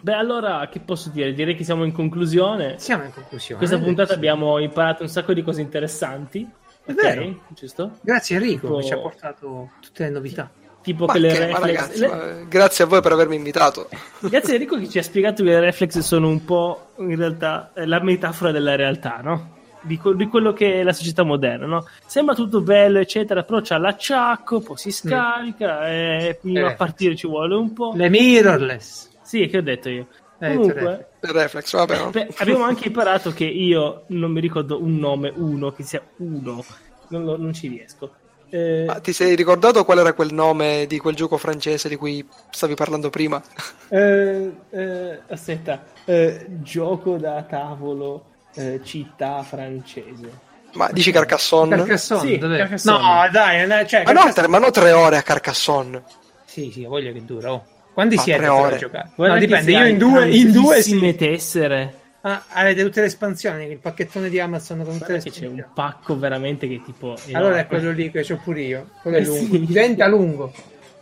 Beh, 0.00 0.14
allora, 0.14 0.66
che 0.68 0.80
posso 0.80 1.10
dire? 1.10 1.32
Direi 1.34 1.54
che 1.54 1.62
siamo 1.62 1.84
in 1.84 1.92
conclusione. 1.92 2.78
Siamo 2.78 3.04
in 3.04 3.12
conclusione. 3.12 3.58
Questa 3.58 3.78
puntata 3.78 4.08
Sì. 4.10 4.14
abbiamo 4.14 4.58
imparato 4.58 5.02
un 5.02 5.08
sacco 5.08 5.32
di 5.34 5.42
cose 5.42 5.60
interessanti. 5.60 6.48
È 6.84 6.90
Ok, 6.92 7.00
vero. 7.02 7.40
Giusto? 7.48 7.98
Grazie 8.00 8.36
Enrico 8.36 8.66
Tipo- 8.66 8.78
che 8.78 8.84
ci 8.86 8.92
ha 8.92 8.98
portato 8.98 9.70
tutte 9.80 10.04
le 10.04 10.10
novità. 10.10 10.50
Tipo 10.82 11.04
Ma 11.04 11.12
che 11.12 11.18
le 11.18 11.28
reflex. 11.38 11.60
ragazzi, 11.60 11.98
le- 12.00 12.06
ma 12.08 12.16
grazie 12.48 12.84
a 12.84 12.86
voi 12.86 13.02
per 13.02 13.12
avermi 13.12 13.36
invitato. 13.36 13.88
Grazie 14.20 14.54
Enrico 14.54 14.78
che 14.78 14.88
ci 14.88 14.98
ha 14.98 15.02
spiegato 15.02 15.42
che 15.42 15.50
le 15.50 15.60
reflex 15.60 15.98
sono 15.98 16.28
un 16.28 16.42
po' 16.44 16.92
in 16.98 17.16
realtà 17.16 17.72
eh, 17.74 17.84
la 17.86 18.02
metafora 18.02 18.50
della 18.50 18.76
realtà, 18.76 19.20
no? 19.22 19.58
Di, 19.82 19.98
que- 19.98 20.14
di 20.16 20.26
quello 20.26 20.52
che 20.54 20.80
è 20.80 20.82
la 20.82 20.92
società 20.94 21.22
moderna, 21.22 21.66
no? 21.66 21.86
Sembra 22.06 22.34
tutto 22.34 22.62
bello, 22.62 22.98
eccetera, 22.98 23.42
però 23.42 23.60
c'ha 23.62 23.76
l'acciacco, 23.78 24.60
poi 24.60 24.76
si 24.78 24.90
scarica 24.90 25.86
e 25.88 26.38
prima 26.40 26.68
a 26.68 26.70
Eh. 26.70 26.74
partire 26.76 27.14
ci 27.14 27.26
vuole 27.26 27.54
un 27.54 27.72
po'. 27.74 27.92
Le 27.94 28.08
mirrorless. 28.08 29.08
Sì, 29.22 29.46
che 29.48 29.58
ho 29.58 29.62
detto 29.62 29.88
io. 29.90 30.06
Eh, 30.38 30.54
Comunque, 30.54 31.08
Il 31.20 31.28
reflex, 31.30 31.74
vabbè. 31.76 31.98
no. 31.98 32.10
beh, 32.10 32.28
abbiamo 32.38 32.64
anche 32.64 32.86
imparato 32.88 33.32
che 33.32 33.44
io 33.44 34.04
non 34.08 34.30
mi 34.32 34.40
ricordo 34.40 34.82
un 34.82 34.96
nome, 34.98 35.30
uno, 35.36 35.72
che 35.72 35.82
sia 35.82 36.00
uno. 36.16 36.64
Non, 37.08 37.24
lo- 37.24 37.36
non 37.36 37.52
ci 37.52 37.68
riesco. 37.68 38.12
Eh, 38.50 38.84
Ma 38.86 38.98
ti 39.00 39.12
sei 39.12 39.36
ricordato 39.36 39.84
qual 39.84 39.98
era 40.00 40.12
quel 40.12 40.32
nome 40.32 40.86
di 40.88 40.98
quel 40.98 41.14
gioco 41.14 41.36
francese 41.36 41.88
di 41.88 41.96
cui 41.96 42.26
stavi 42.50 42.74
parlando 42.74 43.08
prima? 43.10 43.40
Eh, 43.88 44.50
eh, 44.70 45.20
aspetta, 45.28 45.84
eh, 46.04 46.46
gioco 46.62 47.16
da 47.16 47.42
tavolo, 47.48 48.24
eh, 48.54 48.80
città 48.82 49.42
francese. 49.42 50.48
Ma 50.72 50.88
dici 50.92 51.10
Carcassonne? 51.10 51.76
Carcassonne, 51.76 52.28
Sì, 52.28 52.38
dov'è? 52.38 52.56
Carcassonne. 52.58 52.98
No, 52.98 53.28
dai, 53.32 53.66
no, 53.66 53.86
cioè, 53.86 54.02
Ma, 54.04 54.12
no, 54.12 54.18
Carcassonne- 54.20 54.32
tre, 54.32 54.48
ma 54.48 54.58
no 54.58 54.70
tre 54.70 54.92
ore 54.92 55.16
a 55.16 55.22
Carcassonne. 55.22 56.02
Sì, 56.44 56.70
sì, 56.72 56.84
voglio 56.84 57.12
che 57.12 57.24
dura. 57.24 57.52
Oh. 57.52 57.64
Quanti 57.92 58.14
Ma 58.16 58.22
siete 58.22 58.38
tre 58.38 58.48
per 58.48 58.58
ore. 58.58 58.76
giocare? 58.78 59.10
Guarda 59.14 59.34
no, 59.34 59.40
dipende. 59.40 59.70
Io 59.72 59.84
in 59.86 59.98
due, 59.98 60.30
in 60.30 60.52
due 60.52 60.82
sì. 60.82 61.14
tessere. 61.16 61.98
Ah, 62.22 62.44
avete 62.50 62.82
tutte 62.84 63.00
le 63.00 63.06
espansioni, 63.06 63.64
il 63.66 63.78
pacchettone 63.78 64.28
di 64.28 64.38
Amazon 64.38 64.84
con 64.84 64.98
tutte 64.98 65.12
le 65.12 65.18
che 65.20 65.30
c'è 65.30 65.46
un 65.46 65.58
espansioni. 65.58 65.72
pacco 65.74 66.18
veramente 66.18 66.68
che 66.68 66.82
tipo. 66.84 67.16
Allora 67.32 67.40
enorme. 67.56 67.60
è 67.60 67.66
quello 67.66 67.90
lì 67.92 68.10
che 68.10 68.26
ho 68.30 68.36
pure 68.42 68.60
io. 68.60 68.90
Quello 69.00 69.16
è 69.16 69.20
lungo. 69.24 69.54
sì. 69.54 69.64
Diventa 69.66 70.06
lungo. 70.06 70.52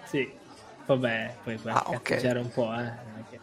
Sì. 0.04 0.30
Vabbè, 0.86 1.34
poi 1.42 1.56
puoi 1.56 1.72
Ah, 1.72 1.84
ok. 1.88 2.02
cazzeggiare 2.02 2.38
un 2.38 2.50
po', 2.52 2.72
eh. 2.72 2.84
è 2.84 3.38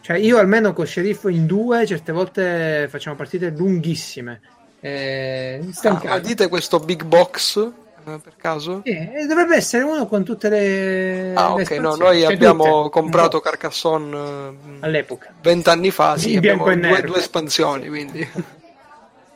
Cioè, 0.00 0.16
io 0.16 0.38
almeno 0.38 0.72
con 0.72 0.86
sceriffo 0.86 1.28
in 1.28 1.46
due, 1.46 1.84
certe 1.86 2.12
volte 2.12 2.86
facciamo 2.88 3.16
partite 3.16 3.50
lunghissime. 3.50 4.40
Eh, 4.80 5.60
Ah, 6.06 6.18
dite 6.18 6.48
questo 6.48 6.78
big 6.80 7.04
box 7.04 7.70
per 8.04 8.36
caso? 8.36 8.82
Eh, 8.84 9.26
dovrebbe 9.26 9.56
essere 9.56 9.84
uno 9.84 10.06
con 10.06 10.24
tutte 10.24 10.48
le. 10.48 11.34
Ah, 11.34 11.54
le 11.54 11.62
ok, 11.62 11.70
no, 11.72 11.94
noi 11.94 12.22
Cioè, 12.22 12.32
abbiamo 12.32 12.82
tutte. 12.84 12.90
comprato. 12.90 13.40
Carcassonne 13.40 14.16
eh, 14.16 14.54
all'epoca. 14.80 15.34
vent'anni 15.40 15.90
fa, 15.90 16.16
sì, 16.16 16.36
abbiamo 16.36 16.64
bianco 16.64 16.70
e 16.70 16.80
due, 16.80 16.96
nero. 16.96 17.06
due 17.08 17.18
espansioni, 17.18 17.88
quindi... 17.88 18.28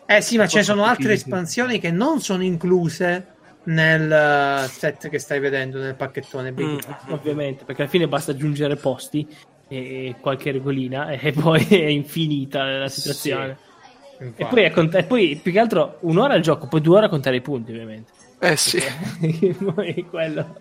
Eh 0.09 0.21
sì, 0.21 0.37
ma 0.37 0.47
ce 0.47 0.59
ne 0.59 0.63
sono 0.63 0.85
altre 0.85 1.15
espansioni 1.15 1.81
che 1.81 1.91
non 1.91 2.21
sono 2.21 2.45
incluse 2.45 3.35
nel 3.65 4.11
eh, 4.13 4.69
set 4.69 5.09
che 5.09 5.19
stai 5.19 5.41
vedendo 5.41 5.81
nel 5.81 5.97
pacchettone. 5.97 6.53
Mm. 6.53 6.79
Ovviamente, 7.11 7.65
perché 7.65 7.83
alla 7.83 7.91
fine 7.91 8.07
basta 8.07 8.31
aggiungere 8.31 8.77
posti 8.77 9.27
e 9.69 10.15
qualche 10.21 10.53
regolina 10.53 11.09
e 11.19 11.33
poi 11.33 11.67
è 11.69 11.87
infinita 11.87 12.65
la 12.65 12.89
situazione. 12.89 13.59
E 14.19 14.25
Infatti. 14.25 14.55
poi, 14.55 14.63
è 14.63 14.71
cont- 14.71 14.95
e 14.95 15.03
poi 15.05 15.37
più 15.43 15.53
che 15.53 15.59
altro 15.59 15.99
un'ora 16.03 16.35
al 16.35 16.41
gioco, 16.41 16.69
poi 16.69 16.81
due 16.81 16.97
ore 16.97 17.07
a 17.07 17.11
contare 17.11 17.37
i 17.37 17.43
punti, 17.43 17.73
ovviamente. 17.73 18.13
Eh 18.39 18.57
sì. 18.57 18.81
poi 19.75 20.07
quello. 20.09 20.61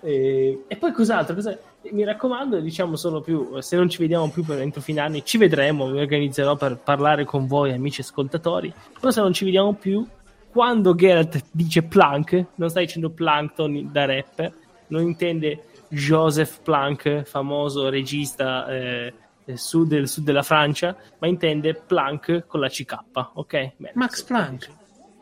E, 0.00 0.64
e 0.66 0.76
poi 0.76 0.92
cos'altro? 0.92 1.34
Cosa- 1.34 1.58
Mi 1.92 2.04
raccomando, 2.04 2.60
diciamo 2.60 2.96
solo 2.96 3.20
più, 3.20 3.60
se 3.60 3.76
non 3.76 3.88
ci 3.88 3.98
vediamo 3.98 4.30
più 4.30 4.44
per 4.44 4.60
entro 4.60 4.80
fine 4.80 5.00
anni, 5.00 5.24
ci 5.24 5.38
vedremo, 5.38 5.86
mi 5.86 6.00
organizzerò 6.00 6.56
per 6.56 6.78
parlare 6.78 7.24
con 7.24 7.46
voi, 7.46 7.72
amici 7.72 8.00
ascoltatori. 8.00 8.72
Però 8.98 9.10
se 9.10 9.20
non 9.20 9.32
ci 9.32 9.44
vediamo 9.44 9.74
più, 9.74 10.06
quando 10.50 10.94
Geralt 10.94 11.44
dice 11.50 11.82
Plank, 11.82 12.44
non 12.56 12.70
sta 12.70 12.80
dicendo 12.80 13.10
Plankton 13.10 13.90
da 13.90 14.04
rapper, 14.04 14.52
non 14.88 15.02
intende 15.02 15.64
Joseph 15.88 16.60
Planck, 16.62 17.22
famoso 17.22 17.88
regista 17.88 18.66
eh, 18.68 19.12
del 19.44 19.58
sud, 19.58 19.88
del 19.88 20.08
sud 20.08 20.24
della 20.24 20.42
Francia, 20.42 20.96
ma 21.18 21.26
intende 21.26 21.74
Planck 21.74 22.46
con 22.46 22.60
la 22.60 22.68
CK, 22.68 22.98
ok? 23.34 23.72
Bene, 23.76 23.92
Max 23.94 24.22
Planck. 24.22 24.70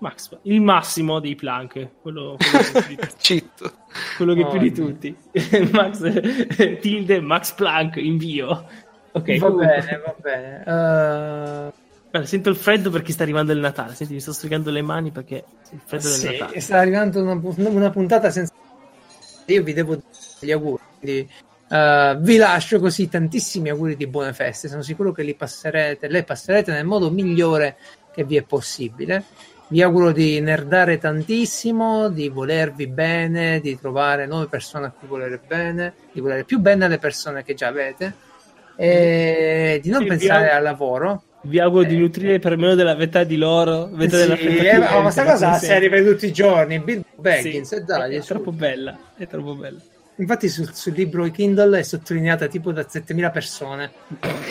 Max, 0.03 0.37
il 0.43 0.61
massimo 0.61 1.21
dei 1.21 1.37
Planck, 1.37 1.91
quello, 2.03 2.37
quello 2.37 3.07
quello 4.17 4.35
che 4.35 4.43
Oh, 4.43 4.51
più 4.51 4.59
di 4.59 4.73
Dio. 4.73 4.85
tutti. 4.87 5.17
Max, 5.71 6.79
tilde 6.81 7.21
Max 7.21 7.53
Planck, 7.53 7.97
invio. 7.97 8.67
Ok, 9.13 9.39
va 9.39 9.47
comunque. 9.47 9.67
bene, 9.67 10.03
va 10.05 10.17
bene. 10.21 10.59
Eh, 10.59 11.73
Guarda, 12.11 12.29
sento 12.29 12.49
il 12.49 12.57
freddo 12.57 12.91
perché 12.91 13.13
sta 13.13 13.23
arrivando 13.23 13.53
il 13.53 13.61
Natale. 13.61 13.95
Senti, 13.95 14.15
mi 14.15 14.21
sto 14.21 14.33
stringando 14.33 14.71
le 14.71 14.83
mani 14.83 15.13
perché 15.13 15.45
il 15.71 15.81
freddo 15.85 16.09
del 16.09 16.19
sì, 16.19 16.27
Natale. 16.27 16.61
sta 16.61 16.79
arrivando 16.79 17.23
una, 17.23 17.41
una 17.69 17.91
puntata 17.91 18.29
senza. 18.31 18.53
Io 19.47 19.63
vi 19.63 19.73
devo 19.73 19.95
dare 19.95 20.07
gli 20.41 20.51
auguri. 20.51 20.83
Quindi, 20.99 21.31
eh, 21.69 22.17
vi 22.19 22.37
lascio 22.39 22.81
così 22.81 23.09
tantissimi 23.09 23.71
auguri 23.71 23.95
di 23.95 24.09
buone 24.09 24.33
feste. 24.33 24.67
Sono 24.69 24.83
sicuro 24.83 25.13
che 25.13 25.23
li 25.23 25.35
passerete, 25.35 26.09
le 26.09 26.25
passerete 26.25 26.73
nel 26.73 26.87
modo 26.87 27.09
migliore 27.11 27.77
che 28.13 28.25
vi 28.25 28.37
è 28.37 28.43
possibile. 28.43 29.25
Vi 29.73 29.81
auguro 29.81 30.13
di 30.13 30.39
nerdare 30.41 30.99
tantissimo, 30.99 32.11
di 32.11 32.29
volervi 32.29 32.89
bene, 32.89 33.59
di 33.59 33.79
trovare 33.81 34.27
nuove 34.27 34.47
persone 34.47 34.85
a 34.85 34.91
cui 34.91 35.09
volere 35.09 35.41
bene, 35.47 35.95
di 36.13 36.21
volere 36.21 36.45
più 36.45 36.59
bene 36.59 36.85
alle 36.85 36.99
persone 36.99 37.43
che 37.43 37.55
già 37.55 37.69
avete 37.69 38.13
e 38.77 39.81
di 39.83 39.89
non 39.89 40.03
Sì, 40.03 40.09
pensare 40.09 40.35
auguro- 40.51 40.57
al 40.57 40.63
lavoro. 40.63 41.23
Vi 41.45 41.59
auguro 41.59 41.85
di 41.85 41.95
Eh. 41.95 41.99
nutrire 42.01 42.39
per 42.39 42.59
meno 42.59 42.75
della 42.75 42.95
metà 42.95 43.25
di 43.25 43.37
loro. 43.39 43.89
La 43.95 44.07
Sì, 44.11 44.17
fetta 44.37 44.73
eh, 44.75 44.79
ma 44.79 45.01
questa 45.01 45.25
cosa 45.25 45.53
sempre. 45.55 45.89
per 45.89 46.05
tutti 46.05 46.27
i 46.27 46.33
giorni. 46.35 46.79
Bill 46.79 47.03
Baggins, 47.17 47.75
Sì, 47.75 47.83
dai, 47.83 48.17
è, 48.17 48.21
su. 48.21 48.27
troppo 48.27 48.53
bella. 48.53 48.99
È 49.17 49.27
troppo 49.27 49.55
bella. 49.55 49.79
Infatti 50.17 50.49
sul, 50.51 50.71
sul 50.75 50.93
libro 50.93 51.25
Kindle 51.31 51.79
è 51.79 51.83
sottolineata 51.83 52.47
tipo 52.47 52.73
da 52.73 52.85
7000 52.87 53.31
persone. 53.31 53.91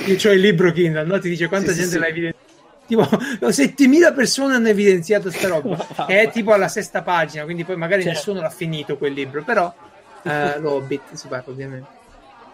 Io 0.07 0.17
ho 0.27 0.33
il 0.33 0.39
libro 0.39 0.71
Kindle, 0.71 1.03
no? 1.05 1.19
Ti 1.19 1.29
dice 1.29 1.47
quanta 1.47 1.73
sì, 1.73 1.81
gente 1.81 1.91
sì. 1.91 1.99
l'ha 1.99 2.07
evidenziato. 2.07 2.49
Tipo, 2.91 3.07
7000 3.49 4.11
persone 4.11 4.55
hanno 4.55 4.67
evidenziato 4.67 5.31
sta 5.31 5.47
roba. 5.47 5.77
è 6.07 6.29
tipo 6.29 6.51
alla 6.51 6.67
sesta 6.67 7.01
pagina, 7.03 7.45
quindi 7.45 7.63
poi 7.63 7.77
magari 7.77 8.01
Certo. 8.03 8.17
nessuno 8.17 8.41
l'ha 8.41 8.49
finito 8.49 8.97
quel 8.97 9.13
libro, 9.13 9.43
però 9.43 9.73
eh, 10.23 10.59
lo 10.59 10.73
Hobbit 10.73 11.13
si 11.13 11.27
parla 11.29 11.51
ovviamente. 11.53 11.87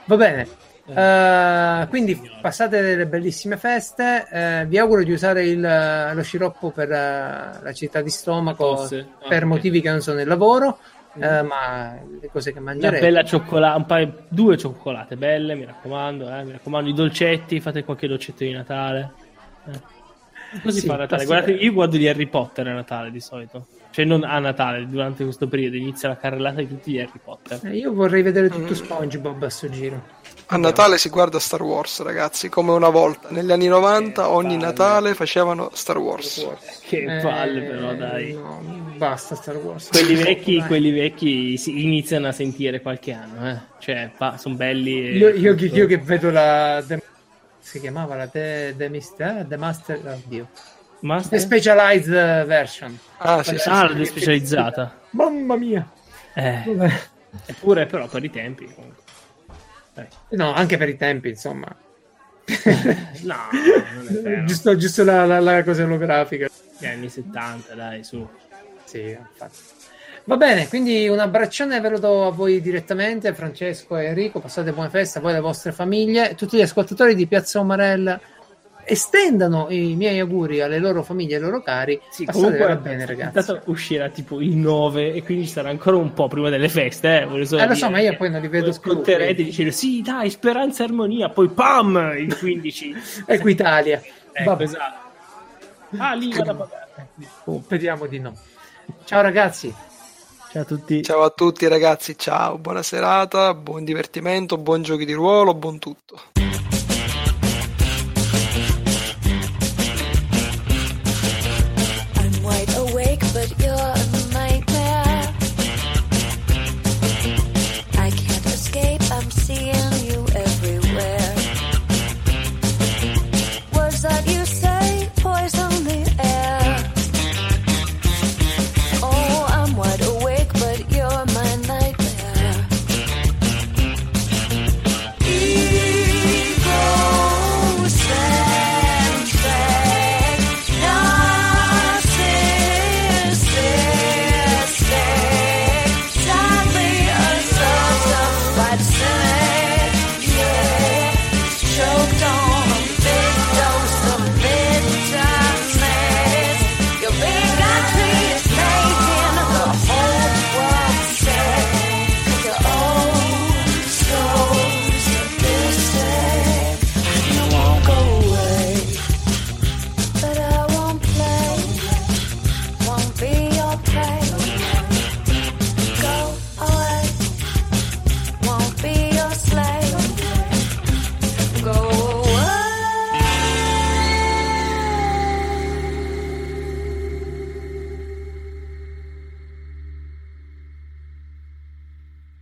Va 0.05 0.15
bene. 0.15 0.47
Eh, 0.89 1.87
quindi 1.89 2.21
passate 2.39 2.81
delle 2.81 3.07
bellissime 3.07 3.57
feste. 3.57 4.27
eh, 4.31 4.65
vi 4.67 4.77
auguro 4.77 5.03
di 5.03 5.11
usare 5.11 5.43
il, 5.43 6.11
lo 6.13 6.21
sciroppo 6.21 6.69
per 6.69 6.91
eh, 6.91 7.59
la 7.63 7.73
città 7.73 8.01
di 8.01 8.11
stomaco. 8.11 8.83
Ah, 8.83 8.87
per 9.27 9.41
ok. 9.41 9.49
motivi 9.49 9.81
che 9.81 9.89
non 9.89 10.01
sono 10.01 10.21
il 10.21 10.27
lavoro, 10.27 10.77
eh, 11.19 11.41
ma 11.41 11.95
le 12.21 12.29
cose 12.31 12.53
che 12.53 12.59
Una 12.59 12.71
mangerete. 12.73 13.01
bella 13.01 13.23
cioccolata, 13.23 13.75
un 13.75 13.85
paio, 13.87 14.13
due 14.29 14.55
cioccolate 14.55 15.15
belle, 15.17 15.55
mi 15.55 15.65
raccomando, 15.65 16.29
eh, 16.29 16.43
mi 16.43 16.51
raccomando, 16.51 16.89
i 16.89 16.93
dolcetti, 16.93 17.59
fate 17.59 17.83
qualche 17.83 18.07
dolcetto 18.07 18.43
di 18.43 18.51
Natale. 18.51 19.11
Eh. 19.69 19.95
Così 20.61 20.79
sì, 20.81 20.87
fa 20.87 20.93
a 20.95 20.97
Natale. 20.97 21.25
Guardate, 21.25 21.51
io 21.51 21.73
guardo 21.73 21.97
gli 21.97 22.07
Harry 22.07 22.27
Potter 22.27 22.67
a 22.67 22.73
Natale 22.73 23.11
di 23.11 23.19
solito. 23.19 23.67
Cioè, 23.89 24.05
non 24.05 24.23
a 24.23 24.37
Natale, 24.39 24.85
durante 24.87 25.23
questo 25.23 25.47
periodo 25.47 25.75
inizia 25.75 26.09
la 26.09 26.17
carrellata 26.17 26.57
di 26.57 26.67
tutti 26.67 26.91
gli 26.91 26.99
Harry 26.99 27.19
Potter. 27.23 27.59
Eh, 27.63 27.77
io 27.77 27.93
vorrei 27.93 28.21
vedere 28.21 28.49
tutto 28.49 28.71
mm. 28.71 28.75
SpongeBob 28.75 29.43
a 29.43 29.49
sto 29.49 29.69
giro. 29.69 30.15
A 30.49 30.55
Natale 30.55 30.97
si 30.97 31.09
guarda 31.09 31.39
Star 31.39 31.61
Wars, 31.61 32.01
ragazzi, 32.01 32.47
come 32.47 32.71
una 32.71 32.87
volta. 32.87 33.27
Negli 33.31 33.51
anni 33.51 33.67
90 33.67 34.21
eh, 34.21 34.25
ogni 34.25 34.55
palle. 34.55 34.65
Natale 34.65 35.13
facevano 35.13 35.71
Star 35.73 35.97
Wars. 35.97 36.47
Che 36.87 37.19
palle 37.21 37.65
eh, 37.65 37.69
però, 37.69 37.93
dai. 37.95 38.33
No, 38.33 38.61
basta 38.95 39.35
Star 39.35 39.57
Wars. 39.57 39.89
Quelli 39.89 40.15
vecchi, 40.23 40.63
quelli 40.65 40.91
vecchi 40.91 41.57
si 41.57 41.83
iniziano 41.83 42.27
a 42.27 42.31
sentire 42.31 42.79
qualche 42.81 43.11
anno, 43.11 43.49
eh. 43.49 43.57
Cioè, 43.79 44.09
pa- 44.15 44.37
sono 44.37 44.55
belli. 44.55 45.07
E... 45.07 45.17
Io, 45.17 45.29
io, 45.29 45.53
io, 45.53 45.85
che 45.85 45.97
vedo 45.97 46.29
la... 46.29 46.81
The... 46.85 47.01
Si 47.67 47.81
chiamava 47.81 48.15
la 48.15 48.27
The, 48.27 48.73
The, 48.77 48.87
Mister, 48.87 49.45
The 49.45 49.57
Master... 49.57 49.99
Oddio. 50.01 50.47
Master? 51.01 51.37
The 51.37 51.45
Specialized 51.45 52.45
Version. 52.45 52.97
Ah, 53.17 53.43
sì, 53.43 53.57
sì, 53.57 53.67
ah, 53.67 54.05
specializzata. 54.05 54.97
Mamma 55.09 55.57
mia. 55.57 55.85
Eh. 56.33 56.63
Eppure 57.45 57.85
però 57.85 58.07
per 58.07 58.23
i 58.23 58.29
tempi 58.29 58.73
comunque. 58.73 59.03
No, 60.29 60.53
anche 60.53 60.77
per 60.77 60.87
i 60.87 60.95
tempi, 60.95 61.27
insomma. 61.27 61.67
no, 63.23 63.35
non 63.95 64.07
è 64.07 64.11
vero. 64.23 64.45
giusto, 64.45 64.77
giusto 64.77 65.03
la, 65.03 65.25
la, 65.25 65.41
la, 65.41 65.61
cosa 65.65 65.83
olografica. 65.83 66.47
Gli 66.77 66.85
anni 66.85 67.09
70, 67.09 67.73
dai, 67.75 68.01
su. 68.05 68.25
Sì, 68.85 69.09
infatti. 69.09 69.57
Va 70.27 70.35
bene, 70.35 70.67
quindi 70.67 71.07
un 71.07 71.19
abbraccione 71.19 71.79
ve 71.79 71.87
lo 71.87 71.99
do 71.99 72.27
a 72.27 72.31
voi 72.31 72.59
direttamente, 72.59 73.33
Francesco 73.33 73.95
e 73.95 74.07
Enrico. 74.07 74.41
Passate 74.41 74.73
buone 74.73 74.89
feste 74.89 75.19
a 75.19 75.21
voi 75.21 75.31
e 75.31 75.33
alle 75.35 75.41
vostre 75.41 75.71
famiglie. 75.71 76.35
Tutti 76.35 76.57
gli 76.57 76.61
ascoltatori 76.61 77.15
di 77.15 77.27
Piazza 77.27 77.59
Omarella 77.59 78.19
estendano 78.83 79.67
i 79.69 79.95
miei 79.95 80.19
auguri 80.19 80.59
alle 80.59 80.79
loro 80.79 81.01
famiglie 81.01 81.35
e 81.35 81.37
ai 81.37 81.43
loro 81.43 81.61
cari. 81.61 81.97
Sì, 82.09 82.25
comunque 82.25 82.67
va 82.67 82.75
bene, 82.75 83.05
ragazzi. 83.05 83.39
Intanto 83.39 83.71
uscirà 83.71 84.09
tipo 84.09 84.41
il 84.41 84.57
9 84.57 85.13
e 85.13 85.23
quindi 85.23 85.47
sarà 85.47 85.69
ancora 85.69 85.95
un 85.95 86.11
po' 86.11 86.27
prima 86.27 86.49
delle 86.49 86.67
feste. 86.67 87.21
Eh, 87.21 87.21
eh 87.21 87.65
lo 87.65 87.75
so, 87.75 87.89
ma 87.89 87.99
io 88.01 88.17
poi 88.17 88.29
non 88.29 88.41
li 88.41 88.49
vedo 88.49 88.71
Ascolterete 88.71 89.41
dicendo 89.41 89.71
sì, 89.71 90.01
dai, 90.01 90.29
speranza 90.29 90.83
e 90.83 90.87
armonia, 90.87 91.29
poi 91.29 91.47
pam, 91.47 92.15
il 92.17 92.37
15. 92.37 92.95
Equitalia. 93.27 94.01
ecco, 94.33 94.59
esatto. 94.59 95.05
Ah, 95.95 96.13
lì 96.15 96.33
vado 96.33 96.51
a 96.51 96.53
pagare. 96.53 96.87
Oh, 97.45 97.61
speriamo 97.63 98.07
di 98.07 98.19
no. 98.19 98.37
Ciao 99.05 99.21
ragazzi. 99.21 99.73
Ciao 100.49 100.61
a 100.61 100.65
tutti. 100.65 101.03
Ciao 101.03 101.23
a 101.23 101.29
tutti 101.29 101.67
ragazzi, 101.67 102.17
ciao, 102.17 102.57
buona 102.57 102.81
serata, 102.81 103.53
buon 103.53 103.83
divertimento, 103.83 104.57
buon 104.57 104.81
giochi 104.81 105.05
di 105.05 105.13
ruolo, 105.13 105.53
buon 105.53 105.77
tutto. 105.77 106.19